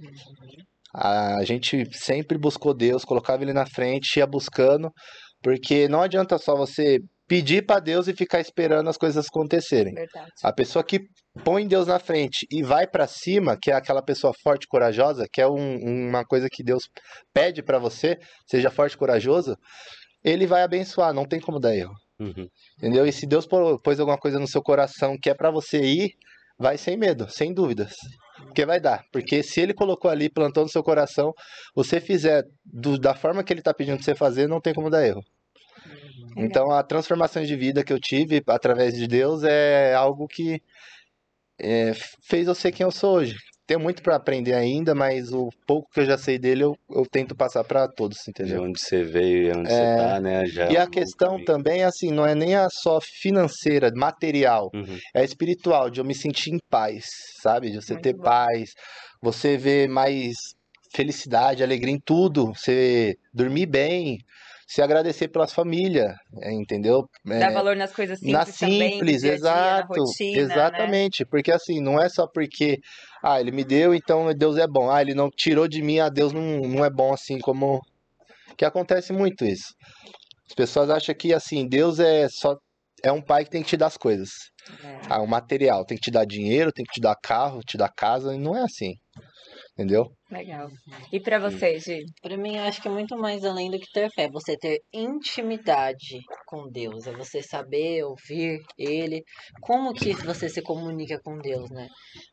A 0.94 1.42
gente 1.44 1.84
sempre 1.92 2.38
buscou 2.38 2.72
Deus, 2.72 3.04
colocava 3.04 3.42
ele 3.42 3.52
na 3.52 3.66
frente, 3.66 4.18
ia 4.20 4.26
buscando, 4.26 4.92
porque 5.42 5.88
não 5.88 6.00
adianta 6.00 6.38
só 6.38 6.54
você 6.54 7.00
pedir 7.26 7.64
para 7.64 7.80
Deus 7.80 8.06
e 8.08 8.12
ficar 8.14 8.40
esperando 8.40 8.88
as 8.90 8.96
coisas 8.96 9.26
acontecerem. 9.26 9.94
Verdade. 9.94 10.30
A 10.42 10.52
pessoa 10.52 10.84
que 10.84 11.00
põe 11.44 11.66
Deus 11.66 11.86
na 11.86 11.98
frente 11.98 12.46
e 12.50 12.62
vai 12.62 12.86
para 12.86 13.06
cima, 13.06 13.56
que 13.60 13.70
é 13.70 13.74
aquela 13.74 14.02
pessoa 14.02 14.32
forte 14.42 14.64
e 14.64 14.68
corajosa, 14.68 15.26
que 15.32 15.40
é 15.40 15.48
um- 15.48 16.08
uma 16.08 16.24
coisa 16.24 16.48
que 16.50 16.62
Deus 16.62 16.84
pede 17.32 17.62
para 17.62 17.78
você, 17.78 18.18
seja 18.48 18.70
forte 18.70 18.94
e 18.94 18.98
corajoso, 18.98 19.56
ele 20.22 20.46
vai 20.46 20.62
abençoar, 20.62 21.12
não 21.12 21.24
tem 21.24 21.40
como 21.40 21.58
dar 21.58 21.74
erro. 21.74 21.94
Uhum. 22.20 22.46
Entendeu? 22.78 23.06
E 23.06 23.12
se 23.12 23.26
Deus 23.26 23.46
pô- 23.46 23.78
pôs 23.80 23.98
alguma 23.98 24.18
coisa 24.18 24.38
no 24.38 24.46
seu 24.46 24.62
coração 24.62 25.16
que 25.20 25.28
é 25.28 25.34
pra 25.34 25.50
você 25.50 25.80
ir, 25.82 26.10
vai 26.58 26.78
sem 26.78 26.96
medo, 26.96 27.28
sem 27.28 27.52
dúvidas. 27.52 27.92
Porque 28.36 28.64
vai 28.64 28.78
dar. 28.80 29.02
Porque 29.12 29.42
se 29.42 29.60
ele 29.60 29.74
colocou 29.74 30.10
ali, 30.10 30.28
plantou 30.30 30.62
no 30.64 30.68
seu 30.68 30.82
coração, 30.82 31.32
você 31.74 32.00
fizer 32.00 32.44
do- 32.64 32.98
da 32.98 33.14
forma 33.14 33.42
que 33.42 33.52
ele 33.52 33.62
tá 33.62 33.72
pedindo 33.74 33.96
pra 33.96 34.04
você 34.04 34.14
fazer, 34.14 34.48
não 34.48 34.60
tem 34.60 34.72
como 34.74 34.90
dar 34.90 35.04
erro. 35.06 35.20
Então 36.36 36.70
a 36.70 36.82
transformação 36.82 37.44
de 37.44 37.56
vida 37.56 37.84
que 37.84 37.92
eu 37.92 38.00
tive 38.00 38.42
através 38.48 38.94
de 38.94 39.06
Deus 39.06 39.42
é 39.44 39.94
algo 39.94 40.26
que 40.28 40.60
é, 41.58 41.92
fez 42.28 42.46
eu 42.48 42.54
ser 42.54 42.72
quem 42.72 42.84
eu 42.84 42.90
sou 42.92 43.16
hoje. 43.16 43.36
tenho 43.66 43.80
muito 43.80 44.02
pra 44.02 44.16
aprender 44.16 44.54
ainda, 44.54 44.94
mas 44.94 45.32
o 45.32 45.48
pouco 45.66 45.88
que 45.92 46.00
eu 46.00 46.06
já 46.06 46.18
sei 46.18 46.38
dele 46.38 46.64
eu, 46.64 46.76
eu 46.90 47.04
tento 47.10 47.34
passar 47.36 47.64
pra 47.64 47.88
todos, 47.88 48.18
De 48.40 48.56
entendeu? 48.56 48.60
onde 48.60 48.78
você 48.80 49.02
veio 49.02 49.48
e 49.48 49.52
onde 49.52 49.72
você 49.72 49.86
É, 49.86 49.88
tá, 49.88 50.20
né? 50.20 50.44
Já 50.46 50.70
E 50.70 50.76
é 50.76 50.80
a 50.80 50.88
um 50.88 50.88
questão 50.88 51.40
caminho. 51.40 51.44
também, 51.44 51.84
assim, 51.84 52.10
não 52.12 52.26
é 52.26 52.34
nem 52.34 52.56
a 52.56 52.68
só 52.70 53.00
financeira, 53.00 53.90
material, 53.94 54.72
Uhum. 54.72 55.00
é 55.14 55.24
espiritual, 55.24 55.90
de 55.90 56.00
eu 56.00 56.04
me 56.06 56.14
sentir 56.14 56.50
em 56.54 56.58
paz, 56.70 57.06
sabe? 57.42 57.70
De 57.70 57.82
você 57.82 57.96
Muito 57.96 57.98
ter 57.98 58.14
bom. 58.16 58.22
paz, 58.22 58.72
você 59.22 59.56
ver 59.58 59.88
mais 59.88 60.34
felicidade, 60.94 61.62
alegria 61.64 61.94
em 61.94 62.00
tudo, 62.04 62.48
você 62.54 63.16
dormir 63.34 63.66
bem, 63.66 64.18
se 64.66 64.82
agradecer 64.82 65.28
pelas 65.28 65.52
famílias, 65.52 66.14
é, 66.42 66.52
entendeu? 66.52 67.08
É, 67.28 67.38
Dar 67.38 67.52
valor 67.52 67.76
nas 67.76 67.92
coisas 67.92 68.18
simples 68.18 68.34
na 68.34 68.44
também, 68.44 68.92
simples, 68.92 69.20
dia 69.22 69.32
a 69.32 69.36
dia, 69.36 69.44
na 69.44 69.50
exato, 69.50 69.94
rotina, 69.94 70.36
né? 70.36 70.42
exatamente, 70.42 71.24
porque 71.26 71.52
assim, 71.52 71.80
não 71.80 72.00
é 72.00 72.08
só 72.08 72.26
porque, 72.26 72.78
ah, 73.22 73.40
ele 73.40 73.50
me 73.50 73.64
deu, 73.64 73.94
então 73.94 74.32
Deus 74.34 74.56
é 74.56 74.66
bom, 74.66 74.90
ah, 74.90 75.00
ele 75.02 75.14
não 75.14 75.28
tirou 75.30 75.68
de 75.68 75.82
mim, 75.82 75.98
ah, 75.98 76.08
Deus 76.08 76.32
não, 76.32 76.60
não 76.60 76.84
é 76.84 76.90
bom 76.90 77.12
assim 77.12 77.38
como, 77.38 77.80
que 78.56 78.64
acontece 78.64 79.12
muito 79.12 79.44
isso. 79.44 79.74
As 80.48 80.54
pessoas 80.54 80.90
acham 80.90 81.14
que, 81.14 81.32
assim, 81.32 81.66
Deus 81.68 81.98
é 82.00 82.28
só, 82.28 82.56
é 83.02 83.12
um 83.12 83.20
pai 83.22 83.44
que 83.44 83.50
tem 83.50 83.62
que 83.62 83.68
te 83.68 83.76
dar 83.76 83.86
as 83.86 83.96
coisas, 83.96 84.30
É. 84.82 84.98
ah, 85.10 85.20
o 85.20 85.26
material, 85.26 85.84
tem 85.84 85.96
que 85.96 86.04
te 86.04 86.10
dar 86.10 86.24
dinheiro, 86.24 86.72
tem 86.72 86.84
que 86.84 86.92
te 86.94 87.00
dar 87.00 87.16
carro, 87.22 87.60
te 87.60 87.76
dar 87.76 87.90
casa, 87.94 88.34
e 88.34 88.38
não 88.38 88.56
é 88.56 88.62
assim, 88.62 88.94
entendeu? 89.72 90.10
Legal. 90.34 90.68
E 91.12 91.20
pra 91.20 91.38
você, 91.38 91.78
Gi? 91.78 92.04
Pra 92.20 92.36
mim, 92.36 92.56
eu 92.56 92.64
acho 92.64 92.82
que 92.82 92.88
é 92.88 92.90
muito 92.90 93.16
mais 93.16 93.44
além 93.44 93.70
do 93.70 93.78
que 93.78 93.86
ter 93.92 94.10
fé. 94.10 94.28
Você 94.30 94.56
ter 94.56 94.80
intimidade 94.92 96.18
com 96.44 96.68
Deus. 96.68 97.06
É 97.06 97.12
você 97.12 97.40
saber 97.40 98.02
ouvir 98.02 98.58
Ele. 98.76 99.22
Como 99.60 99.94
que 99.94 100.12
você 100.24 100.48
se 100.48 100.60
comunica 100.60 101.20
com 101.22 101.38
Deus, 101.38 101.70
né? 101.70 101.88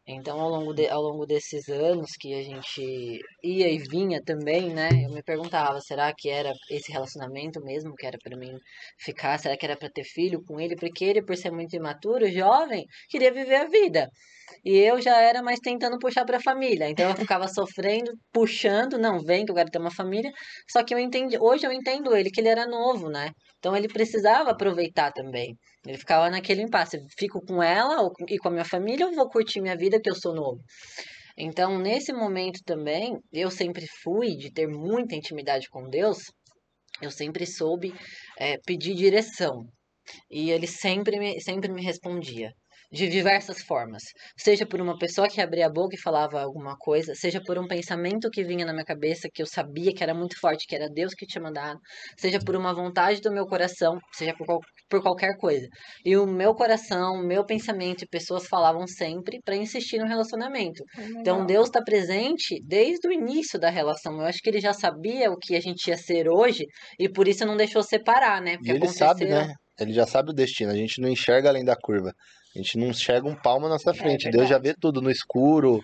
Então, 0.07 0.39
ao 0.41 0.49
longo, 0.49 0.73
de, 0.73 0.87
ao 0.89 0.99
longo 0.99 1.27
desses 1.27 1.69
anos 1.69 2.09
que 2.19 2.33
a 2.33 2.41
gente 2.41 3.19
ia 3.43 3.69
e 3.69 3.77
vinha 3.77 4.19
também, 4.25 4.73
né? 4.73 4.89
Eu 5.05 5.13
me 5.13 5.21
perguntava, 5.21 5.79
será 5.79 6.11
que 6.17 6.27
era 6.27 6.51
esse 6.71 6.91
relacionamento 6.91 7.61
mesmo 7.63 7.93
que 7.95 8.07
era 8.07 8.17
pra 8.23 8.35
mim 8.35 8.57
ficar? 8.99 9.37
Será 9.37 9.55
que 9.55 9.65
era 9.65 9.77
pra 9.77 9.91
ter 9.91 10.05
filho 10.05 10.43
com 10.43 10.59
ele? 10.59 10.75
Porque 10.75 11.05
ele, 11.05 11.23
por 11.23 11.37
ser 11.37 11.51
muito 11.51 11.75
imaturo, 11.75 12.31
jovem, 12.31 12.83
queria 13.09 13.31
viver 13.31 13.57
a 13.57 13.65
vida. 13.67 14.09
E 14.63 14.77
eu 14.77 15.01
já 15.01 15.19
era 15.21 15.41
mais 15.41 15.59
tentando 15.59 15.97
puxar 15.99 16.25
pra 16.25 16.39
família. 16.39 16.89
Então 16.89 17.09
eu 17.09 17.15
ficava 17.15 17.47
sofrendo, 17.47 18.11
puxando, 18.31 18.97
não, 18.97 19.19
vem 19.19 19.45
que 19.45 19.51
eu 19.51 19.55
quero 19.55 19.69
ter 19.69 19.79
uma 19.79 19.91
família. 19.91 20.31
Só 20.69 20.83
que 20.83 20.93
eu 20.93 20.99
entendi, 20.99 21.37
hoje 21.39 21.65
eu 21.65 21.71
entendo 21.71 22.15
ele 22.15 22.29
que 22.29 22.41
ele 22.41 22.49
era 22.49 22.65
novo, 22.65 23.09
né? 23.09 23.31
Então 23.57 23.75
ele 23.75 23.87
precisava 23.87 24.51
aproveitar 24.51 25.11
também. 25.11 25.55
Ele 25.85 25.97
ficava 25.97 26.29
naquele 26.29 26.61
impasse, 26.61 26.97
fico 27.17 27.39
com 27.45 27.61
ela 27.61 28.01
ou 28.01 28.11
e 28.29 28.37
com 28.37 28.49
a 28.49 28.51
minha 28.51 28.65
família 28.65 29.07
ou 29.07 29.13
vou 29.13 29.29
curtir 29.29 29.61
minha 29.61 29.77
vida 29.77 29.99
que 29.99 30.09
eu 30.09 30.15
sou 30.15 30.33
novo. 30.33 30.59
Então, 31.37 31.79
nesse 31.79 32.13
momento 32.13 32.59
também, 32.65 33.17
eu 33.31 33.49
sempre 33.49 33.85
fui 34.03 34.35
de 34.35 34.51
ter 34.51 34.67
muita 34.67 35.15
intimidade 35.15 35.67
com 35.69 35.89
Deus, 35.89 36.19
eu 37.01 37.09
sempre 37.09 37.45
soube 37.45 37.93
eh, 38.39 38.57
pedir 38.65 38.93
direção. 38.95 39.65
E 40.29 40.51
ele 40.51 40.67
sempre 40.67 41.19
me, 41.19 41.39
sempre 41.41 41.71
me 41.71 41.81
respondia. 41.83 42.51
De 42.93 43.07
diversas 43.07 43.63
formas. 43.63 44.03
Seja 44.37 44.65
por 44.65 44.81
uma 44.81 44.97
pessoa 44.97 45.29
que 45.29 45.39
abria 45.39 45.67
a 45.67 45.69
boca 45.71 45.95
e 45.95 45.99
falava 46.01 46.41
alguma 46.41 46.75
coisa, 46.77 47.15
seja 47.15 47.41
por 47.41 47.57
um 47.57 47.65
pensamento 47.65 48.29
que 48.29 48.43
vinha 48.43 48.65
na 48.65 48.73
minha 48.73 48.83
cabeça 48.83 49.29
que 49.33 49.41
eu 49.41 49.45
sabia 49.45 49.93
que 49.93 50.03
era 50.03 50.13
muito 50.13 50.37
forte, 50.39 50.65
que 50.67 50.75
era 50.75 50.89
Deus 50.89 51.13
que 51.13 51.25
tinha 51.25 51.41
mandado, 51.41 51.79
seja 52.17 52.37
por 52.39 52.53
uma 52.53 52.73
vontade 52.73 53.21
do 53.21 53.31
meu 53.31 53.45
coração, 53.45 53.97
seja 54.13 54.33
por, 54.37 54.45
qual- 54.45 54.59
por 54.89 55.01
qualquer 55.01 55.37
coisa. 55.37 55.67
E 56.03 56.17
o 56.17 56.27
meu 56.27 56.53
coração, 56.53 57.13
o 57.13 57.25
meu 57.25 57.45
pensamento 57.45 58.03
e 58.03 58.07
pessoas 58.09 58.45
falavam 58.47 58.85
sempre 58.85 59.39
para 59.45 59.55
insistir 59.55 59.97
no 59.99 60.05
relacionamento. 60.07 60.83
Então 61.21 61.45
Deus 61.45 61.67
está 61.67 61.81
presente 61.81 62.61
desde 62.67 63.07
o 63.07 63.11
início 63.13 63.57
da 63.57 63.69
relação. 63.69 64.15
Eu 64.19 64.25
acho 64.27 64.39
que 64.41 64.49
ele 64.49 64.59
já 64.59 64.73
sabia 64.73 65.31
o 65.31 65.37
que 65.37 65.55
a 65.55 65.61
gente 65.61 65.87
ia 65.87 65.97
ser 65.97 66.27
hoje 66.29 66.65
e 66.99 67.07
por 67.09 67.25
isso 67.27 67.45
não 67.45 67.55
deixou 67.55 67.83
separar, 67.83 68.41
né? 68.41 68.57
E 68.65 68.73
ele 68.73 68.87
sabe, 68.89 69.25
né? 69.25 69.47
Ele 69.81 69.93
já 69.93 70.05
sabe 70.05 70.29
o 70.31 70.33
destino, 70.33 70.71
a 70.71 70.75
gente 70.75 71.01
não 71.01 71.09
enxerga 71.09 71.49
além 71.49 71.63
da 71.65 71.75
curva. 71.75 72.11
A 72.55 72.59
gente 72.59 72.77
não 72.77 72.87
enxerga 72.87 73.27
um 73.27 73.35
palmo 73.35 73.67
na 73.67 73.73
nossa 73.75 73.93
frente. 73.93 74.29
Deus 74.29 74.47
já 74.49 74.57
vê 74.59 74.73
tudo 74.79 75.01
no 75.01 75.09
escuro, 75.09 75.79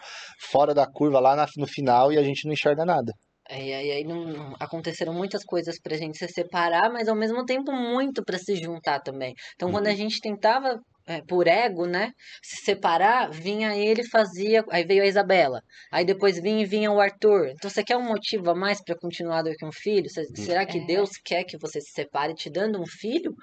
fora 0.52 0.74
da 0.74 0.86
curva, 0.86 1.20
lá 1.20 1.36
na- 1.36 1.48
no 1.58 1.66
final, 1.68 2.12
e 2.12 2.18
a 2.18 2.24
gente 2.24 2.46
não 2.46 2.54
enxerga 2.54 2.84
nada. 2.86 3.12
E 3.50 3.74
aí, 3.74 3.92
aí 3.92 4.04
não, 4.04 4.26
não- 4.26 4.56
aconteceram 4.60 5.14
muitas 5.14 5.44
coisas 5.46 5.80
pra 5.82 5.96
gente 5.96 6.18
se 6.18 6.28
separar, 6.28 6.92
mas 6.92 7.08
ao 7.08 7.16
mesmo 7.16 7.46
tempo 7.46 7.72
muito 7.72 8.22
pra 8.26 8.38
se 8.38 8.56
juntar 8.58 9.00
também. 9.00 9.34
Então, 9.56 9.72
quando 9.72 9.88
a 9.88 9.96
gente 9.96 10.20
tentava, 10.20 10.78
é, 11.08 11.22
por 11.22 11.48
ego, 11.48 11.86
né, 11.86 12.12
se 12.44 12.66
separar, 12.66 13.32
vinha 13.32 13.74
ele 13.78 14.02
e 14.02 14.10
fazia. 14.10 14.66
Aí 14.70 14.84
veio 14.84 15.02
a 15.02 15.06
Isabela. 15.08 15.62
Aí 15.90 16.04
depois 16.04 16.38
vinha 16.42 16.62
e 16.62 16.66
vinha 16.66 16.92
o 16.92 17.00
Arthur. 17.00 17.48
Então, 17.52 17.70
você 17.70 17.82
quer 17.82 17.96
um 17.96 18.04
motivo 18.04 18.50
a 18.50 18.56
mais 18.56 18.84
pra 18.84 18.98
continuar 19.00 19.44
do 19.44 19.52
que 19.56 19.66
um 19.66 19.72
filho? 19.72 20.10
Cê- 20.10 20.26
Será 20.36 20.66
que 20.66 20.80
É. 20.80 20.86
Deus 20.86 21.12
quer 21.24 21.46
que 21.46 21.58
você 21.58 21.80
se 21.80 21.92
separe 21.92 22.34
te 22.34 22.50
dando 22.50 22.82
um 22.82 22.86
filho? 22.86 23.34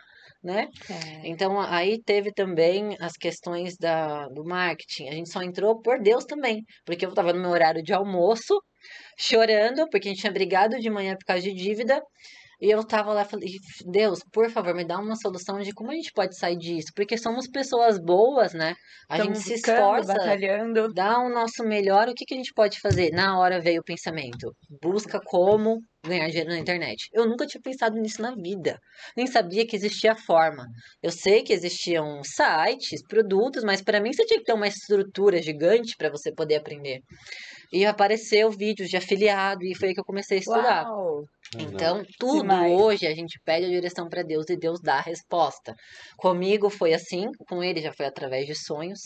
Né? 0.44 0.68
É. 0.90 1.26
Então, 1.26 1.58
aí 1.58 1.98
teve 2.04 2.30
também 2.30 2.96
as 3.00 3.14
questões 3.14 3.78
da, 3.78 4.28
do 4.28 4.44
marketing. 4.44 5.08
A 5.08 5.12
gente 5.12 5.30
só 5.30 5.42
entrou 5.42 5.80
por 5.80 5.98
Deus 6.02 6.26
também, 6.26 6.62
porque 6.84 7.06
eu 7.06 7.08
estava 7.08 7.32
no 7.32 7.40
meu 7.40 7.50
horário 7.50 7.82
de 7.82 7.94
almoço, 7.94 8.60
chorando, 9.18 9.88
porque 9.88 10.08
a 10.08 10.10
gente 10.10 10.20
tinha 10.20 10.32
brigado 10.32 10.78
de 10.78 10.90
manhã 10.90 11.16
por 11.16 11.24
causa 11.24 11.42
de 11.42 11.54
dívida. 11.54 11.98
E 12.64 12.70
eu 12.70 12.82
tava 12.82 13.12
lá 13.12 13.20
e 13.20 13.24
falei, 13.26 13.50
Deus, 13.84 14.20
por 14.32 14.48
favor, 14.48 14.74
me 14.74 14.86
dá 14.86 14.98
uma 14.98 15.16
solução 15.16 15.60
de 15.60 15.70
como 15.74 15.90
a 15.90 15.94
gente 15.94 16.10
pode 16.14 16.34
sair 16.34 16.56
disso. 16.56 16.88
Porque 16.96 17.18
somos 17.18 17.46
pessoas 17.46 17.98
boas, 17.98 18.54
né? 18.54 18.74
A 19.06 19.18
Estamos 19.18 19.38
gente 19.44 19.48
se 19.48 19.54
esforça, 19.70 20.14
batalhando. 20.14 20.90
dá 20.94 21.18
o 21.18 21.28
nosso 21.28 21.62
melhor. 21.62 22.08
O 22.08 22.14
que, 22.14 22.24
que 22.24 22.32
a 22.32 22.38
gente 22.38 22.54
pode 22.54 22.80
fazer? 22.80 23.10
Na 23.10 23.38
hora 23.38 23.60
veio 23.60 23.82
o 23.82 23.84
pensamento. 23.84 24.50
Busca 24.82 25.20
como 25.26 25.78
ganhar 26.06 26.26
dinheiro 26.28 26.48
na 26.48 26.58
internet. 26.58 27.08
Eu 27.12 27.26
nunca 27.26 27.46
tinha 27.46 27.60
pensado 27.60 28.00
nisso 28.00 28.22
na 28.22 28.34
vida. 28.34 28.78
Nem 29.14 29.26
sabia 29.26 29.66
que 29.66 29.76
existia 29.76 30.14
forma. 30.14 30.64
Eu 31.02 31.10
sei 31.10 31.42
que 31.42 31.52
existiam 31.52 32.22
sites, 32.24 33.02
produtos, 33.06 33.62
mas 33.62 33.82
para 33.82 34.00
mim 34.00 34.10
você 34.10 34.24
tinha 34.24 34.38
que 34.38 34.44
ter 34.44 34.54
uma 34.54 34.68
estrutura 34.68 35.42
gigante 35.42 35.94
para 35.98 36.10
você 36.10 36.32
poder 36.32 36.56
aprender. 36.56 37.00
E 37.74 37.84
apareceu 37.84 38.52
vídeos 38.52 38.88
de 38.88 38.96
afiliado 38.96 39.64
e 39.64 39.74
foi 39.74 39.88
aí 39.88 39.94
que 39.94 40.00
eu 40.00 40.04
comecei 40.04 40.36
a 40.38 40.40
estudar. 40.40 40.84
Uau. 40.84 41.24
Então, 41.58 42.04
tudo 42.20 42.42
Demais. 42.42 42.72
hoje 42.72 43.04
a 43.04 43.12
gente 43.12 43.40
pede 43.44 43.66
a 43.66 43.68
direção 43.68 44.08
para 44.08 44.22
Deus 44.22 44.48
e 44.48 44.56
Deus 44.56 44.80
dá 44.80 44.98
a 44.98 45.00
resposta. 45.00 45.74
Comigo 46.16 46.70
foi 46.70 46.94
assim, 46.94 47.26
com 47.48 47.64
ele 47.64 47.80
já 47.80 47.92
foi 47.92 48.06
através 48.06 48.46
de 48.46 48.54
sonhos. 48.54 49.00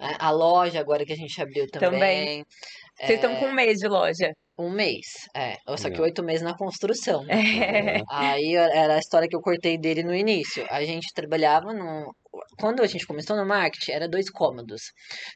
né? 0.00 0.16
A 0.18 0.32
loja 0.32 0.80
agora 0.80 1.04
que 1.06 1.12
a 1.12 1.16
gente 1.16 1.40
abriu 1.40 1.64
também. 1.68 1.90
Também. 1.90 2.44
Vocês 2.96 3.22
estão 3.22 3.36
com 3.36 3.46
um 3.46 3.54
mês 3.54 3.78
de 3.78 3.86
loja. 3.86 4.32
Um 4.58 4.70
mês, 4.70 5.06
é. 5.36 5.54
Só 5.76 5.88
que 5.88 6.00
oito 6.00 6.20
meses 6.24 6.42
na 6.42 6.56
construção. 6.56 7.22
né? 7.22 7.98
É. 7.98 8.02
Aí 8.10 8.56
era 8.56 8.96
a 8.96 8.98
história 8.98 9.28
que 9.28 9.36
eu 9.36 9.40
cortei 9.40 9.78
dele 9.78 10.02
no 10.02 10.12
início. 10.12 10.66
A 10.68 10.82
gente 10.82 11.06
trabalhava 11.14 11.72
no. 11.72 12.12
Quando 12.58 12.82
a 12.82 12.86
gente 12.88 13.06
começou 13.06 13.36
no 13.36 13.46
marketing, 13.46 13.92
era 13.92 14.08
dois 14.08 14.28
cômodos. 14.28 14.82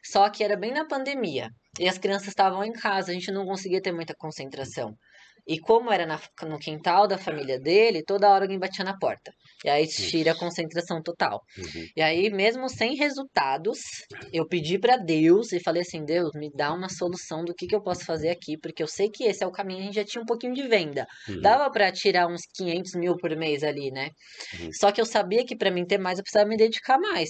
Só 0.03 0.29
que 0.29 0.43
era 0.43 0.57
bem 0.57 0.73
na 0.73 0.85
pandemia. 0.85 1.47
E 1.79 1.87
as 1.87 1.97
crianças 1.97 2.27
estavam 2.29 2.63
em 2.63 2.71
casa, 2.71 3.11
a 3.11 3.13
gente 3.13 3.31
não 3.31 3.45
conseguia 3.45 3.81
ter 3.81 3.91
muita 3.91 4.13
concentração. 4.15 4.93
E 5.45 5.59
como 5.59 5.91
era 5.91 6.05
na- 6.05 6.21
no 6.43 6.57
quintal 6.57 7.05
da 7.05 7.17
família 7.17 7.59
dele, 7.59 8.01
toda 8.01 8.29
hora 8.29 8.45
alguém 8.45 8.57
batia 8.57 8.85
na 8.85 8.97
porta. 8.97 9.29
E 9.65 9.69
aí 9.69 9.85
tira 9.87 10.31
a 10.31 10.37
concentração 10.37 11.01
total. 11.03 11.41
Uhum. 11.57 11.85
E 11.97 12.01
aí, 12.01 12.29
mesmo 12.29 12.69
sem 12.69 12.95
resultados, 12.95 13.79
eu 14.31 14.47
pedi 14.47 14.79
pra 14.79 14.95
Deus 14.95 15.51
e 15.51 15.59
falei 15.61 15.81
assim: 15.81 16.05
Deus, 16.05 16.31
me 16.33 16.49
dá 16.53 16.71
uma 16.73 16.87
solução 16.87 17.43
do 17.43 17.53
que, 17.53 17.67
que 17.67 17.75
eu 17.75 17.81
posso 17.81 18.05
fazer 18.05 18.29
aqui, 18.29 18.57
porque 18.57 18.81
eu 18.81 18.87
sei 18.87 19.09
que 19.09 19.25
esse 19.25 19.43
é 19.43 19.47
o 19.47 19.51
caminho. 19.51 19.81
A 19.81 19.83
gente 19.83 19.95
já 19.95 20.05
tinha 20.05 20.21
um 20.21 20.25
pouquinho 20.25 20.53
de 20.53 20.65
venda. 20.65 21.05
Uhum. 21.27 21.41
Dava 21.41 21.69
pra 21.69 21.91
tirar 21.91 22.27
uns 22.27 22.41
500 22.55 22.93
mil 22.95 23.17
por 23.17 23.35
mês 23.35 23.63
ali, 23.63 23.91
né? 23.91 24.09
Uhum. 24.61 24.69
Só 24.79 24.93
que 24.93 25.01
eu 25.01 25.05
sabia 25.05 25.45
que 25.45 25.57
pra 25.57 25.69
mim 25.71 25.85
ter 25.85 25.97
mais 25.97 26.19
eu 26.19 26.23
precisava 26.23 26.47
me 26.49 26.55
dedicar 26.55 26.97
mais. 26.97 27.29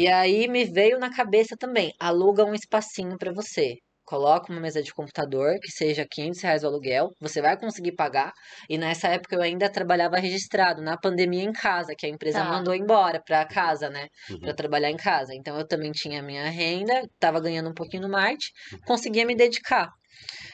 Uhum. 0.00 0.04
E 0.04 0.08
aí 0.08 0.48
me 0.48 0.64
veio 0.64 0.98
na 0.98 1.10
cabeça 1.14 1.56
também: 1.58 1.92
aluga 2.00 2.44
um 2.44 2.54
espacinho 2.54 3.16
pra 3.18 3.32
você. 3.32 3.74
Coloca 4.04 4.50
uma 4.52 4.60
mesa 4.60 4.82
de 4.82 4.92
computador, 4.92 5.54
que 5.62 5.70
seja 5.70 6.04
500 6.10 6.40
reais 6.42 6.64
o 6.64 6.66
aluguel, 6.66 7.10
você 7.20 7.40
vai 7.40 7.56
conseguir 7.56 7.92
pagar. 7.92 8.32
E 8.68 8.76
nessa 8.76 9.06
época 9.06 9.36
eu 9.36 9.40
ainda 9.42 9.70
trabalhava 9.70 10.16
registrado, 10.16 10.82
na 10.82 10.96
pandemia 10.98 11.44
em 11.44 11.52
casa, 11.52 11.94
que 11.96 12.06
a 12.06 12.08
empresa 12.08 12.40
Tá. 12.40 12.44
mandou 12.44 12.74
embora 12.74 13.22
pra 13.24 13.46
casa, 13.46 13.88
né? 13.88 14.08
Uhum. 14.28 14.40
Pra 14.40 14.52
trabalhar 14.52 14.90
em 14.90 14.96
casa. 14.96 15.32
Então 15.32 15.56
eu 15.56 15.64
também 15.64 15.92
tinha 15.92 16.18
a 16.18 16.22
minha 16.24 16.50
renda, 16.50 17.02
tava 17.20 17.40
ganhando 17.40 17.70
um 17.70 17.74
pouquinho 17.74 18.02
no 18.02 18.08
marketing, 18.08 18.50
conseguia 18.84 19.24
me 19.24 19.36
dedicar. 19.36 19.88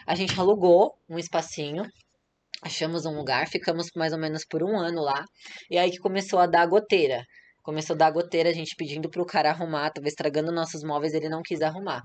A 0.07 0.15
gente 0.15 0.39
alugou 0.39 0.93
um 1.09 1.19
espacinho, 1.19 1.83
achamos 2.63 3.07
um 3.07 3.17
lugar, 3.17 3.49
ficamos 3.49 3.87
mais 3.97 4.13
ou 4.13 4.19
menos 4.19 4.45
por 4.45 4.63
um 4.63 4.77
ano 4.79 5.01
lá. 5.01 5.25
E 5.71 5.79
aí 5.79 5.91
que 5.91 5.99
começou 5.99 6.39
a 6.41 6.47
dar 6.47 6.67
goteira. 6.67 7.23
Começou 7.67 7.95
a 7.95 7.99
dar 7.99 8.13
goteira, 8.13 8.49
a 8.49 8.53
gente 8.53 8.77
pedindo 8.77 9.11
pro 9.11 9.27
cara 9.27 9.51
arrumar, 9.51 9.91
tava 9.91 10.07
estragando 10.07 10.53
nossos 10.53 10.85
móveis, 10.85 11.13
ele 11.13 11.29
não 11.29 11.43
quis 11.43 11.61
arrumar. 11.61 12.01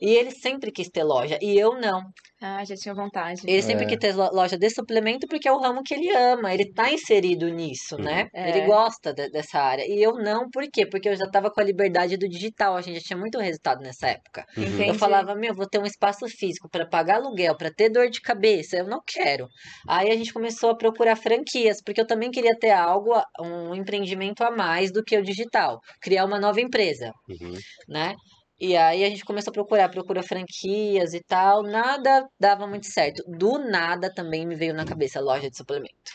E 0.00 0.14
ele 0.14 0.30
sempre 0.30 0.70
quis 0.70 0.88
ter 0.88 1.02
loja, 1.02 1.36
e 1.42 1.58
eu 1.58 1.74
não. 1.80 2.00
Ah, 2.42 2.64
já 2.64 2.74
tinha 2.74 2.94
vontade. 2.94 3.42
Ele 3.46 3.60
sempre 3.62 3.84
É. 3.84 3.88
quis 3.88 3.98
ter 3.98 4.14
lo- 4.16 4.30
loja 4.32 4.56
de 4.56 4.70
suplemento 4.70 5.26
porque 5.28 5.46
é 5.46 5.52
o 5.52 5.58
ramo 5.58 5.82
que 5.82 5.92
ele 5.94 6.10
ama, 6.10 6.54
ele 6.54 6.72
tá 6.72 6.90
inserido 6.90 7.46
nisso, 7.48 7.98
né? 7.98 8.28
É. 8.34 8.48
Ele 8.48 8.66
gosta 8.66 9.12
de- 9.12 9.28
dessa 9.28 9.58
área. 9.60 9.84
E 9.86 10.02
eu 10.02 10.14
não, 10.14 10.48
por 10.48 10.64
quê? 10.72 10.86
Porque 10.86 11.08
eu 11.08 11.16
já 11.16 11.28
tava 11.30 11.50
com 11.50 11.60
a 11.60 11.64
liberdade 11.64 12.16
do 12.16 12.26
digital, 12.28 12.76
a 12.76 12.80
gente 12.80 12.94
já 12.96 13.02
tinha 13.08 13.18
muito 13.18 13.38
resultado 13.38 13.82
nessa 13.82 14.08
época. 14.08 14.46
Uhum. 14.56 14.64
Entendi. 14.64 14.88
Eu 14.88 14.94
falava, 14.94 15.34
meu, 15.34 15.54
vou 15.54 15.68
ter 15.68 15.78
um 15.78 15.84
espaço 15.84 16.26
físico 16.28 16.68
para 16.70 16.86
pagar 16.88 17.16
aluguel, 17.16 17.54
para 17.56 17.70
ter 17.70 17.90
dor 17.90 18.08
de 18.08 18.20
cabeça, 18.22 18.76
eu 18.76 18.86
não 18.86 19.00
quero. 19.06 19.46
Aí 19.86 20.10
a 20.10 20.16
gente 20.16 20.32
começou 20.32 20.70
a 20.70 20.76
procurar 20.76 21.16
franquias, 21.16 21.82
porque 21.84 22.00
eu 22.00 22.06
também 22.06 22.30
queria 22.30 22.56
ter 22.58 22.70
algo, 22.70 23.10
um 23.40 23.74
empreendimento 23.74 24.42
a 24.42 24.50
mais 24.50 24.90
do 24.90 25.02
que 25.04 25.16
o 25.16 25.22
digital, 25.22 25.78
criar 26.00 26.24
uma 26.24 26.40
nova 26.40 26.60
empresa 26.60 27.12
Uhum. 27.28 27.54
né? 27.88 28.14
E 28.60 28.76
aí 28.76 29.04
a 29.04 29.08
gente 29.08 29.24
começou 29.24 29.50
a 29.50 29.54
procurar, 29.54 29.88
procura 29.88 30.22
franquias 30.22 31.14
e 31.14 31.20
tal, 31.20 31.62
nada 31.62 32.28
dava 32.38 32.66
muito 32.66 32.86
certo. 32.86 33.22
Do 33.26 33.58
nada 33.58 34.12
também 34.12 34.46
me 34.46 34.54
veio 34.54 34.74
na 34.74 34.84
cabeça 34.84 35.18
a 35.18 35.22
loja 35.22 35.48
de 35.48 35.56
suplemento. 35.56 36.12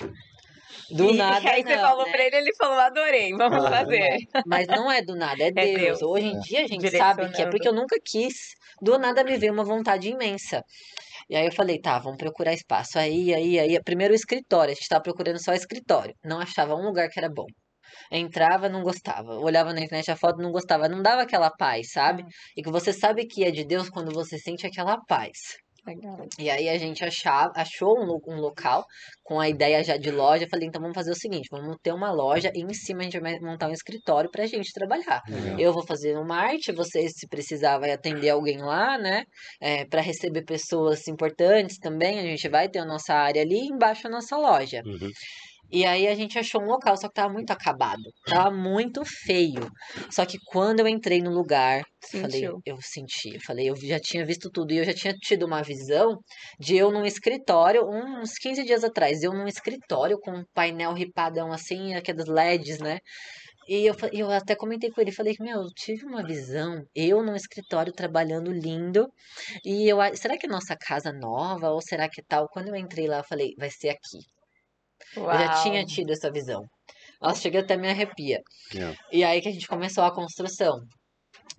Do 0.91 1.11
e, 1.11 1.17
nada 1.17 1.43
e 1.43 1.49
aí 1.49 1.63
você 1.63 1.75
não, 1.75 1.81
falou 1.81 2.05
né? 2.05 2.11
pra 2.11 2.23
ele, 2.25 2.35
ele 2.35 2.55
falou, 2.55 2.77
adorei, 2.77 3.31
vamos 3.31 3.65
Ah, 3.65 3.69
fazer. 3.69 4.17
Mas 4.45 4.67
não 4.67 4.91
é 4.91 5.01
do 5.01 5.15
nada, 5.15 5.41
é 5.47 5.51
Deus. 5.51 5.79
Deus. 5.79 6.01
Hoje 6.03 6.27
em 6.27 6.39
dia 6.41 6.63
a 6.63 6.67
gente 6.67 6.87
sabe 6.91 7.31
que 7.31 7.41
é 7.41 7.49
porque 7.49 7.67
eu 7.67 7.73
nunca 7.73 7.97
quis. 8.03 8.53
Do 8.79 8.99
nada 8.99 9.23
me 9.23 9.37
veio 9.37 9.51
uma 9.53 9.63
vontade 9.63 10.09
imensa. 10.09 10.63
E 11.27 11.35
aí 11.35 11.45
eu 11.47 11.51
falei, 11.51 11.79
tá, 11.79 11.97
vamos 11.97 12.17
procurar 12.17 12.53
espaço. 12.53 12.99
Aí, 12.99 13.33
aí, 13.33 13.57
aí, 13.57 13.83
primeiro 13.83 14.13
o 14.13 14.15
escritório, 14.15 14.71
a 14.71 14.75
gente 14.75 14.87
tava 14.87 15.01
procurando 15.01 15.43
só 15.43 15.53
escritório. 15.53 16.13
Não 16.23 16.39
achava 16.39 16.75
um 16.75 16.85
lugar 16.85 17.09
que 17.09 17.17
era 17.17 17.29
bom. 17.29 17.47
Entrava, 18.11 18.69
não 18.69 18.81
gostava. 18.81 19.39
Olhava 19.39 19.73
na 19.73 19.81
internet 19.81 20.11
a 20.11 20.15
foto, 20.15 20.41
não 20.41 20.51
gostava. 20.51 20.87
Não 20.89 21.01
dava 21.01 21.23
aquela 21.23 21.49
paz, 21.49 21.91
sabe? 21.91 22.23
E 22.55 22.61
que 22.61 22.71
você 22.71 22.93
sabe 22.93 23.25
que 23.25 23.43
é 23.43 23.51
de 23.51 23.65
Deus 23.65 23.89
quando 23.89 24.13
você 24.13 24.37
sente 24.37 24.65
aquela 24.65 24.97
paz. 25.05 25.37
Legal. 25.85 26.27
E 26.39 26.49
aí 26.49 26.67
a 26.67 26.77
gente 26.79 27.05
achava, 27.05 27.51
achou 27.55 27.95
um, 27.99 28.19
um 28.27 28.39
local 28.39 28.83
com 29.23 29.39
a 29.39 29.47
ideia 29.47 29.83
já 29.83 29.97
de 29.97 30.09
loja. 30.09 30.47
Falei, 30.49 30.67
então 30.67 30.81
vamos 30.81 30.95
fazer 30.95 31.11
o 31.11 31.15
seguinte: 31.15 31.47
vamos 31.51 31.77
ter 31.81 31.93
uma 31.93 32.11
loja 32.11 32.51
e 32.55 32.63
em 32.63 32.73
cima 32.73 33.01
a 33.01 33.03
gente 33.03 33.19
vai 33.19 33.39
montar 33.39 33.67
um 33.67 33.71
escritório 33.71 34.29
pra 34.31 34.47
gente 34.47 34.73
trabalhar. 34.73 35.21
Legal. 35.29 35.59
Eu 35.59 35.71
vou 35.71 35.85
fazer 35.85 36.17
uma 36.17 36.37
arte, 36.37 36.71
você, 36.71 37.07
se 37.09 37.27
precisar, 37.27 37.77
vai 37.77 37.91
atender 37.91 38.29
alguém 38.29 38.57
lá, 38.57 38.97
né? 38.97 39.25
É, 39.61 39.85
para 39.85 40.01
receber 40.01 40.43
pessoas 40.43 41.07
importantes 41.07 41.77
também. 41.77 42.17
A 42.17 42.23
gente 42.23 42.49
vai 42.49 42.67
ter 42.67 42.79
a 42.79 42.85
nossa 42.85 43.13
área 43.13 43.43
ali 43.43 43.67
embaixo 43.67 44.07
a 44.07 44.09
nossa 44.09 44.35
loja. 44.35 44.81
Uhum. 44.83 45.11
E 45.71 45.85
aí 45.85 46.07
a 46.07 46.15
gente 46.15 46.37
achou 46.37 46.61
um 46.61 46.65
local, 46.67 46.95
só 46.95 47.07
que 47.07 47.13
tava 47.15 47.33
muito 47.33 47.51
acabado. 47.51 48.03
Tava 48.25 48.51
muito 48.51 49.03
feio. 49.05 49.69
Só 50.11 50.25
que 50.25 50.37
quando 50.45 50.79
eu 50.79 50.87
entrei 50.87 51.21
no 51.21 51.31
lugar, 51.31 51.83
falei, 52.11 52.45
eu 52.65 52.77
senti, 52.81 53.35
eu 53.35 53.41
falei, 53.41 53.69
eu 53.69 53.75
já 53.75 53.99
tinha 53.99 54.25
visto 54.25 54.49
tudo 54.49 54.71
e 54.71 54.77
eu 54.77 54.85
já 54.85 54.93
tinha 54.93 55.13
tido 55.13 55.45
uma 55.45 55.61
visão 55.61 56.17
de 56.59 56.75
eu 56.77 56.91
num 56.91 57.05
escritório, 57.05 57.83
uns 57.87 58.33
15 58.33 58.63
dias 58.63 58.83
atrás, 58.83 59.23
eu 59.23 59.33
num 59.33 59.47
escritório 59.47 60.19
com 60.19 60.31
um 60.31 60.43
painel 60.53 60.93
ripadão 60.93 61.51
assim, 61.51 61.93
aqueles 61.95 62.25
LEDs, 62.25 62.79
né? 62.79 62.99
E 63.67 63.85
eu, 63.87 63.95
eu 64.13 64.31
até 64.31 64.55
comentei 64.55 64.91
com 64.91 65.01
ele, 65.01 65.11
falei, 65.11 65.35
meu, 65.39 65.61
eu 65.63 65.67
tive 65.75 66.05
uma 66.05 66.23
visão, 66.23 66.83
eu 66.93 67.23
num 67.23 67.35
escritório 67.35 67.91
trabalhando 67.91 68.51
lindo, 68.51 69.07
e 69.65 69.91
eu, 69.91 69.97
será 70.15 70.37
que 70.37 70.45
é 70.45 70.49
nossa 70.49 70.75
casa 70.77 71.11
nova, 71.11 71.71
ou 71.71 71.81
será 71.81 72.07
que 72.07 72.21
tal? 72.23 72.47
Quando 72.49 72.67
eu 72.67 72.75
entrei 72.75 73.07
lá, 73.07 73.17
eu 73.19 73.23
falei, 73.23 73.55
vai 73.57 73.71
ser 73.71 73.89
aqui. 73.89 74.34
Eu 75.15 75.23
já 75.23 75.53
Uau. 75.53 75.63
tinha 75.63 75.85
tido 75.85 76.11
essa 76.11 76.31
visão. 76.31 76.63
Nossa, 77.21 77.41
chega 77.41 77.59
até 77.61 77.77
me 77.77 77.89
arrepia. 77.89 78.39
É. 78.75 78.95
E 79.11 79.23
aí 79.23 79.41
que 79.41 79.49
a 79.49 79.51
gente 79.51 79.67
começou 79.67 80.03
a 80.03 80.13
construção. 80.13 80.79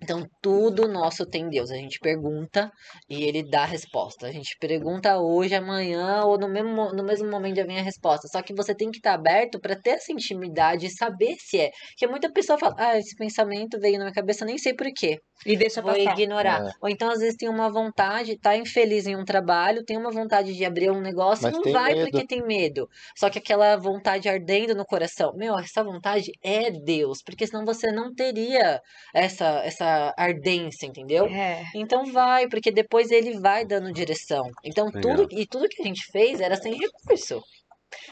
Então, 0.01 0.23
tudo 0.43 0.87
nosso 0.87 1.25
tem 1.25 1.49
Deus. 1.49 1.71
A 1.71 1.75
gente 1.75 1.97
pergunta 1.99 2.69
e 3.09 3.23
ele 3.23 3.41
dá 3.49 3.63
a 3.63 3.65
resposta. 3.65 4.27
A 4.27 4.31
gente 4.31 4.55
pergunta 4.59 5.17
hoje, 5.17 5.55
amanhã 5.55 6.23
ou 6.23 6.37
no 6.37 6.47
mesmo, 6.47 6.69
mo- 6.69 6.91
no 6.93 7.03
mesmo 7.03 7.27
momento 7.31 7.55
já 7.57 7.65
vem 7.65 7.79
a 7.79 7.83
resposta. 7.83 8.27
Só 8.27 8.41
que 8.43 8.53
você 8.53 8.75
tem 8.75 8.91
que 8.91 8.97
estar 8.97 9.13
aberto 9.15 9.59
para 9.59 9.75
ter 9.75 9.91
essa 9.91 10.11
intimidade 10.11 10.85
e 10.85 10.89
saber 10.91 11.35
se 11.39 11.59
é. 11.59 11.71
Porque 11.89 12.05
muita 12.07 12.31
pessoa 12.31 12.59
fala, 12.59 12.75
ah, 12.77 12.97
esse 12.97 13.15
pensamento 13.15 13.79
veio 13.79 13.97
na 13.97 14.05
minha 14.05 14.13
cabeça, 14.13 14.45
nem 14.45 14.57
sei 14.59 14.75
por 14.75 14.87
quê. 14.95 15.17
E 15.45 15.55
deixa 15.55 15.81
Vou 15.81 15.93
passar. 15.93 16.11
ignorar. 16.13 16.67
É. 16.67 16.71
Ou 16.81 16.89
então, 16.89 17.09
às 17.09 17.19
vezes, 17.19 17.35
tem 17.37 17.47
uma 17.49 17.69
vontade, 17.69 18.37
tá 18.37 18.55
infeliz 18.57 19.05
em 19.05 19.15
um 19.15 19.23
trabalho, 19.23 19.83
tem 19.83 19.97
uma 19.97 20.11
vontade 20.11 20.53
de 20.55 20.65
abrir 20.65 20.89
um 20.91 20.99
negócio, 21.01 21.43
Mas 21.43 21.53
não 21.53 21.71
vai 21.71 21.93
medo. 21.93 22.09
porque 22.09 22.25
tem 22.27 22.41
medo. 22.45 22.89
Só 23.15 23.29
que 23.29 23.39
aquela 23.39 23.75
vontade 23.77 24.27
ardendo 24.27 24.75
no 24.75 24.85
coração, 24.85 25.33
meu, 25.35 25.57
essa 25.57 25.83
vontade 25.83 26.31
é 26.43 26.71
Deus, 26.71 27.21
porque 27.23 27.45
senão 27.45 27.65
você 27.65 27.91
não 27.91 28.13
teria 28.13 28.81
essa, 29.13 29.61
essa 29.63 30.13
ardência, 30.17 30.85
entendeu? 30.85 31.25
É. 31.27 31.63
Então 31.75 32.05
vai, 32.11 32.47
porque 32.47 32.71
depois 32.71 33.11
ele 33.11 33.39
vai 33.39 33.65
dando 33.65 33.91
direção. 33.91 34.49
Então 34.63 34.91
tudo 34.91 35.27
e 35.31 35.45
tudo 35.45 35.67
que 35.69 35.81
a 35.81 35.85
gente 35.85 36.03
fez 36.11 36.39
era 36.39 36.55
sem 36.55 36.73
recurso. 36.77 37.41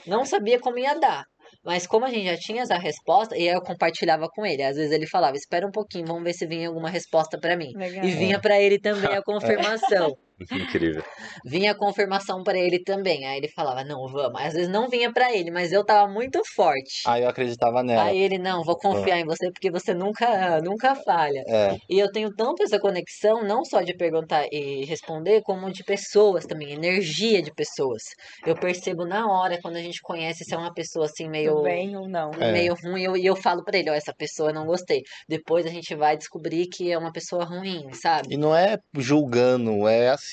Não 0.05 0.25
sabia 0.25 0.59
como 0.59 0.77
ia 0.79 0.97
dar. 0.97 1.25
Mas 1.65 1.87
como 1.87 2.05
a 2.05 2.09
gente 2.09 2.25
já 2.27 2.37
tinha 2.37 2.61
essa 2.63 2.77
resposta, 2.77 3.35
e 3.37 3.49
aí 3.49 3.55
eu 3.55 3.61
compartilhava 3.61 4.27
com 4.29 4.45
ele. 4.45 4.61
Às 4.63 4.75
vezes 4.75 4.91
ele 4.91 5.07
falava: 5.07 5.35
"Espera 5.35 5.65
um 5.67 5.71
pouquinho, 5.71 6.05
vamos 6.05 6.23
ver 6.23 6.33
se 6.33 6.45
vinha 6.45 6.67
alguma 6.67 6.89
resposta 6.89 7.39
pra 7.39 7.57
mim". 7.57 7.71
Legal. 7.75 8.05
E 8.05 8.11
vinha 8.11 8.39
pra 8.39 8.59
ele 8.61 8.79
também 8.79 9.11
a 9.15 9.23
confirmação. 9.23 10.15
Incrível. 10.51 11.03
Vinha 11.45 11.71
a 11.71 11.77
confirmação 11.77 12.43
pra 12.43 12.57
ele 12.57 12.81
também. 12.83 13.25
Aí 13.25 13.37
ele 13.37 13.49
falava: 13.49 13.83
"Não, 13.83 14.07
vamos". 14.07 14.41
Às 14.41 14.53
vezes 14.53 14.69
não 14.69 14.89
vinha 14.89 15.11
pra 15.13 15.33
ele, 15.33 15.51
mas 15.51 15.71
eu 15.71 15.85
tava 15.85 16.11
muito 16.11 16.41
forte. 16.55 17.01
Aí 17.05 17.23
eu 17.23 17.29
acreditava 17.29 17.83
nela. 17.83 18.09
Aí 18.09 18.17
ele: 18.17 18.37
"Não, 18.37 18.61
vou 18.63 18.77
confiar 18.77 19.19
em 19.19 19.25
você 19.25 19.49
porque 19.51 19.71
você 19.71 19.93
nunca 19.93 20.59
nunca 20.61 20.95
falha". 20.95 21.41
É, 21.47 21.77
E 21.89 21.97
eu 21.99 22.11
tenho 22.11 22.29
tanto 22.35 22.63
essa 22.63 22.79
conexão, 22.79 23.43
não 23.43 23.63
só 23.63 23.81
de 23.81 23.95
perguntar 23.95 24.45
e 24.51 24.83
responder, 24.85 25.41
como 25.43 25.71
de 25.71 25.83
pessoas 25.83 26.45
também, 26.45 26.71
energia 26.73 27.41
de 27.41 27.53
pessoas. 27.53 28.01
Eu 28.45 28.57
percebo 28.57 29.05
na 29.05 29.27
hora 29.31 29.57
quando 29.61 29.77
a 29.77 29.81
gente 29.81 30.01
conhece 30.01 30.43
se 30.43 30.53
é 30.53 30.57
uma 30.57 30.73
pessoa 30.73 31.05
assim 31.05 31.29
meio 31.29 31.51
Tudo 31.55 31.63
bem 31.63 31.95
ou 31.95 32.07
não. 32.09 32.31
É. 32.41 32.51
meio 32.51 32.73
ruim, 32.83 33.03
eu- 33.03 33.15
e 33.17 33.25
eu, 33.25 33.35
falo 33.35 33.63
pra 33.63 33.77
ele, 33.77 33.89
ó, 33.89 33.93
essa 33.93 34.13
pessoa 34.13 34.49
eu 34.49 34.53
não 34.53 34.65
gostei. 34.65 35.01
Depois 35.29 35.65
a 35.65 35.69
gente 35.69 35.95
vai 35.95 36.17
descobrir 36.17 36.67
que 36.67 36.91
é 36.91 36.97
uma 36.97 37.11
pessoa 37.11 37.45
ruim, 37.45 37.91
sabe? 37.93 38.33
E 38.33 38.37
não 38.37 38.55
é 38.55 38.77
julgando, 38.97 39.87
é 39.87 40.09
assim, 40.09 40.24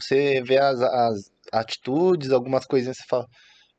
você 0.00 0.42
vê 0.42 0.58
as, 0.58 0.80
as 0.80 1.16
atitudes, 1.52 2.30
algumas 2.30 2.64
coisinhas, 2.66 2.96
você 2.98 3.04
fala, 3.08 3.26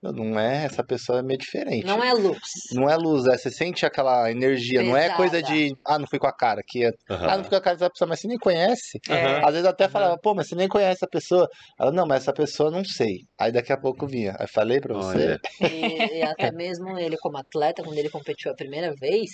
"Meu, 0.04 0.12
não 0.12 0.40
é, 0.40 0.66
essa 0.66 0.84
pessoa 0.84 1.20
é 1.20 1.22
meio 1.22 1.38
diferente. 1.38 1.86
Não 1.86 2.04
é 2.04 2.12
luz. 2.14 2.40
Não 2.74 2.90
é 2.90 2.96
luz, 2.96 3.26
é, 3.28 3.38
você 3.38 3.52
sente 3.52 3.86
aquela 3.86 4.32
energia, 4.32 4.82
não 4.82 4.98
é 4.98 5.10
coisa 5.16 5.38
Pesada. 5.38 5.54
de, 5.54 5.76
ah, 5.86 6.00
não 6.00 6.08
fui 6.08 6.18
com 6.20 6.28
a 6.28 6.36
cara, 6.36 6.62
que 6.68 6.84
é, 6.84 6.92
ah, 7.10 7.38
não 7.38 7.44
fui 7.44 7.52
com 7.52 7.56
a 7.56 7.62
cara 7.62 7.76
dessa 7.78 7.90
pessoa, 7.90 8.10
mas 8.10 8.20
você 8.20 8.28
nem 8.28 8.38
conhece. 8.38 9.00
É. 9.10 9.46
Às 9.46 9.52
vezes 9.54 9.66
até 9.66 9.88
falava, 9.88 10.18
pô, 10.22 10.34
mas 10.34 10.48
você 10.48 10.56
nem 10.56 10.68
conhece 10.68 11.06
a 11.06 11.08
pessoa. 11.08 11.48
Ela, 11.80 11.92
não, 11.92 12.06
mas 12.08 12.24
essa 12.24 12.34
pessoa 12.34 12.70
eu 12.70 12.74
não 12.74 12.84
sei. 12.84 13.18
Aí 13.40 13.52
daqui 13.52 13.72
a 13.72 13.78
pouco 13.80 14.08
vinha. 14.08 14.36
Aí 14.40 14.48
falei 14.48 14.80
pra 14.80 14.96
você. 14.96 15.38
E, 15.62 16.18
e 16.20 16.24
até 16.24 16.52
mesmo 16.52 16.98
ele 16.98 17.18
como 17.18 17.38
atleta, 17.38 17.84
quando 17.84 17.98
ele 17.98 18.10
competiu 18.10 18.52
a 18.52 18.56
primeira 18.56 18.92
vez, 19.00 19.30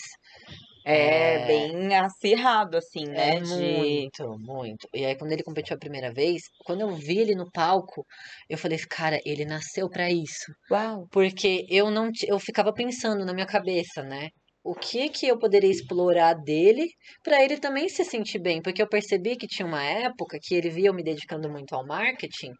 É, 0.89 1.35
É. 1.35 1.47
bem 1.47 1.95
acirrado, 1.97 2.77
assim, 2.77 3.05
né? 3.07 3.31
É 3.31 3.39
de- 3.41 3.41
muito, 3.41 4.37
muito. 4.39 4.87
E 4.93 5.05
aí, 5.05 5.17
quando 5.17 5.31
ele 5.33 5.43
competiu 5.43 5.75
a 5.75 5.79
primeira 5.79 6.11
vez, 6.13 6.43
quando 6.65 6.81
eu 6.81 6.95
vi 6.95 7.17
ele 7.19 7.35
no 7.35 7.49
palco, 7.51 8.05
eu 8.49 8.57
falei, 8.57 8.77
cara, 8.89 9.19
ele 9.25 9.45
nasceu 9.45 9.89
pra 9.89 10.09
isso. 10.11 10.51
Uau. 10.69 11.09
Porque 11.11 11.65
eu 11.69 11.91
não, 11.91 12.09
eu 12.27 12.39
ficava 12.39 12.73
pensando 12.73 13.25
na 13.25 13.33
minha 13.33 13.47
cabeça, 13.47 14.03
né? 14.03 14.29
O 14.69 14.75
que 14.75 15.07
que 15.09 15.25
eu 15.25 15.39
poderia 15.39 15.71
explorar 15.71 16.33
dele 16.33 16.89
pra 17.23 17.41
ele 17.41 17.57
também 17.57 17.87
se 17.87 18.03
sentir 18.03 18.37
bem? 18.37 18.61
Porque 18.61 18.81
eu 18.81 18.89
percebi 18.89 19.37
que 19.37 19.47
tinha 19.47 19.65
uma 19.65 19.81
época 19.81 20.37
que 20.41 20.53
ele 20.53 20.69
via 20.69 20.87
eu 20.89 20.93
me 20.93 21.01
dedicando 21.01 21.49
muito 21.49 21.73
ao 21.73 21.85
marketing 21.85 22.51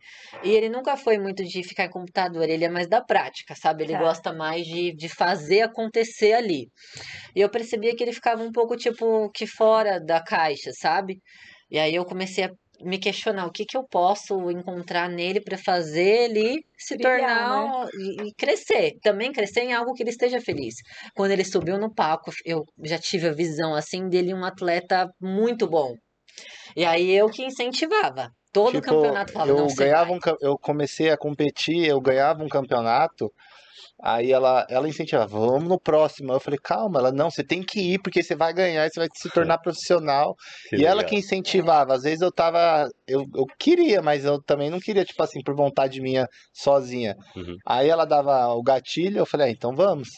e 0.42 0.50
ele 0.52 0.70
nunca 0.70 0.96
foi 0.96 1.18
muito 1.18 1.44
de 1.44 1.62
ficar 1.64 1.84
em 1.84 1.90
computador, 1.90 2.48
ele 2.50 2.64
é 2.64 2.70
mais 2.70 2.88
da 2.88 3.02
prática, 3.04 3.54
sabe? 3.56 3.84
Ele 3.84 3.92
Tá. 3.92 4.00
gosta 4.00 4.34
mais 4.34 4.66
de, 4.66 4.96
de 4.96 5.10
fazer 5.10 5.62
acontecer 5.64 6.32
ali. 6.32 6.70
E 7.36 7.42
eu 7.42 7.50
percebia 7.50 7.96
que 7.96 8.04
ele 8.04 8.14
ficava 8.14 8.42
um 8.42 8.52
pouco, 8.54 8.78
tipo, 8.78 9.30
que 9.32 9.46
fora 9.46 10.00
da 10.00 10.24
caixa, 10.24 10.72
sabe? 10.80 11.20
E 11.70 11.78
aí 11.78 11.94
eu 11.94 12.06
comecei 12.06 12.46
a 12.46 12.52
me 12.82 12.98
questionar 12.98 13.46
o 13.46 13.52
que 13.52 13.66
que 13.66 13.78
eu 13.78 13.84
posso 13.84 14.52
encontrar 14.52 15.10
nele 15.10 15.42
para 15.42 15.58
fazer 15.58 16.32
ele 16.32 16.64
se 16.78 16.96
Brilhar, 16.96 17.20
tornar 17.20 17.86
né? 17.86 17.90
e, 17.94 18.28
e 18.28 18.34
crescer, 18.34 18.98
também 19.02 19.32
crescer 19.32 19.62
em 19.62 19.74
algo 19.74 19.94
que 19.94 20.04
ele 20.04 20.10
esteja 20.10 20.40
feliz. 20.40 20.76
Quando 21.16 21.32
ele 21.32 21.44
subiu 21.44 21.78
no 21.78 21.94
palco, 21.94 22.32
eu 22.46 22.64
já 22.84 22.98
tive 22.98 23.28
a 23.28 23.34
visão 23.34 23.74
assim 23.74 24.08
dele 24.08 24.34
um 24.34 24.46
atleta 24.46 25.10
muito 25.22 25.68
bom. 25.68 25.94
E 26.76 26.86
aí 26.86 27.12
eu 27.12 27.30
que 27.30 27.44
incentivava. 27.44 28.32
Todo 28.54 28.82
Tipo, 28.82 28.86
campeonato 28.86 29.34
falava, 29.34 29.52
eu 29.52 29.68
ganhava 29.76 30.12
um, 30.12 30.20
eu 30.42 30.58
comecei 30.58 31.12
a 31.12 31.18
competir, 31.18 31.86
eu 31.86 32.00
ganhava 32.00 32.44
um 32.44 32.48
campeonato. 32.48 33.32
Aí 34.02 34.32
ela, 34.32 34.66
ela 34.70 34.88
incentivava, 34.88 35.40
vamos 35.40 35.68
no 35.68 35.80
próximo. 35.80 36.32
Eu 36.32 36.40
falei, 36.40 36.60
calma, 36.62 37.00
ela, 37.00 37.12
não, 37.12 37.32
você 37.32 37.44
tem 37.44 37.64
que 37.64 37.80
ir, 37.80 38.00
porque 38.00 38.22
você 38.22 38.36
vai 38.36 38.54
ganhar 38.54 38.86
e 38.86 38.90
você 38.92 39.00
vai 39.00 39.10
se 39.12 39.30
tornar 39.30 39.58
profissional. 39.60 40.36
Que 40.70 40.76
e 40.76 40.86
ela 40.86 40.98
legal. 40.98 41.10
que 41.10 41.16
incentivava. 41.16 41.96
Às 41.96 42.04
vezes 42.04 42.22
eu 42.22 42.32
tava. 42.32 42.90
Eu, 43.08 43.26
eu 43.36 43.46
queria, 43.58 44.02
mas 44.02 44.24
eu 44.24 44.42
também 44.42 44.70
não 44.70 44.80
queria, 44.80 45.04
tipo 45.04 45.22
assim, 45.24 45.42
por 45.44 45.56
vontade 45.56 46.00
minha, 46.00 46.28
sozinha. 46.54 47.16
Uhum. 47.36 47.56
Aí 47.66 47.90
ela 47.90 48.06
dava 48.06 48.48
o 48.50 48.62
gatilho, 48.62 49.18
eu 49.18 49.26
falei, 49.26 49.48
ah, 49.48 49.52
então 49.52 49.76
vamos. 49.76 50.10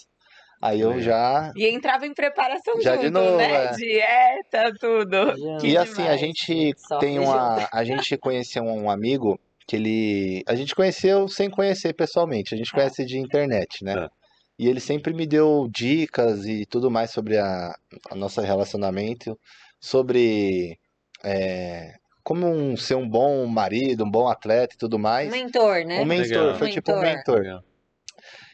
Aí 0.61 0.81
eu 0.81 0.99
já. 0.99 1.53
E 1.55 1.65
entrava 1.67 2.05
em 2.05 2.13
preparação 2.13 2.81
Já 2.81 2.95
junto, 2.95 3.05
de 3.05 3.09
novo, 3.11 3.37
né? 3.37 3.65
é. 3.65 3.71
Dieta, 3.71 4.73
tudo. 4.77 5.37
Junto. 5.37 5.61
Que 5.61 5.69
E 5.69 5.77
assim, 5.77 6.05
a 6.05 6.17
gente 6.17 6.73
Só 6.77 6.97
tem 6.99 7.17
uma. 7.17 7.69
A 7.71 7.83
gente 7.85 8.17
conheceu 8.17 8.63
um 8.63 8.89
amigo 8.89 9.39
que 9.69 9.75
ele. 9.75 10.43
A 10.47 10.55
gente 10.55 10.73
conheceu 10.73 11.27
sem 11.27 11.47
conhecer 11.47 11.93
pessoalmente, 11.93 12.55
a 12.55 12.57
gente 12.57 12.71
conhece 12.71 13.05
de 13.05 13.19
internet, 13.19 13.83
né? 13.83 13.93
Tá. 13.93 14.09
E 14.57 14.67
ele 14.67 14.79
sempre 14.79 15.13
me 15.13 15.27
deu 15.27 15.69
dicas 15.71 16.43
e 16.47 16.65
tudo 16.65 16.89
mais 16.89 17.11
sobre 17.11 17.37
a, 17.37 17.71
a 18.09 18.15
nosso 18.15 18.41
relacionamento, 18.41 19.39
sobre 19.79 20.75
é, 21.23 21.93
como 22.23 22.47
um, 22.47 22.75
ser 22.75 22.95
um 22.95 23.07
bom 23.07 23.45
marido, 23.45 24.03
um 24.03 24.09
bom 24.09 24.27
atleta 24.27 24.73
e 24.73 24.77
tudo 24.77 24.97
mais. 24.97 25.29
Mentor, 25.29 25.85
né? 25.85 26.01
Um 26.01 26.05
mentor, 26.05 26.41
Legal. 26.45 26.55
foi 26.55 26.71
tipo 26.71 26.91
um 26.91 26.99
Mentor. 26.99 27.15
mentor. 27.15 27.39
Legal. 27.41 27.63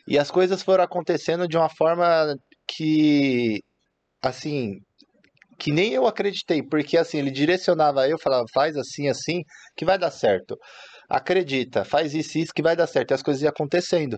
E 0.08 0.20
as 0.20 0.30
coisas 0.30 0.62
foram 0.62 0.84
acontecendo 0.84 1.48
de 1.48 1.58
uma 1.58 1.70
forma 1.70 2.36
que, 2.68 3.64
assim, 4.22 4.80
que 5.58 5.72
nem 5.72 5.94
eu 5.94 6.06
acreditei, 6.06 6.62
porque 6.62 6.98
assim, 6.98 7.20
ele 7.20 7.32
direcionava 7.32 8.08
eu, 8.08 8.20
falava, 8.20 8.44
faz 8.54 8.76
assim, 8.76 9.08
assim, 9.08 9.42
que 9.76 9.86
vai 9.86 9.98
dar 9.98 10.12
certo. 10.12 10.58
Acredita, 11.10 11.86
faz 11.86 12.14
isso, 12.14 12.38
isso, 12.38 12.52
que 12.54 12.62
vai 12.62 12.76
dar 12.76 12.88
certo. 12.88 13.12
E 13.12 13.14
as 13.14 13.22
coisas 13.22 13.42
iam 13.44 13.50
acontecendo. 13.50 14.18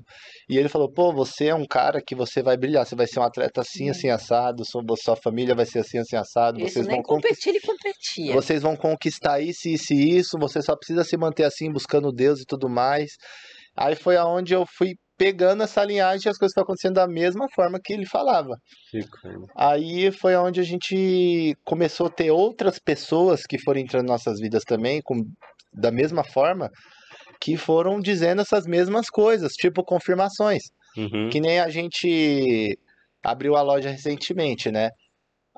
E 0.50 0.58
ele 0.58 0.70
falou, 0.70 0.92
pô, 0.92 1.14
você 1.14 1.48
é 1.48 1.56
um 1.56 1.66
cara 1.66 2.02
que 2.06 2.16
você 2.16 2.42
vai 2.42 2.58
brilhar, 2.58 2.86
você 2.86 2.96
vai 2.96 3.08
ser 3.08 3.20
um 3.20 3.24
atleta 3.24 3.62
assim, 3.62 3.90
assim, 3.90 4.10
assado, 4.10 4.64
sua, 4.66 4.82
sua 5.02 5.16
família 5.16 5.56
vai 5.56 5.66
ser 5.66 5.80
assim, 5.80 5.98
assim, 5.98 6.16
assado, 6.16 6.60
Isso 6.60 6.74
vocês 6.74 6.88
vão 6.88 7.02
competir, 7.02 7.50
ele 7.50 7.62
competia. 7.62 8.34
Vocês 8.34 8.62
vão 8.62 8.76
conquistar 8.76 9.40
isso, 9.42 9.68
isso 9.68 9.94
e 9.94 10.18
isso. 10.18 10.38
Você 10.40 10.62
só 10.62 10.76
precisa 10.76 11.04
se 11.04 11.18
manter 11.18 11.44
assim, 11.44 11.72
buscando 11.72 12.12
Deus 12.12 12.42
e 12.42 12.46
tudo 12.46 12.70
mais. 12.70 13.12
Aí 13.76 13.96
foi 13.96 14.18
aonde 14.18 14.54
eu 14.54 14.66
fui 14.78 14.94
pegando 15.18 15.64
essa 15.64 15.84
linhagem 15.84 16.28
e 16.28 16.30
as 16.30 16.38
coisas 16.38 16.52
estão 16.52 16.64
acontecendo 16.64 16.96
da 16.96 17.08
mesma 17.08 17.48
forma 17.54 17.80
que 17.84 17.92
ele 17.92 18.06
falava. 18.06 18.56
Coisa. 18.92 19.46
Aí 19.56 20.12
foi 20.12 20.36
onde 20.36 20.60
a 20.60 20.64
gente 20.64 21.56
começou 21.66 22.08
a 22.08 22.12
ter 22.12 22.32
outras 22.32 22.80
pessoas 22.80 23.42
que 23.44 23.60
foram 23.60 23.80
entrando 23.80 24.06
em 24.06 24.10
nossas 24.10 24.40
vidas 24.40 24.64
também, 24.64 25.02
com, 25.04 25.16
da 25.74 25.92
mesma 25.92 26.24
forma, 26.24 26.70
que 27.42 27.58
foram 27.58 28.00
dizendo 28.00 28.42
essas 28.42 28.66
mesmas 28.66 29.10
coisas, 29.10 29.54
tipo 29.54 29.84
confirmações. 29.84 30.64
Uhum. 30.98 31.30
Que 31.30 31.40
nem 31.40 31.60
a 31.60 31.70
gente 31.70 32.78
abriu 33.24 33.56
a 33.56 33.62
loja 33.62 33.90
recentemente, 33.90 34.72
né? 34.72 34.90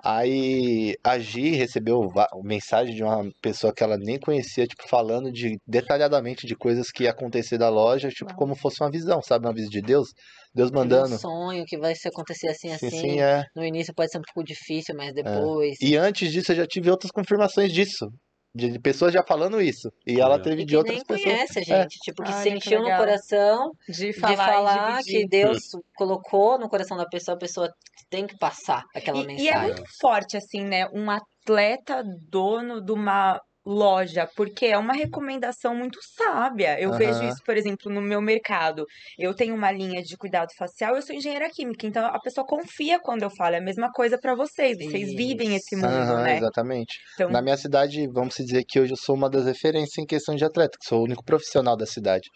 Aí 0.02 0.96
a 1.04 1.20
Gi 1.20 1.50
recebeu 1.52 2.08
mensagem 2.42 2.96
de 2.96 3.04
uma 3.04 3.30
pessoa 3.42 3.74
que 3.74 3.84
ela 3.84 3.98
nem 3.98 4.18
conhecia, 4.18 4.66
tipo, 4.66 4.88
falando 4.88 5.30
de 5.32 5.58
detalhadamente 5.68 6.48
de 6.48 6.56
coisas 6.56 6.90
que 6.90 7.04
ia 7.04 7.12
acontecer 7.12 7.58
da 7.58 7.68
loja, 7.70 8.08
tipo, 8.08 8.34
como 8.36 8.56
fosse 8.56 8.82
uma 8.82 8.90
visão, 8.90 9.22
sabe? 9.22 9.46
Uma 9.46 9.54
visão 9.54 9.70
de 9.70 9.82
Deus. 9.82 10.08
Deus 10.56 10.72
Um 10.72 10.76
mandando. 10.76 11.18
sonho 11.18 11.66
que 11.66 11.78
vai 11.78 11.94
se 11.96 12.08
acontecer 12.08 12.48
assim, 12.48 12.70
Sim, 12.70 12.88
assim. 12.88 12.90
sim, 12.90 13.20
é. 13.20 13.44
No 13.56 13.64
início 13.64 13.94
pode 13.94 14.10
ser 14.10 14.20
um 14.20 14.24
pouco 14.34 14.48
difícil, 14.48 14.96
mas 14.96 15.14
depois. 15.14 15.76
E 15.82 15.98
antes 15.98 16.32
disso 16.32 16.54
eu 16.54 16.56
já 16.58 16.66
tive 16.66 16.90
outras 16.90 17.12
confirmações 17.12 17.72
disso. 17.72 18.08
De 18.54 18.70
de 18.72 18.80
pessoas 18.80 19.14
já 19.14 19.24
falando 19.24 19.62
isso. 19.62 19.92
E 20.06 20.20
ela 20.20 20.38
Legal. 20.38 20.42
teve 20.42 20.64
E 20.64 20.66
de 20.66 20.76
que 20.76 20.78
outras 20.78 20.98
nem 20.98 21.06
pessoas. 21.06 21.40
conhece 21.40 21.60
a 21.60 21.64
gente, 21.64 22.00
tipo, 22.00 22.24
que 22.24 22.34
que 22.34 22.34
sentiu 22.34 22.82
no 22.82 22.90
legal. 22.90 22.98
coração 22.98 23.72
De 23.88 24.14
de 24.16 24.38
falar, 24.38 24.38
falar 24.38 24.78
e 24.78 25.04
dividir. 25.04 25.04
que 25.06 25.28
Deus 25.28 25.60
colocou 25.96 26.60
no 26.60 26.70
coração 26.70 26.98
da 26.98 27.08
pessoa, 27.08 27.36
a 27.36 27.40
pessoa 27.40 27.70
tem 28.10 28.28
que 28.28 28.38
passar 28.38 28.84
aquela 28.96 29.22
E, 29.22 29.28
e 29.36 29.48
mensagem. 29.48 29.50
é 29.50 29.58
muito 29.58 29.84
forte, 30.00 30.38
assim, 30.38 30.64
né? 30.64 30.88
Um 30.94 31.10
atleta 31.10 32.04
dono 32.30 32.82
de 32.84 32.92
uma 32.92 33.40
loja, 33.70 34.28
porque 34.36 34.66
é 34.68 34.78
uma 34.78 34.94
recomendação 34.94 35.76
muito 35.76 36.00
sábia. 36.02 36.80
Eu 36.80 36.92
vejo 36.92 37.24
Aham. 37.24 37.24
isso, 37.24 37.42
por 37.46 37.56
exemplo, 37.58 37.92
no 37.92 38.02
meu 38.02 38.22
mercado. 38.22 38.86
Eu 39.18 39.34
tenho 39.36 39.56
uma 39.56 39.72
linha 39.72 40.02
de 40.02 40.18
cuidado 40.18 40.50
facial, 40.58 40.96
eu 40.96 41.02
sou 41.02 41.16
engenheira 41.16 41.50
química, 41.50 41.86
então 41.88 42.06
a 42.06 42.20
pessoa 42.20 42.46
confia 42.48 43.00
quando 43.00 43.24
eu 43.24 43.30
falo. 43.30 43.56
É 43.56 43.60
a 43.60 43.62
mesma 43.62 43.92
coisa 43.92 44.18
pra 44.20 44.36
vocês. 44.36 44.78
Vocês 44.78 45.14
vivem 45.14 45.56
esse 45.56 45.76
Isso. 45.76 45.86
mundo, 45.86 46.18
Aham, 46.18 46.24
né? 46.24 46.38
exatamente. 46.38 47.00
Então, 47.14 47.30
Na 47.30 47.42
minha 47.42 47.58
cidade, 47.58 48.08
vamos 48.08 48.36
dizer 48.36 48.64
que 48.66 48.80
hoje 48.80 48.94
eu 48.94 48.98
sou 48.98 49.16
uma 49.16 49.30
das 49.30 49.46
referências 49.46 49.98
em 49.98 50.06
questão 50.06 50.36
de 50.36 50.44
atleta, 50.46 50.78
que 50.80 50.86
sou 50.88 51.02
o 51.02 51.04
único 51.06 51.24
profissional 51.24 51.78
da 51.78 51.86
cidade. 51.86 52.30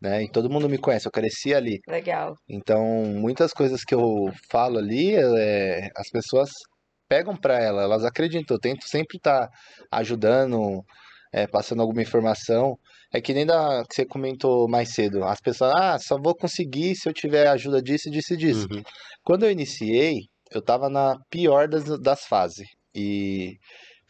Né? 0.00 0.24
E 0.24 0.30
todo 0.30 0.50
mundo 0.50 0.68
me 0.68 0.78
conhece, 0.78 1.06
eu 1.08 1.12
cresci 1.12 1.54
ali. 1.54 1.80
legal. 1.86 2.38
Então, 2.48 2.84
muitas 3.06 3.52
coisas 3.52 3.84
que 3.84 3.94
eu 3.94 4.02
falo 4.50 4.78
ali, 4.78 5.14
é, 5.16 5.88
as 5.96 6.10
pessoas 6.10 6.50
pegam 7.12 7.36
pra 7.36 7.60
ela, 7.60 7.82
elas 7.82 8.04
acreditam. 8.04 8.56
Eu 8.56 8.60
tento 8.60 8.88
sempre 8.88 9.18
estar 9.18 9.50
ajudando, 9.90 10.82
é, 11.30 11.46
passando 11.46 11.82
alguma 11.82 12.00
informação. 12.00 12.78
É 13.12 13.20
que 13.20 13.34
nem 13.34 13.44
da 13.44 13.84
que 13.86 13.94
você 13.94 14.06
comentou 14.06 14.66
mais 14.66 14.94
cedo. 14.94 15.22
As 15.22 15.38
pessoas, 15.38 15.74
ah, 15.74 15.98
só 15.98 16.16
vou 16.18 16.34
conseguir 16.34 16.96
se 16.96 17.06
eu 17.06 17.12
tiver 17.12 17.46
ajuda 17.48 17.82
disso, 17.82 18.10
disso 18.10 18.32
e 18.32 18.36
disso. 18.38 18.66
Uhum. 18.72 18.82
Quando 19.22 19.44
eu 19.44 19.50
iniciei, 19.50 20.20
eu 20.50 20.62
tava 20.62 20.88
na 20.88 21.18
pior 21.28 21.68
das, 21.68 21.84
das 22.00 22.24
fases. 22.24 22.66
E 22.94 23.58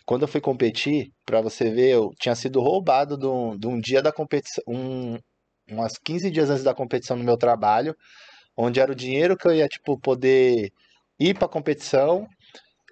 quando 0.06 0.22
eu 0.22 0.28
fui 0.28 0.40
competir, 0.40 1.10
pra 1.26 1.40
você 1.40 1.72
ver, 1.72 1.90
eu 1.90 2.10
tinha 2.20 2.36
sido 2.36 2.60
roubado 2.60 3.18
de 3.18 3.26
um, 3.26 3.58
de 3.58 3.66
um 3.66 3.80
dia 3.80 4.00
da 4.00 4.12
competição, 4.12 4.62
um, 4.68 5.18
umas 5.68 5.94
15 5.98 6.30
dias 6.30 6.50
antes 6.50 6.62
da 6.62 6.74
competição 6.74 7.16
no 7.16 7.24
meu 7.24 7.36
trabalho, 7.36 7.96
onde 8.56 8.78
era 8.78 8.92
o 8.92 8.96
dinheiro 8.96 9.36
que 9.36 9.48
eu 9.48 9.54
ia, 9.54 9.66
tipo, 9.66 9.98
poder 9.98 10.70
ir 11.18 11.36
pra 11.36 11.48
competição 11.48 12.28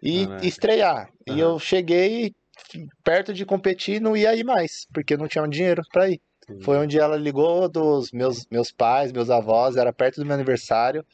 e 0.02 0.26
Caraca. 0.26 0.46
estrear. 0.46 1.10
E 1.26 1.38
eu 1.38 1.58
cheguei 1.58 2.34
perto 3.04 3.32
de 3.32 3.44
competir 3.44 3.96
e 3.96 4.00
não 4.00 4.16
ia 4.16 4.34
ir 4.34 4.44
mais, 4.44 4.86
porque 4.92 5.16
não 5.16 5.28
tinha 5.28 5.46
dinheiro 5.48 5.82
pra 5.92 6.08
ir. 6.08 6.20
Foi 6.62 6.76
onde 6.78 6.98
ela 6.98 7.16
ligou 7.16 7.68
dos 7.68 8.10
meus, 8.10 8.44
meus 8.50 8.72
pais, 8.72 9.12
meus 9.12 9.30
avós, 9.30 9.76
era 9.76 9.92
perto 9.92 10.16
do 10.20 10.26
meu 10.26 10.34
aniversário, 10.34 11.04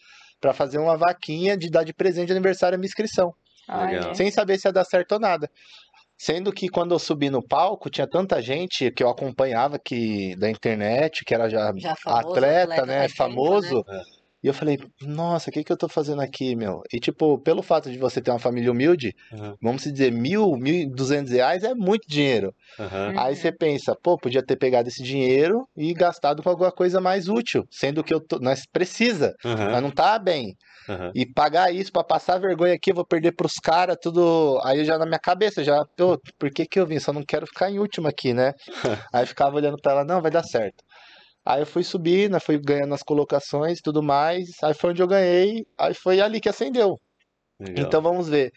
pra 0.41 0.55
fazer 0.55 0.79
uma 0.79 0.97
vaquinha 0.97 1.57
de 1.57 1.71
dar 1.71 1.85
de 1.85 1.93
presente 1.93 2.29
de 2.29 2.33
aniversário 2.33 2.77
a 2.77 2.79
minha 2.79 2.87
inscrição, 2.89 3.35
Legal. 3.69 4.07
Olha. 4.07 4.15
sem 4.15 4.31
saber 4.31 4.59
se 4.59 4.67
ia 4.67 4.73
dar 4.73 4.85
certo 4.85 5.13
ou 5.13 5.19
nada. 5.21 5.51
Sendo 6.19 6.51
que 6.51 6.71
quando 6.71 6.95
eu 6.95 6.99
subi 6.99 7.29
no 7.29 7.43
palco, 7.47 7.91
tinha 7.91 8.07
tanta 8.07 8.41
gente 8.41 8.91
que 8.91 9.03
eu 9.03 9.11
acompanhava 9.11 9.79
que 9.79 10.35
da 10.37 10.49
internet, 10.49 11.23
que 11.23 11.35
era 11.35 11.51
já, 11.51 11.71
Já 11.77 11.95
famoso, 11.95 12.29
atleta, 12.31 12.63
atleta 12.63 12.87
né, 12.87 13.03
tempo, 13.03 13.17
famoso. 13.17 13.85
né? 13.87 14.03
E 14.43 14.47
eu 14.49 14.55
falei, 14.55 14.79
nossa, 15.03 15.51
o 15.51 15.53
que 15.53 15.65
que 15.65 15.73
eu 15.73 15.77
tô 15.77 15.89
fazendo 15.89 16.21
aqui, 16.23 16.55
meu? 16.57 16.81
E 16.93 17.01
tipo, 17.01 17.39
pelo 17.41 17.63
fato 17.63 17.91
de 17.91 17.99
você 17.99 18.21
ter 18.21 18.31
uma 18.31 18.39
família 18.39 18.71
humilde, 18.71 19.13
Uhum. 19.33 19.57
vamos 19.61 19.83
dizer, 19.83 20.13
mil, 20.13 20.53
mil 20.57 20.75
e 20.75 20.87
duzentos 20.91 21.33
reais 21.33 21.65
é 21.65 21.75
muito 21.75 22.07
dinheiro. 22.09 22.55
Uhum. 22.79 23.19
Aí 23.19 23.37
você 23.37 23.53
pensa, 23.53 23.95
pô, 24.03 24.17
podia 24.19 24.45
ter 24.45 24.57
pegado 24.57 24.89
esse 24.89 25.03
dinheiro 25.03 25.67
e 25.77 25.95
gastado 25.95 26.43
com 26.43 26.51
alguma 26.51 26.73
coisa 26.73 27.01
mais 27.01 27.29
útil, 27.29 27.65
sendo 27.71 28.05
que 28.05 28.13
eu 28.15 28.21
tô, 28.21 28.39
nós 28.41 28.63
precisa, 28.73 29.35
Uhum. 29.45 29.71
mas 29.71 29.83
não 29.83 29.91
tá 29.91 30.19
bem. 30.19 30.55
E 31.15 31.27
pagar 31.27 31.73
isso 31.75 31.91
pra 31.93 32.05
passar 32.05 32.39
vergonha 32.39 32.75
aqui, 32.75 32.91
eu 32.93 32.95
vou 32.95 33.07
perder 33.07 33.33
pros 33.35 33.55
caras, 33.55 33.97
tudo. 34.01 34.61
Aí 34.65 34.85
já 34.85 34.99
na 34.99 35.07
minha 35.07 35.19
cabeça, 35.19 35.65
já, 35.65 35.85
pô, 35.97 36.19
por 36.39 36.51
que 36.51 36.67
que 36.67 36.79
eu 36.79 36.87
vim? 36.87 37.01
Só 37.01 37.13
não 37.13 37.25
quero 37.27 37.47
ficar 37.47 37.71
em 37.71 37.79
último 37.79 38.07
aqui, 38.09 38.35
né? 38.35 38.53
Aí 39.15 39.23
eu 39.25 39.27
ficava 39.27 39.57
olhando 39.57 39.79
pra 39.83 39.93
ela, 39.93 40.05
não, 40.05 40.23
vai 40.23 40.31
dar 40.31 40.45
certo. 40.45 40.85
Aí 41.47 41.63
eu 41.63 41.67
fui 41.67 41.85
subindo, 41.85 42.41
fui 42.41 42.59
ganhando 42.59 42.93
as 42.93 43.03
colocações 43.05 43.79
e 43.79 43.83
tudo 43.83 44.03
mais. 44.03 44.49
Aí 44.65 44.75
foi 44.75 44.91
onde 44.91 45.01
eu 45.01 45.07
ganhei, 45.07 45.65
aí 45.79 45.95
foi 45.95 46.21
ali 46.21 46.41
que 46.41 46.49
acendeu. 46.49 46.97
Legal. 47.61 47.87
Então 47.87 48.03
vamos 48.03 48.29
ver. 48.29 48.51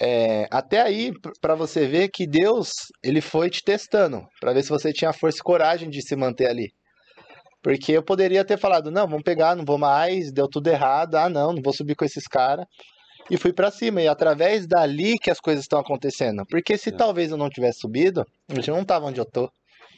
É, 0.00 0.46
até 0.50 0.80
aí, 0.82 1.10
p- 1.10 1.30
pra 1.40 1.54
você 1.54 1.86
ver 1.86 2.08
que 2.10 2.26
Deus, 2.26 2.70
ele 3.02 3.20
foi 3.22 3.48
te 3.48 3.62
testando, 3.64 4.22
pra 4.40 4.52
ver 4.52 4.62
se 4.62 4.68
você 4.68 4.92
tinha 4.92 5.12
força 5.12 5.38
e 5.38 5.42
coragem 5.42 5.88
de 5.88 6.02
se 6.02 6.14
manter 6.14 6.46
ali. 6.46 6.68
Porque 7.62 7.92
eu 7.92 8.02
poderia 8.02 8.44
ter 8.44 8.58
falado, 8.58 8.90
não, 8.90 9.08
vamos 9.08 9.24
pegar, 9.24 9.56
não 9.56 9.64
vou 9.64 9.78
mais, 9.78 10.30
deu 10.30 10.46
tudo 10.46 10.68
errado, 10.68 11.16
ah, 11.16 11.28
não, 11.28 11.52
não 11.52 11.62
vou 11.62 11.72
subir 11.72 11.96
com 11.96 12.04
esses 12.04 12.28
caras. 12.28 12.66
E 13.30 13.36
fui 13.36 13.52
pra 13.52 13.70
cima, 13.70 14.00
e 14.00 14.06
através 14.08 14.66
dali 14.66 15.18
que 15.18 15.30
as 15.30 15.40
coisas 15.40 15.64
estão 15.64 15.80
acontecendo. 15.80 16.44
Porque 16.48 16.76
se 16.78 16.90
É. 16.90 16.92
talvez 16.92 17.30
eu 17.30 17.36
não 17.36 17.50
tivesse 17.50 17.80
subido, 17.80 18.24
eu 18.48 18.74
não 18.76 18.84
tava 18.84 19.06
onde 19.06 19.20
eu 19.20 19.24
tô. 19.24 19.50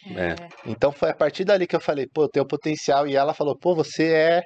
É. 0.06 0.34
Então 0.66 0.92
foi 0.92 1.10
a 1.10 1.14
partir 1.14 1.44
dali 1.44 1.66
que 1.66 1.76
eu 1.76 1.80
falei, 1.80 2.06
pô, 2.12 2.24
eu 2.24 2.28
tenho 2.28 2.46
potencial. 2.46 3.06
E 3.06 3.16
ela 3.16 3.34
falou, 3.34 3.56
pô, 3.58 3.74
você 3.74 4.12
é 4.12 4.42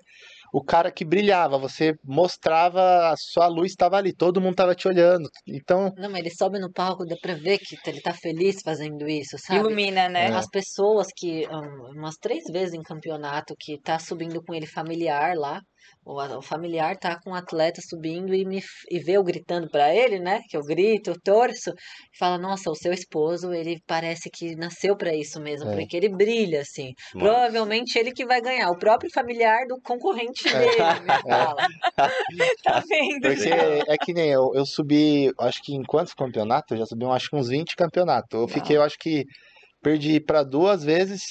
o 0.53 0.63
cara 0.63 0.93
que 0.93 1.05
brilhava, 1.05 1.59
você 1.59 1.95
mostrava, 2.05 3.11
a 3.11 3.17
sua 3.17 3.49
luz 3.49 3.73
estava 3.73 3.97
ali, 3.97 4.15
todo 4.15 4.41
mundo 4.41 4.53
estava 4.53 4.73
te 4.73 4.87
olhando. 4.87 5.29
Então, 5.49 5.91
Não, 5.97 6.09
mas 6.09 6.21
ele 6.21 6.31
sobe 6.31 6.61
no 6.61 6.73
palco, 6.73 7.05
dá 7.05 7.17
pra 7.21 7.35
ver 7.35 7.59
que 7.59 7.77
ele 7.91 8.01
tá 8.01 8.13
feliz 8.13 8.63
fazendo 8.65 9.09
isso, 9.09 9.37
sabe? 9.37 9.59
Ilumina, 9.59 10.09
né? 10.09 10.29
É. 10.29 10.33
As 10.33 10.47
pessoas 10.49 11.09
que, 11.17 11.45
hum, 11.49 11.91
umas 11.97 12.15
três 12.21 12.45
vezes 12.53 12.73
em 12.73 12.83
campeonato, 12.83 13.57
que 13.59 13.81
tá 13.81 13.99
subindo 13.99 14.41
com 14.45 14.55
ele 14.55 14.67
familiar 14.67 15.35
lá, 15.35 15.61
o, 16.05 16.21
o 16.39 16.43
familiar 16.43 16.97
tá 16.99 17.19
com 17.21 17.31
o 17.31 17.35
atleta 17.35 17.81
subindo 17.83 18.35
e, 18.35 18.45
me, 18.45 18.63
e 18.91 18.99
vê 19.01 19.13
eu 19.13 19.25
gritando 19.25 19.69
pra 19.71 19.95
ele, 19.95 20.19
né? 20.19 20.41
Que 20.49 20.57
eu 20.57 20.63
grito, 20.63 21.11
eu 21.11 21.21
torço, 21.23 21.71
e 21.71 22.19
fala, 22.19 22.39
nossa, 22.39 22.71
o 22.71 22.75
seu 22.75 22.93
esposo, 22.93 23.53
ele 23.53 23.81
parece 23.87 24.29
que 24.31 24.55
nasceu 24.57 24.97
pra 24.97 25.15
isso 25.15 25.41
mesmo, 25.41 25.71
É. 25.71 25.77
porque 25.77 25.97
ele 25.97 26.09
brilha, 26.09 26.61
assim. 26.61 26.93
Provavelmente 27.13 27.99
ele 27.99 28.13
que 28.13 28.25
vai 28.27 28.41
ganhar, 28.41 28.71
o 28.71 28.79
próprio 28.79 29.11
familiar 29.13 29.67
do 29.67 29.81
concorrente 29.83 30.49
É. 30.49 30.59
dele, 30.59 31.01
me 31.01 31.23
fala. 31.23 31.57
Tá 32.65 32.83
vendo? 32.89 33.21
porque 33.21 33.85
é 33.87 33.97
que 33.99 34.13
nem 34.13 34.31
eu, 34.31 34.51
eu 34.55 34.67
subi, 34.67 35.31
acho 35.39 35.63
que 35.63 35.75
em 35.75 35.83
quantos 35.83 36.13
campeonatos? 36.15 36.73
Eu 36.73 36.79
já 36.79 36.87
subi, 36.87 37.05
acho 37.07 37.29
que 37.31 37.37
uns 37.37 37.49
20 37.49 37.77
campeonatos. 37.77 38.29
Eu 38.41 38.49
fiquei, 38.49 38.77
eu 38.77 38.83
acho 38.83 38.97
que 38.99 39.25
perdi 39.83 40.21
para 40.21 40.43
duas 40.43 40.83
vezes, 40.83 41.23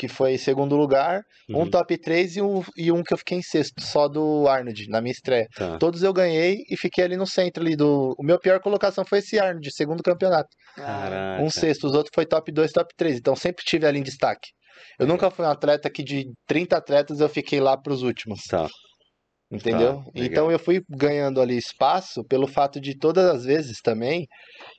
que 0.00 0.08
foi 0.08 0.38
segundo 0.38 0.74
lugar, 0.76 1.20
um 1.50 1.58
Uhum. 1.58 1.70
top 1.70 1.98
3 1.98 2.36
e 2.36 2.40
um, 2.42 2.62
e 2.74 2.90
um 2.90 3.02
que 3.02 3.12
eu 3.12 3.18
fiquei 3.18 3.36
em 3.36 3.42
sexto, 3.42 3.82
só 3.82 4.08
do 4.08 4.48
Arnold, 4.48 4.88
na 4.88 5.02
minha 5.02 5.12
estreia. 5.12 5.46
Tá. 5.54 5.76
Todos 5.76 6.02
eu 6.02 6.10
ganhei 6.10 6.64
e 6.70 6.74
fiquei 6.74 7.04
ali 7.04 7.18
no 7.18 7.26
centro 7.26 7.62
ali 7.62 7.76
do. 7.76 8.14
O 8.18 8.22
meu 8.24 8.38
pior 8.40 8.58
colocação 8.60 9.04
foi 9.04 9.18
esse 9.18 9.38
Arnold, 9.38 9.70
segundo 9.70 10.02
campeonato. 10.02 10.48
Caraca. 10.74 11.42
Um 11.42 11.50
sexto, 11.50 11.86
os 11.86 11.92
outros 11.94 12.12
foi 12.14 12.24
top 12.24 12.50
2, 12.50 12.72
top 12.72 12.94
3. 12.96 13.18
Então 13.18 13.36
sempre 13.36 13.62
tive 13.62 13.84
ali 13.86 13.98
em 13.98 14.02
destaque. 14.02 14.48
Eu 14.98 15.06
nunca 15.06 15.30
fui 15.30 15.44
um 15.44 15.48
atleta 15.50 15.90
que 15.90 16.02
de 16.02 16.24
30 16.46 16.78
atletas 16.78 17.20
eu 17.20 17.28
fiquei 17.28 17.60
lá 17.60 17.76
pros 17.76 18.02
últimos. 18.02 18.40
Tá. 18.48 18.66
Entendeu? 19.50 19.96
Tá, 19.96 20.10
então 20.14 20.50
eu 20.50 20.58
fui 20.60 20.82
ganhando 20.88 21.40
ali 21.40 21.56
espaço 21.56 22.22
pelo 22.24 22.46
fato 22.46 22.80
de 22.80 22.96
todas 22.96 23.24
as 23.24 23.44
vezes 23.44 23.80
também 23.82 24.28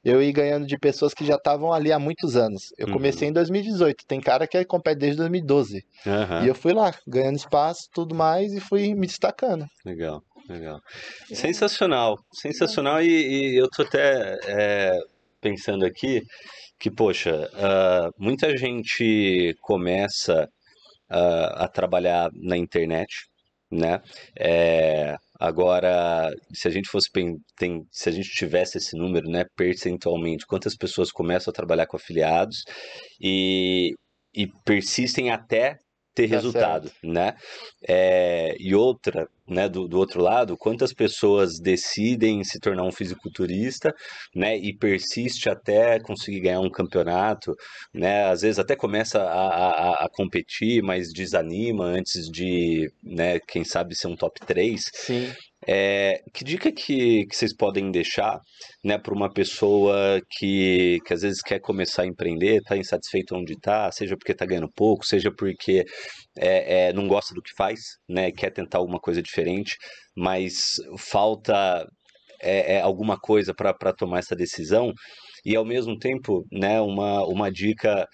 eu 0.03 0.21
ir 0.21 0.31
ganhando 0.31 0.65
de 0.65 0.77
pessoas 0.77 1.13
que 1.13 1.25
já 1.25 1.35
estavam 1.35 1.73
ali 1.73 1.91
há 1.91 1.99
muitos 1.99 2.35
anos. 2.37 2.69
Eu 2.77 2.87
Uhum. 2.87 2.93
comecei 2.93 3.27
em 3.27 3.33
2018, 3.33 4.05
tem 4.07 4.21
cara 4.21 4.47
que 4.47 4.63
compete 4.65 4.99
desde 4.99 5.17
2012. 5.17 5.83
Aham, 6.07 6.45
E 6.45 6.47
eu 6.47 6.55
fui 6.55 6.73
lá, 6.73 6.93
ganhando 7.07 7.35
espaço, 7.35 7.87
tudo 7.93 8.15
mais, 8.15 8.53
e 8.53 8.59
fui 8.61 8.95
me 8.95 9.07
destacando. 9.07 9.65
Legal, 9.85 10.21
legal. 10.47 10.79
Sensacional, 11.33 12.17
sensacional. 12.33 13.01
E, 13.01 13.07
e 13.55 13.61
eu 13.61 13.69
tô 13.69 13.83
até 13.83 14.37
é, 14.45 14.97
pensando 15.41 15.85
aqui 15.85 16.21
que, 16.79 16.89
poxa, 16.89 17.49
ah, 17.53 18.09
muita 18.17 18.55
gente 18.57 19.55
começa 19.61 20.47
ah, 21.09 21.65
a 21.65 21.67
trabalhar 21.67 22.29
na 22.33 22.57
internet, 22.57 23.27
né? 23.71 24.01
É, 24.37 25.15
agora, 25.39 26.31
se 26.53 26.67
a 26.67 26.71
gente 26.71 26.89
fosse 26.89 27.09
tem, 27.57 27.85
se 27.91 28.09
a 28.09 28.11
gente 28.11 28.29
tivesse 28.29 28.77
esse 28.77 28.95
número, 28.97 29.29
né, 29.29 29.45
percentualmente, 29.55 30.45
quantas 30.45 30.75
pessoas 30.75 31.11
começam 31.11 31.51
a 31.51 31.53
trabalhar 31.53 31.87
com 31.87 31.97
afiliados 31.97 32.63
e, 33.19 33.93
e 34.33 34.47
persistem 34.65 35.31
até 35.31 35.79
ter 36.13 36.27
Tá 36.27 36.35
resultado, 36.35 36.91
né? 37.03 37.33
É, 37.87 38.55
e 38.59 38.75
outra, 38.75 39.27
né, 39.47 39.67
do, 39.67 39.87
do 39.87 39.97
outro 39.97 40.21
lado, 40.21 40.57
quantas 40.57 40.93
pessoas 40.93 41.59
decidem 41.59 42.43
se 42.43 42.59
tornar 42.59 42.83
um 42.83 42.91
fisiculturista, 42.91 43.93
né, 44.35 44.57
e 44.57 44.75
persiste 44.77 45.49
até 45.49 45.99
conseguir 45.99 46.41
ganhar 46.41 46.59
um 46.59 46.69
campeonato, 46.69 47.53
né, 47.93 48.25
às 48.25 48.41
vezes 48.41 48.59
até 48.59 48.75
começa 48.75 49.21
a, 49.21 50.03
a, 50.03 50.05
a 50.05 50.09
competir, 50.09 50.81
mas 50.83 51.11
desanima 51.13 51.85
antes 51.85 52.29
de, 52.29 52.91
né, 53.03 53.39
quem 53.47 53.63
sabe 53.63 53.95
ser 53.95 54.07
um 54.07 54.15
top 54.15 54.39
3. 54.45 54.81
Sim. 54.93 55.31
É, 55.73 56.21
que 56.33 56.43
dica 56.43 56.69
que, 56.69 57.25
que 57.27 57.33
vocês 57.33 57.55
podem 57.55 57.91
deixar, 57.91 58.41
né, 58.83 58.97
para 58.97 59.13
uma 59.13 59.31
pessoa 59.31 60.19
que, 60.31 60.97
que 61.05 61.13
às 61.13 61.21
vezes 61.21 61.41
quer 61.41 61.61
começar 61.61 62.01
a 62.01 62.07
empreender, 62.07 62.57
está 62.57 62.75
insatisfeito 62.75 63.33
onde 63.37 63.53
está, 63.53 63.89
seja 63.89 64.17
porque 64.17 64.33
está 64.33 64.45
ganhando 64.45 64.69
pouco, 64.75 65.05
seja 65.05 65.31
porque 65.33 65.85
é, 66.37 66.89
é, 66.89 66.93
não 66.93 67.07
gosta 67.07 67.33
do 67.33 67.41
que 67.41 67.55
faz, 67.55 67.79
né, 68.09 68.33
quer 68.33 68.51
tentar 68.51 68.79
alguma 68.79 68.99
coisa 68.99 69.21
diferente, 69.21 69.77
mas 70.13 70.55
falta 70.97 71.87
é, 72.41 72.75
é, 72.75 72.81
alguma 72.81 73.17
coisa 73.17 73.53
para 73.53 73.93
tomar 73.93 74.19
essa 74.19 74.35
decisão 74.35 74.91
e 75.45 75.55
ao 75.55 75.63
mesmo 75.63 75.97
tempo, 75.97 76.45
né, 76.51 76.81
uma, 76.81 77.25
uma 77.25 77.49
dica 77.49 78.05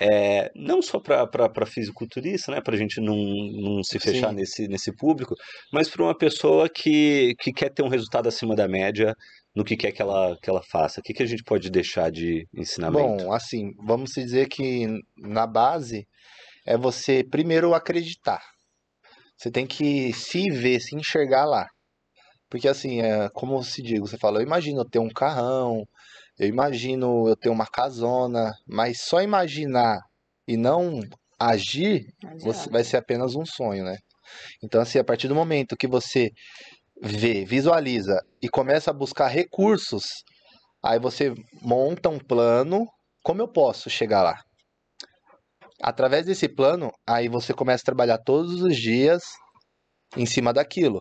é, 0.00 0.50
não 0.54 0.80
só 0.80 1.00
para 1.00 1.66
fisiculturista, 1.66 2.52
né, 2.52 2.60
para 2.60 2.74
a 2.74 2.78
gente 2.78 3.00
não, 3.00 3.16
não 3.16 3.82
se 3.82 3.98
fechar 3.98 4.30
Sim. 4.30 4.36
nesse, 4.36 4.68
nesse 4.68 4.94
público, 4.94 5.34
mas 5.72 5.88
para 5.88 6.02
uma 6.02 6.16
pessoa 6.16 6.68
que, 6.68 7.34
que 7.40 7.52
quer 7.52 7.70
ter 7.70 7.82
um 7.82 7.88
resultado 7.88 8.28
acima 8.28 8.54
da 8.54 8.68
média 8.68 9.14
no 9.54 9.64
que 9.64 9.76
quer 9.76 9.92
que 9.92 10.00
ela, 10.00 10.36
que 10.40 10.48
ela 10.48 10.62
faça. 10.62 11.00
O 11.00 11.02
que, 11.02 11.12
que 11.12 11.22
a 11.22 11.26
gente 11.26 11.42
pode 11.42 11.68
deixar 11.70 12.10
de 12.10 12.46
ensinamento? 12.54 13.24
Bom, 13.24 13.32
assim, 13.32 13.72
vamos 13.84 14.12
dizer 14.12 14.48
que 14.48 14.86
na 15.16 15.46
base 15.46 16.06
é 16.64 16.76
você 16.76 17.24
primeiro 17.24 17.74
acreditar. 17.74 18.40
Você 19.36 19.50
tem 19.50 19.66
que 19.66 20.12
se 20.12 20.50
ver, 20.50 20.80
se 20.80 20.94
enxergar 20.96 21.44
lá. 21.44 21.66
Porque 22.50 22.68
assim, 22.68 23.00
é, 23.00 23.28
como 23.32 23.62
se 23.62 23.82
diz, 23.82 24.00
você 24.00 24.16
fala, 24.16 24.38
eu 24.38 24.46
imagino 24.46 24.80
eu 24.80 24.88
ter 24.88 24.98
um 24.98 25.08
carrão, 25.08 25.84
eu 26.38 26.46
imagino 26.48 27.28
eu 27.28 27.36
ter 27.36 27.48
uma 27.48 27.66
casona, 27.66 28.52
mas 28.66 29.00
só 29.02 29.20
imaginar 29.22 30.00
e 30.46 30.56
não 30.56 31.00
agir 31.38 32.06
você- 32.40 32.70
vai 32.70 32.84
ser 32.84 32.96
apenas 32.96 33.34
um 33.34 33.44
sonho, 33.44 33.84
né? 33.84 33.96
Então, 34.62 34.80
assim, 34.80 34.98
a 34.98 35.04
partir 35.04 35.28
do 35.28 35.34
momento 35.34 35.76
que 35.76 35.86
você 35.86 36.30
vê, 37.00 37.44
visualiza 37.44 38.20
e 38.42 38.48
começa 38.48 38.90
a 38.90 38.94
buscar 38.94 39.28
recursos, 39.28 40.04
aí 40.82 40.98
você 40.98 41.34
monta 41.62 42.08
um 42.08 42.18
plano, 42.18 42.86
como 43.22 43.42
eu 43.42 43.48
posso 43.48 43.88
chegar 43.90 44.22
lá? 44.22 44.42
Através 45.82 46.26
desse 46.26 46.48
plano, 46.48 46.90
aí 47.06 47.28
você 47.28 47.54
começa 47.54 47.82
a 47.82 47.86
trabalhar 47.86 48.18
todos 48.18 48.62
os 48.62 48.76
dias 48.76 49.22
em 50.16 50.26
cima 50.26 50.52
daquilo. 50.52 51.00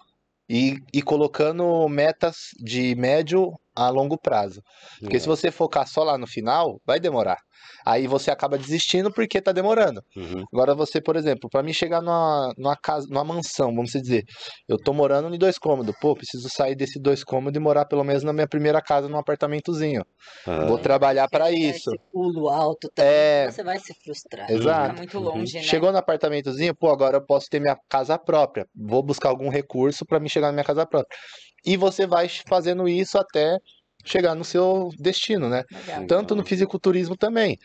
E, 0.49 0.77
e 0.93 1.01
colocando 1.01 1.88
metas 1.89 2.35
de 2.59 2.95
médio 2.95 3.51
a 3.78 3.90
longo 3.90 4.18
prazo. 4.20 4.62
Porque 5.04 5.20
se 5.20 5.28
você 5.28 5.52
focar 5.52 5.88
só 5.88 6.04
lá 6.04 6.18
no 6.18 6.28
final, 6.28 6.80
vai 6.86 6.99
demorar. 6.99 7.38
Aí 7.86 8.08
você 8.08 8.32
acaba 8.32 8.58
desistindo 8.58 9.12
porque 9.14 9.41
tá 9.41 9.52
demorando. 9.52 10.02
Uhum, 10.16 10.45
Agora 10.54 10.74
você, 10.76 11.02
por 11.02 11.16
exemplo, 11.16 11.49
para 11.49 11.64
mim 11.64 11.74
chegar 11.74 12.02
numa, 12.02 12.52
numa 12.58 12.76
casa, 12.78 13.08
numa 13.10 13.24
mansão, 13.24 13.74
vamos 13.76 13.91
dizer, 13.91 14.24
eu 14.68 14.78
tô 14.78 14.94
morando 14.94 15.34
em 15.34 15.38
dois 15.38 15.58
cômodos, 15.58 15.94
pô, 15.99 16.16
preciso 16.16 16.49
sair 16.49 16.76
desse 16.76 16.99
dois 16.99 17.24
cômodos 17.24 17.58
e 17.58 17.60
morar 17.62 17.86
pelo 17.86 18.04
menos 18.04 18.24
na 18.24 18.34
minha 18.34 18.48
primeira 18.48 18.82
casa, 18.82 19.10
num 19.10 19.18
apartamentozinho. 19.18 20.04
aham. 20.48 20.68
Vou 20.68 20.80
trabalhar 20.80 21.28
para 21.30 21.52
isso. 21.52 21.91
Esse 21.91 21.99
pulo 22.12 22.49
alto 22.49 22.90
também, 22.95 23.14
É. 23.14 23.48
você 23.52 23.64
vai 23.64 23.80
se 23.80 23.94
frustrar. 24.04 24.49
Exato. 24.49 24.82
Fica 24.90 24.94
muito 24.94 25.18
Uhum. 25.18 25.24
longe, 25.26 25.58
né? 25.62 25.64
Chegou 25.64 25.91
no 25.91 25.98
apartamentozinho, 25.98 26.76
pô, 26.76 26.90
agora 26.90 27.18
eu 27.18 27.26
posso 27.26 27.48
ter 27.49 27.60
minha 27.60 27.78
casa 27.90 28.18
própria. 28.18 28.66
Vou 28.76 29.04
buscar 29.04 29.30
algum 29.30 29.49
recurso 29.49 30.06
para 30.06 30.20
me 30.20 30.30
chegar 30.30 30.48
na 30.48 30.54
minha 30.54 30.64
casa 30.64 30.86
própria. 30.86 31.18
E 31.65 31.77
você 31.77 32.07
vai 32.07 32.29
fazendo 32.47 32.88
isso 32.88 33.17
até 33.17 33.57
chegar 34.05 34.35
no 34.35 34.43
seu 34.43 34.89
destino, 34.99 35.49
né? 35.49 35.63
Legal. 35.71 36.07
Tanto 36.07 36.35
no 36.35 36.45
fisiculturismo 36.45 37.17
também. 37.17 37.57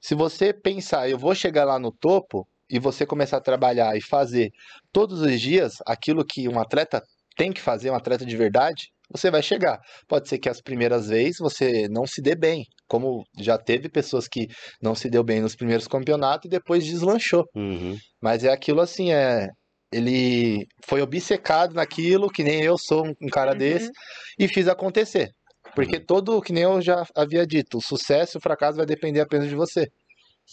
Se 0.00 0.14
você 0.14 0.52
pensar, 0.52 1.08
eu 1.08 1.18
vou 1.18 1.34
chegar 1.34 1.64
lá 1.64 1.78
no 1.78 1.92
topo, 1.92 2.46
e 2.70 2.78
você 2.78 3.06
começar 3.06 3.38
a 3.38 3.42
trabalhar 3.42 3.96
e 3.96 4.02
fazer 4.02 4.50
todos 4.92 5.20
os 5.20 5.40
dias 5.40 5.74
aquilo 5.86 6.24
que 6.24 6.48
um 6.48 6.58
atleta 6.58 7.02
tem 7.36 7.52
que 7.52 7.60
fazer, 7.60 7.90
um 7.90 7.94
atleta 7.94 8.24
de 8.24 8.36
verdade, 8.36 8.88
você 9.10 9.30
vai 9.30 9.42
chegar. 9.42 9.78
Pode 10.08 10.28
ser 10.28 10.38
que 10.38 10.48
as 10.48 10.60
primeiras 10.60 11.08
vezes 11.08 11.38
você 11.38 11.88
não 11.88 12.06
se 12.06 12.22
dê 12.22 12.34
bem, 12.34 12.64
como 12.88 13.24
já 13.38 13.58
teve 13.58 13.88
pessoas 13.88 14.26
que 14.26 14.46
não 14.80 14.94
se 14.94 15.10
deu 15.10 15.22
bem 15.22 15.40
nos 15.40 15.54
primeiros 15.54 15.86
campeonatos 15.86 16.46
e 16.46 16.50
depois 16.50 16.84
deslanchou. 16.84 17.44
Uhum, 17.54 17.96
Mas 18.22 18.44
é 18.44 18.52
aquilo 18.52 18.80
assim, 18.80 19.12
é. 19.12 19.48
Ele 19.94 20.66
foi 20.84 21.00
obcecado 21.02 21.74
naquilo, 21.74 22.28
que 22.28 22.42
nem 22.42 22.62
eu 22.62 22.76
sou 22.76 23.06
um- 23.06 23.28
cara 23.28 23.52
Uhum. 23.52 23.58
desse, 23.58 23.90
e 24.38 24.48
fiz 24.48 24.66
acontecer. 24.68 25.30
Porque 25.74 25.98
todo, 26.00 26.40
que 26.42 26.52
nem 26.52 26.64
eu 26.64 26.80
já 26.80 27.04
havia 27.14 27.46
dito, 27.46 27.78
o 27.78 27.82
sucesso 27.82 28.36
e 28.36 28.38
o 28.38 28.42
fracasso 28.42 28.76
vai 28.76 28.86
depender 28.86 29.20
apenas 29.20 29.48
de 29.48 29.54
você. 29.54 29.88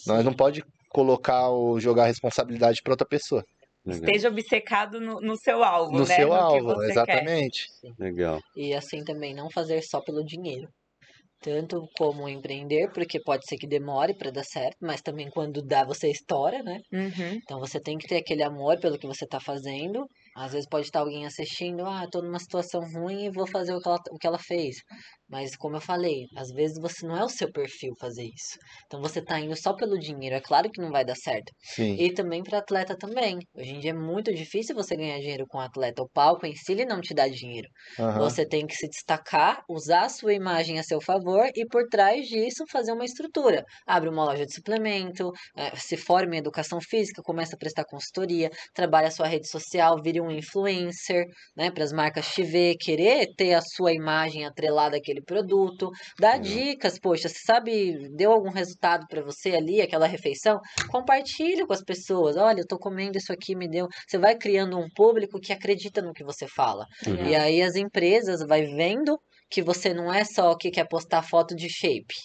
Nós 0.08 0.24
não 0.24 0.34
pode 0.34 0.64
colocar 0.90 1.50
ou 1.50 1.80
jogar 1.80 2.04
a 2.04 2.08
responsabilidade 2.08 2.82
para 2.84 2.94
outra 2.94 3.08
pessoa. 3.08 3.44
legal, 3.86 4.06
Esteja 4.06 4.28
obcecado 4.30 5.00
no, 5.00 5.20
no 5.22 5.36
seu 5.38 5.64
alvo, 5.64 5.92
No 5.94 6.00
né? 6.06 6.16
seu 6.16 6.28
no 6.30 6.34
que 6.34 6.40
alvo, 6.40 6.66
você 6.76 6.86
quer. 6.88 6.92
exatamente. 6.92 7.68
legal. 7.98 8.40
E 8.56 8.74
assim 8.74 9.04
também, 9.04 9.34
não 9.34 9.50
fazer 9.50 9.82
só 9.82 10.00
pelo 10.02 10.24
dinheiro. 10.24 10.68
Tanto 11.42 11.88
como 11.98 12.30
empreender, 12.30 12.92
porque 12.94 13.20
pode 13.22 13.46
ser 13.48 13.58
que 13.58 13.68
demore 13.68 14.16
para 14.16 14.32
dar 14.32 14.44
certo, 14.44 14.78
mas 14.82 15.02
também 15.02 15.30
quando 15.30 15.62
dá, 15.62 15.84
você 15.84 16.10
estoura, 16.12 16.62
né? 16.64 16.80
Uhum. 16.92 17.42
Então 17.44 17.60
você 17.60 17.80
tem 17.82 17.98
que 17.98 18.08
ter 18.08 18.18
aquele 18.18 18.44
amor 18.44 18.80
pelo 18.80 18.98
que 18.98 19.08
você 19.08 19.26
tá 19.28 19.40
fazendo. 19.40 20.08
Às 20.36 20.54
vezes 20.54 20.68
pode 20.70 20.86
estar 20.86 21.00
alguém 21.02 21.26
assistindo, 21.26 21.86
ah, 21.86 22.08
tô 22.12 22.22
numa 22.22 22.40
situação 22.40 22.82
ruim 22.94 23.26
e 23.26 23.32
vou 23.32 23.48
fazer 23.48 23.74
o 23.76 23.82
que 23.82 23.88
ela, 23.90 24.00
o 24.12 24.18
que 24.18 24.28
ela 24.28 24.40
fez. 24.40 24.78
Mas 25.32 25.56
como 25.56 25.78
eu 25.78 25.82
falei, 25.82 26.26
às 26.36 26.50
vezes 26.52 26.78
você 26.80 27.06
não 27.08 27.16
é 27.18 27.24
o 27.24 27.30
seu 27.30 27.52
perfil 27.52 27.94
fazer 28.00 28.24
isso. 28.26 28.58
Então 28.86 29.02
você 29.02 29.22
tá 29.24 29.40
indo 29.40 29.56
só 29.56 29.74
pelo 29.76 29.98
dinheiro, 29.98 30.36
é 30.36 30.42
claro 30.42 30.70
que 30.70 30.82
não 30.82 30.92
vai 30.92 31.06
dar 31.06 31.16
certo. 31.16 31.52
Sim. 31.62 31.98
E 31.98 32.14
também 32.14 32.44
para 32.44 32.60
atleta 32.60 32.98
também. 32.98 33.38
Hoje 33.56 33.72
em 33.72 33.80
dia 33.80 33.92
é 33.92 33.94
muito 33.94 34.34
difícil 34.34 34.76
você 34.76 34.96
ganhar 34.96 35.20
dinheiro 35.20 35.46
com 35.48 35.60
atleta. 35.60 36.02
O 36.04 36.10
palco 36.10 36.46
em 36.46 36.56
si 36.56 36.72
ele 36.74 36.86
não 36.86 37.02
te 37.02 37.14
dá 37.14 37.28
dinheiro. 37.28 37.68
aham. 37.98 38.36
Você 38.36 38.46
tem 38.46 38.66
que 38.68 38.76
se 38.76 38.88
destacar, 38.90 39.64
usar 39.70 40.04
a 40.06 40.10
sua 40.10 40.34
imagem 40.34 40.78
a 40.80 40.84
seu 40.84 41.00
favor 41.02 41.50
e 41.56 41.66
por 41.68 41.88
trás 41.88 42.28
disso 42.28 42.66
fazer 42.70 42.92
uma 42.92 43.06
estrutura. 43.06 43.64
Abre 43.88 44.10
uma 44.10 44.24
loja 44.26 44.46
de 44.46 44.54
suplemento, 44.54 45.32
eh, 45.58 45.76
se 45.76 45.96
forma 45.98 46.36
em 46.36 46.40
educação 46.40 46.80
física, 46.82 47.22
começa 47.24 47.56
a 47.56 47.60
prestar 47.60 47.86
consultoria, 47.86 48.50
trabalha 48.74 49.08
a 49.08 49.12
sua 49.12 49.28
rede 49.28 49.48
social, 49.50 50.02
vire 50.02 50.20
um 50.22 50.30
influencer, 50.32 51.26
né, 51.56 51.72
para 51.72 51.84
as 51.84 51.92
marcas 51.94 52.28
te 52.34 52.44
ver, 52.44 52.76
querer 52.78 53.28
ter 53.36 53.54
a 53.54 53.62
sua 53.62 53.94
imagem 53.94 54.46
atrelada 54.46 54.98
àquele 54.98 55.21
produto, 55.24 55.90
dá 56.20 56.34
Legal. 56.34 56.42
dicas, 56.44 57.00
poxa, 57.00 57.30
você 57.30 57.40
sabe, 57.46 58.10
deu 58.16 58.32
algum 58.32 58.50
resultado 58.52 59.06
para 59.08 59.22
você 59.24 59.52
ali, 59.56 59.82
aquela 59.82 60.08
refeição, 60.08 60.60
compartilha 60.90 61.66
com 61.66 61.74
as 61.74 61.84
pessoas. 61.84 62.36
Olha, 62.38 62.62
eu 62.62 62.68
tô 62.68 62.78
comendo 62.78 63.18
isso 63.18 63.32
aqui, 63.32 63.56
me 63.56 63.68
deu. 63.70 63.88
Você 64.08 64.18
vai 64.18 64.36
criando 64.36 64.78
um 64.78 64.88
público 64.96 65.40
que 65.40 65.54
acredita 65.54 66.02
no 66.02 66.14
que 66.14 66.24
você 66.24 66.48
fala. 66.48 66.86
Uhum. 67.08 67.28
E 67.28 67.36
aí 67.36 67.62
as 67.62 67.76
empresas 67.76 68.42
vai 68.48 68.64
vendo 68.66 69.18
que 69.50 69.62
você 69.62 69.94
não 69.94 70.14
é 70.14 70.24
só 70.24 70.52
o 70.52 70.58
que 70.58 70.72
quer 70.72 70.88
postar 70.88 71.22
foto 71.24 71.56
de 71.56 71.68
shape. 71.70 72.16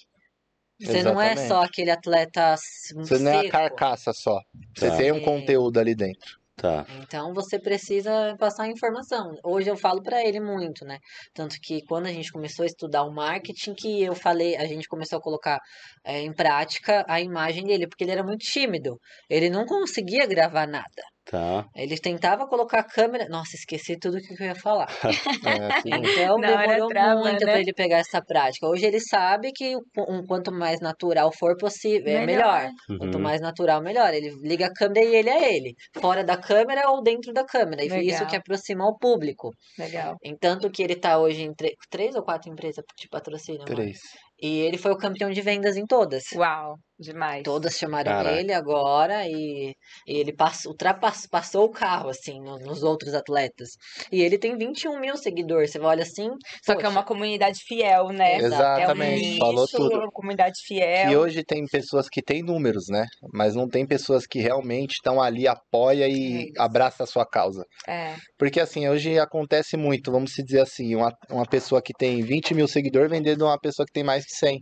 Você 0.80 1.02
não 1.02 1.18
é 1.20 1.34
só 1.36 1.42
Exatamente. 1.42 1.70
aquele 1.70 1.90
atleta 1.90 2.54
Você 2.96 3.18
não 3.18 3.30
é 3.30 3.36
a 3.36 3.40
seco. 3.40 3.52
carcaça 3.52 4.12
só. 4.12 4.38
Você 4.76 4.88
Tá. 4.90 4.96
tem 4.98 5.10
um 5.10 5.22
conteúdo 5.22 5.78
ali 5.80 5.94
dentro. 5.94 6.36
Tá. 6.56 6.86
Então 7.02 7.34
você 7.34 7.58
precisa 7.58 8.34
passar 8.38 8.64
a 8.64 8.68
informação. 8.68 9.34
Hoje 9.44 9.68
eu 9.70 9.76
falo 9.76 10.02
para 10.02 10.24
ele 10.24 10.40
muito, 10.40 10.86
né? 10.86 10.98
Tanto 11.34 11.56
que 11.62 11.82
quando 11.86 12.06
a 12.06 12.12
gente 12.12 12.32
começou 12.32 12.62
a 12.62 12.66
estudar 12.66 13.02
o 13.04 13.12
marketing, 13.12 13.74
que 13.74 14.02
eu 14.02 14.14
falei, 14.14 14.56
a 14.56 14.64
gente 14.64 14.88
começou 14.88 15.18
a 15.18 15.22
colocar 15.22 15.58
é, 16.02 16.22
em 16.22 16.32
prática 16.32 17.04
a 17.08 17.20
imagem 17.20 17.64
dele, 17.64 17.86
porque 17.86 18.04
ele 18.04 18.12
era 18.12 18.24
muito 18.24 18.40
tímido. 18.40 18.98
Ele 19.28 19.50
não 19.50 19.66
conseguia 19.66 20.26
gravar 20.26 20.66
nada. 20.66 21.02
Tá. 21.28 21.66
Ele 21.74 21.96
tentava 21.98 22.46
colocar 22.46 22.80
a 22.80 22.84
câmera. 22.84 23.28
Nossa, 23.28 23.56
esqueci 23.56 23.98
tudo 23.98 24.16
o 24.18 24.20
que 24.20 24.40
eu 24.40 24.46
ia 24.46 24.54
falar. 24.54 24.86
É, 25.46 25.68
Então 26.30 26.38
Na 26.38 26.46
demorou 26.64 26.88
trava, 26.88 27.20
muito 27.20 27.44
né? 27.44 27.52
para 27.52 27.60
ele 27.60 27.72
pegar 27.74 27.98
essa 27.98 28.22
prática. 28.22 28.66
Hoje 28.66 28.86
ele 28.86 29.00
sabe 29.00 29.50
que 29.52 29.76
um 29.76 30.24
quanto 30.26 30.52
mais 30.52 30.80
natural 30.80 31.32
for 31.32 31.56
possível, 31.56 32.16
é 32.16 32.24
melhor. 32.24 32.68
Quanto 32.98 33.16
Uhum. 33.16 33.20
mais 33.22 33.40
natural, 33.40 33.82
melhor. 33.82 34.14
Ele 34.14 34.30
liga 34.42 34.66
a 34.66 34.72
câmera 34.72 35.04
e 35.04 35.14
ele 35.16 35.28
é 35.30 35.56
ele. 35.56 35.74
Fora 36.00 36.22
da 36.22 36.36
câmera 36.36 36.88
ou 36.90 37.02
dentro 37.02 37.32
da 37.32 37.44
câmera. 37.44 37.82
E 37.82 37.86
isso 37.86 37.96
Legal. 37.96 38.26
que 38.28 38.36
aproxima 38.36 38.84
o 38.86 38.96
público. 38.96 39.50
Legal. 39.78 40.16
Em 40.24 40.36
tanto 40.36 40.70
que 40.70 40.82
ele 40.82 40.94
tá 40.96 41.18
hoje 41.18 41.42
em 41.42 41.52
três 41.90 42.14
ou 42.14 42.22
quatro 42.22 42.50
empresas 42.52 42.84
te 42.96 43.08
patrocinam. 43.08 43.64
três. 43.64 43.98
E 44.40 44.58
ele 44.60 44.76
foi 44.78 44.92
o 44.92 44.98
campeão 44.98 45.30
de 45.30 45.40
vendas 45.40 45.76
em 45.76 45.86
todas. 45.86 46.22
Uau, 46.34 46.76
demais. 46.98 47.42
Todas 47.42 47.76
chamaram 47.76 48.10
Caraca. 48.12 48.36
ele 48.38 48.52
agora 48.52 49.26
e, 49.28 49.74
e 50.06 50.16
ele 50.18 50.32
passou, 50.34 50.72
ultrapassou 50.72 51.28
passou 51.30 51.64
o 51.64 51.70
carro, 51.70 52.08
assim, 52.08 52.40
no- 52.40 52.58
nos 52.58 52.82
outros 52.82 53.14
atletas. 53.14 53.70
E 54.10 54.22
ele 54.22 54.38
tem 54.38 54.56
21 54.56 54.98
mil 55.00 55.16
seguidores. 55.16 55.70
Você 55.72 55.78
olha 55.78 56.02
assim. 56.02 56.28
Só 56.64 56.74
que 56.74 56.84
é 56.84 56.88
uma 56.88 57.02
poxa, 57.02 57.08
comunidade 57.14 57.58
fiel, 57.66 58.08
né? 58.08 58.34
É 58.34 58.36
um 58.42 58.46
Exatamente, 58.46 59.20
nicho, 59.26 59.38
falou 59.38 59.66
tudo. 59.68 59.94
uma 59.98 60.10
comunidade 60.10 60.58
fiel. 60.66 61.08
Que 61.10 61.16
hoje 61.16 61.44
tem 61.44 61.64
pessoas 61.66 62.08
que 62.08 62.22
têm 62.22 62.42
números, 62.42 62.84
né? 62.88 63.04
Mas 63.32 63.54
não 63.54 63.68
tem 63.68 63.86
pessoas 63.86 64.26
que 64.26 64.40
realmente 64.40 64.92
estão 64.94 65.20
ali, 65.20 65.46
apoia 65.46 66.08
e 66.08 66.44
Isso. 66.44 66.52
abraça 66.58 67.04
a 67.04 67.06
sua 67.06 67.26
causa. 67.26 67.62
É, 67.86 68.14
Porque 68.38 68.60
assim, 68.60 68.88
hoje 68.88 69.18
acontece 69.18 69.76
muito, 69.76 70.10
vamos 70.10 70.32
se 70.32 70.42
dizer 70.42 70.60
assim, 70.60 70.94
uma, 70.94 71.12
uma 71.30 71.44
pessoa 71.46 71.82
que 71.82 71.92
tem 71.92 72.22
20 72.22 72.54
mil 72.54 72.66
seguidores 72.68 73.10
vendendo 73.10 73.44
uma 73.44 73.58
pessoa 73.58 73.84
que 73.86 73.92
tem 73.92 74.04
mais 74.04 74.24
que 74.24 74.32
100. 74.34 74.60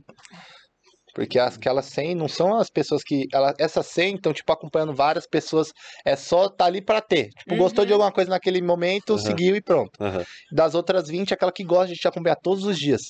Porque 1.14 1.38
as- 1.38 1.56
aquelas 1.56 1.86
100 1.86 2.14
não 2.14 2.26
são 2.28 2.56
as 2.58 2.68
pessoas 2.68 3.02
que. 3.04 3.26
Ela, 3.32 3.54
essas 3.58 3.86
100 3.86 4.16
estão, 4.16 4.32
tipo, 4.32 4.52
acompanhando 4.52 4.92
várias 4.94 5.26
pessoas. 5.26 5.72
É 6.04 6.16
só 6.16 6.48
tá 6.48 6.64
ali 6.64 6.80
pra 6.82 7.00
ter. 7.00 7.28
Tipo, 7.38 7.56
gostou 7.56 7.84
de 7.84 7.92
Uhum. 7.92 7.96
alguma 7.98 8.12
coisa 8.12 8.30
naquele 8.30 8.60
momento, 8.60 9.10
Uhum. 9.10 9.18
seguiu 9.18 9.54
e 9.56 9.62
pronto. 9.62 9.90
Aham. 10.00 10.24
Das 10.52 10.74
outras 10.74 11.08
20, 11.08 11.30
é 11.30 11.34
aquela 11.34 11.52
que 11.52 11.62
gosta 11.64 11.86
de 11.94 12.00
te 12.00 12.08
acompanhar 12.08 12.36
todos 12.36 12.64
os 12.64 12.76
dias. 12.78 13.02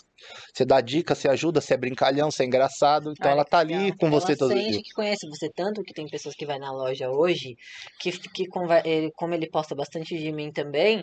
Você 0.55 0.64
dá 0.64 0.81
dica, 0.81 1.14
você 1.14 1.28
ajuda, 1.28 1.60
você 1.60 1.74
é 1.74 1.76
brincalhão, 1.76 2.31
você 2.31 2.44
é 2.44 2.47
engraçado. 2.47 3.10
Então 3.12 3.31
ela 3.31 3.44
tá 3.44 3.59
ali 3.59 3.93
com 3.97 4.10
você 4.10 4.32
ela 4.32 4.39
todos 4.39 4.55
os 4.56 4.62
sente 4.62 4.70
dias. 4.72 4.82
que 4.82 4.94
conhece 4.94 5.26
você 5.28 5.48
tanto 5.55 5.82
que 5.82 5.93
tem 5.93 6.06
pessoas 6.06 6.35
que 6.35 6.47
vai 6.47 6.59
na 6.59 6.70
loja 6.72 7.10
hoje 7.10 7.55
que, 8.01 8.12
que 8.31 8.47
conver- 8.47 8.86
ele, 8.86 9.10
como 9.16 9.35
ele 9.35 9.48
posta 9.51 9.74
bastante 9.74 10.16
de 10.16 10.32
mim 10.32 10.51
também 10.52 11.02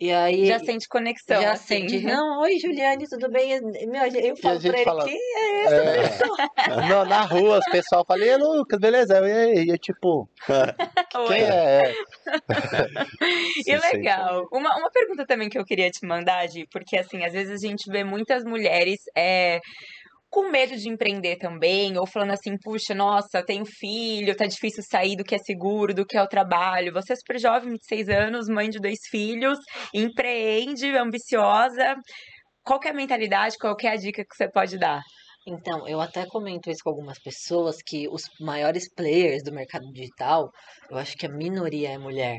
e 0.00 0.10
aí 0.12 0.46
já 0.46 0.58
sente 0.58 0.86
conexão. 0.88 1.40
já 1.42 1.52
assim. 1.52 1.88
sente 1.88 2.00
não 2.04 2.40
oi 2.40 2.58
Juliane 2.58 3.04
tudo 3.08 3.28
bem 3.30 3.60
meu 3.88 4.04
eu 4.06 4.36
falo 4.36 4.60
gente 4.60 4.70
pra 4.70 4.78
ele 4.80 4.84
fala- 4.84 5.04
que 5.04 5.18
É, 5.68 6.41
não, 6.88 7.04
na 7.04 7.22
rua, 7.22 7.58
os 7.58 7.64
pessoal 7.70 8.04
fala, 8.06 8.24
e 8.24 8.36
Lucas, 8.36 8.78
beleza? 8.78 9.20
E 9.54 9.68
eu, 9.68 9.78
tipo, 9.78 10.28
quem 11.28 11.42
é? 11.42 11.82
É. 11.82 11.94
E 13.66 13.76
legal. 13.76 14.46
Uma, 14.52 14.76
uma 14.76 14.90
pergunta 14.90 15.24
também 15.26 15.48
que 15.48 15.58
eu 15.58 15.64
queria 15.64 15.90
te 15.90 16.06
mandar, 16.06 16.46
Gi, 16.48 16.66
porque 16.70 16.98
assim, 16.98 17.24
às 17.24 17.32
vezes 17.32 17.62
a 17.62 17.66
gente 17.66 17.90
vê 17.90 18.02
muitas 18.04 18.44
mulheres 18.44 19.00
é, 19.16 19.60
com 20.30 20.50
medo 20.50 20.76
de 20.76 20.88
empreender 20.88 21.36
também, 21.36 21.98
ou 21.98 22.06
falando 22.06 22.32
assim, 22.32 22.56
puxa, 22.58 22.94
nossa, 22.94 23.44
tenho 23.44 23.64
filho, 23.66 24.34
tá 24.34 24.46
difícil 24.46 24.82
sair 24.82 25.14
do 25.16 25.24
que 25.24 25.34
é 25.34 25.38
seguro, 25.38 25.94
do 25.94 26.06
que 26.06 26.16
é 26.16 26.22
o 26.22 26.28
trabalho. 26.28 26.92
Você 26.94 27.12
é 27.12 27.16
super 27.16 27.38
jovem, 27.38 27.70
26 27.70 28.08
anos, 28.08 28.48
mãe 28.48 28.68
de 28.68 28.80
dois 28.80 28.98
filhos, 29.10 29.58
empreende, 29.94 30.96
ambiciosa. 30.96 31.96
Qual 32.64 32.80
é 32.84 32.88
a 32.88 32.94
mentalidade, 32.94 33.58
qual 33.58 33.76
é 33.82 33.88
a 33.88 33.96
dica 33.96 34.22
que 34.24 34.36
você 34.36 34.50
pode 34.50 34.78
dar? 34.78 35.02
Então, 35.46 35.86
eu 35.88 36.00
até 36.00 36.24
comento 36.26 36.70
isso 36.70 36.80
com 36.84 36.90
algumas 36.90 37.18
pessoas 37.18 37.76
que 37.84 38.08
os 38.08 38.22
maiores 38.40 38.92
players 38.94 39.42
do 39.42 39.52
mercado 39.52 39.84
digital, 39.92 40.50
eu 40.90 40.96
acho 40.96 41.16
que 41.16 41.26
a 41.26 41.28
minoria 41.32 41.90
é 41.90 41.98
mulher. 41.98 42.38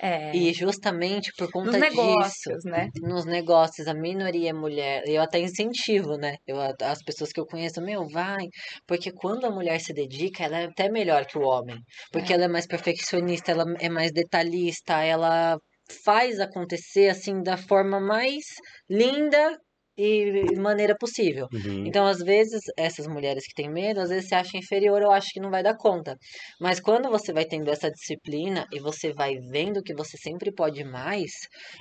É, 0.00 0.34
E 0.36 0.52
justamente 0.52 1.30
por 1.38 1.48
conta 1.52 1.78
nos 1.78 1.80
disso, 1.80 1.96
negócios, 1.96 2.64
né? 2.64 2.88
nos 3.00 3.24
negócios, 3.24 3.86
a 3.86 3.94
minoria 3.94 4.50
é 4.50 4.52
mulher. 4.52 5.02
Eu 5.06 5.22
até 5.22 5.38
incentivo, 5.38 6.16
né? 6.16 6.36
Eu, 6.46 6.60
as 6.60 7.00
pessoas 7.04 7.30
que 7.32 7.38
eu 7.40 7.46
conheço, 7.46 7.80
meu, 7.80 8.06
vai. 8.08 8.48
Porque 8.88 9.12
quando 9.12 9.44
a 9.46 9.50
mulher 9.52 9.78
se 9.80 9.92
dedica, 9.92 10.44
ela 10.44 10.58
é 10.58 10.64
até 10.66 10.90
melhor 10.90 11.24
que 11.26 11.38
o 11.38 11.42
homem. 11.42 11.78
Porque 12.12 12.32
É. 12.32 12.36
ela 12.36 12.44
é 12.46 12.48
mais 12.48 12.66
perfeccionista, 12.66 13.52
ela 13.52 13.64
é 13.80 13.88
mais 13.88 14.10
detalhista, 14.12 15.00
ela 15.02 15.56
faz 16.04 16.40
acontecer 16.40 17.08
assim 17.08 17.40
da 17.42 17.56
forma 17.56 18.00
mais 18.00 18.44
linda 18.90 19.56
e 19.96 20.56
maneira 20.56 20.96
possível. 20.96 21.46
Uhum. 21.52 21.86
Então, 21.86 22.06
às 22.06 22.18
vezes, 22.18 22.60
essas 22.76 23.06
mulheres 23.06 23.46
que 23.46 23.54
têm 23.54 23.70
medo, 23.70 24.00
às 24.00 24.08
vezes 24.10 24.28
se 24.28 24.34
acham 24.34 24.58
inferior 24.58 25.02
ou 25.02 25.12
acham 25.12 25.30
que 25.32 25.40
não 25.40 25.50
vai 25.50 25.62
dar 25.62 25.76
conta. 25.76 26.16
Mas 26.60 26.80
quando 26.80 27.08
você 27.08 27.32
vai 27.32 27.44
tendo 27.44 27.70
essa 27.70 27.90
disciplina 27.90 28.66
e 28.72 28.80
você 28.80 29.12
vai 29.12 29.36
vendo 29.36 29.82
que 29.82 29.94
você 29.94 30.16
sempre 30.16 30.52
pode 30.52 30.82
mais, 30.84 31.30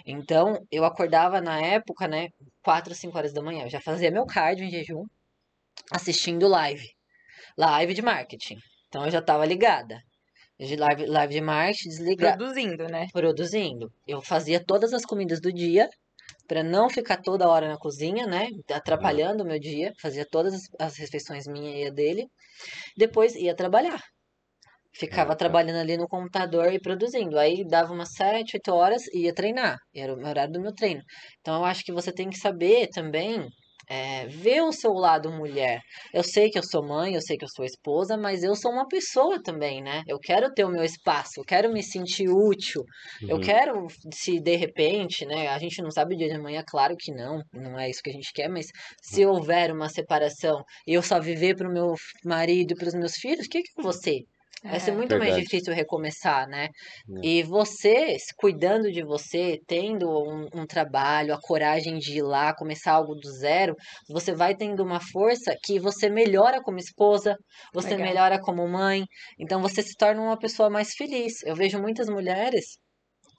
então 0.06 0.58
eu 0.72 0.86
acordava 0.86 1.42
na 1.42 1.60
época, 1.60 2.08
né, 2.08 2.28
4, 2.64 2.94
5 2.94 3.18
horas 3.18 3.34
da 3.34 3.42
manhã, 3.42 3.64
eu 3.64 3.70
já 3.70 3.82
fazia 3.82 4.12
meu 4.12 4.26
cardio 4.26 4.66
em 4.66 4.72
jejum, 4.72 5.04
assistindo 5.92 6.48
live. 6.48 6.88
Live 7.58 7.94
de 7.94 8.02
marketing. 8.02 8.58
Então 8.88 9.06
eu 9.06 9.12
já 9.12 9.20
estava 9.20 9.46
ligada. 9.46 10.00
De 10.60 10.76
live, 10.76 11.08
live 11.08 11.34
de 11.34 11.42
marketing, 11.42 11.90
desligada 11.90 12.38
Produzindo, 12.38 12.88
né? 12.88 13.08
produzindo. 13.12 13.92
Eu 14.08 14.22
fazia 14.22 14.64
todas 14.64 14.94
as 14.94 15.04
comidas 15.04 15.42
do 15.42 15.52
dia 15.52 15.90
para 16.48 16.64
não 16.64 16.90
ficar 16.90 17.18
toda 17.22 17.50
hora 17.50 17.68
na 17.68 17.78
cozinha, 17.78 18.26
né? 18.28 18.50
Atrapalhando 18.72 19.44
o 19.44 19.48
meu 19.48 19.60
dia. 19.60 19.94
Fazia 20.02 20.26
todas 20.30 20.54
as- 20.80 20.98
refeições 20.98 21.48
minha 21.48 21.72
e 21.78 21.88
a 21.88 21.92
dele. 21.92 22.28
Depois 22.98 23.36
ia 23.36 23.56
trabalhar. 23.56 24.02
Ficava 24.96 25.34
Ah, 25.34 25.36
tá. 25.36 25.36
trabalhando 25.36 25.78
ali 25.80 25.98
no 25.98 26.08
computador 26.08 26.72
e 26.72 26.80
produzindo. 26.80 27.40
Aí 27.40 27.66
dava 27.66 27.94
umas 27.94 28.14
7, 28.14 28.56
8 28.58 28.72
horas 28.74 29.08
e 29.08 29.24
ia 29.26 29.34
treinar. 29.34 29.78
Era 29.96 30.14
o 30.14 30.20
horário 30.28 30.54
do 30.54 30.62
meu 30.62 30.74
treino. 30.74 31.02
Então 31.40 31.56
eu 31.58 31.66
acho 31.66 31.84
que 31.84 31.92
você 31.92 32.12
tem 32.14 32.30
que 32.30 32.38
saber 32.38 32.90
também 32.90 33.48
é, 33.90 34.26
ver 34.28 34.62
o 34.64 34.72
seu 34.72 34.92
lado 34.94 35.32
mulher. 35.32 35.82
Eu 36.14 36.24
sei 36.24 36.50
que 36.50 36.58
eu 36.58 36.64
sou 36.64 36.86
mãe, 36.86 37.14
eu 37.16 37.22
sei 37.22 37.38
que 37.38 37.46
eu 37.46 37.50
sou 37.50 37.66
esposa, 37.66 38.18
mas 38.18 38.44
eu 38.44 38.56
sou 38.56 38.72
uma 38.72 38.88
pessoa 38.88 39.42
também, 39.42 39.82
né? 39.82 40.04
Eu 40.08 40.20
quero 40.20 40.52
ter 40.54 40.64
o 40.66 40.70
meu 40.70 40.84
espaço, 40.84 41.40
eu 41.40 41.44
quero 41.46 41.72
me 41.72 41.84
sentir 41.84 42.28
útil. 42.30 42.84
Eu 43.28 43.40
Uhum. 43.40 43.40
quero, 43.40 43.88
se 44.14 44.40
de 44.40 44.56
repente, 44.56 45.26
né? 45.26 45.48
A 45.50 45.58
gente 45.60 45.82
não 45.82 45.92
sabe 45.92 46.16
o 46.16 46.18
dia 46.18 46.28
de 46.30 46.36
amanhã, 46.36 46.64
claro 46.68 46.96
que 46.98 47.12
não, 47.14 47.42
não 47.54 47.80
é 47.80 47.90
isso 47.90 48.02
que 48.04 48.10
a 48.10 48.14
gente 48.14 48.32
quer, 48.34 48.50
mas 48.50 48.68
se 49.02 49.26
houver 49.26 49.72
uma 49.72 49.90
separação 49.90 50.64
e 50.88 50.94
eu 50.94 51.02
só 51.02 51.20
viver 51.20 51.56
para 51.56 51.70
o 51.70 51.74
meu 51.74 51.94
marido 52.24 52.72
e 52.74 52.76
para 52.76 52.88
os 52.88 52.94
meus 52.94 53.14
filhos, 53.16 53.46
o 53.46 53.50
que, 53.50 53.62
que 53.62 53.72
eu 53.78 53.84
vou 53.84 53.94
ser? 53.94 54.22
Vai 54.70 54.80
ser 54.80 54.92
É. 54.92 54.94
muito 54.94 55.18
mais 55.18 55.34
Verdade. 55.34 55.36
difícil 55.36 55.74
recomeçar, 55.74 56.48
né? 56.48 56.70
É. 57.10 57.24
E 57.24 57.44
você, 57.44 58.18
cuidando 58.38 58.92
de 58.92 59.04
você, 59.04 59.60
tendo 59.68 60.10
um, 60.10 60.48
um 60.54 60.66
trabalho, 60.66 61.34
a 61.34 61.40
coragem 61.42 61.98
de 61.98 62.18
ir 62.18 62.22
lá, 62.22 62.54
começar 62.56 62.94
algo 62.94 63.16
do 63.16 63.30
zero, 63.32 63.76
você 64.10 64.34
vai 64.34 64.56
tendo 64.56 64.84
uma 64.84 65.00
força 65.00 65.56
que 65.64 65.80
você 65.80 66.10
melhora 66.10 66.62
como 66.62 66.78
esposa, 66.80 67.38
você 67.74 67.98
Legal. 67.98 67.98
melhora 67.98 68.40
como 68.42 68.68
mãe, 68.68 69.06
então 69.40 69.62
você 69.62 69.82
se 69.82 69.96
torna 69.98 70.22
uma 70.22 70.38
pessoa 70.40 70.70
mais 70.70 70.94
feliz. 70.94 71.44
Eu 71.44 71.56
vejo 71.56 71.80
muitas 71.82 72.08
mulheres 72.10 72.78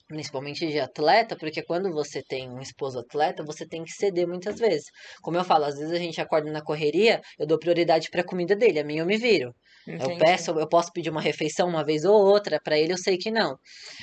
principalmente 0.08 0.66
de 0.66 0.78
atleta, 0.80 1.36
porque 1.38 1.62
quando 1.62 1.90
você 1.92 2.22
tem 2.22 2.50
um 2.50 2.60
esposo 2.60 2.98
atleta, 3.00 3.44
você 3.44 3.66
tem 3.66 3.82
que 3.84 3.92
ceder 3.92 4.26
muitas 4.28 4.58
vezes. 4.58 4.84
Como 5.22 5.36
eu 5.36 5.44
falo, 5.44 5.64
às 5.64 5.76
vezes 5.78 5.92
a 5.92 5.98
gente 5.98 6.20
acorda 6.20 6.50
na 6.52 6.62
correria, 6.62 7.20
eu 7.38 7.46
dou 7.46 7.58
prioridade 7.58 8.08
para 8.10 8.20
a 8.22 8.26
comida 8.26 8.54
dele, 8.56 8.80
a 8.80 8.84
minha 8.84 9.02
eu 9.02 9.06
me 9.06 9.16
viro. 9.16 9.54
Eu 9.86 10.16
peço, 10.18 10.50
eu 10.52 10.68
posso 10.68 10.90
pedir 10.92 11.10
uma 11.10 11.20
refeição 11.20 11.68
uma 11.68 11.84
vez 11.84 12.04
ou 12.04 12.14
outra, 12.14 12.58
para 12.62 12.78
ele 12.78 12.92
eu 12.92 12.98
sei 12.98 13.18
que 13.18 13.30
não. 13.30 13.58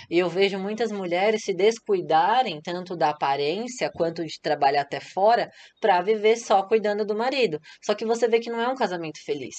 E 0.09 0.19
eu 0.19 0.29
vejo 0.29 0.59
muitas 0.59 0.91
mulheres 0.91 1.41
se 1.43 1.53
descuidarem 1.53 2.61
tanto 2.61 2.95
da 2.95 3.09
aparência 3.09 3.89
quanto 3.93 4.23
de 4.25 4.39
trabalhar 4.41 4.81
até 4.81 4.99
fora 4.99 5.49
para 5.79 6.01
viver 6.01 6.37
só 6.37 6.63
cuidando 6.67 7.05
do 7.05 7.15
marido. 7.15 7.59
Só 7.83 7.95
que 7.95 8.05
você 8.05 8.27
vê 8.27 8.39
que 8.39 8.49
não 8.49 8.61
é 8.61 8.67
um 8.67 8.75
casamento 8.75 9.19
feliz. 9.25 9.55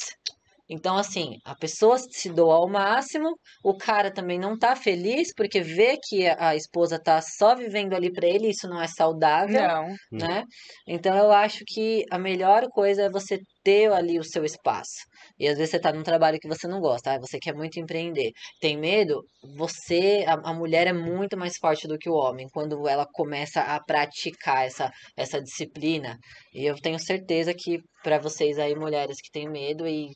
Então, 0.68 0.96
assim, 0.96 1.36
a 1.44 1.54
pessoa 1.54 1.98
se 1.98 2.30
doa 2.30 2.54
ao 2.54 2.68
máximo, 2.68 3.36
o 3.64 3.76
cara 3.76 4.12
também 4.12 4.38
não 4.38 4.56
tá 4.56 4.74
feliz 4.76 5.32
porque 5.34 5.60
vê 5.60 5.98
que 6.02 6.26
a 6.26 6.54
esposa 6.54 6.98
tá 7.02 7.20
só 7.20 7.54
vivendo 7.54 7.94
ali 7.94 8.12
para 8.12 8.26
ele, 8.26 8.50
isso 8.50 8.68
não 8.68 8.80
é 8.80 8.86
saudável 8.86 9.60
Não. 9.60 10.28
né? 10.28 10.44
Então 10.86 11.16
eu 11.16 11.32
acho 11.32 11.64
que 11.66 12.04
a 12.10 12.18
melhor 12.18 12.66
coisa 12.70 13.02
é 13.02 13.10
você 13.10 13.38
ter 13.62 13.92
ali 13.92 14.18
o 14.18 14.24
seu 14.24 14.44
espaço. 14.44 15.02
E 15.38 15.46
às 15.48 15.56
vezes 15.56 15.70
você 15.70 15.80
tá 15.80 15.92
num 15.92 16.02
trabalho 16.02 16.38
que 16.38 16.48
você 16.48 16.66
não 16.66 16.80
gosta, 16.80 17.12
ah, 17.12 17.18
você 17.18 17.38
quer 17.38 17.54
muito 17.54 17.78
empreender, 17.78 18.32
tem 18.60 18.76
medo, 18.76 19.22
você, 19.56 20.24
a, 20.26 20.50
a 20.50 20.54
mulher 20.54 20.86
é 20.86 20.92
muito 20.92 21.36
mais 21.36 21.56
forte 21.56 21.86
do 21.86 21.98
que 21.98 22.08
o 22.08 22.14
homem 22.14 22.46
quando 22.52 22.88
ela 22.88 23.06
começa 23.12 23.60
a 23.60 23.80
praticar 23.82 24.66
essa, 24.66 24.90
essa 25.16 25.40
disciplina. 25.40 26.16
E 26.54 26.64
eu 26.64 26.76
tenho 26.76 26.98
certeza 26.98 27.54
que 27.54 27.78
para 28.02 28.18
vocês 28.18 28.58
aí, 28.58 28.74
mulheres 28.74 29.16
que 29.22 29.30
têm 29.30 29.48
medo 29.48 29.86
e 29.86 30.10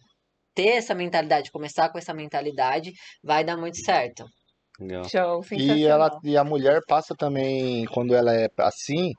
ter 0.56 0.70
essa 0.70 0.94
mentalidade, 0.94 1.52
começar 1.52 1.90
com 1.90 1.98
essa 1.98 2.14
mentalidade, 2.14 2.90
vai 3.22 3.44
dar 3.44 3.56
muito 3.56 3.76
certo. 3.84 4.24
Legal. 4.80 5.08
Show. 5.08 5.42
E, 5.52 5.84
ela, 5.84 6.10
e 6.24 6.36
a 6.36 6.42
mulher 6.42 6.80
passa 6.88 7.14
também, 7.16 7.84
quando 7.86 8.14
ela 8.14 8.34
é 8.34 8.48
assim, 8.58 9.12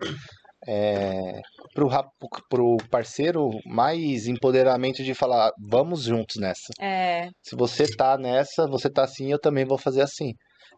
é, 0.68 1.40
pro, 1.74 1.88
rap- 1.88 2.10
pro 2.50 2.78
parceiro 2.90 3.50
mais 3.66 4.28
empoderamento 4.28 5.04
de 5.04 5.14
falar, 5.14 5.52
vamos 5.70 6.04
juntos 6.04 6.36
nessa. 6.38 6.74
É, 6.82 7.30
Se 7.44 7.56
você 7.56 7.86
tá 7.88 8.18
nessa, 8.18 8.68
você 8.68 8.90
tá 8.90 9.04
assim, 9.04 9.32
eu 9.32 9.40
também 9.40 9.66
vou 9.66 9.78
fazer 9.78 10.02
assim. 10.02 10.34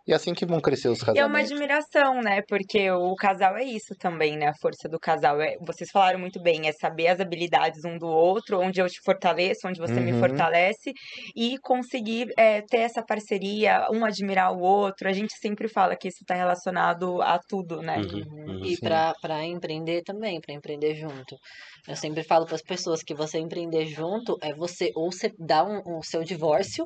E 0.10 0.14
é 0.14 0.16
assim 0.18 0.34
que 0.34 0.46
vão 0.46 0.60
crescer 0.60 0.90
os 0.90 1.02
E 1.12 1.18
é 1.18 1.26
uma 1.26 1.40
casamentos. 1.40 1.40
admiração, 1.40 2.22
né? 2.22 2.42
Porque 2.48 2.90
o 2.92 3.16
casal 3.16 3.58
é 3.58 3.64
isso 3.64 3.96
também, 4.00 4.38
né? 4.38 4.48
A 4.50 4.54
força 4.62 4.88
do 4.88 5.00
casal. 5.00 5.42
É, 5.42 5.56
vocês 5.60 5.90
falaram 5.92 6.20
muito 6.20 6.40
bem, 6.42 6.68
é 6.68 6.72
saber 6.72 7.08
as 7.08 7.20
habilidades 7.20 7.84
um 7.84 7.98
do 7.98 8.06
outro, 8.08 8.60
onde 8.60 8.80
eu 8.80 8.88
te 8.88 9.00
fortaleço, 9.04 9.68
onde 9.68 9.80
você 9.80 10.00
me 10.00 10.14
Uhum. 10.14 10.20
fortalece, 10.20 10.92
e 11.36 11.58
conseguir 11.64 12.28
é, 12.38 12.62
ter 12.62 12.80
essa 12.82 13.04
parceria, 13.04 13.88
um 13.92 14.06
admirar 14.06 14.52
o 14.54 14.60
outro. 14.62 15.10
A 15.10 15.14
gente 15.14 15.34
sempre 15.40 15.68
fala 15.68 15.96
que 15.96 16.08
isso 16.08 16.20
está 16.22 16.36
relacionado 16.36 17.22
a 17.24 17.40
tudo, 17.40 17.82
né? 17.82 18.02
Uhum, 18.02 18.24
uhum. 18.48 18.64
E 18.64 18.78
Sim. 18.78 18.78
para 18.78 19.14
para 19.22 19.44
empreender 19.46 20.04
também, 20.04 20.40
para 20.40 20.54
empreender 20.54 20.94
junto. 20.96 21.36
Eu 21.88 21.96
sempre 21.96 22.24
falo 22.24 22.46
para 22.46 22.56
as 22.56 22.62
pessoas 22.62 23.02
que 23.04 23.16
você 23.16 23.40
empreender 23.40 23.86
junto 23.88 24.38
é 24.44 24.54
você 24.54 24.92
ou 24.96 25.12
você 25.12 25.32
dá 25.40 25.64
um, 25.64 25.82
o 25.98 26.04
seu 26.04 26.24
divórcio 26.24 26.86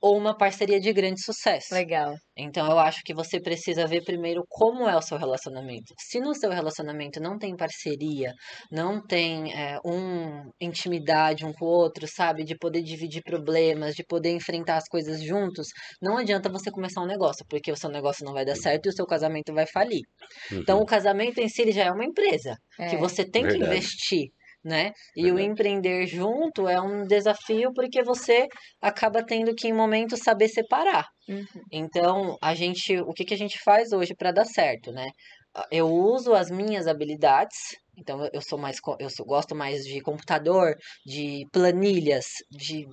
ou 0.00 0.16
uma 0.16 0.36
parceria 0.36 0.80
de 0.80 0.92
grande 0.92 1.22
sucesso. 1.22 1.74
Legal. 1.74 2.16
Então 2.36 2.66
eu 2.70 2.78
acho 2.78 3.02
que 3.04 3.12
você 3.12 3.40
precisa 3.40 3.86
ver 3.86 4.02
primeiro 4.02 4.42
como 4.48 4.88
é 4.88 4.96
o 4.96 5.02
seu 5.02 5.18
relacionamento. 5.18 5.92
Se 5.98 6.20
no 6.20 6.34
seu 6.34 6.50
relacionamento 6.50 7.20
não 7.20 7.38
tem 7.38 7.54
parceria, 7.56 8.32
não 8.70 9.04
tem 9.06 9.52
é, 9.52 9.78
um 9.84 10.50
intimidade 10.60 11.44
um 11.44 11.52
com 11.52 11.66
o 11.66 11.68
outro, 11.68 12.06
sabe, 12.08 12.44
de 12.44 12.56
poder 12.56 12.82
dividir 12.82 13.22
problemas, 13.22 13.94
de 13.94 14.04
poder 14.04 14.30
enfrentar 14.30 14.76
as 14.78 14.88
coisas 14.88 15.22
juntos, 15.22 15.68
não 16.00 16.16
adianta 16.16 16.48
você 16.48 16.70
começar 16.70 17.02
um 17.02 17.06
negócio, 17.06 17.44
porque 17.48 17.70
o 17.70 17.76
seu 17.76 17.90
negócio 17.90 18.24
não 18.24 18.32
vai 18.32 18.44
dar 18.44 18.56
certo 18.56 18.86
e 18.86 18.88
o 18.90 18.92
seu 18.92 19.06
casamento 19.06 19.52
vai 19.52 19.66
falir. 19.66 20.02
Então 20.50 20.78
o 20.80 20.86
casamento 20.86 21.38
em 21.40 21.48
si 21.48 21.62
ele 21.62 21.72
já 21.72 21.84
é 21.84 21.90
uma 21.90 22.04
empresa 22.04 22.56
que 22.86 22.96
É. 22.96 22.96
você 22.96 23.24
tem 23.24 23.46
que 23.46 23.58
Verdade. 23.58 23.64
investir. 23.64 24.28
Né? 24.62 24.92
E 25.16 25.32
o 25.32 25.38
empreender 25.38 26.06
junto 26.06 26.68
é 26.68 26.78
um 26.78 27.06
desafio 27.06 27.72
porque 27.72 28.02
você 28.02 28.46
acaba 28.80 29.24
tendo 29.24 29.54
que, 29.54 29.68
em 29.68 29.72
momentos, 29.72 30.20
saber 30.20 30.48
separar. 30.48 31.06
Uhum. 31.26 31.46
Então, 31.72 32.36
a 32.42 32.54
gente, 32.54 32.98
o 32.98 33.12
que 33.14 33.24
que 33.24 33.32
a 33.32 33.38
gente 33.38 33.58
faz 33.64 33.90
hoje 33.90 34.14
para 34.14 34.32
dar 34.32 34.44
certo, 34.44 34.92
né? 34.92 35.10
Ah, 35.54 35.66
Eu 35.70 35.86
uso 35.88 36.34
as 36.34 36.50
minhas 36.50 36.86
habilidades. 36.86 37.56
Então, 37.96 38.28
eu- 38.32 38.42
sou 38.42 38.58
mais, 38.58 38.76
eu 38.98 39.08
sou- 39.08 39.24
gosto 39.24 39.54
mais 39.54 39.82
de 39.82 40.00
computador, 40.02 40.74
de 41.06 41.46
planilhas, 41.52 42.26
de 42.50 42.86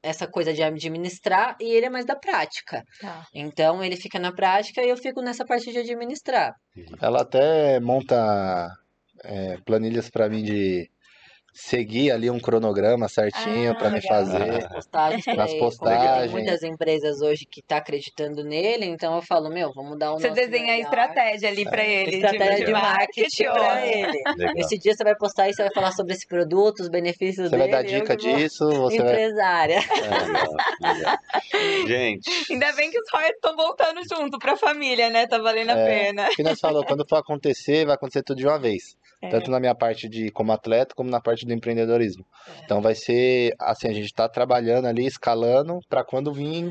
essa 0.00 0.28
coisa 0.28 0.52
de 0.54 0.62
administrar, 0.62 1.56
e 1.60 1.64
ele 1.74 1.86
é 1.86 1.90
mais 1.90 2.06
da 2.06 2.14
prática. 2.14 2.84
Tá. 3.00 3.26
Então, 3.34 3.82
ele 3.82 3.96
fica 3.96 4.18
na 4.20 4.32
prática 4.32 4.82
e 4.84 4.88
eu 4.88 4.96
fico 4.96 5.20
nessa 5.20 5.44
parte 5.44 5.72
de 5.72 5.78
administrar. 5.78 6.54
Ela 7.02 7.22
até 7.22 7.80
monta 7.80 8.68
é, 9.24 9.56
planilhas 9.66 10.08
pra 10.08 10.28
mim 10.28 10.42
de 10.44 10.88
seguir 11.52 12.12
ali 12.12 12.30
um 12.30 12.38
cronograma 12.38 13.08
certinho 13.08 13.72
Ah, 13.72 13.74
pra 13.74 13.90
me 13.90 14.00
fazer. 14.00 14.68
Postagens 14.68 15.24
pra 15.24 15.34
Nas 15.34 15.50
como 15.50 15.56
ele 15.56 15.58
postagens. 15.60 16.22
Tem 16.22 16.30
muitas 16.30 16.62
empresas 16.62 17.20
hoje 17.20 17.44
que 17.50 17.60
tá 17.62 17.78
acreditando 17.78 18.44
nele, 18.44 18.84
então 18.86 19.16
eu 19.16 19.22
falo, 19.22 19.48
meu, 19.50 19.72
vamos 19.74 19.98
dar 19.98 20.12
o 20.12 20.18
Você 20.20 20.28
nosso 20.28 20.40
desenha 20.40 20.72
a 20.72 20.76
melhor. 20.76 20.84
estratégia 20.84 21.48
ali 21.48 21.64
pra 21.64 21.84
ele. 21.84 22.16
Estratégia 22.16 22.66
de 22.66 22.72
marketing 22.72 23.46
ó. 23.46 23.52
pra 23.54 23.86
ele. 23.86 24.22
Legal. 24.36 24.54
Esse 24.56 24.78
dia 24.78 24.94
você 24.94 25.02
vai 25.04 25.16
postar 25.16 25.48
e 25.48 25.54
você 25.54 25.62
vai 25.62 25.72
falar 25.74 25.92
sobre 25.92 26.12
esse 26.14 26.26
produto, 26.28 26.80
os 26.80 26.88
benefícios 26.88 27.50
Você 27.50 27.56
vai 27.56 27.68
dele. 27.68 27.70
dar 27.82 27.84
eu 27.92 28.00
dica 28.00 28.16
que 28.16 28.28
vou- 28.28 28.36
disso, 28.38 28.68
você 28.70 28.98
vai. 29.02 29.12
Empresária. 29.12 29.80
Legal. 30.80 31.18
Gente, 31.86 32.30
Ainda 32.52 32.72
bem 32.72 32.90
que 32.90 32.98
os 33.00 33.10
royalties 33.12 33.36
estão 33.36 33.56
voltando 33.56 34.00
junto 34.08 34.38
pra 34.38 34.56
família, 34.56 35.10
né? 35.10 35.26
Tá 35.26 35.38
valendo 35.38 35.70
a 35.70 35.78
É. 35.78 35.86
pena. 35.86 36.28
O 36.28 36.36
que 36.36 36.42
nós 36.42 36.60
falou, 36.60 36.84
quando 36.84 37.04
for 37.08 37.16
acontecer, 37.16 37.84
vai 37.84 37.94
acontecer 37.94 38.22
tudo 38.22 38.38
de 38.38 38.46
uma 38.46 38.58
vez. 38.58 38.96
É. 39.20 39.28
Tanto 39.30 39.50
na 39.50 39.58
minha 39.58 39.74
parte 39.74 40.08
de 40.08 40.30
como 40.30 40.52
atleta, 40.52 40.94
como 40.94 41.10
na 41.10 41.20
parte 41.20 41.44
do 41.44 41.52
empreendedorismo. 41.52 42.24
É. 42.46 42.64
Então 42.64 42.80
vai 42.80 42.94
ser 42.94 43.52
assim, 43.60 43.88
a 43.88 43.92
gente 43.92 44.12
tá 44.14 44.28
trabalhando 44.28 44.86
ali, 44.86 45.06
escalando, 45.06 45.80
pra 45.88 46.04
quando 46.04 46.32
vir 46.32 46.70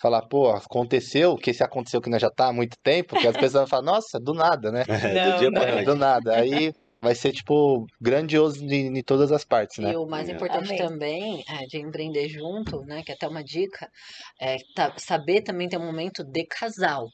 falar, 0.00 0.22
pô, 0.28 0.48
aconteceu, 0.50 1.36
que 1.36 1.52
se 1.52 1.62
aconteceu 1.62 2.00
que 2.00 2.08
nós 2.08 2.22
já 2.22 2.30
tá 2.30 2.46
há 2.48 2.52
muito 2.52 2.76
tempo, 2.82 3.18
que 3.18 3.26
as 3.26 3.34
pessoas 3.36 3.52
vão 3.52 3.66
falar, 3.66 3.82
nossa, 3.82 4.18
do 4.18 4.32
nada, 4.32 4.70
né? 4.72 4.84
do 4.84 5.38
dia 5.38 5.50
pra 5.52 5.62
É, 5.64 5.72
noite. 5.72 5.84
do 5.84 5.94
nada. 5.94 6.36
Aí 6.36 6.72
vai 7.02 7.14
ser, 7.14 7.32
tipo, 7.32 7.84
grandioso 8.00 8.64
em, 8.64 8.98
em 8.98 9.02
todas 9.02 9.30
as 9.32 9.44
partes, 9.44 9.78
né? 9.78 9.92
E 9.92 9.96
o 9.96 10.06
mais 10.06 10.28
É. 10.28 10.32
importante 10.32 10.74
também 10.76 11.42
é, 11.48 11.66
de 11.66 11.78
empreender 11.78 12.28
junto, 12.28 12.80
né? 12.86 13.02
Que 13.04 13.12
é 13.12 13.14
até 13.14 13.26
uma 13.28 13.42
dica, 13.44 13.88
é 14.40 14.56
tá- 14.74 14.94
saber 14.96 15.42
também 15.42 15.68
ter 15.68 15.76
um 15.78 15.84
momento 15.86 16.22
de 16.24 16.46
casal. 16.46 17.06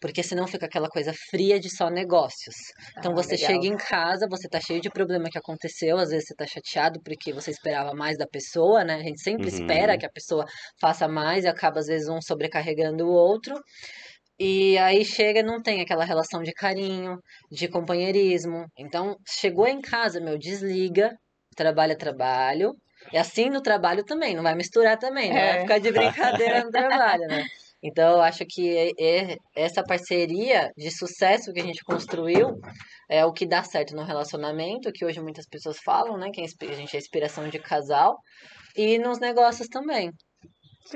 Porque 0.00 0.22
senão 0.22 0.46
fica 0.48 0.66
aquela 0.66 0.88
coisa 0.88 1.12
fria 1.30 1.60
de 1.60 1.68
só 1.74 1.90
negócios. 1.90 2.56
Então 2.98 3.14
Ah, 3.14 3.16
você 3.16 3.36
legal. 3.36 3.36
chega 3.36 3.66
em 3.66 3.76
casa, 3.76 4.26
você 4.30 4.48
tá 4.48 4.60
cheio 4.60 4.80
de 4.80 4.90
problema 4.90 5.28
que 5.30 5.38
aconteceu, 5.38 5.98
às 5.98 6.10
vezes 6.10 6.26
você 6.28 6.34
tá 6.34 6.46
chateado 6.46 7.00
porque 7.04 7.32
você 7.32 7.50
esperava 7.50 7.92
mais 7.94 8.16
da 8.18 8.26
pessoa, 8.26 8.84
né? 8.84 8.94
A 8.96 9.02
gente 9.02 9.20
sempre 9.22 9.48
Uhum. 9.48 9.50
espera 9.50 9.98
que 9.98 10.06
a 10.06 10.10
pessoa 10.10 10.44
faça 10.80 11.06
mais 11.08 11.44
e 11.44 11.48
acaba 11.48 11.80
às 11.80 11.86
vezes 11.86 12.08
um 12.08 12.20
sobrecarregando 12.22 13.06
o 13.06 13.10
outro. 13.12 13.54
E 14.38 14.78
aí 14.78 15.04
chega 15.04 15.42
não 15.42 15.62
tem 15.62 15.80
aquela 15.82 16.04
relação 16.04 16.42
de 16.42 16.52
carinho, 16.52 17.18
de 17.50 17.68
companheirismo. 17.68 18.66
Então, 18.78 19.16
chegou 19.28 19.66
em 19.68 19.80
casa, 19.80 20.20
meu, 20.20 20.38
desliga, 20.38 21.16
trabalho 21.56 21.92
é 21.92 21.96
trabalho. 21.96 22.74
E 23.12 23.18
assim 23.18 23.50
no 23.50 23.60
trabalho 23.62 24.04
também, 24.04 24.34
não 24.36 24.42
vai 24.42 24.54
misturar 24.54 24.98
também, 24.98 25.34
não 25.34 25.42
É. 25.42 25.46
vai 25.46 25.58
ficar 25.58 25.78
de 25.80 25.92
brincadeira 25.92 26.64
no 26.64 26.70
trabalho, 26.72 27.28
né? 27.30 27.44
Então, 27.82 28.16
eu 28.16 28.20
acho 28.22 28.44
que 28.46 28.76
é- 28.76 28.90
é- 28.98 29.36
essa 29.56 29.82
parceria 29.82 30.70
de 30.76 30.90
sucesso 30.90 31.52
que 31.52 31.60
a 31.60 31.64
gente 31.64 31.82
construiu 31.82 32.58
é 33.08 33.24
o 33.24 33.32
que 33.32 33.46
dá 33.46 33.62
certo 33.62 33.94
no 33.96 34.04
relacionamento, 34.04 34.92
que 34.92 35.04
hoje 35.04 35.20
muitas 35.20 35.46
pessoas 35.46 35.78
falam, 35.78 36.18
né? 36.18 36.30
Que 36.32 36.42
inspi- 36.42 36.68
a 36.68 36.74
gente 36.74 36.94
é 36.94 36.98
inspiração 36.98 37.48
de 37.48 37.58
casal. 37.58 38.18
E 38.76 38.98
nos 38.98 39.18
negócios 39.18 39.68
também. 39.68 40.10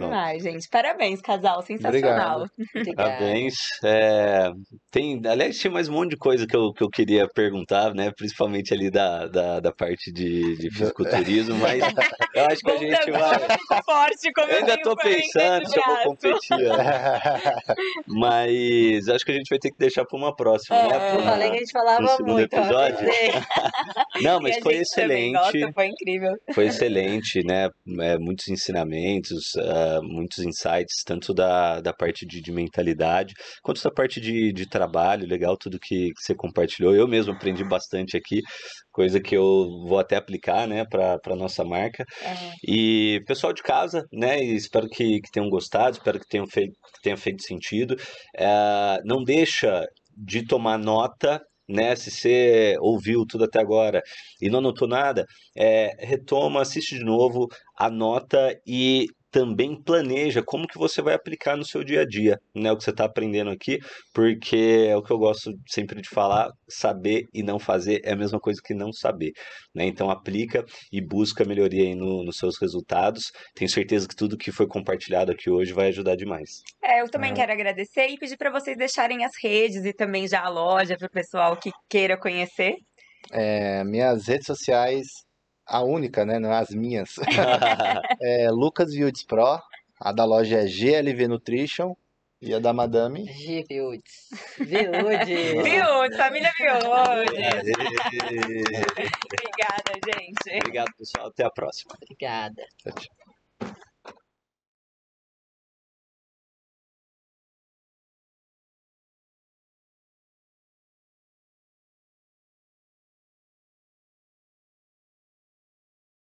Demais, 0.01 0.43
gente. 0.43 0.69
Parabéns, 0.69 1.21
casal. 1.21 1.62
Sensacional. 1.62 2.47
Obrigada. 2.75 2.97
Parabéns. 2.97 3.55
É, 3.85 4.51
tem, 4.91 5.21
aliás, 5.27 5.59
tinha 5.59 5.71
mais 5.71 5.89
um 5.89 5.93
monte 5.93 6.11
de 6.11 6.16
coisa 6.16 6.47
que 6.47 6.57
eu, 6.57 6.73
que 6.73 6.83
eu 6.83 6.91
queria 6.91 7.29
perguntar, 7.29 7.95
né? 7.95 8.11
Principalmente 8.16 8.73
ali 8.75 8.91
da, 8.91 9.27
da, 9.27 9.61
da 9.61 9.73
parte 9.73 10.12
de, 10.12 10.57
de 10.57 10.71
fisiculturismo, 10.71 11.57
mas 11.57 11.81
eu 12.35 12.47
acho 12.47 12.61
que 12.61 12.71
a 12.71 12.77
gente 12.79 13.11
vai. 13.11 13.39
forte, 13.85 14.33
como 14.35 14.49
Eu 14.49 14.55
eu 14.55 14.59
ainda 14.59 14.83
também 14.83 15.15
pensando 15.21 15.69
se 15.69 15.79
eu 15.79 15.85
vou 15.85 15.97
competir, 16.05 16.59
né? 16.59 17.55
mas 18.07 19.09
acho 19.09 19.25
que 19.25 19.33
a 19.33 19.35
gente 19.35 19.49
vai 19.49 19.59
ter 19.59 19.71
que 19.71 19.79
deixar 19.79 20.05
para 20.05 20.19
uma 20.19 20.35
próxima, 20.35 20.77
É, 20.77 20.89
né? 20.89 21.16
Eu 21.16 21.23
falei 21.23 21.51
que 21.51 21.57
a 21.57 21.59
gente 21.59 21.73
falava 21.73 22.01
no 22.01 22.09
segundo 22.09 22.33
muito. 22.33 22.55
episódio? 22.55 23.09
Não, 24.23 24.41
mas 24.41 24.59
foi 24.59 24.75
excelente. 24.77 25.33
Nossa, 25.33 25.73
foi 25.75 25.87
incrível. 25.87 26.33
Foi 26.53 26.66
excelente, 26.66 27.43
né? 27.45 27.69
É, 28.01 28.19
muitos 28.19 28.49
ensinamentos, 28.49 29.55
muitos 30.02 30.39
insights, 30.39 31.02
tanto 31.05 31.32
da, 31.32 31.81
da 31.81 31.93
parte 31.93 32.27
de, 32.27 32.40
de 32.40 32.52
mentalidade, 32.52 33.35
quanto 33.62 33.82
da 33.82 33.90
parte 33.90 34.20
de, 34.20 34.52
de 34.52 34.69
trabalho, 34.69 35.27
legal 35.27 35.56
tudo 35.56 35.78
que, 35.78 36.11
que 36.12 36.23
você 36.23 36.35
compartilhou. 36.35 36.94
Eu 36.94 37.09
mesmo 37.09 37.32
aprendi 37.32 37.65
bastante 37.65 38.16
aqui, 38.16 38.40
coisa 38.93 39.20
que 39.20 39.36
eu 39.36 39.69
vou 39.86 39.98
até 39.98 40.16
aplicar, 40.16 40.66
né, 40.69 40.85
para 40.85 41.19
a 41.27 41.36
nossa 41.36 41.65
marca. 41.65 42.05
É. 42.23 42.35
E 42.66 43.23
pessoal 43.27 43.52
de 43.52 43.62
casa, 43.62 44.05
né? 44.12 44.43
Espero 44.43 44.89
que, 44.89 45.20
que 45.20 45.31
tenham 45.32 45.48
gostado, 45.48 45.97
espero 45.97 46.20
que 46.20 46.28
tenham 46.28 46.47
feito, 46.47 46.73
tenha 47.02 47.16
feito 47.16 47.43
sentido. 47.43 47.97
Eh, 48.36 48.98
não 49.05 49.23
deixa 49.23 49.85
de 50.16 50.47
tomar 50.47 50.78
nota, 50.78 51.40
né? 51.69 51.97
Se 51.97 52.11
você 52.11 52.77
ouviu 52.81 53.24
tudo 53.27 53.44
até 53.44 53.61
agora 53.61 54.02
e 54.40 54.48
não 54.48 54.59
anotou 54.59 54.86
nada, 54.89 55.27
eh, 55.56 55.90
retoma, 55.98 56.62
assiste 56.62 56.98
de 56.98 57.05
novo, 57.05 57.48
anota 57.78 58.55
e 58.66 59.06
também 59.35 59.74
planeja 59.82 60.44
como 60.44 60.69
que 60.69 60.78
você 60.78 61.02
vai 61.02 61.12
aplicar 61.12 61.56
no 61.56 61.65
seu 61.65 61.82
dia 61.82 62.02
a 62.02 62.06
dia, 62.06 62.39
né? 62.55 62.70
O 62.70 62.77
que 62.77 62.85
você 62.85 62.90
está 62.90 63.05
aprendendo 63.05 63.51
aqui, 63.51 63.81
porque 64.15 64.86
é 64.89 64.97
o 64.97 65.02
que 65.02 65.11
eu 65.12 65.19
gosto 65.19 65.51
sempre 65.66 66.01
de 66.01 66.09
falar, 66.09 66.52
saber 66.69 67.24
e 67.35 67.43
não 67.43 67.59
fazer 67.59 68.01
é 68.05 68.12
a 68.12 68.16
mesma 68.16 68.39
coisa 68.39 68.61
que 68.65 68.73
não 68.73 68.93
saber, 68.93 69.32
né? 69.74 69.85
Então 69.86 70.09
aplica 70.09 70.65
e 70.93 71.01
busca 71.01 71.44
melhoria 71.44 71.82
aí 71.82 71.97
no- 71.97 72.23
nos 72.23 72.36
seus 72.36 72.56
resultados. 72.61 73.32
Tenho 73.56 73.69
certeza 73.69 74.06
que 74.06 74.15
tudo 74.15 74.39
que 74.39 74.52
foi 74.52 74.69
compartilhado 74.69 75.32
aqui 75.32 75.51
hoje 75.51 75.73
vai 75.73 75.89
ajudar 75.89 76.15
demais. 76.15 76.62
É, 76.81 77.01
eu 77.02 77.11
também 77.11 77.32
É. 77.32 77.35
quero 77.35 77.51
agradecer 77.51 78.06
e 78.06 78.16
pedir 78.16 78.36
para 78.36 78.52
vocês 78.52 78.77
deixarem 78.77 79.24
as 79.24 79.32
redes 79.43 79.85
e 79.85 79.93
também 79.93 80.28
já 80.28 80.43
a 80.44 80.48
loja 80.48 80.97
para 80.97 81.09
o 81.09 81.11
pessoal 81.11 81.56
que 81.56 81.73
queira 81.90 82.16
conhecer. 82.16 82.77
É, 83.32 83.82
minhas 83.82 84.28
redes 84.28 84.47
sociais, 84.47 85.06
a 85.66 85.82
única, 85.82 86.24
né? 86.24 86.39
Não 86.39 86.53
é 86.53 86.59
as 86.59 86.70
minhas. 86.70 87.16
É 88.20 88.51
Lucas 88.51 88.93
Viudes 88.93 89.24
Pro. 89.24 89.61
A 90.01 90.12
da 90.12 90.24
loja 90.24 90.59
é 90.59 90.66
GLV 90.66 91.28
Nutrition. 91.28 91.95
E 92.41 92.53
a 92.53 92.59
da 92.59 92.73
Madame. 92.74 93.24
Gi, 93.24 93.65
Viudes. 93.66 94.28
Viudes. 94.59 95.62
Viu? 95.62 96.16
Família? 96.16 96.53
Aê! 96.61 97.24
Obrigada, 99.32 99.93
gente. 100.05 100.57
Obrigado, 100.59 100.93
pessoal. 100.99 101.28
Até 101.28 101.45
a 101.45 101.51
próxima. 101.51 101.95
Obrigada. 102.03 102.62
Tchau, 102.82 102.93
tchau. 102.93 103.24